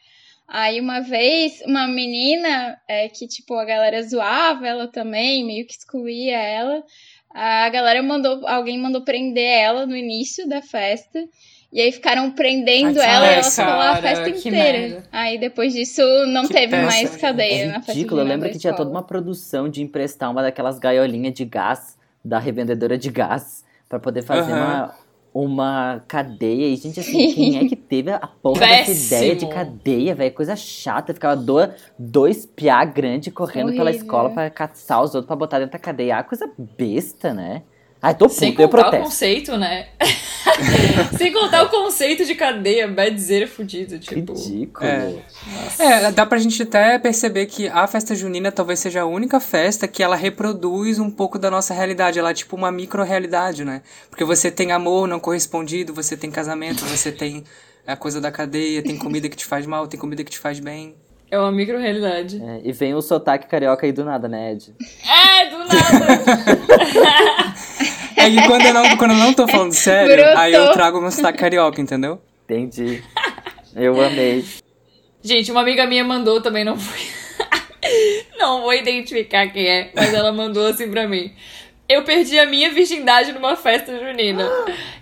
Aí 0.48 0.80
uma 0.80 1.00
vez, 1.00 1.60
uma 1.66 1.86
menina 1.86 2.80
é, 2.88 3.06
que, 3.10 3.28
tipo, 3.28 3.52
a 3.52 3.66
galera 3.66 4.02
zoava 4.02 4.66
ela 4.66 4.88
também, 4.88 5.44
meio 5.44 5.66
que 5.66 5.74
excluía 5.74 6.38
ela. 6.38 6.82
A 7.34 7.68
galera 7.68 8.02
mandou, 8.02 8.48
alguém 8.48 8.78
mandou 8.78 9.02
prender 9.02 9.44
ela 9.44 9.84
no 9.84 9.94
início 9.94 10.48
da 10.48 10.62
festa. 10.62 11.22
E 11.70 11.80
aí 11.82 11.92
ficaram 11.92 12.30
prendendo 12.30 12.98
Ai, 12.98 13.06
ela 13.14 13.26
e 13.26 13.28
ela 13.28 13.36
péssimo. 13.36 13.66
ficou 13.66 13.78
lá 13.78 13.90
a 13.92 13.96
festa 13.96 14.30
inteira. 14.30 14.78
merda. 14.78 15.02
Aí 15.12 15.38
depois 15.38 15.72
disso 15.74 16.00
não 16.26 16.46
Que 16.46 16.54
teve 16.54 16.68
péssimo, 16.70 16.86
mais 16.86 17.16
cadeia 17.16 17.62
É 17.64 17.66
na 17.66 17.74
festa 17.74 17.92
ridículo. 17.92 18.20
Eu 18.22 18.24
lembro 18.24 18.48
que 18.50 18.58
tinha 18.58 18.72
toda 18.74 18.90
uma 18.90 19.02
produção 19.02 19.68
de 19.68 19.82
emprestar 19.82 20.30
uma 20.30 20.40
daquelas 20.42 20.78
gaiolinhas 20.78 21.34
de 21.34 21.44
gás 21.44 21.98
da 22.24 22.38
revendedora 22.38 22.96
de 22.96 23.10
gás 23.10 23.64
pra 23.88 23.98
poder 23.98 24.22
fazer 24.22 24.50
Aham. 24.52 24.94
uma, 25.34 25.44
uma 25.44 26.04
cadeia. 26.08 26.68
E, 26.72 26.76
gente, 26.76 27.00
assim, 27.00 27.32
quem 27.34 27.58
é 27.58 27.68
que 27.68 27.76
teve 27.76 28.12
a 28.12 28.26
porra 28.26 28.60
dessa 28.66 28.90
ideia 29.16 29.34
de 29.36 29.46
Péssimo. 29.46 29.52
cadeia, 29.52 30.14
velho? 30.14 30.34
Coisa 30.34 30.56
chata. 30.56 31.12
Ficava 31.12 31.36
do, 31.36 31.56
dois 31.98 32.46
piá 32.46 32.82
grande 32.84 33.30
correndo 33.30 33.72
pela 33.72 33.84
Horrível. 33.90 34.00
escola 34.06 34.30
pra 34.30 34.48
caçar 34.48 35.02
os 35.02 35.14
outros 35.14 35.26
pra 35.26 35.36
botar 35.36 35.58
dentro 35.58 35.72
da 35.72 35.78
cadeia. 35.78 36.16
Ah, 36.18 36.22
coisa 36.24 36.50
besta, 36.78 37.34
né? 37.34 37.62
Ai, 38.00 38.14
tô 38.14 38.28
Sem 38.28 38.50
puto, 38.52 38.62
eu 38.62 38.68
contar 38.68 38.78
o 38.78 38.82
protesto. 38.84 39.04
conceito, 39.04 39.56
né? 39.56 39.88
Sem 41.18 41.32
contar 41.32 41.64
o 41.64 41.68
conceito 41.68 42.24
de 42.24 42.34
cadeia, 42.34 42.86
badzeira 42.86 43.46
fudido, 43.46 43.98
tipo. 43.98 44.34
Ridículo. 44.34 44.86
É. 44.86 45.14
É, 45.78 46.12
dá 46.12 46.24
pra 46.24 46.38
gente 46.38 46.62
até 46.62 46.98
perceber 46.98 47.46
que 47.46 47.68
a 47.68 47.86
festa 47.86 48.14
junina 48.14 48.52
talvez 48.52 48.78
seja 48.78 49.02
a 49.02 49.06
única 49.06 49.40
festa 49.40 49.88
que 49.88 50.02
ela 50.02 50.14
reproduz 50.14 50.98
um 51.00 51.10
pouco 51.10 51.38
da 51.38 51.50
nossa 51.50 51.74
realidade. 51.74 52.18
Ela 52.18 52.30
é 52.30 52.34
tipo 52.34 52.54
uma 52.54 52.70
micro-realidade, 52.70 53.64
né? 53.64 53.82
Porque 54.08 54.24
você 54.24 54.50
tem 54.50 54.70
amor 54.70 55.08
não 55.08 55.18
correspondido, 55.18 55.92
você 55.92 56.16
tem 56.16 56.30
casamento, 56.30 56.84
você 56.84 57.10
tem 57.10 57.42
a 57.86 57.96
coisa 57.96 58.20
da 58.20 58.30
cadeia, 58.30 58.82
tem 58.82 58.96
comida 58.96 59.28
que 59.28 59.36
te 59.36 59.44
faz 59.44 59.66
mal, 59.66 59.88
tem 59.88 59.98
comida 59.98 60.22
que 60.22 60.30
te 60.30 60.38
faz 60.38 60.60
bem. 60.60 60.94
É 61.30 61.38
uma 61.38 61.52
micro-realidade. 61.52 62.42
É, 62.42 62.60
e 62.64 62.72
vem 62.72 62.94
o 62.94 63.02
sotaque 63.02 63.46
carioca 63.46 63.84
aí 63.84 63.92
do 63.92 64.04
nada, 64.04 64.28
né, 64.28 64.52
Ed? 64.52 64.74
É, 65.06 65.50
do 65.50 65.58
nada! 65.58 66.28
É 68.16 68.30
que 68.30 68.46
quando 68.46 68.64
eu 68.64 68.74
não, 68.74 68.96
quando 68.96 69.10
eu 69.12 69.16
não 69.16 69.32
tô 69.32 69.46
falando 69.46 69.72
sério, 69.74 70.16
Brotou. 70.16 70.38
aí 70.38 70.52
eu 70.52 70.72
trago 70.72 71.00
meu 71.00 71.10
sotaque 71.10 71.38
carioca, 71.38 71.80
entendeu? 71.80 72.20
Entendi. 72.44 73.02
Eu 73.76 74.00
amei. 74.02 74.44
Gente, 75.22 75.50
uma 75.52 75.60
amiga 75.60 75.86
minha 75.86 76.02
mandou 76.02 76.40
também, 76.40 76.64
não 76.64 76.76
vou. 76.76 76.94
não 78.38 78.62
vou 78.62 78.74
identificar 78.74 79.46
quem 79.48 79.66
é, 79.66 79.90
mas 79.94 80.12
ela 80.12 80.32
mandou 80.32 80.66
assim 80.66 80.90
pra 80.90 81.06
mim. 81.06 81.32
Eu 81.88 82.02
perdi 82.04 82.38
a 82.38 82.46
minha 82.46 82.70
virgindade 82.70 83.32
numa 83.32 83.56
festa 83.56 83.98
junina. 83.98 84.46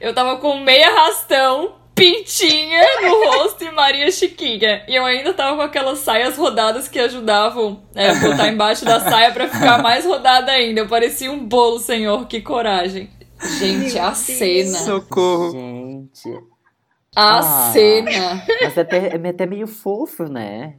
Eu 0.00 0.14
tava 0.14 0.36
com 0.36 0.60
meia 0.60 0.90
rastão, 0.94 1.74
pintinha 1.96 2.84
no 3.02 3.24
rosto 3.32 3.64
e 3.64 3.70
Maria 3.72 4.10
Chiquinha. 4.12 4.84
E 4.86 4.94
eu 4.94 5.04
ainda 5.04 5.34
tava 5.34 5.56
com 5.56 5.62
aquelas 5.62 5.98
saias 6.00 6.36
rodadas 6.36 6.86
que 6.86 6.98
ajudavam 7.00 7.82
é, 7.94 8.14
botar 8.16 8.48
embaixo 8.48 8.84
da 8.84 9.00
saia 9.00 9.32
pra 9.32 9.48
ficar 9.48 9.82
mais 9.82 10.04
rodada 10.04 10.52
ainda. 10.52 10.80
Eu 10.82 10.86
parecia 10.88 11.32
um 11.32 11.44
bolo, 11.44 11.80
senhor, 11.80 12.28
que 12.28 12.40
coragem. 12.40 13.10
Gente, 13.58 13.98
a 13.98 14.14
cena. 14.14 14.78
Socorro. 14.78 15.50
Gente. 15.52 16.38
A 17.16 17.38
Ah. 17.38 17.72
cena. 17.72 18.44
Mas 18.62 18.76
é 18.76 18.80
até, 18.82 19.16
é 19.16 19.28
até 19.28 19.46
meio 19.46 19.66
fofo, 19.66 20.24
né? 20.24 20.74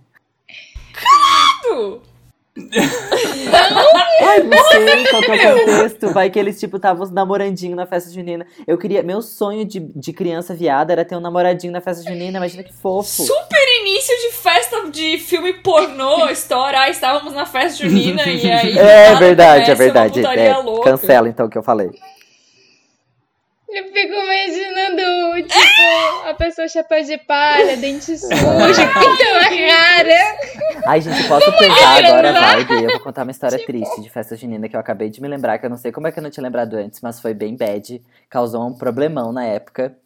Ai, 4.22 4.40
não 4.44 4.64
sei 4.70 5.08
qual 5.08 5.22
que 5.22 5.32
é 5.32 5.54
o 5.54 5.66
contexto. 5.66 6.14
Vai 6.14 6.30
que 6.30 6.40
eles, 6.40 6.60
tipo, 6.60 6.78
estavam 6.78 7.08
namorandinho 7.12 7.76
na 7.76 7.86
festa 7.86 8.12
junina. 8.12 8.46
Eu 8.66 8.78
queria. 8.78 9.04
Meu 9.04 9.22
sonho 9.22 9.66
de, 9.66 9.80
de 9.80 10.14
criança 10.14 10.54
viada 10.54 10.92
era 10.92 11.06
ter 11.06 11.16
um 11.16 11.20
namoradinho 11.20 11.72
na 11.72 11.82
festa 11.82 12.04
junina. 12.04 12.38
Imagina 12.38 12.64
que 12.64 12.74
fofo. 12.74 13.24
Super 13.24 13.82
início 13.82 14.16
de 14.18 14.36
festa 14.36 14.90
de 14.90 15.18
filme 15.18 15.54
pornô, 15.54 16.30
história. 16.30 16.80
Ah, 16.80 16.90
estávamos 16.90 17.34
na 17.34 17.46
festa 17.46 17.84
junina 17.84 18.24
e 18.24 18.52
aí. 18.52 18.78
É 18.88 19.16
verdade, 19.16 19.66
começa, 19.66 19.72
é 19.72 19.76
verdade. 19.76 20.26
É, 20.26 20.54
cancela 20.84 21.28
então 21.30 21.46
o 21.46 21.50
que 21.50 21.58
eu 21.58 21.64
falei. 21.64 21.92
Eu 23.70 23.84
fico 23.84 24.14
imaginando, 24.14 25.46
tipo, 25.46 26.30
a 26.30 26.34
pessoa 26.36 26.70
chapéu 26.70 27.04
de 27.04 27.18
palha, 27.18 27.76
dente 27.76 28.18
sujo, 28.18 28.30
pintando 28.32 29.40
a 29.40 29.50
cara. 29.50 30.38
Ai, 30.86 31.02
gente, 31.02 31.28
posso 31.28 31.52
pesar 31.58 32.06
agora 32.06 32.30
a 32.30 32.56
vibe? 32.56 32.84
Eu 32.84 32.92
vou 32.92 33.00
contar 33.02 33.24
uma 33.24 33.32
história 33.32 33.64
triste 33.66 34.02
de 34.02 34.10
festa 34.10 34.38
junina 34.38 34.70
que 34.70 34.76
eu 34.76 34.80
acabei 34.80 35.10
de 35.10 35.22
me 35.22 35.28
lembrar, 35.28 35.58
que 35.58 35.66
eu 35.66 35.70
não 35.70 35.76
sei 35.76 35.92
como 35.92 36.08
é 36.08 36.14
que 36.14 36.20
eu 36.20 36.24
não 36.24 36.30
tinha 36.30 36.44
lembrado 36.44 36.76
antes, 36.76 37.02
mas 37.02 37.20
foi 37.20 37.34
bem 37.34 37.58
bad. 37.58 38.02
Causou 38.30 38.66
um 38.66 38.74
problemão 38.74 39.34
na 39.34 39.44
época. 39.44 39.98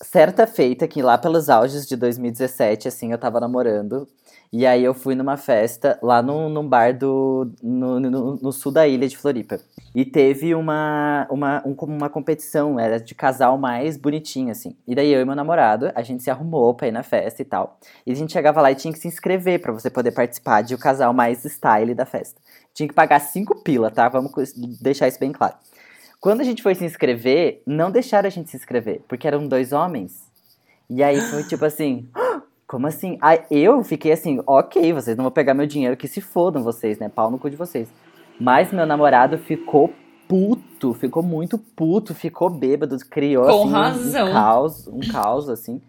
Certa 0.00 0.46
feita 0.46 0.86
que 0.86 1.02
lá 1.02 1.18
pelos 1.18 1.50
auges 1.50 1.86
de 1.86 1.96
2017, 1.96 2.86
assim, 2.86 3.10
eu 3.10 3.18
tava 3.18 3.40
namorando. 3.40 4.06
E 4.52 4.64
aí 4.64 4.84
eu 4.84 4.94
fui 4.94 5.16
numa 5.16 5.36
festa 5.36 5.98
lá 6.00 6.22
num, 6.22 6.48
num 6.48 6.66
bar 6.68 6.96
do, 6.96 7.50
no, 7.60 7.98
no, 7.98 8.36
no 8.36 8.52
sul 8.52 8.70
da 8.70 8.86
ilha 8.86 9.08
de 9.08 9.16
Floripa. 9.16 9.58
E 9.94 10.04
teve 10.04 10.54
uma, 10.56 11.24
uma, 11.30 11.62
um- 11.64 11.76
uma 11.84 12.10
competição, 12.10 12.80
era 12.80 12.98
de 12.98 13.14
casal 13.14 13.56
mais 13.56 13.96
bonitinho, 13.96 14.50
assim. 14.50 14.76
E 14.88 14.94
daí 14.94 15.12
eu 15.12 15.20
e 15.20 15.24
meu 15.24 15.36
namorado, 15.36 15.92
a 15.94 16.02
gente 16.02 16.22
se 16.22 16.30
arrumou 16.30 16.74
pra 16.74 16.88
ir 16.88 16.92
na 16.92 17.04
festa 17.04 17.42
e 17.42 17.44
tal. 17.44 17.78
E 18.04 18.10
a 18.10 18.14
gente 18.14 18.32
chegava 18.32 18.60
lá 18.60 18.72
e 18.72 18.74
tinha 18.74 18.92
que 18.92 18.98
se 18.98 19.06
inscrever 19.06 19.60
pra 19.60 19.72
você 19.72 19.88
poder 19.88 20.10
participar 20.10 20.62
de 20.62 20.74
o 20.74 20.78
casal 20.78 21.12
mais 21.14 21.44
style 21.44 21.94
da 21.94 22.04
festa. 22.04 22.40
Tinha 22.74 22.88
que 22.88 22.94
pagar 22.94 23.20
cinco 23.20 23.62
pila, 23.62 23.88
tá? 23.88 24.08
Vamos 24.08 24.32
deixar 24.82 25.06
isso 25.06 25.20
bem 25.20 25.30
claro. 25.30 25.54
Quando 26.20 26.40
a 26.40 26.44
gente 26.44 26.62
foi 26.62 26.74
se 26.74 26.84
inscrever, 26.84 27.62
não 27.64 27.90
deixaram 27.90 28.26
a 28.26 28.30
gente 28.30 28.50
se 28.50 28.56
inscrever, 28.56 29.02
porque 29.06 29.28
eram 29.28 29.46
dois 29.46 29.72
homens. 29.72 30.24
E 30.90 31.02
aí 31.04 31.20
foi 31.20 31.44
tipo 31.44 31.64
assim, 31.64 32.08
como 32.66 32.88
assim? 32.88 33.16
Aí 33.20 33.40
eu 33.50 33.84
fiquei 33.84 34.10
assim, 34.10 34.42
ok, 34.44 34.92
vocês 34.92 35.16
não 35.16 35.22
vão 35.24 35.30
pegar 35.30 35.54
meu 35.54 35.66
dinheiro, 35.66 35.96
que 35.96 36.08
se 36.08 36.20
fodam 36.20 36.64
vocês, 36.64 36.98
né? 36.98 37.08
Pau 37.08 37.30
no 37.30 37.38
cu 37.38 37.48
de 37.48 37.56
vocês. 37.56 37.88
Mas 38.38 38.72
meu 38.72 38.86
namorado 38.86 39.38
ficou 39.38 39.92
puto, 40.28 40.92
ficou 40.94 41.22
muito 41.22 41.58
puto, 41.58 42.14
ficou 42.14 42.50
bêbado, 42.50 42.96
criou 43.08 43.44
Com 43.44 43.50
assim, 43.50 43.68
um- 43.68 43.70
razão. 43.70 44.28
um 44.28 44.32
caos, 44.32 44.88
um 44.88 45.00
caos, 45.00 45.48
assim. 45.48 45.80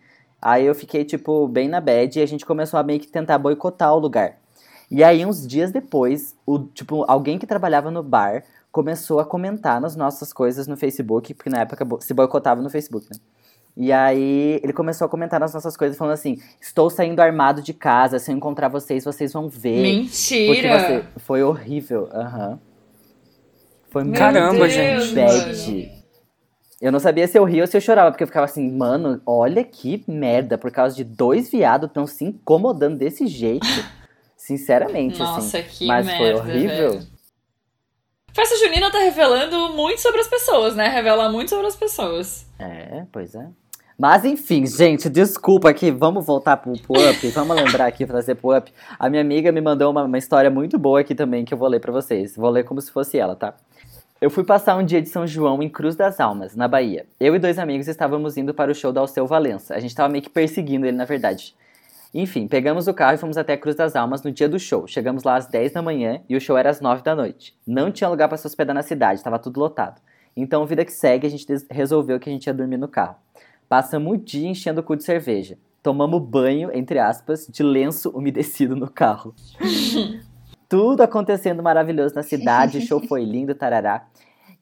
Aí 0.42 0.66
eu 0.66 0.76
fiquei, 0.76 1.04
tipo, 1.04 1.48
bem 1.48 1.68
na 1.68 1.82
bad 1.82 2.20
e 2.20 2.22
a 2.22 2.26
gente 2.26 2.46
começou 2.46 2.80
a 2.80 2.84
meio 2.84 3.00
que 3.00 3.08
tentar 3.08 3.38
boicotar 3.40 3.94
o 3.94 4.00
lugar. 4.00 4.38
E 4.92 5.04
aí, 5.04 5.26
uns 5.26 5.48
dias 5.48 5.72
depois, 5.72 6.36
o, 6.46 6.60
tipo, 6.60 7.04
alguém 7.08 7.40
que 7.40 7.48
trabalhava 7.48 7.90
no 7.90 8.04
bar 8.04 8.44
começou 8.72 9.20
a 9.20 9.26
comentar 9.26 9.82
nas 9.82 9.96
nossas 9.96 10.32
coisas 10.32 10.68
no 10.68 10.78
Facebook, 10.78 11.34
porque 11.34 11.50
na 11.50 11.62
época 11.62 11.88
se 12.02 12.14
boicotava 12.14 12.62
no 12.62 12.70
Facebook, 12.70 13.08
né? 13.10 13.18
E 13.78 13.92
aí 13.92 14.60
ele 14.64 14.72
começou 14.72 15.06
a 15.06 15.10
comentar 15.10 15.40
nas 15.40 15.54
nossas 15.54 15.76
coisas, 15.76 15.98
falando 15.98 16.14
assim: 16.14 16.38
Estou 16.62 16.90
saindo 16.90 17.20
armado 17.20 17.62
de 17.62 17.74
casa, 17.74 18.20
se 18.20 18.32
eu 18.32 18.36
encontrar 18.36 18.70
vocês, 18.70 19.04
vocês 19.04 19.34
vão 19.34 19.50
ver. 19.50 19.82
Porque 19.84 19.98
Mentira! 19.98 20.80
você... 20.80 21.04
Foi 21.18 21.44
horrível. 21.44 22.10
Aham. 22.14 22.60
Foi 23.90 24.04
muito 24.04 24.18
Caramba, 24.18 24.68
Deus, 24.68 24.74
gente. 24.74 25.16
bad. 25.16 25.92
Eu 26.82 26.92
não 26.92 27.00
sabia 27.00 27.28
se 27.28 27.38
eu 27.38 27.44
ria 27.46 27.64
ou 27.64 27.68
se 27.68 27.76
eu 27.76 27.82
chorava, 27.82 28.12
porque 28.12 28.24
eu 28.24 28.28
ficava 28.28 28.46
assim, 28.46 28.70
mano, 28.70 29.22
olha 29.26 29.64
que 29.64 30.04
merda, 30.08 30.58
por 30.58 30.70
causa 30.72 30.96
de 30.96 31.04
dois 31.04 31.50
viados 31.50 31.90
tão 31.92 32.06
se 32.06 32.26
incomodando 32.26 32.98
desse 32.98 33.28
jeito. 33.28 33.66
Sinceramente, 34.36 35.18
Nossa, 35.18 35.58
assim. 35.60 35.68
que 35.70 35.88
Mas 35.88 36.06
merda, 36.06 36.20
foi 36.20 36.34
horrível. 36.34 36.92
velho. 36.92 37.08
Festa 38.34 38.58
junina 38.58 38.92
tá 38.92 39.00
revelando 39.00 39.70
muito 39.70 40.02
sobre 40.02 40.20
as 40.20 40.28
pessoas, 40.28 40.76
né? 40.76 40.90
Revela 40.90 41.32
muito 41.32 41.50
sobre 41.50 41.68
as 41.68 41.76
pessoas. 41.76 42.46
É, 42.60 43.06
pois 43.12 43.34
é. 43.34 43.48
Mas 43.98 44.26
enfim, 44.26 44.66
gente, 44.66 45.10
desculpa 45.10 45.70
aqui, 45.70 45.90
vamos 45.90 46.26
voltar 46.26 46.58
pro, 46.58 46.74
pro 46.74 47.10
Up, 47.10 47.28
vamos 47.30 47.56
lembrar 47.56 47.86
aqui, 47.86 48.06
trazer 48.06 48.36
pro 48.36 48.58
Up. 48.58 48.70
A 49.00 49.10
minha 49.10 49.22
amiga 49.22 49.54
me 49.54 49.62
mandou 49.62 49.90
uma, 49.90 50.04
uma 50.04 50.18
história 50.18 50.52
muito 50.52 50.78
boa 50.78 51.00
aqui 51.00 51.16
também, 51.16 51.46
que 51.46 51.54
eu 51.54 51.58
vou 51.58 51.70
ler 51.70 51.80
pra 51.80 51.94
vocês. 51.94 52.36
Vou 52.36 52.50
ler 52.50 52.66
como 52.66 52.82
se 52.82 52.92
fosse 52.92 53.18
ela, 53.18 53.38
tá? 53.38 53.54
Eu 54.20 54.30
fui 54.30 54.44
passar 54.44 54.76
um 54.76 54.84
dia 54.84 55.02
de 55.02 55.08
São 55.08 55.26
João 55.26 55.64
em 55.64 55.70
Cruz 55.70 55.96
das 55.96 56.20
Almas, 56.20 56.58
na 56.58 56.68
Bahia. 56.68 57.06
Eu 57.18 57.36
e 57.36 57.40
dois 57.40 57.58
amigos 57.58 57.88
estávamos 57.88 58.36
indo 58.36 58.54
para 58.54 58.70
o 58.70 58.76
show 58.76 58.92
do 58.92 59.00
Alceu 59.00 59.26
Valença. 59.26 59.76
A 59.76 59.80
gente 59.80 59.96
tava 59.96 60.10
meio 60.10 60.24
que 60.24 60.30
perseguindo 60.30 60.86
ele, 60.86 60.98
na 60.98 61.06
verdade. 61.06 61.56
Enfim, 62.14 62.48
pegamos 62.48 62.88
o 62.88 62.94
carro 62.94 63.16
e 63.16 63.18
fomos 63.18 63.38
até 63.38 63.56
Cruz 63.56 63.78
das 63.78 63.96
Almas 63.96 64.24
no 64.24 64.32
dia 64.32 64.50
do 64.50 64.60
show. 64.60 64.88
Chegamos 64.88 65.24
lá 65.24 65.38
às 65.38 65.48
10 65.48 65.72
da 65.72 65.82
manhã 65.82 66.22
e 66.28 66.36
o 66.36 66.42
show 66.42 66.58
era 66.58 66.70
às 66.70 66.82
9 66.82 67.02
da 67.02 67.16
noite. 67.16 67.58
Não 67.66 67.92
tinha 67.92 68.10
lugar 68.10 68.28
para 68.28 68.38
se 68.38 68.46
hospedar 68.46 68.74
na 68.74 68.82
cidade, 68.82 69.20
estava 69.20 69.40
tudo 69.40 69.60
lotado. 69.60 70.02
Então, 70.36 70.66
vida 70.66 70.84
que 70.84 70.92
segue, 70.92 71.28
a 71.28 71.30
gente 71.30 71.46
resolveu 71.72 72.20
que 72.20 72.30
a 72.30 72.32
gente 72.34 72.48
ia 72.48 72.54
dormir 72.54 72.78
no 72.78 72.90
carro. 72.90 73.16
Passamos 73.68 74.14
o 74.14 74.18
dia 74.18 74.48
enchendo 74.48 74.82
o 74.82 74.84
cu 74.84 74.96
de 74.96 75.04
cerveja. 75.04 75.58
Tomamos 75.82 76.22
banho, 76.22 76.72
entre 76.74 77.00
aspas, 77.00 77.48
de 77.48 77.62
lenço 77.62 78.10
umedecido 78.10 78.76
no 78.76 78.90
carro. 78.90 79.36
Tudo 80.68 81.02
acontecendo 81.02 81.62
maravilhoso 81.62 82.16
na 82.16 82.24
cidade, 82.24 82.80
o 82.80 82.82
show 82.82 83.00
foi 83.08 83.24
lindo, 83.24 83.54
tarará. 83.54 84.08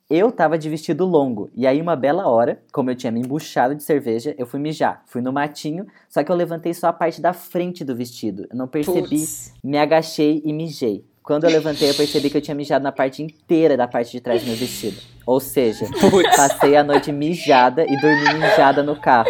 Eu 0.10 0.32
tava 0.32 0.58
de 0.58 0.70
vestido 0.70 1.06
longo. 1.06 1.50
E 1.56 1.66
aí, 1.66 1.82
uma 1.82 1.96
bela 1.96 2.28
hora, 2.28 2.62
como 2.74 2.92
eu 2.92 2.96
tinha 2.96 3.12
me 3.12 3.22
embuchado 3.22 3.74
de 3.74 3.84
cerveja, 3.84 4.36
eu 4.38 4.46
fui 4.46 4.60
mijar. 4.60 5.02
Fui 5.06 5.22
no 5.22 5.32
matinho, 5.32 5.88
só 6.10 6.24
que 6.24 6.32
eu 6.32 6.36
levantei 6.36 6.74
só 6.74 6.88
a 6.88 6.94
parte 6.94 7.22
da 7.22 7.32
frente 7.32 7.86
do 7.86 7.96
vestido. 7.96 8.46
Eu 8.52 8.58
não 8.58 8.68
percebi, 8.68 9.20
Putz. 9.20 9.54
me 9.64 9.78
agachei 9.78 10.42
e 10.44 10.52
mijei. 10.52 11.06
Quando 11.24 11.46
eu 11.46 11.50
levantei, 11.50 11.90
eu 11.90 11.94
percebi 11.94 12.30
que 12.30 12.36
eu 12.36 12.42
tinha 12.42 12.54
mijado 12.54 12.84
na 12.84 12.92
parte 12.92 13.24
inteira 13.24 13.78
da 13.78 13.88
parte 13.88 14.12
de 14.12 14.20
trás 14.20 14.42
do 14.42 14.48
meu 14.48 14.58
vestido. 14.58 14.98
Ou 15.26 15.40
seja, 15.40 15.86
Putz. 16.00 16.36
passei 16.36 16.76
a 16.76 16.84
noite 16.84 17.14
mijada 17.14 17.86
e 17.88 17.96
dormi 18.02 18.34
mijada 18.34 18.84
no 18.84 18.98
carro. 18.98 19.30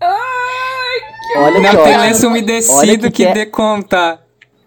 Ai, 0.00 1.00
que 1.26 1.38
Olha 1.38 1.60
Não 1.60 1.70
que 1.70 1.76
tem 1.82 1.98
lenço 1.98 2.26
Olha 2.26 2.30
umedecido 2.30 3.10
que 3.10 3.10
que, 3.10 3.24
é- 3.24 3.32
dê 3.32 3.46
conta. 3.46 4.20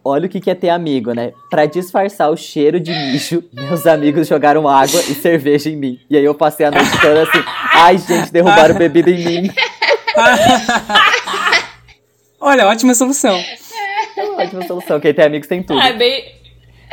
Olha 0.04 0.26
o 0.28 0.30
que 0.30 0.40
que 0.42 0.52
é 0.52 0.56
ter 0.56 0.70
amigo, 0.70 1.14
né? 1.14 1.32
Pra 1.50 1.66
disfarçar 1.66 2.30
o 2.30 2.36
cheiro 2.38 2.80
de 2.82 2.92
mijo, 2.92 3.42
meus 3.54 3.88
amigos 3.88 4.28
jogaram 4.28 4.68
água 4.68 5.00
e 5.02 5.16
cerveja 5.16 5.70
em 5.70 5.76
mim. 5.78 6.00
E 6.10 6.16
aí 6.18 6.24
eu 6.24 6.36
passei 6.36 6.64
a 6.66 6.70
noite 6.70 6.92
toda 7.02 7.24
assim, 7.24 7.44
ai 7.74 7.98
gente, 7.98 8.32
derrubaram 8.32 8.76
bebida 8.76 9.10
em 9.10 9.42
mim. 9.44 9.52
Olha, 12.40 12.68
ótima 12.68 12.94
solução. 12.94 13.36
Ótima 14.18 14.66
solução, 14.68 15.00
quem 15.00 15.14
tem 15.14 15.26
amigos 15.26 15.48
tem 15.48 15.62
tudo. 15.64 15.80
Ah, 15.80 15.90
é 15.90 15.94
bem, 15.94 16.36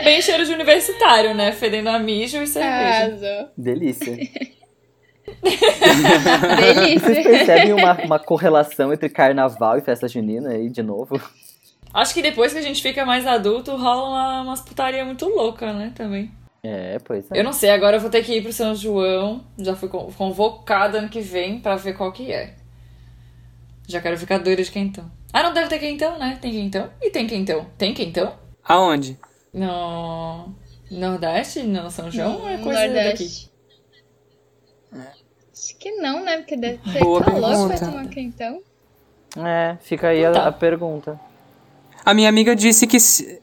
bem 0.02 0.20
cheiro 0.22 0.44
de 0.44 0.52
universitário, 0.52 1.34
né? 1.34 1.52
Fedendo 1.52 1.88
a 1.88 1.98
mijo 1.98 2.42
e 2.42 2.46
cerveja. 2.46 3.04
Arrasou. 3.04 3.48
Delícia. 3.56 4.16
Delícia. 6.56 6.98
Vocês 7.00 7.22
percebem 7.26 7.72
uma, 7.72 7.94
uma 8.04 8.18
correlação 8.18 8.92
entre 8.92 9.08
carnaval 9.08 9.78
e 9.78 9.80
festa 9.80 10.08
junina 10.08 10.50
aí, 10.50 10.68
de 10.68 10.82
novo? 10.82 11.20
Acho 11.94 12.14
que 12.14 12.22
depois 12.22 12.52
que 12.52 12.58
a 12.58 12.62
gente 12.62 12.82
fica 12.82 13.04
mais 13.04 13.26
adulto, 13.26 13.76
rola 13.76 14.08
uma, 14.08 14.42
umas 14.42 14.60
putaria 14.60 15.04
muito 15.04 15.26
louca, 15.28 15.72
né? 15.72 15.92
Também. 15.94 16.30
É, 16.62 16.98
pois 17.04 17.30
é. 17.30 17.38
Eu 17.40 17.44
não 17.44 17.52
sei, 17.52 17.70
agora 17.70 17.96
eu 17.96 18.00
vou 18.00 18.08
ter 18.10 18.22
que 18.24 18.36
ir 18.36 18.42
pro 18.42 18.52
São 18.52 18.74
João. 18.74 19.44
Já 19.58 19.74
fui 19.76 19.88
con- 19.88 20.10
convocada 20.16 20.98
ano 20.98 21.08
que 21.08 21.20
vem 21.20 21.58
pra 21.60 21.76
ver 21.76 21.94
qual 21.94 22.12
que 22.12 22.32
é. 22.32 22.54
Já 23.88 24.00
quero 24.00 24.16
ficar 24.16 24.38
doida 24.38 24.62
de 24.62 24.70
quentão. 24.70 25.10
Ah, 25.32 25.42
não 25.42 25.52
deve 25.52 25.68
ter 25.68 25.78
quentão, 25.78 26.18
né? 26.18 26.38
Tem 26.40 26.52
quentão? 26.52 26.90
E 27.00 27.10
tem 27.10 27.26
quentão? 27.26 27.66
Tem 27.78 27.94
quentão? 27.94 28.34
Aonde? 28.64 29.18
No 29.52 30.54
Nordeste? 30.90 31.62
No 31.62 31.90
São 31.90 32.10
João? 32.10 32.40
ou 32.42 32.48
é 32.48 32.58
coisa 32.58 32.80
daqui? 32.80 32.94
Nordeste. 32.94 33.50
Acho 34.92 35.78
que 35.78 35.90
não, 35.92 36.24
né? 36.24 36.38
Porque 36.38 36.56
deve 36.56 36.80
ser 36.92 36.98
Boa 37.00 37.22
calor 37.22 37.40
pra 37.68 37.76
pergunta. 37.78 37.78
tomar 37.86 38.08
quentão. 38.08 38.60
É, 39.38 39.76
fica 39.80 40.08
aí 40.08 40.24
a, 40.24 40.32
Tá. 40.32 40.48
a 40.48 40.52
pergunta. 40.52 41.18
A 42.04 42.12
minha 42.12 42.28
amiga 42.28 42.54
disse 42.56 42.86
que. 42.86 42.98
se- 43.00 43.40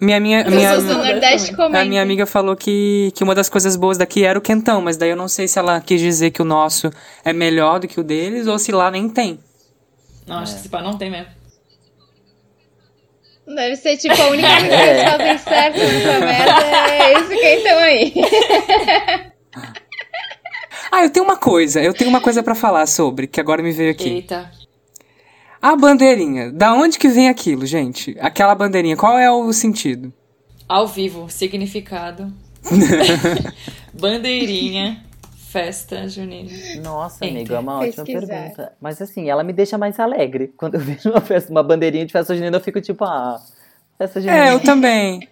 Minha, 0.00 0.20
minha, 0.20 0.42
As 0.42 0.46
minha, 0.54 0.68
pessoas 0.68 0.84
do 0.84 0.94
Nordeste 0.94 1.54
a 1.60 1.84
minha 1.84 2.00
amiga 2.02 2.24
falou 2.24 2.54
que, 2.54 3.10
que 3.16 3.24
uma 3.24 3.34
das 3.34 3.48
coisas 3.48 3.74
boas 3.74 3.98
daqui 3.98 4.24
era 4.24 4.38
o 4.38 4.42
quentão, 4.42 4.80
mas 4.80 4.96
daí 4.96 5.10
eu 5.10 5.16
não 5.16 5.26
sei 5.26 5.48
se 5.48 5.58
ela 5.58 5.80
quis 5.80 6.00
dizer 6.00 6.30
que 6.30 6.40
o 6.40 6.44
nosso 6.44 6.88
é 7.24 7.32
melhor 7.32 7.80
do 7.80 7.88
que 7.88 7.98
o 7.98 8.04
deles 8.04 8.46
ou 8.46 8.58
se 8.60 8.70
lá 8.70 8.92
nem 8.92 9.08
tem. 9.08 9.40
Não, 10.28 10.38
acho 10.38 10.54
que 10.54 10.60
esse 10.60 10.68
pá 10.68 10.82
não 10.82 10.96
tem 10.98 11.10
mesmo. 11.10 11.32
Deve 13.46 13.76
ser 13.76 13.96
tipo 13.96 14.20
a 14.20 14.28
única 14.28 14.48
coisa 14.60 14.68
que 14.68 14.74
É. 14.74 15.00
eles 15.00 15.12
fazem 15.12 15.38
certo 15.38 15.78
nessa 15.78 16.20
merda 16.20 16.66
é 16.92 17.12
esse 17.14 17.36
quentão 17.36 17.78
aí. 17.78 18.14
Ah, 20.90 21.04
eu 21.04 21.10
tenho 21.10 21.24
uma 21.24 21.36
coisa, 21.36 21.82
eu 21.82 21.92
tenho 21.92 22.08
uma 22.08 22.20
coisa 22.20 22.42
pra 22.42 22.54
falar 22.54 22.86
sobre, 22.86 23.26
que 23.26 23.38
agora 23.38 23.62
me 23.62 23.72
veio 23.72 23.90
aqui. 23.90 24.08
Eita. 24.08 24.50
A 25.60 25.76
bandeirinha, 25.76 26.50
da 26.50 26.72
onde 26.72 26.98
que 26.98 27.08
vem 27.08 27.28
aquilo, 27.28 27.66
gente? 27.66 28.16
Aquela 28.20 28.54
bandeirinha, 28.54 28.96
qual 28.96 29.18
é 29.18 29.30
o 29.30 29.52
sentido? 29.52 30.10
Ao 30.66 30.86
vivo, 30.86 31.28
significado. 31.28 32.32
Bandeirinha, 33.92 35.04
festa 35.50 36.06
junina. 36.08 36.50
Nossa, 36.82 37.24
amigo, 37.24 37.54
é 37.54 37.58
uma 37.58 37.78
ótima 37.80 38.04
Pesquisar. 38.04 38.26
pergunta. 38.26 38.72
Mas 38.80 39.00
assim, 39.00 39.28
ela 39.30 39.42
me 39.42 39.52
deixa 39.52 39.78
mais 39.78 39.98
alegre. 39.98 40.52
Quando 40.56 40.74
eu 40.74 40.80
vejo 40.84 41.10
uma, 41.10 41.20
festa, 41.20 41.50
uma 41.50 41.62
bandeirinha 41.62 42.04
de 42.06 42.12
festa 42.12 42.34
junina, 42.34 42.56
eu 42.56 42.60
fico 42.60 42.80
tipo, 42.80 43.04
ah, 43.04 43.40
festa 43.96 44.20
junina. 44.20 44.48
É, 44.48 44.52
eu 44.52 44.60
também. 44.60 45.28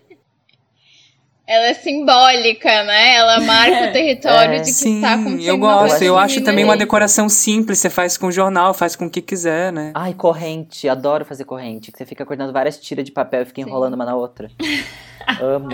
Ela 1.49 1.67
é 1.67 1.75
simbólica, 1.75 2.83
né? 2.83 3.15
Ela 3.15 3.39
marca 3.41 3.89
o 3.89 3.93
território 3.93 4.55
É. 4.55 4.59
de 4.59 4.63
que 4.65 4.73
Sim, 4.73 4.97
está 4.97 5.13
acontecendo 5.15 5.43
eu 5.45 5.57
gosto. 5.59 6.03
Eu 6.03 6.19
acho 6.19 6.41
também 6.43 6.65
uma 6.65 6.77
decoração 6.77 7.29
simples, 7.29 7.79
você 7.79 7.89
faz 7.89 8.17
com 8.17 8.33
jornal, 8.33 8.75
faz 8.75 8.97
com 8.97 9.07
o 9.07 9.11
que 9.11 9.23
quiser, 9.23 9.73
né? 9.73 9.93
Ai, 9.95 10.13
corrente, 10.13 10.89
adoro 10.89 11.25
fazer 11.25 11.45
corrente. 11.45 11.93
Que 11.93 11.99
você 11.99 12.05
fica 12.05 12.27
cortando 12.27 12.53
várias 12.53 12.81
tiras 12.81 13.05
de 13.05 13.13
papel 13.13 13.43
e 13.43 13.45
fica 13.45 13.61
enrolando 13.61 13.95
uma 13.95 14.05
na 14.05 14.17
outra. 14.17 14.51
Amo. 15.41 15.69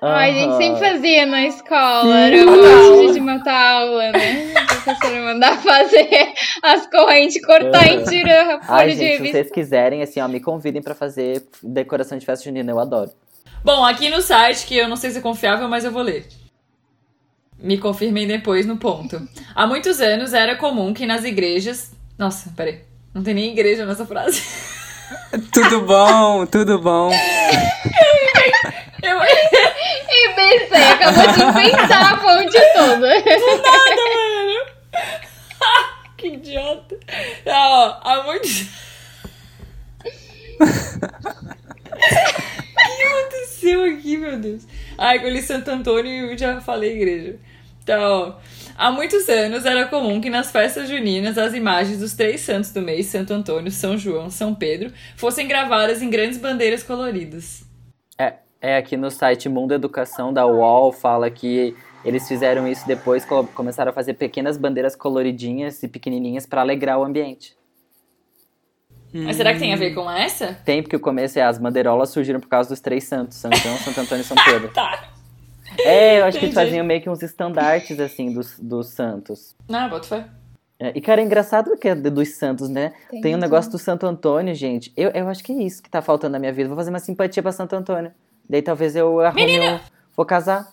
Ai, 0.00 0.30
a 0.30 0.34
gente 0.34 0.56
sempre 0.56 0.80
fazia 0.80 1.26
na 1.26 1.46
escola. 1.46 2.16
Era 2.16 2.44
uma 2.44 3.02
dia 3.02 3.12
de 3.12 3.20
matar 3.20 3.52
a 3.54 3.72
aula, 3.80 4.12
né? 4.12 4.52
A 4.56 4.64
professora 4.66 5.20
mandar 5.22 5.56
fazer 5.62 6.32
as 6.62 6.86
correntes, 6.86 7.44
cortar 7.44 7.86
em 7.88 8.04
tira 8.04 8.56
a 8.56 8.60
folha 8.62 8.78
Ai, 8.78 8.90
de 8.90 8.96
gente, 8.96 9.00
se 9.00 9.12
revista. 9.18 9.38
vocês 9.38 9.50
quiserem, 9.50 10.02
assim, 10.02 10.20
ó, 10.20 10.28
me 10.28 10.40
convidem 10.40 10.80
pra 10.80 10.94
fazer 10.94 11.44
decoração 11.62 12.16
de 12.16 12.24
festa 12.24 12.44
junina, 12.44 12.70
eu 12.70 12.78
adoro. 12.78 13.10
Bom, 13.64 13.84
aqui 13.84 14.08
no 14.08 14.22
site, 14.22 14.66
que 14.66 14.76
eu 14.76 14.88
não 14.88 14.96
sei 14.96 15.10
se 15.10 15.18
é 15.18 15.20
confiável, 15.20 15.68
mas 15.68 15.84
eu 15.84 15.90
vou 15.90 16.02
ler. 16.02 16.26
Me 17.60 17.76
confirmem 17.76 18.26
depois 18.26 18.64
no 18.66 18.76
ponto. 18.76 19.20
Há 19.52 19.66
muitos 19.66 20.00
anos 20.00 20.32
era 20.32 20.54
comum 20.54 20.94
que 20.94 21.06
nas 21.06 21.24
igrejas. 21.24 21.90
Nossa, 22.16 22.52
peraí. 22.56 22.82
Não 23.12 23.22
tem 23.22 23.34
nem 23.34 23.50
igreja 23.50 23.84
nessa 23.84 24.06
frase. 24.06 24.42
Tudo 25.52 25.80
bom, 25.86 26.44
tudo 26.46 26.78
bom. 26.78 27.10
Eu... 29.02 29.18
E 30.10 30.34
pensei, 30.34 30.82
acabou 30.82 31.32
de 31.32 31.42
inventar 31.42 32.14
a 32.14 32.18
fonte 32.18 32.58
toda. 32.74 33.08
que 36.16 36.28
idiota. 36.28 36.98
Tá, 37.44 37.68
ó, 37.68 38.00
há 38.02 38.22
muitos. 38.24 38.66
O 40.60 40.66
que 42.96 43.02
aconteceu 43.02 43.84
aqui, 43.84 44.16
meu 44.16 44.38
Deus? 44.38 44.66
Ai, 44.96 45.18
eu 45.24 45.30
li 45.30 45.42
Santo 45.42 45.70
Antônio 45.70 46.10
e 46.10 46.32
eu 46.32 46.38
já 46.38 46.60
falei 46.60 46.96
igreja. 46.96 47.36
Tá, 47.86 47.98
ó. 48.00 48.34
Há 48.76 48.90
muitos 48.90 49.28
anos 49.28 49.64
era 49.64 49.86
comum 49.86 50.20
que 50.20 50.30
nas 50.30 50.50
festas 50.50 50.88
juninas 50.88 51.38
as 51.38 51.54
imagens 51.54 51.98
dos 51.98 52.14
três 52.14 52.40
santos 52.40 52.72
do 52.72 52.80
mês, 52.80 53.06
Santo 53.06 53.32
Antônio, 53.32 53.70
São 53.70 53.96
João, 53.96 54.30
São 54.30 54.54
Pedro, 54.54 54.92
fossem 55.16 55.46
gravadas 55.48 56.02
em 56.02 56.10
grandes 56.10 56.38
bandeiras 56.38 56.82
coloridas. 56.82 57.67
É, 58.60 58.76
aqui 58.76 58.96
no 58.96 59.10
site 59.10 59.48
Mundo 59.48 59.72
Educação 59.72 60.32
da 60.32 60.44
UOL 60.46 60.92
fala 60.92 61.30
que 61.30 61.76
eles 62.04 62.26
fizeram 62.26 62.66
isso 62.66 62.86
depois, 62.86 63.24
co- 63.24 63.44
começaram 63.54 63.90
a 63.90 63.92
fazer 63.94 64.14
pequenas 64.14 64.56
bandeiras 64.56 64.96
coloridinhas 64.96 65.82
e 65.82 65.88
pequenininhas 65.88 66.44
pra 66.46 66.60
alegrar 66.62 66.98
o 66.98 67.04
ambiente. 67.04 67.56
Mas 69.12 69.36
será 69.36 69.52
que 69.54 69.58
tem 69.58 69.72
a 69.72 69.76
ver 69.76 69.94
com 69.94 70.10
essa? 70.10 70.58
Tem, 70.64 70.82
porque 70.82 70.96
o 70.96 71.00
começo 71.00 71.38
é 71.38 71.42
as 71.42 71.56
bandeirolas 71.58 72.10
surgiram 72.10 72.40
por 72.40 72.48
causa 72.48 72.68
dos 72.68 72.80
três 72.80 73.04
santos, 73.04 73.38
São 73.38 73.50
João, 73.52 73.76
Santo 73.78 74.00
Antônio 74.00 74.22
e 74.22 74.24
São 74.24 74.36
Pedro. 74.44 74.68
Tá. 74.72 75.08
É, 75.78 76.20
eu 76.20 76.24
acho 76.24 76.38
que 76.38 76.44
eles 76.44 76.54
Entendi. 76.54 76.70
faziam 76.70 76.84
meio 76.84 77.00
que 77.00 77.08
uns 77.08 77.22
estandartes, 77.22 77.98
assim, 78.00 78.32
dos, 78.32 78.58
dos 78.58 78.88
santos. 78.88 79.54
Ah, 79.72 79.88
bota 79.88 80.06
fé. 80.08 80.26
É, 80.80 80.92
e, 80.94 81.00
cara, 81.00 81.20
é 81.20 81.24
engraçado 81.24 81.76
que 81.76 81.88
é 81.88 81.94
dos 81.94 82.36
santos, 82.36 82.68
né? 82.68 82.92
Tem 83.10 83.20
Tem 83.20 83.34
um 83.34 83.38
negócio 83.38 83.70
do 83.70 83.78
Santo 83.78 84.06
Antônio, 84.06 84.54
gente. 84.54 84.92
Eu, 84.96 85.10
eu 85.10 85.28
acho 85.28 85.42
que 85.42 85.52
é 85.52 85.62
isso 85.62 85.82
que 85.82 85.88
tá 85.90 86.02
faltando 86.02 86.32
na 86.32 86.38
minha 86.38 86.52
vida. 86.52 86.68
Vou 86.68 86.76
fazer 86.76 86.90
uma 86.90 86.98
simpatia 87.00 87.42
pra 87.42 87.50
Santo 87.52 87.74
Antônio. 87.74 88.12
Daí 88.48 88.62
talvez 88.62 88.96
eu 88.96 89.20
arrume 89.20 89.60
um... 89.60 89.80
Vou 90.16 90.26
casar. 90.26 90.68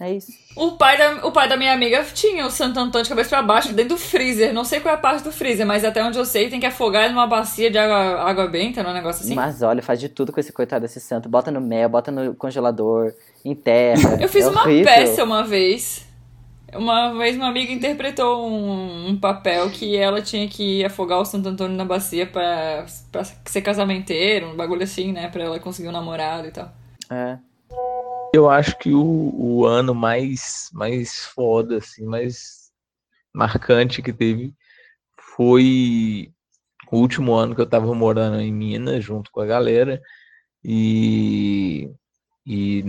É 0.00 0.12
isso. 0.12 0.30
O 0.54 0.72
pai, 0.72 0.96
da, 0.96 1.26
o 1.26 1.32
pai 1.32 1.48
da 1.48 1.56
minha 1.56 1.72
amiga 1.72 2.04
tinha 2.14 2.46
o 2.46 2.50
Santo 2.50 2.78
Antônio 2.78 3.02
de 3.02 3.08
cabeça 3.08 3.30
pra 3.30 3.42
baixo 3.42 3.72
dentro 3.72 3.96
do 3.96 3.98
freezer. 3.98 4.54
Não 4.54 4.64
sei 4.64 4.78
qual 4.78 4.94
é 4.94 4.96
a 4.96 5.00
parte 5.00 5.24
do 5.24 5.32
freezer, 5.32 5.66
mas 5.66 5.84
até 5.84 6.02
onde 6.04 6.16
eu 6.16 6.24
sei 6.24 6.48
tem 6.48 6.60
que 6.60 6.66
afogar 6.66 7.04
ele 7.04 7.14
numa 7.14 7.26
bacia 7.26 7.68
de 7.68 7.76
água, 7.76 8.22
água 8.22 8.46
benta, 8.46 8.80
num 8.82 8.92
negócio 8.92 9.24
assim. 9.24 9.34
Mas 9.34 9.60
olha, 9.60 9.82
faz 9.82 9.98
de 9.98 10.08
tudo 10.08 10.32
com 10.32 10.38
esse 10.38 10.52
coitado 10.52 10.82
desse 10.82 11.00
santo. 11.00 11.28
Bota 11.28 11.50
no 11.50 11.60
mel, 11.60 11.88
bota 11.88 12.12
no 12.12 12.32
congelador, 12.36 13.12
enterra. 13.44 14.18
Eu 14.20 14.28
fiz 14.28 14.44
é 14.44 14.50
uma 14.50 14.62
horrível. 14.62 14.84
peça 14.84 15.24
uma 15.24 15.42
vez. 15.42 16.06
Uma 16.72 17.14
vez 17.14 17.34
uma 17.34 17.48
amiga 17.48 17.72
interpretou 17.72 18.48
um, 18.48 19.08
um 19.08 19.16
papel 19.18 19.68
que 19.70 19.96
ela 19.96 20.22
tinha 20.22 20.46
que 20.46 20.84
afogar 20.84 21.18
o 21.18 21.24
Santo 21.24 21.48
Antônio 21.48 21.76
na 21.76 21.84
bacia 21.84 22.24
pra, 22.24 22.86
pra 23.10 23.24
ser 23.24 23.62
casamenteiro, 23.62 24.50
um 24.50 24.56
bagulho 24.56 24.84
assim, 24.84 25.10
né? 25.10 25.28
Pra 25.28 25.42
ela 25.42 25.58
conseguir 25.58 25.88
um 25.88 25.92
namorado 25.92 26.46
e 26.46 26.52
tal. 26.52 26.70
É. 27.10 27.38
Eu 28.34 28.48
acho 28.48 28.78
que 28.78 28.92
o, 28.92 29.32
o 29.34 29.64
ano 29.66 29.94
mais, 29.94 30.68
mais 30.72 31.24
foda, 31.26 31.78
assim, 31.78 32.04
mais 32.04 32.70
marcante 33.34 34.02
que 34.02 34.12
teve 34.12 34.54
foi 35.36 36.32
o 36.90 36.98
último 36.98 37.34
ano 37.34 37.54
que 37.54 37.60
eu 37.60 37.66
tava 37.68 37.94
morando 37.94 38.40
em 38.40 38.52
Minas 38.52 39.04
junto 39.04 39.30
com 39.30 39.40
a 39.40 39.46
galera 39.46 40.00
e, 40.64 41.90
e 42.46 42.84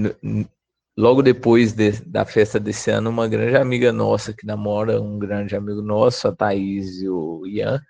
logo 0.97 1.21
depois 1.21 1.73
de- 1.73 2.01
da 2.05 2.25
festa 2.25 2.59
desse 2.59 2.91
ano, 2.91 3.09
uma 3.09 3.27
grande 3.27 3.55
amiga 3.57 3.91
nossa 3.93 4.33
que 4.33 4.45
namora 4.45 5.01
um 5.01 5.19
grande 5.19 5.55
amigo 5.55 5.81
nosso, 5.81 6.27
a 6.27 6.35
Thaís 6.35 7.01
e 7.01 7.09
o 7.09 7.45
Ian, 7.47 7.81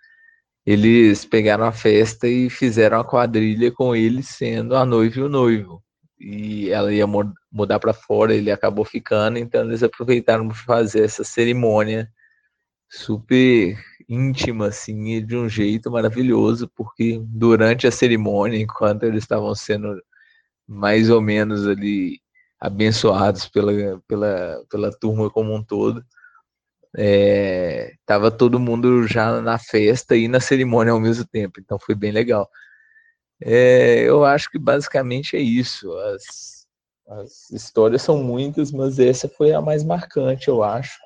eles 0.66 1.26
pegaram 1.26 1.66
a 1.66 1.72
festa 1.72 2.28
e 2.28 2.50
fizeram 2.50 3.00
a 3.00 3.06
quadrilha 3.06 3.72
com 3.72 3.96
eles 3.96 4.30
sendo 4.30 4.76
a 4.76 4.86
noiva 4.86 5.20
e 5.20 5.24
o 5.24 5.30
noivo. 5.30 5.84
E 6.20 6.70
ela 6.70 6.94
ia 6.94 7.08
mu- 7.08 7.34
mudar 7.52 7.80
para 7.80 7.94
fora, 7.94 8.34
ele 8.34 8.52
acabou 8.52 8.86
ficando, 8.86 9.38
então 9.38 9.64
eles 9.64 9.84
aproveitaram 9.84 10.48
para 10.48 10.58
fazer 10.58 11.04
essa 11.04 11.24
cerimônia 11.24 12.10
super 12.90 13.78
íntima, 14.08 14.68
assim, 14.68 15.10
e 15.16 15.22
de 15.22 15.36
um 15.38 15.48
jeito 15.48 15.92
maravilhoso, 15.92 16.68
porque 16.76 17.22
durante 17.24 17.88
a 17.88 17.92
cerimônia, 17.92 18.58
enquanto 18.60 19.04
eles 19.04 19.24
estavam 19.24 19.54
sendo 19.56 20.02
mais 20.68 21.10
ou 21.10 21.22
menos 21.22 21.68
ali 21.68 22.20
abençoados 22.60 23.48
pela, 23.48 24.00
pela, 24.08 24.64
pela 24.70 24.92
turma 24.92 25.30
como 25.30 25.54
um 25.56 25.64
todo, 25.64 26.04
é, 26.98 27.94
tava 28.06 28.32
todo 28.32 28.60
mundo 28.60 29.08
já 29.08 29.42
na 29.42 29.60
festa 29.60 30.16
e 30.16 30.28
na 30.28 30.40
cerimônia 30.40 30.92
ao 30.94 31.00
mesmo 31.00 31.26
tempo, 31.26 31.60
então 31.60 31.78
foi 31.80 31.96
bem 31.96 32.12
legal. 32.12 32.50
É, 33.42 34.02
eu 34.02 34.26
acho 34.26 34.50
que 34.52 34.60
basicamente 34.60 35.36
é 35.36 35.40
isso. 35.40 35.92
As, 35.98 36.68
as 37.08 37.50
histórias 37.52 38.02
são 38.02 38.22
muitas, 38.22 38.72
mas 38.72 39.00
essa 39.00 39.30
foi 39.30 39.54
a 39.54 39.62
mais 39.62 39.84
marcante, 39.84 40.48
eu 40.48 40.64
acho. 40.64 41.00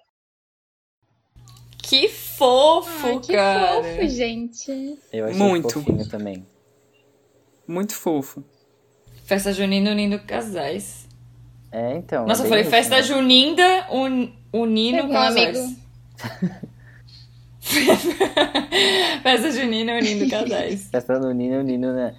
Que 1.78 2.10
fofo, 2.10 3.08
Ai, 3.08 3.20
que 3.20 3.34
cara. 3.34 3.84
fofo, 3.84 4.08
gente. 4.08 4.98
Eu 5.12 5.26
achei 5.26 5.38
Muito. 5.38 5.70
fofinho 5.70 6.08
também. 6.10 6.48
Muito 7.68 7.94
fofo. 7.94 8.44
Festa 9.26 9.54
junina 9.54 9.92
unindo 9.92 10.20
casais. 10.20 11.08
É, 11.72 11.96
então. 11.96 12.26
Nossa, 12.26 12.44
é 12.44 12.46
eu 12.46 12.50
bem 12.50 12.50
falei 12.50 12.62
isso, 12.64 12.72
festa 12.72 12.96
né? 12.98 13.04
junina 13.04 13.88
un, 13.92 14.32
unindo 14.52 15.04
um 15.04 15.12
casais. 15.12 15.58
amigo. 15.58 15.76
festa 19.24 19.52
junina 19.52 19.94
unindo 19.94 20.30
casais. 20.30 20.90
Festa 20.92 21.20
do 21.20 21.34
Nino, 21.34 21.60
o 21.60 21.64
Nino, 21.64 21.94
né? 21.94 22.14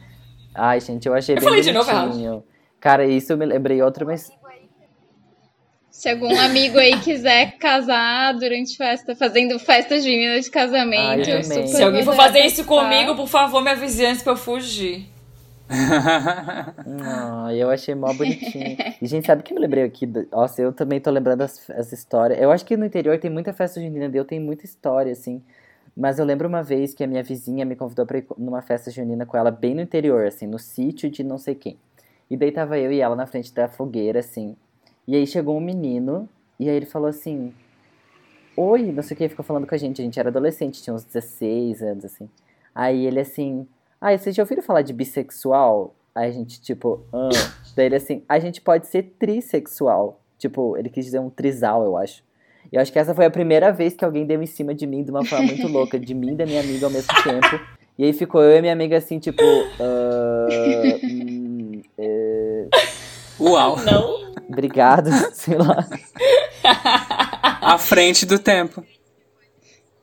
Ai, 0.55 0.81
gente, 0.81 1.07
eu 1.07 1.15
achei 1.15 1.35
Eu 1.35 1.41
bem 1.41 1.49
falei 1.49 1.61
de 1.61 1.73
novo 1.73 1.91
bonitinho. 1.91 2.45
Cara, 2.81 3.07
isso 3.07 3.33
eu 3.33 3.37
me 3.37 3.45
lembrei 3.45 3.83
outro, 3.83 4.07
mas 4.07 4.31
Se 5.91 6.09
algum 6.09 6.39
amigo 6.41 6.79
aí 6.79 6.99
quiser 7.01 7.59
casar 7.59 8.35
durante 8.35 8.77
festa, 8.77 9.15
fazendo 9.15 9.59
festa 9.59 10.01
junina 10.01 10.41
de 10.41 10.51
casamento, 10.51 11.29
Ai, 11.29 11.39
eu 11.39 11.43
super 11.43 11.69
Se 11.69 11.83
alguém 11.83 12.05
for 12.05 12.15
fazer 12.15 12.41
isso 12.41 12.65
comigo, 12.65 13.15
por 13.15 13.29
favor, 13.29 13.63
me 13.63 13.71
avise 13.71 14.05
antes 14.05 14.23
pra 14.23 14.33
eu 14.33 14.37
fugir. 14.37 15.14
Não, 16.87 17.51
eu 17.51 17.71
achei 17.71 17.95
mó 17.95 18.13
bonitinho. 18.13 18.77
E, 19.01 19.07
gente, 19.07 19.27
sabe 19.27 19.41
o 19.41 19.45
que 19.45 19.53
eu 19.53 19.57
me 19.57 19.63
lembrei 19.63 19.85
aqui? 19.85 20.07
Nossa, 20.31 20.61
eu 20.61 20.73
também 20.73 21.01
tô 21.01 21.11
lembrando 21.11 21.43
as, 21.43 21.71
as 21.71 21.93
histórias. 21.93 22.41
Eu 22.41 22.51
acho 22.51 22.65
que 22.65 22.77
no 22.77 22.85
interior 22.85 23.19
tem 23.19 23.31
muita 23.31 23.53
festa 23.53 23.81
junina, 23.81 24.11
eu 24.15 24.25
tem 24.25 24.39
muita 24.39 24.65
história, 24.65 25.13
assim. 25.13 25.43
Mas 25.97 26.19
eu 26.19 26.25
lembro 26.25 26.49
uma 26.49 26.63
vez 26.63 26.93
que 26.93 27.05
a 27.05 27.07
minha 27.07 27.23
vizinha 27.23 27.65
me 27.65 27.77
convidou 27.77 28.05
pra 28.05 28.19
ir 28.19 28.27
numa 28.37 28.61
festa 28.63 28.91
junina 28.91 29.25
com 29.25 29.37
ela 29.37 29.51
bem 29.51 29.75
no 29.75 29.81
interior, 29.81 30.27
assim, 30.27 30.47
no 30.47 30.59
sítio 30.59 31.09
de 31.11 31.23
não 31.23 31.39
sei 31.39 31.55
quem. 31.55 31.79
E 32.31 32.37
daí 32.37 32.51
tava 32.51 32.79
eu 32.79 32.91
e 32.91 33.01
ela 33.01 33.15
na 33.15 33.27
frente 33.27 33.55
da 33.55 33.69
fogueira, 33.69 34.21
assim. 34.21 34.57
E 35.07 35.15
aí 35.15 35.27
chegou 35.27 35.57
um 35.57 35.61
menino, 35.61 36.29
e 36.59 36.69
aí 36.69 36.77
ele 36.77 36.87
falou 36.87 37.09
assim: 37.09 37.53
Oi, 38.57 38.93
não 38.93 39.03
sei 39.03 39.15
o 39.15 39.19
que, 39.19 39.29
ficou 39.29 39.45
falando 39.45 39.67
com 39.67 39.75
a 39.75 39.79
gente. 39.79 40.01
A 40.01 40.05
gente 40.05 40.19
era 40.19 40.31
adolescente, 40.31 40.83
tinha 40.83 40.95
uns 40.95 41.05
16 41.05 41.83
anos, 41.83 42.05
assim. 42.05 42.29
Aí 42.75 43.07
ele 43.07 43.21
assim: 43.21 43.67
Ah, 44.07 44.19
vocês 44.19 44.37
já 44.37 44.43
ouviram 44.43 44.63
falar 44.63 44.83
de 44.83 44.93
bissexual? 44.93 45.95
Aí 46.15 46.29
a 46.29 46.31
gente, 46.31 46.61
tipo, 46.61 47.01
ah. 47.11 47.31
Daí 47.75 47.87
ele 47.87 47.97
assim: 47.97 48.23
A 48.29 48.39
gente 48.39 48.61
pode 48.61 48.87
ser 48.87 49.15
trissexual. 49.19 50.21
Tipo, 50.39 50.77
ele 50.77 50.91
quis 50.91 51.07
dizer 51.07 51.21
um 51.21 51.31
trisal, 51.31 51.83
eu 51.83 51.97
acho. 51.97 52.23
E 52.71 52.77
eu 52.77 52.83
acho 52.83 52.93
que 52.93 52.99
essa 52.99 53.15
foi 53.15 53.25
a 53.25 53.31
primeira 53.31 53.73
vez 53.73 53.95
que 53.95 54.05
alguém 54.05 54.27
deu 54.27 54.43
em 54.43 54.47
cima 54.47 54.75
de 54.75 54.87
mim 54.87 55.03
de 55.03 55.11
uma 55.11 55.25
forma 55.25 55.47
muito 55.47 55.67
louca, 55.69 55.99
de 55.99 56.13
mim 56.13 56.33
e 56.33 56.35
da 56.35 56.45
minha 56.45 56.61
amiga 56.61 56.85
ao 56.85 56.93
mesmo 56.93 57.15
tempo. 57.23 57.59
E 57.97 58.05
aí 58.05 58.13
ficou 58.13 58.43
eu 58.43 58.59
e 58.59 58.61
minha 58.61 58.75
amiga 58.75 58.99
assim, 58.99 59.19
tipo. 59.19 59.43
ah, 59.81 60.49
hum, 61.03 61.81
é, 61.97 62.67
Uau. 63.41 63.79
Não? 63.85 64.35
obrigado, 64.47 65.11
sei 65.33 65.57
lá. 65.57 65.89
À 66.63 67.79
frente 67.79 68.27
do 68.27 68.39
tempo. 68.39 68.85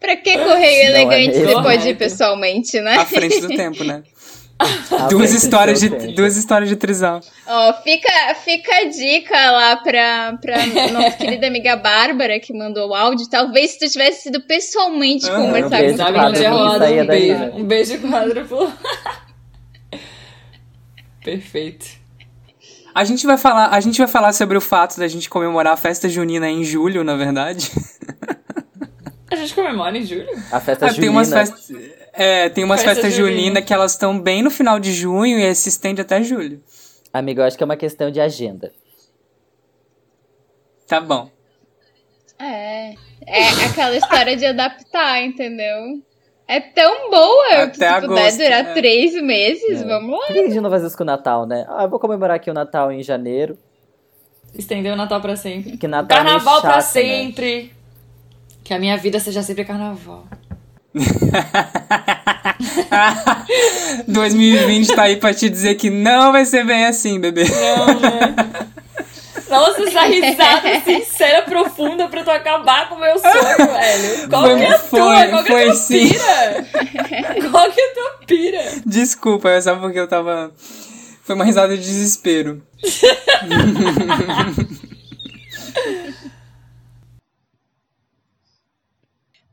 Pra 0.02 0.16
que 0.18 0.34
correio 0.34 0.82
é 0.82 0.86
elegante 0.88 1.38
mesmo? 1.38 1.56
depois 1.58 1.84
de 1.84 1.90
ir 1.90 1.96
pessoalmente, 1.96 2.82
né? 2.82 2.96
À 2.98 3.06
frente 3.06 3.40
do 3.40 3.48
tempo, 3.50 3.84
né? 3.84 4.02
Duas 5.10 5.32
histórias, 5.34 5.80
de, 5.80 5.90
tempo. 5.90 6.14
duas 6.14 6.38
histórias 6.38 6.70
de 6.70 6.76
trisal. 6.76 7.20
Ó, 7.48 7.74
fica, 7.82 8.36
fica 8.44 8.76
a 8.76 8.84
dica 8.86 9.52
lá 9.52 9.78
pra, 9.78 10.38
pra 10.40 10.66
nossa 10.92 11.18
querida 11.18 11.48
amiga 11.48 11.76
Bárbara, 11.76 12.40
que 12.40 12.54
mandou 12.54 12.90
o 12.90 12.94
áudio. 12.94 13.28
Talvez 13.30 13.72
se 13.72 13.80
tu 13.80 13.90
tivesse 13.90 14.24
sido 14.24 14.42
pessoalmente 14.42 15.28
Ah, 15.30 15.36
conversar 15.36 15.84
um 15.84 15.98
com 15.98 16.40
não 16.40 16.52
rolado 16.52 16.84
saía 16.86 17.04
um 17.04 17.08
beijo. 17.08 17.44
Um 17.56 17.64
beijo 17.64 18.00
quádruplo. 18.02 18.74
Perfeito. 21.24 21.86
A 22.94 23.04
gente 23.04 23.26
vai 23.26 23.38
falar, 23.38 23.70
a 23.70 23.80
gente 23.80 23.98
vai 23.98 24.08
falar 24.08 24.34
sobre 24.34 24.58
o 24.58 24.62
fato 24.62 25.00
da 25.00 25.08
gente 25.08 25.30
comemorar 25.30 25.74
a 25.74 25.78
festa 25.78 26.10
junina 26.10 26.50
em 26.50 26.64
julho, 26.64 27.04
na 27.04 27.16
verdade. 27.16 27.72
A 29.32 29.36
gente 29.36 29.56
comemora 29.56 29.98
em 29.98 30.04
julho? 30.06 30.28
A 30.52 30.60
festa 30.60 30.86
Ah, 30.86 30.90
junina. 30.90 31.02
tem 31.02 31.10
umas 31.10 31.30
festas, 31.32 31.72
é, 32.14 32.50
tem 32.50 32.64
umas 32.64 32.82
Festa 32.84 32.96
festas 32.96 33.14
junina. 33.14 33.38
juninas 33.38 33.64
que 33.66 33.74
elas 33.74 33.92
estão 33.94 34.20
bem 34.20 34.42
no 34.44 34.52
final 34.52 34.80
de 34.80 34.92
junho 34.92 35.40
e 35.40 35.56
se 35.56 35.70
estende 35.70 36.02
até 36.02 36.22
julho. 36.22 36.62
Amigo, 37.14 37.40
eu 37.42 37.46
acho 37.46 37.56
que 37.58 37.64
é 37.64 37.66
uma 37.66 37.78
questão 37.78 38.12
de 38.12 38.20
agenda. 38.20 38.72
Tá 40.88 41.00
bom. 41.00 41.30
É, 42.38 42.94
é 43.26 43.48
aquela 43.70 43.96
história 43.96 44.36
de 44.36 44.46
adaptar, 44.46 45.24
entendeu? 45.24 46.02
É 46.48 46.60
tão 46.60 47.10
boa 47.10 47.68
que 47.70 47.78
se 47.78 47.84
Até 47.86 48.02
puder 48.06 48.22
agosto, 48.26 48.38
durar 48.40 48.60
é. 48.66 48.74
três 48.74 49.14
meses, 49.22 49.82
É. 49.82 49.86
vamos 49.86 50.12
lá. 50.20 50.26
Por 50.28 50.34
que 50.34 50.40
a 50.40 50.44
gente 50.48 50.60
não 50.60 50.70
faz 50.70 50.84
isso 50.84 50.98
com 50.98 51.04
o 51.04 51.06
Natal, 51.06 51.46
né? 51.46 51.66
Ah, 51.70 51.84
eu 51.84 51.90
vou 51.90 52.00
comemorar 52.00 52.36
aqui 52.36 52.50
o 52.50 52.54
Natal 52.54 52.92
em 52.92 53.02
janeiro. 53.02 53.58
Estender 54.54 54.92
o 54.92 54.98
Natal 54.98 55.22
pra 55.22 55.38
sempre. 55.38 55.78
Que 55.78 55.88
Natal 55.88 56.18
é 56.20 56.24
Carnaval 56.24 56.60
pra 56.62 56.82
chato, 56.82 56.96
né? 56.96 57.70
Que 58.64 58.74
a 58.74 58.80
minha 58.80 58.98
vida 58.98 59.20
seja 59.20 59.44
sempre 59.44 59.66
carnaval. 59.66 60.26
2020 64.08 64.96
tá 64.96 65.04
aí 65.04 65.16
pra 65.18 65.34
te 65.34 65.50
dizer 65.50 65.76
que 65.76 65.90
não 65.90 66.32
vai 66.32 66.46
ser 66.46 66.66
bem 66.66 66.86
assim, 66.86 67.20
bebê. 67.20 67.44
Não, 67.46 68.00
né? 68.00 68.36
Nossa, 69.50 69.84
essa 69.84 70.02
risada 70.04 70.80
sincera, 70.86 71.42
profunda 71.44 72.08
pra 72.08 72.24
tu 72.24 72.32
acabar 72.32 72.88
com 72.88 72.96
o 72.96 73.00
meu 73.00 73.20
sonho, 73.20 73.58
velho. 73.58 74.30
Qual 74.30 74.42
Foi- 74.44 74.56
que 74.58 74.64
é 74.64 74.74
a 74.74 74.80
foi- 74.80 75.00
tua? 75.00 75.28
Qual 75.28 75.44
que 75.44 75.54
é 75.54 75.62
a 75.62 75.66
tua 75.66 75.76
sim. 75.76 76.10
pira? 76.10 76.66
Qual 77.52 77.72
que 77.72 77.82
é 77.82 77.90
a 77.90 77.94
tua 77.94 78.12
pira? 78.28 78.64
Desculpa, 78.86 79.50
é 79.50 79.62
só 79.62 79.76
porque 79.76 80.00
eu 80.00 80.08
tava. 80.08 80.52
Foi 81.24 81.36
uma 81.36 81.46
risada 81.46 81.76
de 81.78 81.84
desespero. 81.84 82.62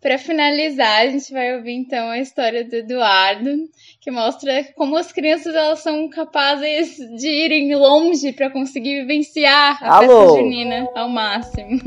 Pra 0.08 0.16
finalizar, 0.16 1.02
a 1.02 1.10
gente 1.10 1.30
vai 1.30 1.54
ouvir 1.54 1.74
então 1.74 2.08
a 2.08 2.18
história 2.18 2.64
do 2.64 2.76
Eduardo, 2.76 3.68
que 4.00 4.10
mostra 4.10 4.64
como 4.74 4.96
as 4.96 5.12
crianças 5.12 5.54
elas 5.54 5.80
são 5.80 6.08
capazes 6.08 6.96
de 7.20 7.28
irem 7.28 7.74
longe 7.76 8.32
pra 8.32 8.48
conseguir 8.48 9.02
vivenciar 9.02 9.76
a 9.84 9.96
Alô? 9.96 10.28
festa 10.28 10.40
junina 10.40 10.88
ao 10.96 11.10
máximo. 11.10 11.78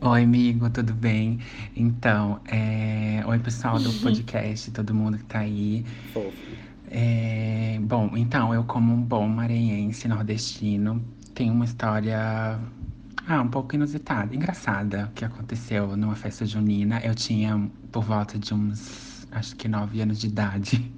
Oi, 0.00 0.22
amigo, 0.22 0.70
tudo 0.70 0.94
bem? 0.94 1.38
Então, 1.76 2.40
é... 2.50 3.22
oi, 3.26 3.38
pessoal 3.40 3.78
do 3.78 3.92
podcast, 4.00 4.70
todo 4.70 4.94
mundo 4.94 5.18
que 5.18 5.24
tá 5.24 5.40
aí. 5.40 5.84
É, 6.90 7.76
Bom, 7.82 8.12
então, 8.16 8.54
eu 8.54 8.64
como 8.64 8.94
um 8.94 9.02
bom 9.02 9.28
maranhense 9.28 10.08
nordestino, 10.08 11.04
tenho 11.34 11.52
uma 11.52 11.66
história 11.66 12.58
ah, 13.32 13.42
um 13.42 13.48
pouco 13.48 13.76
inusitada, 13.76 14.34
engraçada, 14.34 15.12
que 15.14 15.24
aconteceu 15.24 15.96
numa 15.96 16.16
festa 16.16 16.44
junina. 16.44 16.98
Eu 17.00 17.14
tinha 17.14 17.70
por 17.92 18.02
volta 18.02 18.36
de 18.36 18.52
uns, 18.52 19.24
acho 19.30 19.54
que 19.54 19.68
nove 19.68 20.00
anos 20.00 20.18
de 20.20 20.26
idade. 20.26 20.92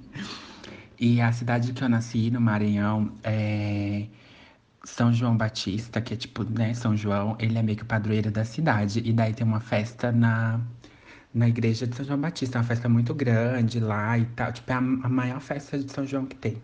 E 0.99 1.21
a 1.21 1.31
cidade 1.31 1.73
que 1.73 1.83
eu 1.83 1.89
nasci, 1.89 2.31
no 2.31 2.41
Maranhão, 2.41 3.11
é 3.23 4.07
São 4.83 5.13
João 5.13 5.37
Batista, 5.37 6.01
que 6.01 6.13
é 6.13 6.17
tipo, 6.17 6.43
né, 6.43 6.73
São 6.73 6.97
João, 6.97 7.35
ele 7.39 7.57
é 7.57 7.61
meio 7.61 7.77
que 7.77 7.83
o 7.83 7.85
padroeiro 7.85 8.31
da 8.31 8.43
cidade. 8.43 9.01
E 9.05 9.13
daí 9.13 9.33
tem 9.33 9.45
uma 9.45 9.59
festa 9.59 10.11
na, 10.11 10.59
na 11.33 11.47
igreja 11.47 11.85
de 11.85 11.95
São 11.95 12.05
João 12.05 12.19
Batista, 12.19 12.57
uma 12.57 12.63
festa 12.63 12.89
muito 12.89 13.13
grande 13.13 13.79
lá 13.79 14.17
e 14.17 14.25
tal. 14.27 14.51
Tipo, 14.51 14.71
é 14.71 14.75
a, 14.75 14.77
a 14.77 15.09
maior 15.09 15.39
festa 15.39 15.77
de 15.77 15.91
São 15.91 16.05
João 16.05 16.25
que 16.25 16.35
tem. 16.35 16.57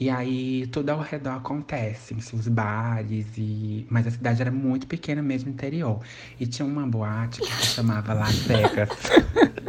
E 0.00 0.08
aí 0.08 0.68
tudo 0.68 0.90
ao 0.90 1.00
redor 1.00 1.30
acontece, 1.30 2.14
assim, 2.14 2.36
os 2.36 2.46
bares 2.46 3.26
e. 3.36 3.84
Mas 3.90 4.06
a 4.06 4.10
cidade 4.12 4.40
era 4.40 4.50
muito 4.50 4.86
pequena 4.86 5.20
mesmo, 5.20 5.50
interior. 5.50 6.00
E 6.38 6.46
tinha 6.46 6.66
uma 6.66 6.86
boate 6.86 7.40
que 7.40 7.52
se 7.52 7.74
chamava 7.74 8.14
Las 8.14 8.36
Vegas. 8.36 8.88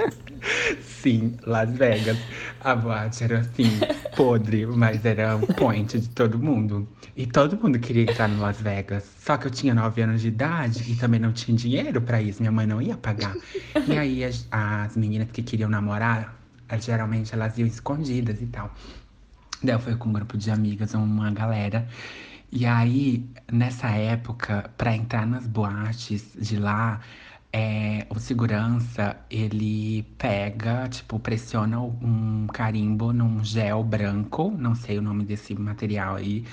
Sim, 1.02 1.36
Las 1.48 1.72
Vegas. 1.72 2.18
A 2.62 2.76
boate 2.76 3.24
era 3.24 3.40
assim, 3.40 3.80
podre, 4.16 4.68
mas 4.68 5.04
era 5.04 5.36
o 5.36 5.48
point 5.56 6.00
de 6.00 6.10
todo 6.10 6.38
mundo. 6.38 6.88
E 7.18 7.26
todo 7.26 7.58
mundo 7.58 7.80
queria 7.80 8.04
entrar 8.04 8.30
no 8.30 8.40
Las 8.40 8.62
Vegas. 8.62 9.04
Só 9.20 9.36
que 9.36 9.48
eu 9.48 9.52
tinha 9.52 9.74
9 9.74 10.02
anos 10.02 10.22
de 10.22 10.28
idade 10.28 10.92
e 10.92 10.96
também 10.96 11.20
não 11.20 11.34
tinha 11.34 11.58
dinheiro 11.58 12.00
pra 12.02 12.22
isso. 12.22 12.40
Minha 12.40 12.52
mãe 12.52 12.68
não 12.68 12.80
ia 12.80 12.96
pagar. 12.96 13.36
E 13.88 13.98
aí 13.98 14.24
as, 14.24 14.48
as 14.52 14.96
meninas 14.96 15.30
que 15.32 15.42
queriam 15.42 15.70
namorar, 15.70 16.40
geralmente 16.80 17.34
elas 17.34 17.58
iam 17.58 17.68
escondidas 17.68 18.40
e 18.42 18.46
tal. 18.46 18.72
Daí 19.62 19.76
eu 19.76 19.80
fui 19.80 19.96
com 19.96 20.10
um 20.10 20.14
grupo 20.14 20.38
de 20.38 20.50
amigas, 20.52 20.94
uma 20.94 21.32
galera. 21.32 21.88
E 22.52 22.66
aí, 22.66 23.26
nessa 23.52 23.90
época, 23.90 24.72
pra 24.78 24.96
entrar 24.96 25.26
nas 25.28 25.46
boates 25.46 26.32
de 26.40 26.58
lá, 26.58 27.02
é, 27.52 28.08
o 28.10 28.20
segurança, 28.20 29.18
ele 29.30 30.04
pega, 30.18 30.88
tipo, 30.88 31.20
pressiona 31.20 31.80
um 31.82 32.48
carimbo 32.48 33.12
num 33.12 33.44
gel 33.44 33.84
branco, 33.84 34.50
não 34.58 34.76
sei 34.76 34.98
o 34.98 35.02
nome 35.02 35.26
desse 35.26 35.54
material 35.56 36.16
aí. 36.16 36.46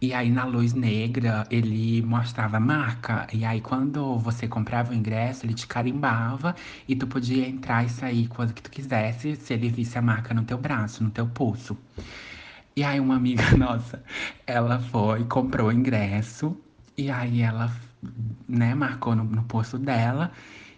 E 0.00 0.12
aí, 0.12 0.30
na 0.30 0.44
luz 0.44 0.74
negra, 0.74 1.46
ele 1.50 2.02
mostrava 2.02 2.56
a 2.58 2.60
marca. 2.60 3.26
E 3.32 3.44
aí, 3.44 3.60
quando 3.60 4.18
você 4.18 4.46
comprava 4.48 4.92
o 4.92 4.94
ingresso, 4.94 5.46
ele 5.46 5.54
te 5.54 5.66
carimbava 5.66 6.54
e 6.88 6.94
tu 6.96 7.06
podia 7.06 7.48
entrar 7.48 7.84
e 7.84 7.88
sair 7.88 8.26
quando 8.28 8.52
que 8.52 8.62
tu 8.62 8.70
quisesse, 8.70 9.36
se 9.36 9.54
ele 9.54 9.68
visse 9.70 9.96
a 9.96 10.02
marca 10.02 10.34
no 10.34 10.44
teu 10.44 10.58
braço, 10.58 11.02
no 11.04 11.10
teu 11.10 11.26
pulso. 11.28 11.78
E 12.74 12.82
aí, 12.82 12.98
uma 12.98 13.16
amiga 13.16 13.44
nossa, 13.56 14.02
ela 14.46 14.78
foi, 14.78 15.24
comprou 15.24 15.68
o 15.68 15.72
ingresso, 15.72 16.56
e 16.96 17.10
aí 17.10 17.42
ela, 17.42 17.70
né, 18.48 18.74
marcou 18.74 19.14
no, 19.14 19.24
no 19.24 19.42
posto 19.44 19.78
dela. 19.78 20.32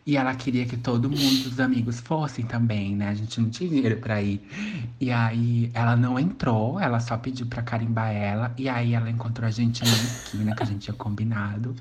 E 0.07 0.19
ela 0.19 0.35
queria 0.35 0.67
que 0.67 0.77
todo 0.77 1.09
mundo, 1.09 1.47
os 1.47 1.59
amigos, 1.59 1.99
fossem 1.99 2.45
também, 2.45 2.95
né? 2.95 3.09
A 3.09 3.15
gente 3.15 3.41
não 3.41 3.49
tinha 3.49 3.71
dinheiro 3.71 3.97
pra 3.97 4.21
ir. 4.21 4.39
E 5.01 5.11
aí 5.11 5.71
ela 5.73 5.97
não 5.97 6.19
entrou, 6.19 6.79
ela 6.79 7.01
só 7.01 7.17
pediu 7.17 7.47
pra 7.47 7.63
carimbar 7.63 8.13
ela. 8.13 8.53
E 8.59 8.69
aí 8.69 8.93
ela 8.93 9.09
encontrou 9.09 9.49
a 9.49 9.51
gente 9.51 9.83
na 9.83 9.91
esquina 9.91 10.55
que 10.55 10.63
a 10.63 10.67
gente 10.67 10.81
tinha 10.81 10.95
combinado. 10.95 11.75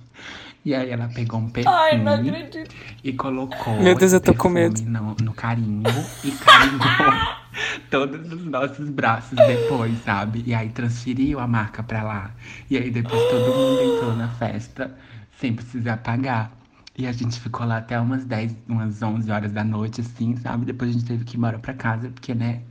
E 0.63 0.73
aí 0.73 0.89
ela 0.89 1.09
pegou 1.09 1.37
um 1.37 1.49
perfume 1.49 1.75
Ai, 1.75 2.01
não 2.01 2.13
acredito. 2.13 2.73
e 3.03 3.11
colocou 3.11 3.81
Meu 3.81 3.93
Deus, 3.93 4.13
eu 4.13 4.21
tô 4.21 4.33
com 4.33 4.53
perfume 4.53 4.85
No, 4.85 5.15
no 5.21 5.33
carimbo 5.33 5.89
e 6.23 6.31
carimbou 6.31 6.87
todos 7.89 8.31
os 8.31 8.45
nossos 8.45 8.89
braços 8.89 9.37
depois, 9.37 9.97
sabe? 10.03 10.43
E 10.45 10.53
aí 10.53 10.69
transferiu 10.69 11.39
a 11.39 11.47
marca 11.47 11.83
pra 11.83 12.03
lá. 12.03 12.31
E 12.69 12.77
aí 12.77 12.89
depois 12.91 13.21
todo 13.29 13.55
mundo 13.55 13.95
entrou 13.95 14.15
na 14.15 14.29
festa 14.29 14.95
sem 15.39 15.53
precisar 15.53 15.97
pagar. 15.97 16.51
E 16.95 17.07
a 17.07 17.11
gente 17.11 17.39
ficou 17.39 17.65
lá 17.65 17.77
até 17.77 17.99
umas 17.99 18.23
10, 18.23 18.55
umas 18.67 19.01
11 19.01 19.31
horas 19.31 19.51
da 19.51 19.63
noite, 19.63 20.01
assim, 20.01 20.35
sabe? 20.37 20.65
Depois 20.65 20.91
a 20.91 20.93
gente 20.93 21.05
teve 21.05 21.23
que 21.23 21.35
ir 21.35 21.37
embora 21.37 21.57
pra 21.57 21.73
casa, 21.73 22.09
porque, 22.09 22.35
né? 22.35 22.61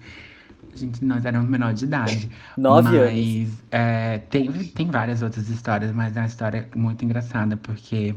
A 0.72 0.76
gente, 0.76 1.04
nós 1.04 1.24
éramos 1.24 1.50
menor 1.50 1.74
de 1.74 1.84
idade. 1.84 2.30
Nove 2.56 2.96
mas, 2.98 3.48
anos. 3.48 3.58
é, 3.70 4.18
tem, 4.18 4.50
tem 4.50 4.86
várias 4.90 5.22
outras 5.22 5.48
histórias, 5.48 5.92
mas 5.92 6.16
é 6.16 6.20
uma 6.20 6.26
história 6.26 6.68
muito 6.74 7.04
engraçada, 7.04 7.56
porque 7.56 8.14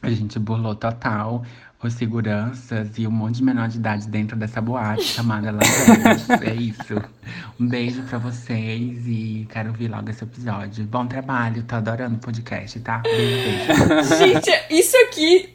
a 0.00 0.10
gente 0.10 0.38
burlou 0.38 0.74
total 0.74 1.44
os 1.82 1.92
seguranças 1.92 2.88
e 2.98 3.06
um 3.06 3.10
monte 3.10 3.36
de 3.36 3.44
menor 3.44 3.68
de 3.68 3.76
idade 3.76 4.08
dentro 4.08 4.36
dessa 4.36 4.60
boate 4.60 5.04
chamada 5.04 5.50
Las 5.52 5.68
Vegas. 5.86 6.30
é 6.42 6.54
isso. 6.54 7.02
Um 7.60 7.68
beijo 7.68 8.02
pra 8.04 8.18
vocês 8.18 9.06
e 9.06 9.46
quero 9.52 9.68
ouvir 9.68 9.88
logo 9.88 10.08
esse 10.10 10.24
episódio. 10.24 10.84
Bom 10.84 11.06
trabalho, 11.06 11.62
tô 11.64 11.76
adorando 11.76 12.16
o 12.16 12.18
podcast, 12.18 12.80
tá? 12.80 12.98
Beijo, 12.98 13.42
beijo. 13.42 14.16
Gente, 14.16 14.50
isso 14.70 14.96
aqui. 15.08 15.50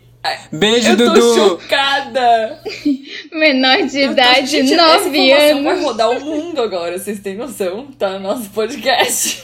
Beijo, 0.51 0.89
eu 0.91 0.97
tô 0.97 1.13
Dudu! 1.13 1.33
chocada. 1.33 2.59
Menor 3.33 3.87
de 3.87 3.99
Eu 4.01 4.07
tô- 4.07 4.13
idade, 4.13 4.57
essa 4.59 4.75
nove 4.75 5.17
informação 5.17 5.63
vai 5.63 5.71
anos. 5.73 5.83
rodar 5.83 6.09
o 6.11 6.19
mundo 6.23 6.61
agora, 6.61 6.99
vocês 6.99 7.19
têm 7.19 7.35
noção? 7.35 7.87
Tá 7.97 8.11
no 8.11 8.19
nosso 8.19 8.47
podcast. 8.51 9.43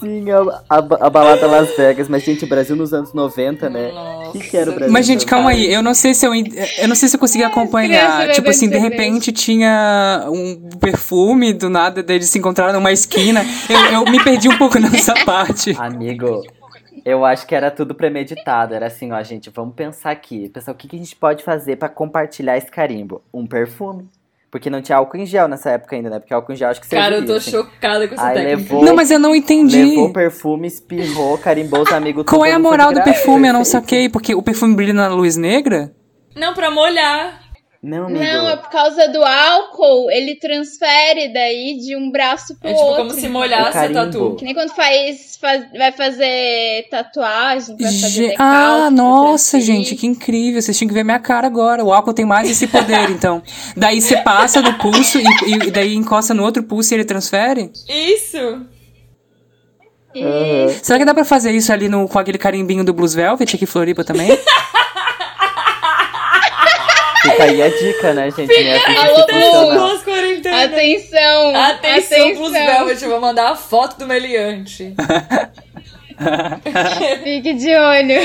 Sim, 0.00 0.24
a, 0.30 0.64
a, 0.68 0.78
a 0.78 1.10
balada 1.10 1.46
Las 1.46 1.76
Vegas, 1.76 2.08
mas, 2.08 2.22
gente, 2.22 2.44
o 2.44 2.48
Brasil 2.48 2.74
nos 2.74 2.92
anos 2.92 3.12
90, 3.12 3.70
né? 3.70 3.90
O 4.26 4.32
que, 4.32 4.38
que 4.40 4.56
era 4.56 4.70
o 4.70 4.74
Brasil? 4.74 4.92
Mas, 4.92 5.06
gente, 5.06 5.24
calma 5.24 5.50
aí. 5.50 5.72
Eu 5.72 5.82
não 5.82 5.94
sei 5.94 6.14
se 6.14 6.26
eu, 6.26 6.34
eu 6.34 6.88
não 6.88 6.96
sei 6.96 7.08
se 7.08 7.16
eu 7.16 7.20
consegui 7.20 7.44
criança 7.44 7.60
acompanhar. 7.60 8.16
vai 8.18 8.30
Tipo 8.30 8.50
assim, 8.50 8.68
de 8.68 8.78
repente 8.78 9.30
tinha 9.32 10.24
um 10.28 10.70
perfume 10.78 11.52
do 11.52 11.68
nada, 11.68 12.02
daí 12.02 12.16
eles 12.16 12.28
se 12.28 12.38
encontraram 12.38 12.72
numa 12.72 12.92
esquina. 12.92 13.44
Eu, 13.68 14.00
eu 14.00 14.10
me 14.10 14.22
perdi 14.22 14.48
um 14.48 14.58
pouco 14.58 14.78
nessa 14.78 15.14
parte. 15.24 15.76
Amigo, 15.78 16.42
eu 17.04 17.24
acho 17.24 17.46
que 17.46 17.54
era 17.54 17.70
tudo 17.70 17.94
premeditado. 17.94 18.74
Era 18.74 18.86
assim, 18.86 19.12
ó, 19.12 19.22
gente, 19.22 19.50
vamos 19.50 19.74
pensar 19.74 20.10
aqui. 20.10 20.48
Pensar 20.48 20.72
o 20.72 20.74
que, 20.74 20.88
que 20.88 20.96
a 20.96 20.98
gente 20.98 21.14
pode 21.14 21.44
fazer 21.44 21.76
pra 21.76 21.88
compartilhar 21.88 22.56
esse 22.56 22.70
carimbo? 22.70 23.22
Um 23.32 23.46
perfume. 23.46 24.08
Porque 24.50 24.68
não 24.68 24.82
tinha 24.82 24.98
álcool 24.98 25.16
em 25.18 25.26
gel 25.26 25.46
nessa 25.46 25.70
época 25.70 25.94
ainda, 25.94 26.10
né? 26.10 26.18
Porque 26.18 26.34
álcool 26.34 26.52
em 26.52 26.56
gel 26.56 26.70
acho 26.70 26.80
que 26.80 26.88
Cara, 26.88 27.16
eu 27.16 27.24
tô 27.26 27.34
assim. 27.34 27.52
chocada 27.52 28.08
com 28.08 28.14
essa 28.14 28.26
Aí 28.26 28.34
técnica. 28.34 28.56
levou, 28.74 28.84
Não, 28.84 28.96
mas 28.96 29.10
eu 29.10 29.18
não 29.20 29.34
entendi. 29.34 29.80
levou 29.82 30.06
o 30.08 30.12
perfume, 30.12 30.66
espirrou, 30.66 31.38
carimbou 31.38 31.82
os 31.82 31.92
amigos. 31.92 32.24
Qual 32.26 32.44
é 32.44 32.52
a 32.52 32.58
moral 32.58 32.92
do 32.92 33.00
perfume? 33.02 33.46
Eu 33.48 33.52
não 33.54 33.64
saquei, 33.64 34.08
porque 34.08 34.34
o 34.34 34.42
perfume 34.42 34.74
brilha 34.74 34.92
na 34.92 35.06
luz 35.08 35.36
negra? 35.36 35.92
Não, 36.34 36.52
pra 36.52 36.70
molhar. 36.70 37.49
Não, 37.82 38.04
amigo. 38.08 38.22
Não, 38.22 38.50
é 38.50 38.56
por 38.56 38.68
causa 38.68 39.08
do 39.08 39.22
álcool, 39.24 40.10
ele 40.10 40.34
transfere 40.36 41.32
daí 41.32 41.78
de 41.78 41.96
um 41.96 42.10
braço 42.10 42.54
pro 42.56 42.68
É 42.68 42.74
tipo 42.74 42.84
outro. 42.84 43.06
como 43.06 43.10
se 43.18 43.26
O 43.26 43.30
molhasse 43.30 43.72
carimbo. 43.72 43.94
tatu. 43.94 44.36
Que 44.38 44.44
nem 44.44 44.52
quando 44.52 44.74
faz, 44.74 45.38
faz- 45.40 45.64
vai 45.72 45.90
fazer 45.90 46.86
tatuagem, 46.90 47.78
vai 47.78 47.86
fazer 47.90 48.08
Ge- 48.10 48.28
decalque, 48.28 48.42
ah, 48.42 48.90
nossa, 48.90 49.52
transferir. 49.52 49.64
gente, 49.84 49.96
que 49.96 50.06
incrível. 50.06 50.60
Vocês 50.60 50.76
tinham 50.76 50.88
que 50.88 50.94
ver 50.94 51.04
minha 51.04 51.18
cara 51.18 51.46
agora. 51.46 51.82
O 51.82 51.90
álcool 51.90 52.12
tem 52.12 52.26
mais 52.26 52.50
esse 52.50 52.66
poder, 52.66 53.08
então. 53.10 53.42
Daí 53.74 54.02
você 54.02 54.18
passa 54.18 54.60
no 54.60 54.74
pulso 54.76 55.18
e, 55.18 55.68
e 55.68 55.70
daí 55.70 55.94
encosta 55.94 56.34
no 56.34 56.42
outro 56.44 56.62
pulso 56.62 56.92
e 56.92 56.96
ele 56.96 57.04
transfere? 57.06 57.70
Isso. 57.88 58.66
Aham. 60.14 60.68
Será 60.82 60.98
que 60.98 61.04
dá 61.04 61.14
pra 61.14 61.24
fazer 61.24 61.52
isso 61.52 61.72
ali 61.72 61.88
no, 61.88 62.08
com 62.08 62.18
aquele 62.18 62.36
carimbinho 62.36 62.84
do 62.84 62.92
Blues 62.92 63.14
Velvet 63.14 63.54
aqui 63.54 63.64
em 63.64 63.66
Floripa 63.66 64.04
também? 64.04 64.28
Fica 67.22 67.44
aí 67.44 67.62
a 67.62 67.68
dica, 67.68 68.14
né, 68.14 68.30
gente? 68.30 68.52
É 68.52 68.76
assim 68.76 68.92
que 68.92 68.98
Alô, 68.98 69.98
quarentenas. 70.00 70.64
Atenção! 70.64 71.56
Atenção, 71.56 72.34
Plus 72.34 72.52
Velvet, 72.52 73.06
vou 73.06 73.20
mandar 73.20 73.50
a 73.50 73.56
foto 73.56 73.98
do 73.98 74.06
meliante. 74.06 74.94
Fique 77.24 77.54
de 77.54 77.74
olho. 77.74 78.20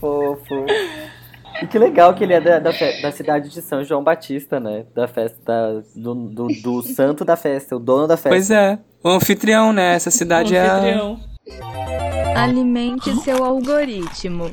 Fofo. 0.00 0.66
E 1.62 1.66
que 1.66 1.78
legal 1.78 2.14
que 2.14 2.24
ele 2.24 2.34
é 2.34 2.40
da, 2.40 2.58
da, 2.58 2.70
da 2.72 3.12
cidade 3.12 3.48
de 3.48 3.62
São 3.62 3.84
João 3.84 4.02
Batista, 4.02 4.58
né? 4.58 4.84
Da 4.94 5.06
festa, 5.06 5.38
da- 5.44 5.80
do, 5.94 6.14
do, 6.14 6.48
do 6.48 6.82
santo 6.82 7.24
da 7.24 7.36
festa, 7.36 7.76
o 7.76 7.78
dono 7.78 8.06
da 8.08 8.16
festa. 8.16 8.30
pois 8.30 8.50
é. 8.50 8.78
O 9.02 9.08
anfitrião, 9.10 9.72
né? 9.72 9.94
Essa 9.94 10.10
cidade 10.10 10.56
é. 10.56 10.60
a- 10.60 10.74
Anfitrião. 10.74 11.20
Alimente 12.36 13.14
seu 13.22 13.44
algoritmo. 13.44 14.50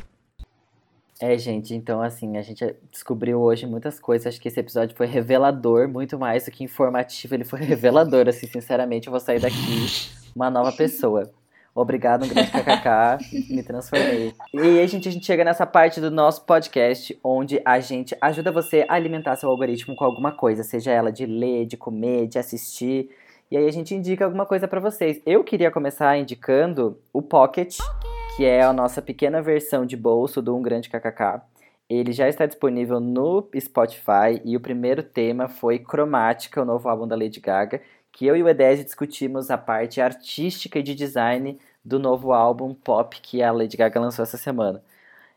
É, 1.22 1.38
gente, 1.38 1.76
então 1.76 2.02
assim, 2.02 2.36
a 2.36 2.42
gente 2.42 2.76
descobriu 2.92 3.40
hoje 3.40 3.68
muitas 3.68 4.00
coisas. 4.00 4.26
Acho 4.26 4.42
que 4.42 4.48
esse 4.48 4.60
episódio 4.60 4.98
foi 4.98 5.06
revelador, 5.06 5.88
muito 5.88 6.18
mais 6.18 6.46
do 6.46 6.52
que 6.52 6.64
informativo. 6.64 7.36
Ele 7.36 7.44
foi 7.44 7.60
revelador, 7.64 8.28
assim, 8.28 8.48
sinceramente. 8.48 9.06
Eu 9.06 9.12
vou 9.12 9.20
sair 9.20 9.40
daqui 9.40 9.56
uma 10.36 10.50
nova 10.50 10.72
pessoa. 10.72 11.30
Obrigado, 11.76 12.26
um 12.26 12.28
grande 12.28 12.52
kkk, 12.52 13.54
me 13.54 13.64
transformei. 13.64 14.34
E 14.54 14.60
aí, 14.60 14.88
gente, 14.88 15.08
a 15.08 15.12
gente 15.12 15.26
chega 15.26 15.46
nessa 15.46 15.66
parte 15.66 16.02
do 16.02 16.12
nosso 16.12 16.44
podcast, 16.44 17.18
onde 17.24 17.62
a 17.64 17.80
gente 17.80 18.18
ajuda 18.20 18.52
você 18.52 18.84
a 18.90 18.96
alimentar 18.96 19.38
seu 19.38 19.48
algoritmo 19.48 19.96
com 19.96 20.04
alguma 20.04 20.34
coisa, 20.34 20.64
seja 20.64 20.92
ela 20.92 21.14
de 21.14 21.26
ler, 21.26 21.66
de 21.66 21.78
comer, 21.78 22.28
de 22.28 22.38
assistir. 22.38 23.10
E 23.50 23.56
aí 23.56 23.68
a 23.68 23.72
gente 23.72 23.96
indica 23.96 24.26
alguma 24.26 24.46
coisa 24.46 24.68
pra 24.68 24.82
vocês. 24.82 25.22
Eu 25.26 25.46
queria 25.46 25.72
começar 25.72 26.18
indicando 26.18 26.98
o 27.14 27.22
Pocket, 27.22 27.78
que 28.36 28.46
é 28.46 28.62
a 28.64 28.72
nossa 28.72 29.02
pequena 29.02 29.42
versão 29.42 29.86
de 29.86 29.98
bolso 29.98 30.42
do 30.42 30.56
Um 30.56 30.62
Grande 30.62 30.90
KKK. 30.90 31.42
Ele 31.90 32.14
já 32.14 32.30
está 32.30 32.46
disponível 32.46 33.00
no 33.02 33.50
Spotify 33.60 34.42
e 34.46 34.56
o 34.56 34.60
primeiro 34.62 35.04
tema 35.04 35.50
foi 35.50 35.78
Cromática, 35.78 36.62
o 36.62 36.66
novo 36.66 36.88
álbum 36.88 37.06
da 37.06 37.16
Lady 37.16 37.42
Gaga, 37.42 37.82
que 38.12 38.26
eu 38.26 38.36
e 38.36 38.42
o 38.42 38.48
Edésio 38.48 38.86
discutimos 38.86 39.52
a 39.52 39.58
parte 39.58 40.00
artística 40.00 40.80
e 40.80 40.84
de 40.84 40.96
design 40.96 41.60
do 41.84 42.00
novo 42.00 42.32
álbum 42.32 42.74
pop 42.74 43.20
que 43.22 43.44
a 43.44 43.52
Lady 43.52 43.76
Gaga 43.76 44.00
lançou 44.00 44.24
essa 44.24 44.38
semana. 44.38 44.82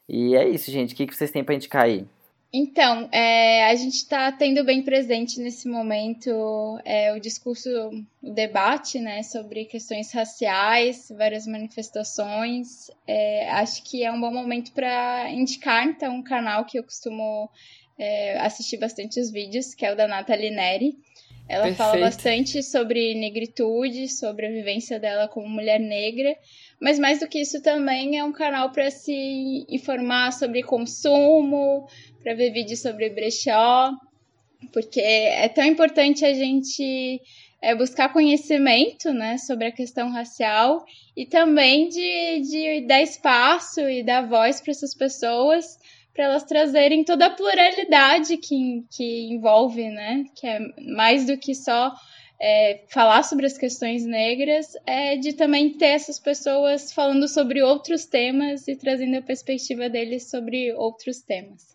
E 0.09 0.37
é 0.37 0.49
isso, 0.49 0.71
gente. 0.71 0.95
O 0.95 0.97
que 0.97 1.13
vocês 1.13 1.31
têm 1.31 1.43
pra 1.43 1.55
indicar 1.55 1.85
aí? 1.85 2.07
Então, 2.57 3.09
é, 3.11 3.67
a 3.67 3.75
gente 3.75 3.97
está 3.97 4.31
tendo 4.31 4.63
bem 4.63 4.81
presente 4.81 5.41
nesse 5.41 5.67
momento 5.67 6.31
é, 6.85 7.13
o 7.13 7.19
discurso, 7.19 7.69
o 8.23 8.31
debate 8.31 9.01
né, 9.01 9.25
sobre 9.25 9.65
questões 9.65 10.13
raciais, 10.13 11.13
várias 11.19 11.49
manifestações. 11.49 12.93
É, 13.09 13.51
acho 13.51 13.83
que 13.83 14.05
é 14.05 14.13
um 14.13 14.21
bom 14.21 14.33
momento 14.33 14.71
para 14.71 15.29
indicar, 15.33 15.85
então, 15.85 16.15
um 16.15 16.23
canal 16.23 16.65
que 16.65 16.79
eu 16.79 16.85
costumo 16.85 17.51
é, 17.99 18.39
assistir 18.39 18.77
bastante 18.77 19.19
os 19.19 19.33
vídeos, 19.33 19.75
que 19.75 19.85
é 19.85 19.93
o 19.93 19.97
da 19.97 20.07
Nathalie 20.07 20.53
Neri. 20.53 20.97
Ela 21.49 21.75
fala 21.75 21.93
Perfeito. 21.93 22.05
bastante 22.05 22.63
sobre 22.63 23.15
negritude, 23.17 24.09
sobre 24.09 24.47
a 24.47 24.51
vivência 24.51 24.99
dela 24.99 25.29
como 25.29 25.47
mulher 25.47 25.79
negra, 25.79 26.35
mas 26.81 26.99
mais 26.99 27.21
do 27.21 27.29
que 27.29 27.39
isso 27.39 27.61
também 27.61 28.17
é 28.17 28.25
um 28.25 28.33
canal 28.33 28.71
para 28.71 28.91
se 28.91 29.67
informar 29.69 30.33
sobre 30.33 30.63
consumo, 30.63 31.87
para 32.25 32.35
ver 32.35 32.51
vídeos 32.51 32.81
sobre 32.81 33.11
brechó, 33.11 33.93
porque 34.73 35.01
é 35.01 35.47
tão 35.49 35.65
importante 35.65 36.25
a 36.25 36.33
gente 36.33 37.21
é, 37.61 37.75
buscar 37.75 38.13
conhecimento 38.13 39.13
né, 39.13 39.37
sobre 39.37 39.67
a 39.67 39.73
questão 39.73 40.11
racial 40.11 40.85
e 41.15 41.27
também 41.27 41.89
de, 41.89 42.41
de 42.41 42.87
dar 42.87 43.03
espaço 43.03 43.81
e 43.81 44.03
dar 44.03 44.27
voz 44.27 44.61
para 44.61 44.71
essas 44.71 44.95
pessoas, 44.95 45.79
para 46.15 46.25
elas 46.25 46.45
trazerem 46.45 47.05
toda 47.05 47.27
a 47.27 47.31
pluralidade 47.31 48.39
que, 48.39 48.85
que 48.91 49.33
envolve, 49.33 49.91
né? 49.91 50.25
Que 50.35 50.47
é 50.47 50.61
mais 50.95 51.27
do 51.27 51.37
que 51.37 51.55
só 51.55 51.93
é, 52.41 52.85
falar 52.89 53.23
sobre 53.23 53.47
as 53.47 53.59
questões 53.59 54.05
negras, 54.07 54.75
é 54.87 55.17
de 55.17 55.33
também 55.33 55.71
ter 55.71 55.87
essas 55.87 56.19
pessoas 56.19 56.93
falando 56.93 57.27
sobre 57.27 57.63
outros 57.63 58.07
temas 58.07 58.69
e 58.69 58.77
trazendo 58.77 59.17
a 59.17 59.23
perspectiva 59.23 59.89
deles 59.89 60.31
sobre 60.31 60.73
outros 60.73 61.21
temas. 61.21 61.74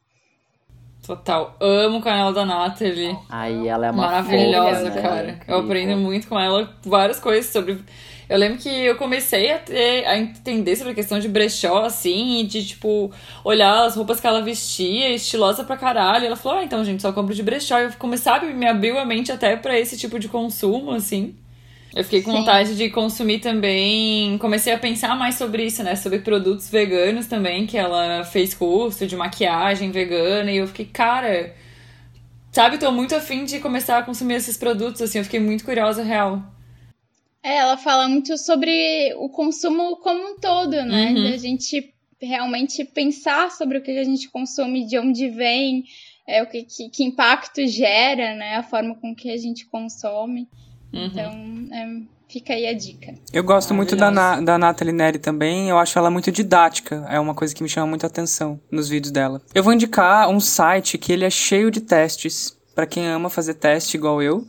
Total. 1.10 1.56
Amo 1.60 1.98
o 1.98 2.02
canal 2.04 2.32
da 2.32 2.46
Nathalie. 2.46 3.18
Aí 3.28 3.68
ela 3.68 3.88
é 3.88 3.90
uma 3.90 4.04
Maravilhosa, 4.04 4.92
fofa, 4.92 4.96
né? 4.96 5.02
cara. 5.02 5.40
Eu 5.48 5.58
aprendo 5.62 5.98
muito 5.98 6.28
com 6.28 6.40
ela 6.40 6.72
várias 6.86 7.20
coisas 7.20 7.52
sobre. 7.52 7.80
Eu 8.30 8.38
lembro 8.38 8.60
que 8.60 8.70
eu 8.70 8.96
comecei 8.96 9.52
a, 9.52 9.58
ter, 9.58 10.06
a 10.06 10.20
entender 10.20 10.76
sobre 10.76 10.92
a 10.92 10.96
questão 10.96 11.20
de 11.20 11.28
brechó, 11.28 11.84
assim, 11.84 12.42
e 12.42 12.44
de, 12.44 12.64
tipo, 12.64 13.12
olhar 13.44 13.86
as 13.86 13.96
roupas 13.96 14.20
que 14.20 14.28
ela 14.28 14.40
vestia, 14.44 15.10
estilosa 15.10 15.64
pra 15.64 15.76
caralho. 15.76 16.28
Ela 16.28 16.36
falou, 16.36 16.60
ah, 16.60 16.64
então, 16.64 16.86
gente, 16.86 17.02
só 17.02 17.12
compro 17.12 17.34
de 17.34 17.42
brechó. 17.42 17.80
E 17.80 17.86
eu 17.86 17.92
comecei, 17.98 18.32
sabe, 18.32 18.54
me 18.54 18.68
abriu 18.68 19.00
a 19.00 19.04
mente 19.04 19.32
até 19.32 19.56
pra 19.56 19.80
esse 19.80 19.98
tipo 19.98 20.20
de 20.20 20.28
consumo, 20.28 20.92
assim. 20.92 21.34
Eu 21.96 22.04
fiquei 22.04 22.22
com 22.22 22.32
Sim. 22.32 22.38
vontade 22.38 22.76
de 22.76 22.90
consumir 22.90 23.40
também. 23.40 24.38
Comecei 24.38 24.72
a 24.72 24.78
pensar 24.78 25.16
mais 25.18 25.36
sobre 25.36 25.66
isso, 25.66 25.84
né? 25.84 25.96
Sobre 25.96 26.20
produtos 26.20 26.70
veganos 26.70 27.26
também, 27.26 27.66
que 27.66 27.78
ela 27.78 28.24
fez 28.24 28.54
curso 28.54 29.08
de 29.08 29.16
maquiagem 29.16 29.92
vegana. 29.92 30.52
E 30.52 30.58
eu 30.58 30.68
fiquei, 30.68 30.86
cara. 30.86 31.56
Sabe, 32.52 32.78
tô 32.78 32.92
muito 32.92 33.16
afim 33.16 33.46
de 33.46 33.60
começar 33.60 33.98
a 33.98 34.04
consumir 34.04 34.36
esses 34.36 34.58
produtos, 34.58 35.02
assim. 35.02 35.18
Eu 35.18 35.24
fiquei 35.24 35.40
muito 35.40 35.66
curiosa, 35.66 36.04
real. 36.04 36.44
É, 37.42 37.58
ela 37.58 37.78
fala 37.78 38.08
muito 38.08 38.38
sobre 38.38 39.14
o 39.18 39.30
consumo 39.30 39.98
como 39.98 40.34
um 40.34 40.40
todo, 40.40 40.72
né? 40.84 41.12
Uhum. 41.12 41.24
Da 41.32 41.38
gente 41.38 41.94
realmente 42.22 42.84
pensar 42.84 43.50
sobre 43.52 43.78
o 43.78 43.82
que 43.82 43.92
a 43.92 44.04
gente 44.04 44.30
consome, 44.30 44.86
de 44.86 45.00
onde 45.00 45.30
vem, 45.30 45.86
é, 46.28 46.44
o 46.44 46.48
que, 46.48 46.64
que, 46.64 46.90
que 46.90 47.04
impacto 47.04 47.66
gera, 47.66 48.36
né? 48.36 48.58
A 48.58 48.64
forma 48.64 48.94
com 48.96 49.16
que 49.16 49.32
a 49.32 49.38
gente 49.38 49.66
consome. 49.66 50.48
Uhum. 50.94 51.06
Então, 51.06 51.32
é, 51.72 51.86
fica 52.28 52.54
aí 52.54 52.68
a 52.68 52.74
dica. 52.74 53.14
Eu 53.32 53.44
gosto 53.44 53.74
muito 53.74 53.96
da, 53.96 54.10
Na- 54.12 54.42
da 54.42 54.58
Nathalie 54.58 54.94
Neri 54.94 55.20
também, 55.20 55.70
eu 55.70 55.78
acho 55.78 55.98
ela 56.00 56.10
muito 56.12 56.32
didática, 56.32 57.06
é 57.10 57.20
uma 57.20 57.34
coisa 57.36 57.54
que 57.56 57.62
me 57.64 57.70
chama 57.70 57.88
muito 57.88 58.04
a 58.06 58.08
atenção 58.08 58.60
nos 58.72 58.90
vídeos 58.90 59.12
dela. 59.12 59.42
Eu 59.54 59.64
vou 59.64 59.74
indicar 59.74 60.28
um 60.30 60.40
site 60.40 60.98
que 60.98 61.12
ele 61.14 61.26
é 61.26 61.30
cheio 61.30 61.70
de 61.72 61.82
testes, 61.82 62.58
pra 62.76 62.86
quem 62.86 63.08
ama 63.08 63.30
fazer 63.30 63.54
teste 63.56 63.98
igual 63.98 64.22
eu. 64.22 64.46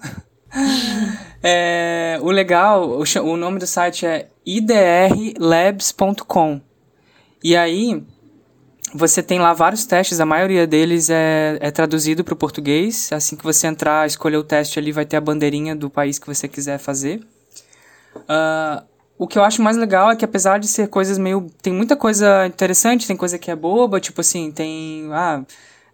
É, 1.42 2.18
o 2.20 2.30
legal, 2.30 3.00
o, 3.00 3.04
o 3.22 3.34
nome 3.36 3.58
do 3.58 3.66
site 3.66 4.04
é 4.04 4.28
idrlabs.com. 4.44 6.60
E 7.42 7.56
aí, 7.56 8.04
você 8.94 9.22
tem 9.22 9.38
lá 9.38 9.52
vários 9.52 9.84
testes, 9.84 10.20
a 10.20 10.26
maioria 10.26 10.66
deles 10.66 11.10
é, 11.10 11.58
é 11.60 11.70
traduzido 11.70 12.24
para 12.24 12.34
o 12.34 12.36
português. 12.36 13.10
Assim 13.12 13.36
que 13.36 13.44
você 13.44 13.66
entrar, 13.66 14.06
escolher 14.06 14.36
o 14.36 14.44
teste 14.44 14.78
ali, 14.78 14.92
vai 14.92 15.04
ter 15.04 15.16
a 15.16 15.20
bandeirinha 15.20 15.74
do 15.74 15.88
país 15.88 16.18
que 16.18 16.26
você 16.26 16.48
quiser 16.48 16.78
fazer. 16.78 17.20
Ah, 18.28 18.84
o 19.18 19.26
que 19.26 19.38
eu 19.38 19.44
acho 19.44 19.62
mais 19.62 19.76
legal 19.76 20.10
é 20.10 20.16
que 20.16 20.24
apesar 20.24 20.58
de 20.58 20.66
ser 20.66 20.88
coisas 20.88 21.18
meio... 21.18 21.46
Tem 21.62 21.72
muita 21.72 21.96
coisa 21.96 22.46
interessante, 22.46 23.06
tem 23.06 23.16
coisa 23.16 23.38
que 23.38 23.50
é 23.50 23.56
boba, 23.56 24.00
tipo 24.00 24.20
assim, 24.20 24.50
tem... 24.50 25.08
Ah, 25.12 25.44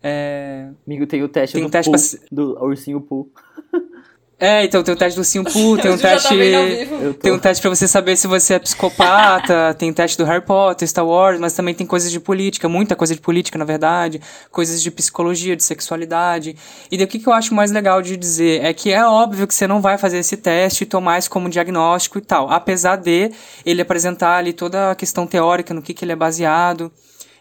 é... 0.02 0.68
Amigo, 0.86 1.06
tem 1.06 1.22
o 1.22 1.28
teste 1.28 1.54
Tem 1.54 1.62
do, 1.62 1.68
um 1.68 1.70
teste 1.70 1.90
pra- 1.90 2.26
do 2.30 2.56
ursinho 2.64 3.00
Poo. 3.00 3.28
É, 4.38 4.64
então 4.64 4.82
tem 4.82 4.92
o 4.92 4.96
teste 4.98 5.18
do 5.18 5.24
Simpu, 5.24 5.78
tem 5.80 5.90
um 5.90 5.96
tá 5.96 6.10
teste. 6.10 6.28
tô. 6.28 7.14
Tem 7.14 7.32
um 7.32 7.38
teste 7.38 7.62
pra 7.62 7.70
você 7.70 7.88
saber 7.88 8.16
se 8.16 8.26
você 8.26 8.54
é 8.54 8.58
psicopata, 8.58 9.74
tem 9.78 9.90
teste 9.94 10.18
do 10.18 10.24
Harry 10.24 10.44
Potter, 10.44 10.86
Star 10.86 11.06
Wars, 11.06 11.40
mas 11.40 11.54
também 11.54 11.74
tem 11.74 11.86
coisas 11.86 12.10
de 12.10 12.20
política, 12.20 12.68
muita 12.68 12.94
coisa 12.94 13.14
de 13.14 13.20
política, 13.20 13.58
na 13.58 13.64
verdade, 13.64 14.20
coisas 14.50 14.82
de 14.82 14.90
psicologia, 14.90 15.56
de 15.56 15.64
sexualidade. 15.64 16.54
E 16.90 16.98
daí 16.98 17.06
o 17.06 17.08
que, 17.08 17.18
que 17.18 17.26
eu 17.26 17.32
acho 17.32 17.54
mais 17.54 17.72
legal 17.72 18.02
de 18.02 18.14
dizer 18.14 18.62
é 18.62 18.74
que 18.74 18.92
é 18.92 19.02
óbvio 19.06 19.46
que 19.46 19.54
você 19.54 19.66
não 19.66 19.80
vai 19.80 19.96
fazer 19.96 20.18
esse 20.18 20.36
teste 20.36 20.84
e 20.84 20.86
tomar 20.86 21.18
isso 21.18 21.30
como 21.30 21.48
diagnóstico 21.48 22.18
e 22.18 22.20
tal. 22.20 22.50
Apesar 22.50 22.96
de 22.96 23.32
ele 23.64 23.80
apresentar 23.80 24.36
ali 24.36 24.52
toda 24.52 24.90
a 24.90 24.94
questão 24.94 25.26
teórica, 25.26 25.72
no 25.72 25.80
que, 25.80 25.94
que 25.94 26.04
ele 26.04 26.12
é 26.12 26.16
baseado. 26.16 26.92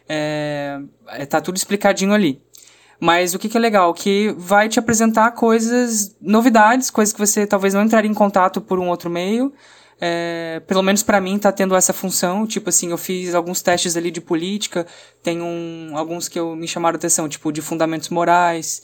É, 0.08 0.80
é, 1.08 1.26
tá 1.26 1.42
tudo 1.42 1.58
explicadinho 1.58 2.14
ali. 2.14 2.42
Mas 3.06 3.36
o 3.36 3.40
que, 3.40 3.48
que 3.48 3.56
é 3.56 3.60
legal? 3.60 3.94
Que 3.94 4.34
vai 4.36 4.68
te 4.68 4.80
apresentar 4.80 5.30
coisas, 5.34 6.16
novidades, 6.20 6.90
coisas 6.90 7.14
que 7.14 7.20
você 7.20 7.46
talvez 7.46 7.72
não 7.72 7.84
entraria 7.84 8.10
em 8.10 8.16
contato 8.16 8.60
por 8.60 8.80
um 8.80 8.90
outro 8.90 9.12
meio. 9.12 9.54
É, 10.02 10.60
pelo 10.66 10.82
menos 10.82 11.04
pra 11.04 11.22
mim 11.22 11.38
tá 11.38 11.52
tendo 11.52 11.76
essa 11.76 11.94
função. 11.94 12.48
Tipo 12.48 12.70
assim, 12.70 12.90
eu 12.90 12.98
fiz 12.98 13.36
alguns 13.36 13.62
testes 13.62 13.96
ali 13.96 14.10
de 14.10 14.20
política, 14.20 14.88
tem 15.22 15.40
um, 15.40 15.92
alguns 15.94 16.28
que 16.28 16.40
eu, 16.40 16.56
me 16.56 16.68
chamaram 16.68 16.96
atenção, 16.96 17.30
tipo 17.30 17.52
de 17.52 17.62
fundamentos 17.62 18.10
morais 18.10 18.82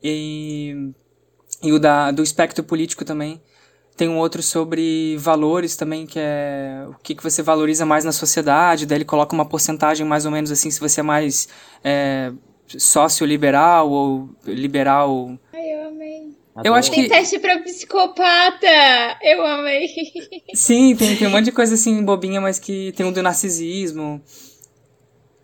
e, 0.00 0.92
e 1.60 1.72
o 1.72 1.80
da, 1.80 2.12
do 2.12 2.22
espectro 2.22 2.62
político 2.62 3.04
também. 3.04 3.42
Tem 3.96 4.08
um 4.08 4.18
outro 4.18 4.40
sobre 4.40 5.16
valores 5.16 5.74
também, 5.74 6.06
que 6.06 6.20
é 6.20 6.86
o 6.88 6.94
que, 7.02 7.16
que 7.16 7.24
você 7.24 7.42
valoriza 7.42 7.84
mais 7.84 8.04
na 8.04 8.12
sociedade. 8.12 8.86
Daí 8.86 8.98
ele 8.98 9.04
coloca 9.04 9.34
uma 9.34 9.44
porcentagem 9.44 10.06
mais 10.06 10.24
ou 10.24 10.30
menos 10.30 10.52
assim, 10.52 10.70
se 10.70 10.78
você 10.78 11.00
é 11.00 11.02
mais 11.02 11.48
é, 11.82 12.32
sócio-liberal 12.78 13.90
ou 13.90 14.28
liberal. 14.46 15.38
Ai, 15.52 15.72
eu 15.72 15.88
amei. 15.88 16.36
Eu 16.64 16.74
acho 16.74 16.90
Tem 16.90 17.04
que. 17.04 17.08
teste 17.08 17.38
pra 17.38 17.58
psicopata! 17.60 18.66
Eu 19.22 19.44
amei. 19.46 19.88
Sim, 20.54 20.96
tem, 20.96 21.16
tem 21.16 21.28
um 21.28 21.30
monte 21.30 21.46
de 21.46 21.52
coisa 21.52 21.74
assim 21.74 22.02
bobinha, 22.04 22.40
mas 22.40 22.58
que 22.58 22.92
tem 22.92 23.06
um 23.06 23.12
do 23.12 23.22
narcisismo. 23.22 24.20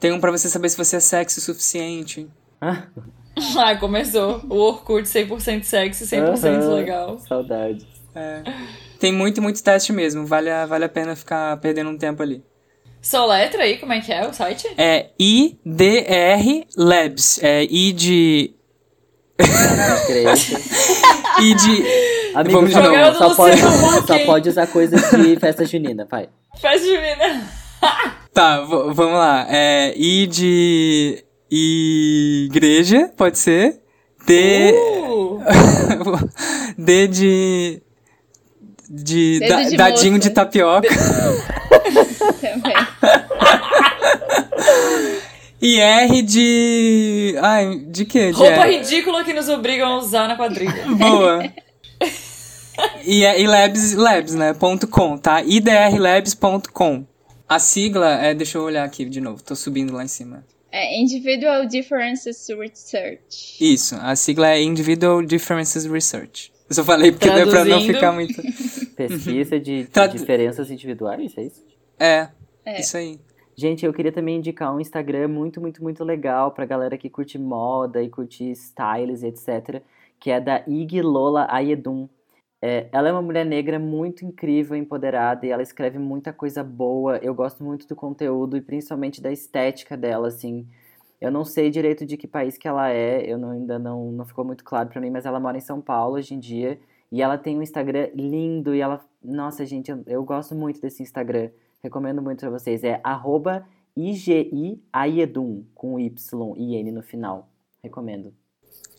Tem 0.01 0.13
um 0.13 0.21
pra 0.21 0.33
você 0.33 0.49
saber 0.49 0.69
se 0.69 0.77
você 0.77 0.97
é 0.97 1.01
sexy 1.01 1.39
o 1.39 1.43
suficiente. 1.43 2.29
Ai, 3.57 3.79
começou. 3.79 4.41
O 4.49 4.57
Orkut 4.57 5.09
100% 5.09 5.63
sexy, 5.63 6.05
100% 6.05 6.45
Aham, 6.45 6.75
legal. 6.75 7.19
Saudade. 7.21 7.87
É. 8.15 8.43
Tem 8.99 9.13
muito, 9.13 9.43
muito 9.43 9.63
teste 9.63 9.93
mesmo. 9.93 10.25
Vale 10.27 10.51
a, 10.51 10.67
vale 10.67 10.85
a 10.85 10.89
pena 10.89 11.17
ficar 11.17 11.57
perdendo 11.59 11.91
um 11.91 11.99
tempo 11.99 12.23
ali. 12.23 12.43
Soletra 13.05 13.65
aí, 13.65 13.77
como 13.77 13.93
é 13.93 14.01
que 14.01 14.11
é 14.11 14.27
o 14.27 14.33
site? 14.33 14.67
É 14.79 15.11
IDR 15.19 16.65
Labs. 16.75 17.39
É 17.43 17.63
I 17.63 17.93
de. 17.93 18.55
I 21.39 21.55
de. 21.55 21.85
Amigo, 22.35 22.55
Vamos 22.55 22.71
de 22.71 22.77
só, 22.77 22.83
novo. 22.83 23.19
só, 23.19 23.35
pode, 23.35 23.61
só 24.07 24.19
pode 24.25 24.49
usar 24.49 24.67
coisas 24.69 25.11
de 25.11 25.37
festa 25.39 25.67
junina, 25.67 26.09
vai. 26.11 26.31
Festa 26.59 26.79
junina. 26.79 27.47
Tá, 28.33 28.61
vamos 28.63 28.97
lá. 29.13 29.47
É 29.51 29.93
I 29.95 30.27
de. 30.27 31.23
Igreja, 31.51 33.13
pode 33.15 33.39
ser. 33.39 33.83
D. 34.27 34.73
Uh, 34.73 35.41
D 36.79 37.07
de. 37.09 37.83
De. 39.03 39.41
Da- 39.41 39.63
de 39.63 39.77
dadinho 39.77 40.15
moça. 40.15 40.29
de 40.29 40.35
tapioca. 40.35 40.89
Também. 42.41 42.75
E 45.61 45.81
R 45.81 46.23
de. 46.23 47.35
Ai, 47.41 47.79
de 47.87 48.05
quê? 48.05 48.27
De 48.27 48.33
roupa 48.33 48.67
R? 48.67 48.77
ridícula 48.79 49.25
que 49.25 49.33
nos 49.33 49.49
obrigam 49.49 49.89
a 49.95 49.99
usar 49.99 50.29
na 50.29 50.37
quadrilha. 50.37 50.85
Boa. 50.99 51.43
E, 53.05 53.25
é- 53.25 53.41
e 53.41 53.47
labs, 53.47 53.95
labs, 53.95 54.35
né? 54.35 54.53
Ponto 54.53 54.87
.com, 54.87 55.17
tá? 55.17 55.43
idrlabs.com. 55.43 57.07
A 57.49 57.59
sigla 57.59 58.11
é. 58.23 58.35
Deixa 58.35 58.59
eu 58.59 58.63
olhar 58.63 58.85
aqui 58.85 59.07
de 59.07 59.21
novo, 59.23 59.43
tô 59.43 59.57
subindo 59.57 59.95
lá 59.95 60.05
em 60.05 60.09
cima. 60.09 60.45
É 60.71 61.01
Individual 61.01 61.65
Differences 61.67 62.47
Research. 62.49 63.57
Isso, 63.61 63.97
a 64.03 64.15
sigla 64.17 64.51
é 64.51 64.63
Individual 64.63 65.23
Differences 65.23 65.87
Research. 65.87 66.53
Eu 66.69 66.75
só 66.75 66.85
falei 66.85 67.13
porque 67.13 67.31
deu 67.31 67.49
pra 67.49 67.65
não 67.65 67.81
ficar 67.81 68.13
muito. 68.13 68.41
Pesquisa 68.97 69.59
de 69.61 69.85
Tá- 69.93 70.07
diferenças 70.07 70.71
individuais, 70.71 71.37
é 71.37 71.43
isso? 71.43 71.65
É, 71.99 72.29
É. 72.65 72.81
isso 72.81 72.97
aí. 72.97 73.21
Gente, 73.57 73.87
eu 73.87 73.93
queria 73.93 74.11
também 74.11 74.39
indicar 74.39 74.75
um 74.75 74.81
Instagram 74.81 75.29
muito, 75.29 75.61
muito, 75.61 75.83
muito 75.83 76.03
legal 76.03 76.51
pra 76.51 76.65
galera 76.67 76.99
que 76.99 77.09
curte 77.09 77.39
moda 77.39 78.03
e 78.03 78.09
curte 78.09 78.51
styles 78.51 79.23
e 79.23 79.29
etc. 79.29 79.81
Que 80.19 80.31
é 80.31 80.41
da 80.41 80.65
Ig 80.67 81.01
Lola 81.03 81.47
Ayedun. 81.51 82.09
É, 82.61 82.89
ela 82.91 83.09
é 83.11 83.13
uma 83.13 83.23
mulher 83.23 83.45
negra 83.45 83.79
muito 83.79 84.25
incrível, 84.25 84.75
empoderada 84.77 85.47
e 85.47 85.51
ela 85.51 85.63
escreve 85.63 85.99
muita 85.99 86.33
coisa 86.33 86.65
boa. 86.65 87.19
Eu 87.19 87.35
gosto 87.35 87.63
muito 87.63 87.87
do 87.87 87.95
conteúdo 87.95 88.57
e 88.57 88.61
principalmente 88.63 89.21
da 89.21 89.31
estética 89.31 89.97
dela, 89.97 90.29
assim. 90.29 90.67
Eu 91.21 91.31
não 91.31 91.45
sei 91.45 91.71
direito 91.71 92.05
de 92.05 92.17
que 92.17 92.27
país 92.27 92.59
que 92.59 92.69
ela 92.69 92.91
é, 92.91 93.25
eu 93.31 93.39
não- 93.39 93.51
ainda 93.51 93.79
não, 93.79 94.11
não 94.13 94.25
ficou 94.25 94.45
muito 94.45 94.63
claro 94.65 94.89
pra 94.89 95.01
mim, 95.01 95.11
mas 95.11 95.25
ela 95.27 95.41
mora 95.41 95.57
em 95.57 95.61
São 95.61 95.81
Paulo 95.81 96.17
hoje 96.17 96.35
em 96.35 96.39
dia. 96.39 96.79
E 97.11 97.23
ela 97.23 97.39
tem 97.39 97.57
um 97.59 97.63
Instagram 97.63 98.09
lindo 98.15 98.75
e 98.75 98.81
ela. 98.81 99.01
Nossa, 99.23 99.65
gente, 99.65 99.91
eu, 99.91 100.03
eu 100.07 100.25
gosto 100.25 100.55
muito 100.55 100.81
desse 100.81 101.03
Instagram. 101.03 101.51
Recomendo 101.83 102.21
muito 102.21 102.41
pra 102.41 102.51
vocês. 102.51 102.83
É 102.83 103.01
arroba 103.05 103.65
IGIAIEDUM, 103.97 105.65
com 105.75 105.99
Y 106.01 106.55
e 106.57 106.77
N 106.77 106.93
no 106.93 107.03
final. 107.03 107.49
Recomendo. 107.83 108.33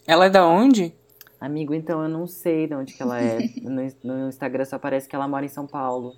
Ela 0.08 0.26
é 0.26 0.30
da 0.30 0.48
onde? 0.48 0.94
Amigo, 1.42 1.74
então 1.74 2.02
eu 2.02 2.10
não 2.10 2.26
sei 2.28 2.68
de 2.68 2.76
onde 2.76 2.94
que 2.94 3.02
ela 3.02 3.20
é. 3.22 3.40
No, 3.62 3.82
no 4.04 4.30
Instagram 4.30 4.66
só 4.66 4.80
parece 4.80 5.08
que 5.10 5.16
ela 5.16 5.28
mora 5.28 5.46
em 5.46 5.50
São 5.50 5.68
Paulo. 5.68 6.14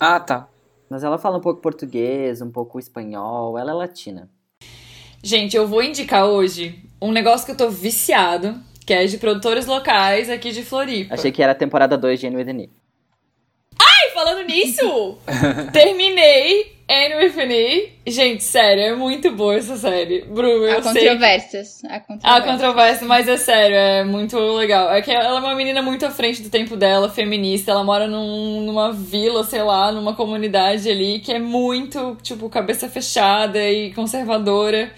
Ah, 0.00 0.18
tá. 0.20 0.48
Mas 0.88 1.02
ela 1.04 1.18
fala 1.18 1.36
um 1.38 1.40
pouco 1.40 1.60
português, 1.60 2.40
um 2.40 2.50
pouco 2.50 2.78
espanhol. 2.78 3.58
Ela 3.58 3.72
é 3.72 3.74
latina. 3.74 4.30
Gente, 5.22 5.56
eu 5.56 5.66
vou 5.66 5.82
indicar 5.82 6.26
hoje 6.26 6.78
um 7.00 7.12
negócio 7.12 7.46
que 7.46 7.52
eu 7.52 7.56
tô 7.56 7.68
viciado, 7.68 8.60
que 8.84 8.92
é 8.92 9.04
de 9.06 9.18
produtores 9.18 9.66
locais 9.66 10.30
aqui 10.30 10.52
de 10.52 10.62
Floripa. 10.62 11.14
Achei 11.14 11.32
que 11.32 11.42
era 11.42 11.52
a 11.52 11.54
temporada 11.54 11.98
2 11.98 12.20
de 12.20 12.26
Anne 12.26 12.36
with. 12.36 12.70
Ai, 13.80 14.10
falando 14.14 14.46
nisso, 14.46 15.18
terminei 15.72 16.75
Anne 16.88 17.16
with 17.16 17.36
an 17.40 17.50
E. 17.52 17.88
Gente, 18.06 18.44
sério, 18.44 18.82
é 18.84 18.94
muito 18.94 19.32
boa 19.32 19.56
essa 19.56 19.76
série. 19.76 20.22
Bruno, 20.22 20.64
eu 20.66 20.78
Há 20.78 20.82
sei. 20.82 21.02
controvérsias. 21.02 21.82
Há 21.84 21.96
Há 21.96 22.00
controvérsias. 22.00 22.44
controvérsia, 22.52 23.06
mas 23.08 23.28
é 23.28 23.36
sério, 23.36 23.76
é 23.76 24.04
muito 24.04 24.38
legal. 24.38 24.92
É 24.92 25.02
que 25.02 25.10
ela 25.10 25.38
é 25.38 25.40
uma 25.40 25.54
menina 25.56 25.82
muito 25.82 26.06
à 26.06 26.10
frente 26.12 26.42
do 26.42 26.48
tempo 26.48 26.76
dela, 26.76 27.08
feminista. 27.10 27.72
Ela 27.72 27.82
mora 27.82 28.06
num- 28.06 28.60
numa 28.60 28.92
vila, 28.92 29.42
sei 29.42 29.62
lá, 29.64 29.90
numa 29.90 30.14
comunidade 30.14 30.88
ali 30.88 31.18
que 31.18 31.32
é 31.32 31.40
muito, 31.40 32.16
tipo, 32.22 32.48
cabeça 32.48 32.88
fechada 32.88 33.58
e 33.68 33.92
conservadora. 33.92 34.92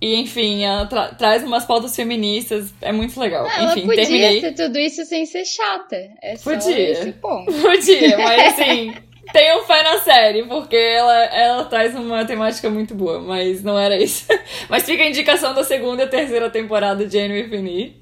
E, 0.00 0.14
enfim, 0.20 0.62
ela 0.62 0.86
tra- 0.86 1.08
traz 1.08 1.42
umas 1.42 1.64
pautas 1.64 1.96
feministas. 1.96 2.72
É 2.80 2.92
muito 2.92 3.18
legal. 3.18 3.46
Ela 3.50 3.72
enfim, 3.72 3.80
podia 3.86 4.02
terminei. 4.04 4.40
ser 4.40 4.52
tudo 4.54 4.78
isso 4.78 5.04
sem 5.04 5.26
ser 5.26 5.44
chata. 5.44 5.96
É 6.22 6.36
só 6.36 6.52
Podia. 6.52 6.90
esse 6.92 7.12
ponto. 7.12 7.50
Podia, 7.60 8.16
mas 8.18 8.52
assim, 8.60 8.94
tenham 9.32 9.64
fé 9.64 9.82
na 9.82 9.98
série, 9.98 10.44
porque 10.44 10.76
ela, 10.76 11.24
ela 11.26 11.64
traz 11.64 11.94
uma 11.94 12.24
temática 12.24 12.70
muito 12.70 12.94
boa, 12.94 13.20
mas 13.20 13.62
não 13.62 13.78
era 13.78 13.96
isso. 13.96 14.26
Mas 14.68 14.84
fica 14.84 15.02
a 15.02 15.08
indicação 15.08 15.54
da 15.54 15.64
segunda 15.64 16.04
e 16.04 16.06
terceira 16.06 16.50
temporada 16.50 17.06
de 17.06 17.18
Anne 17.18 17.42
an 17.42 17.94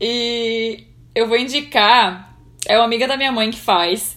E. 0.00 0.86
Eu 1.14 1.26
vou 1.26 1.36
indicar, 1.36 2.36
é 2.66 2.76
uma 2.76 2.84
amiga 2.84 3.08
da 3.08 3.16
minha 3.16 3.32
mãe 3.32 3.50
que 3.50 3.58
faz, 3.58 4.16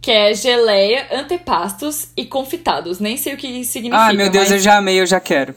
que 0.00 0.10
é 0.10 0.34
geleia, 0.34 1.08
antepastos 1.10 2.08
e 2.16 2.24
confitados. 2.24 3.00
Nem 3.00 3.16
sei 3.16 3.34
o 3.34 3.36
que 3.36 3.64
significa. 3.64 4.10
Ah, 4.10 4.12
meu 4.12 4.30
Deus, 4.30 4.50
eu 4.50 4.58
já 4.58 4.76
amei, 4.76 5.00
eu 5.00 5.06
já 5.06 5.18
quero. 5.18 5.54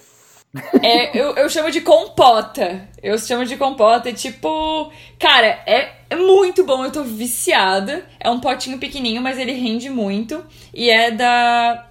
É, 0.81 1.17
eu, 1.17 1.35
eu 1.35 1.49
chamo 1.49 1.69
de 1.69 1.81
compota. 1.81 2.87
Eu 3.01 3.17
chamo 3.17 3.45
de 3.45 3.57
compota. 3.57 4.09
E 4.09 4.13
tipo, 4.13 4.91
cara, 5.19 5.47
é, 5.65 5.96
é 6.09 6.15
muito 6.15 6.65
bom. 6.65 6.83
Eu 6.85 6.91
tô 6.91 7.03
viciada. 7.03 8.05
É 8.19 8.29
um 8.29 8.39
potinho 8.39 8.77
pequenininho, 8.77 9.21
mas 9.21 9.37
ele 9.37 9.53
rende 9.53 9.89
muito. 9.89 10.43
E 10.73 10.89
é 10.89 11.11
da, 11.11 11.87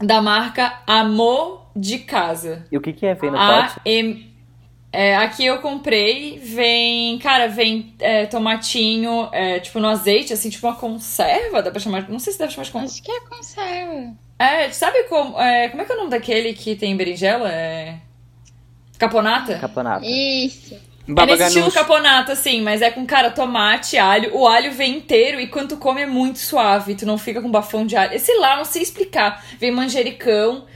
da 0.00 0.20
marca 0.22 0.80
Amor 0.86 1.66
de 1.76 1.98
Casa. 1.98 2.66
E 2.72 2.76
o 2.76 2.80
que 2.80 2.92
que 2.92 3.06
é? 3.06 3.14
Vem 3.14 3.30
no 3.30 3.38
A 3.38 3.62
pote? 3.68 3.80
M- 3.84 4.28
é, 4.90 5.16
aqui 5.16 5.44
eu 5.44 5.58
comprei, 5.58 6.38
vem, 6.38 7.18
cara, 7.18 7.46
vem 7.46 7.94
é, 8.00 8.24
tomatinho, 8.24 9.28
é, 9.32 9.60
tipo 9.60 9.78
no 9.78 9.86
azeite, 9.86 10.32
assim, 10.32 10.48
tipo 10.48 10.66
uma 10.66 10.74
conserva, 10.76 11.62
dá 11.62 11.70
pra 11.70 11.78
chamar, 11.78 12.08
não 12.08 12.18
sei 12.18 12.32
se 12.32 12.38
dá 12.38 12.46
pra 12.46 12.54
chamar 12.54 12.64
de 12.64 12.72
conserva. 12.72 12.92
Acho 12.94 13.02
que 13.02 13.12
é 13.12 13.20
conserva. 13.20 14.16
É, 14.38 14.70
sabe 14.70 15.02
como, 15.04 15.38
é, 15.38 15.68
como 15.68 15.82
é 15.82 15.84
que 15.84 15.92
é 15.92 15.94
o 15.94 15.98
nome 15.98 16.10
daquele 16.10 16.54
que 16.54 16.74
tem 16.74 16.96
berinjela? 16.96 17.52
É... 17.52 17.96
Caponata? 18.98 19.58
Caponata. 19.58 20.06
Isso. 20.06 20.74
É 21.16 21.26
nesse 21.26 21.44
estilo 21.44 21.72
caponata, 21.72 22.32
assim, 22.32 22.60
mas 22.60 22.82
é 22.82 22.90
com, 22.90 23.06
cara, 23.06 23.30
tomate, 23.30 23.96
alho. 23.96 24.36
O 24.36 24.46
alho 24.46 24.72
vem 24.72 24.98
inteiro 24.98 25.40
e 25.40 25.46
quando 25.46 25.70
tu 25.70 25.78
come 25.78 26.02
é 26.02 26.06
muito 26.06 26.38
suave, 26.38 26.94
tu 26.94 27.06
não 27.06 27.16
fica 27.16 27.40
com 27.40 27.50
bafão 27.50 27.86
de 27.86 27.96
alho. 27.96 28.20
Sei 28.20 28.38
lá, 28.38 28.56
não 28.56 28.64
sei 28.64 28.82
explicar. 28.82 29.42
Vem 29.58 29.70
manjericão. 29.70 30.66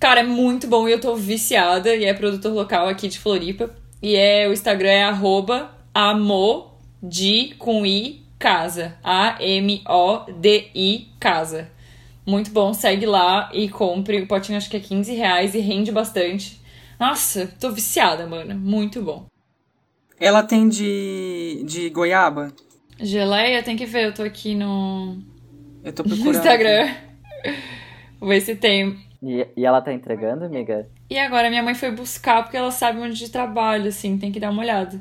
Cara, 0.00 0.20
é 0.20 0.22
muito 0.22 0.66
bom 0.66 0.88
e 0.88 0.92
eu 0.92 1.00
tô 1.00 1.14
viciada. 1.14 1.94
E 1.94 2.06
é 2.06 2.14
produtor 2.14 2.54
local 2.54 2.88
aqui 2.88 3.06
de 3.06 3.18
Floripa. 3.18 3.70
E 4.02 4.16
é, 4.16 4.48
o 4.48 4.52
Instagram 4.52 4.90
é 4.90 5.04
arroba 5.04 5.70
amodi 5.92 7.54
com 7.58 7.84
i 7.84 8.24
casa. 8.38 8.96
A-M-O-D-I 9.04 10.38
casa. 11.20 11.70
Muito 12.24 12.50
bom, 12.50 12.72
segue 12.72 13.04
lá 13.04 13.50
e 13.52 13.68
compre. 13.68 14.22
O 14.22 14.26
potinho 14.26 14.56
acho 14.56 14.70
que 14.70 14.76
é 14.78 14.80
15 14.80 15.14
reais 15.14 15.54
e 15.54 15.60
rende 15.60 15.92
bastante. 15.92 16.60
Nossa, 16.98 17.46
tô 17.60 17.70
viciada, 17.70 18.26
mano. 18.26 18.54
Muito 18.58 19.02
bom. 19.02 19.26
Ela 20.18 20.42
tem 20.42 20.68
de, 20.68 21.62
de 21.64 21.90
goiaba? 21.90 22.52
Geleia, 22.98 23.62
tem 23.62 23.76
que 23.76 23.84
ver, 23.84 24.06
eu 24.06 24.14
tô 24.14 24.22
aqui 24.22 24.54
no, 24.54 25.18
Eu 25.84 25.92
tô 25.92 26.02
no 26.02 26.08
procurando. 26.08 26.36
Instagram. 26.36 26.94
Vou 28.18 28.28
ver 28.30 28.40
se 28.40 28.56
tem. 28.56 28.98
E, 29.22 29.46
e 29.56 29.66
ela 29.66 29.82
tá 29.82 29.92
entregando, 29.92 30.44
amiga? 30.44 30.88
E 31.10 31.18
agora 31.18 31.50
minha 31.50 31.62
mãe 31.62 31.74
foi 31.74 31.90
buscar 31.90 32.42
porque 32.42 32.56
ela 32.56 32.70
sabe 32.70 32.98
onde 33.00 33.18
de 33.18 33.30
trabalho, 33.30 33.88
assim, 33.88 34.16
tem 34.18 34.32
que 34.32 34.40
dar 34.40 34.50
uma 34.50 34.62
olhada. 34.62 35.00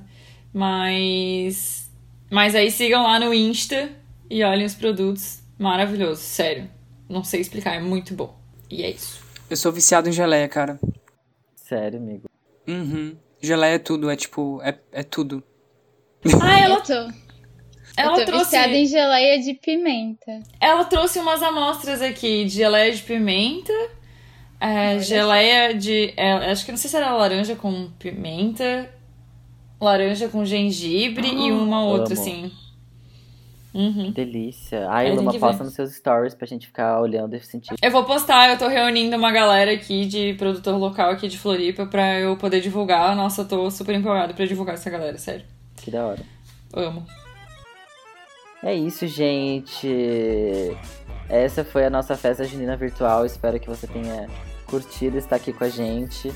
Mas. 0.53 1.89
Mas 2.29 2.55
aí 2.55 2.69
sigam 2.71 3.03
lá 3.03 3.19
no 3.19 3.33
Insta 3.33 3.89
e 4.29 4.43
olhem 4.43 4.65
os 4.65 4.73
produtos. 4.73 5.41
Maravilhoso, 5.57 6.21
sério. 6.21 6.69
Não 7.07 7.23
sei 7.23 7.39
explicar, 7.39 7.75
é 7.75 7.79
muito 7.79 8.13
bom. 8.13 8.37
E 8.69 8.83
é 8.83 8.89
isso. 8.89 9.23
Eu 9.49 9.55
sou 9.55 9.71
viciado 9.71 10.09
em 10.09 10.11
geleia, 10.11 10.47
cara. 10.49 10.79
Sério, 11.55 11.99
amigo. 11.99 12.27
Uhum. 12.67 13.15
Geleia 13.45 13.75
é 13.75 13.79
tudo, 13.79 14.09
é 14.09 14.15
tipo, 14.15 14.61
é, 14.63 14.77
é 14.91 15.03
tudo. 15.03 15.43
Ah, 16.41 16.59
ela, 16.59 16.81
ela 17.97 18.11
eu 18.13 18.19
tô 18.19 18.25
trouxe. 18.25 18.45
viciada 18.45 18.73
em 18.73 18.85
geleia 18.85 19.39
de 19.39 19.53
pimenta. 19.53 20.41
Ela 20.59 20.83
trouxe 20.85 21.19
umas 21.19 21.41
amostras 21.43 22.01
aqui 22.01 22.45
de 22.45 22.51
geleia 22.55 22.91
de 22.91 23.01
pimenta, 23.01 23.73
é, 24.59 24.99
geleia 24.99 25.73
de. 25.73 26.13
é, 26.17 26.51
acho 26.51 26.65
que 26.65 26.71
não 26.71 26.77
sei 26.77 26.89
se 26.89 26.97
era 26.97 27.13
laranja 27.13 27.55
com 27.55 27.89
pimenta, 27.99 28.89
laranja 29.79 30.27
com 30.27 30.43
gengibre 30.43 31.27
e 31.27 31.51
uma 31.51 31.83
outra, 31.85 32.13
amo. 32.13 32.21
assim. 32.21 32.51
Uhum. 33.75 34.09
Delícia. 34.11 34.87
Ai, 34.89 35.07
É, 35.07 35.09
tem 35.09 35.17
Luma, 35.17 35.31
que 35.33 35.39
posta 35.39 35.57
ver. 35.57 35.63
nos 35.65 35.73
seus 35.73 35.93
stories 35.95 36.33
pra 36.33 36.47
gente 36.47 36.65
ficar 36.67 37.01
olhando 37.01 37.35
e 37.35 37.39
sentir. 37.41 37.75
Eu 37.81 37.91
vou 37.91 38.05
postar, 38.05 38.49
eu 38.49 38.57
tô 38.57 38.67
reunindo 38.69 39.17
uma 39.17 39.31
galera 39.33 39.71
aqui 39.73 40.05
de 40.05 40.33
produtor 40.35 40.77
local 40.77 41.11
aqui 41.11 41.27
de 41.27 41.37
Floripa 41.37 41.85
pra 41.85 42.17
eu 42.19 42.37
poder 42.37 42.61
divulgar. 42.61 43.13
Nossa, 43.17 43.41
eu 43.41 43.47
tô 43.47 43.69
super 43.69 43.93
empolgada 43.93 44.33
pra 44.33 44.45
divulgar 44.45 44.75
essa 44.75 44.89
galera, 44.89 45.17
sério. 45.17 45.43
Que 45.75 45.91
da 45.91 46.05
hora. 46.05 46.21
Amo. 46.73 47.05
É 48.63 48.73
isso, 48.73 49.05
gente. 49.07 49.87
Essa 51.29 51.63
foi 51.65 51.85
a 51.85 51.89
nossa 51.89 52.15
festa 52.15 52.45
junina 52.45 52.77
virtual. 52.77 53.25
Espero 53.25 53.59
que 53.59 53.67
você 53.67 53.85
tenha 53.87 54.27
curtido 54.67 55.17
estar 55.17 55.35
aqui 55.35 55.51
com 55.51 55.63
a 55.65 55.69
gente. 55.69 56.31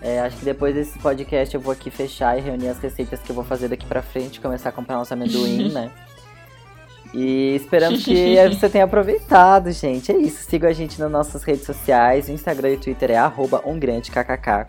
É, 0.00 0.20
acho 0.20 0.36
que 0.36 0.44
depois 0.44 0.74
desse 0.74 0.98
podcast 0.98 1.54
eu 1.54 1.60
vou 1.60 1.72
aqui 1.72 1.90
fechar 1.90 2.38
e 2.38 2.42
reunir 2.42 2.68
as 2.68 2.78
receitas 2.78 3.20
que 3.20 3.30
eu 3.30 3.34
vou 3.34 3.44
fazer 3.44 3.68
daqui 3.68 3.86
pra 3.86 4.02
frente, 4.02 4.40
começar 4.40 4.68
a 4.68 4.72
comprar 4.72 4.96
nosso 4.96 5.12
amendoim, 5.12 5.70
né? 5.72 5.90
E 7.14 7.56
esperamos 7.56 8.04
que 8.04 8.36
você 8.48 8.68
tenha 8.68 8.84
aproveitado, 8.84 9.70
gente. 9.72 10.12
É 10.12 10.16
isso. 10.16 10.44
Siga 10.48 10.68
a 10.68 10.72
gente 10.72 10.98
nas 11.00 11.10
nossas 11.10 11.42
redes 11.42 11.64
sociais. 11.64 12.28
O 12.28 12.32
Instagram 12.32 12.70
e 12.70 12.74
o 12.74 12.80
Twitter 12.80 13.10
é 13.12 13.16
arroba 13.16 13.62
umgrandekkkkk. 13.64 14.66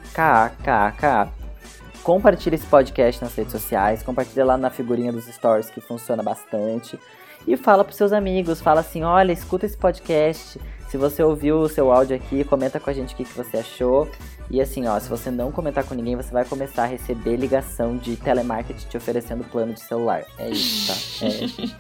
Compartilhe 2.04 2.56
esse 2.56 2.66
podcast 2.66 3.22
nas 3.22 3.36
redes 3.36 3.52
sociais. 3.52 4.02
Compartilha 4.04 4.46
lá 4.46 4.58
na 4.58 4.70
figurinha 4.70 5.12
dos 5.12 5.26
stories 5.26 5.70
que 5.70 5.82
funciona 5.82 6.24
bastante. 6.24 6.98
E 7.46 7.58
fala 7.58 7.84
pros 7.84 7.98
seus 7.98 8.14
amigos. 8.14 8.62
Fala 8.62 8.82
assim, 8.82 9.04
olha, 9.04 9.32
escuta 9.32 9.66
esse 9.66 9.78
podcast. 9.78 10.60
Se 10.90 10.98
você 10.98 11.22
ouviu 11.22 11.60
o 11.60 11.68
seu 11.68 11.92
áudio 11.92 12.16
aqui, 12.16 12.44
comenta 12.44 12.80
com 12.80 12.90
a 12.90 12.94
gente 12.94 13.14
o 13.14 13.18
que, 13.18 13.26
que 13.26 13.34
você 13.34 13.58
achou. 13.58 14.10
E 14.50 14.62
assim, 14.62 14.88
ó, 14.88 14.98
se 15.00 15.10
você 15.10 15.30
não 15.30 15.52
comentar 15.52 15.84
com 15.84 15.94
ninguém, 15.94 16.16
você 16.16 16.32
vai 16.32 16.46
começar 16.46 16.84
a 16.84 16.86
receber 16.86 17.36
ligação 17.36 17.98
de 17.98 18.16
telemarketing 18.16 18.88
te 18.88 18.98
oferecendo 18.98 19.44
plano 19.44 19.74
de 19.74 19.82
celular. 19.82 20.24
É 20.40 20.50
isso, 20.50 20.88
tá? 21.20 21.26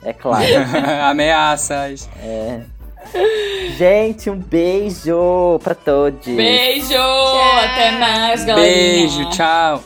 É, 0.05 0.09
é 0.09 0.13
claro. 0.13 0.45
Ameaças. 1.09 2.09
É. 2.21 2.61
Gente, 3.77 4.29
um 4.29 4.37
beijo 4.37 5.59
pra 5.63 5.73
todos. 5.73 6.25
Beijo! 6.25 6.93
Até 6.93 7.91
mais, 7.91 8.43
galerinha. 8.43 8.75
Beijo, 8.75 9.29
tchau. 9.29 9.81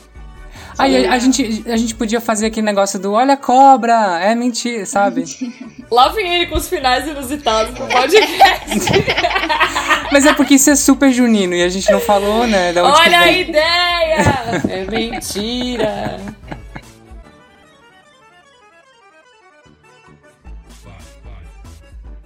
Aí 0.78 1.06
a, 1.06 1.12
a 1.12 1.18
gente, 1.18 1.64
a 1.66 1.76
gente 1.76 1.94
podia 1.94 2.20
fazer 2.20 2.46
aquele 2.46 2.64
negócio 2.64 2.98
do 2.98 3.12
olha 3.12 3.34
a 3.34 3.36
cobra, 3.36 4.20
é 4.20 4.34
mentira, 4.34 4.86
sabe? 4.86 5.24
Lavem 5.90 6.34
ele 6.34 6.46
com 6.46 6.56
os 6.56 6.68
finais 6.68 7.06
inusitados 7.06 7.74
do 7.74 7.86
podcast. 7.86 8.90
Mas 10.10 10.26
é 10.26 10.32
porque 10.32 10.54
isso 10.54 10.70
é 10.70 10.76
super 10.76 11.10
junino 11.10 11.54
e 11.54 11.62
a 11.62 11.68
gente 11.68 11.90
não 11.90 12.00
falou, 12.00 12.46
né? 12.46 12.72
Olha 12.76 13.20
a 13.20 13.24
vem. 13.24 13.40
ideia! 13.42 13.92
É 14.68 14.84
mentira! 14.84 16.20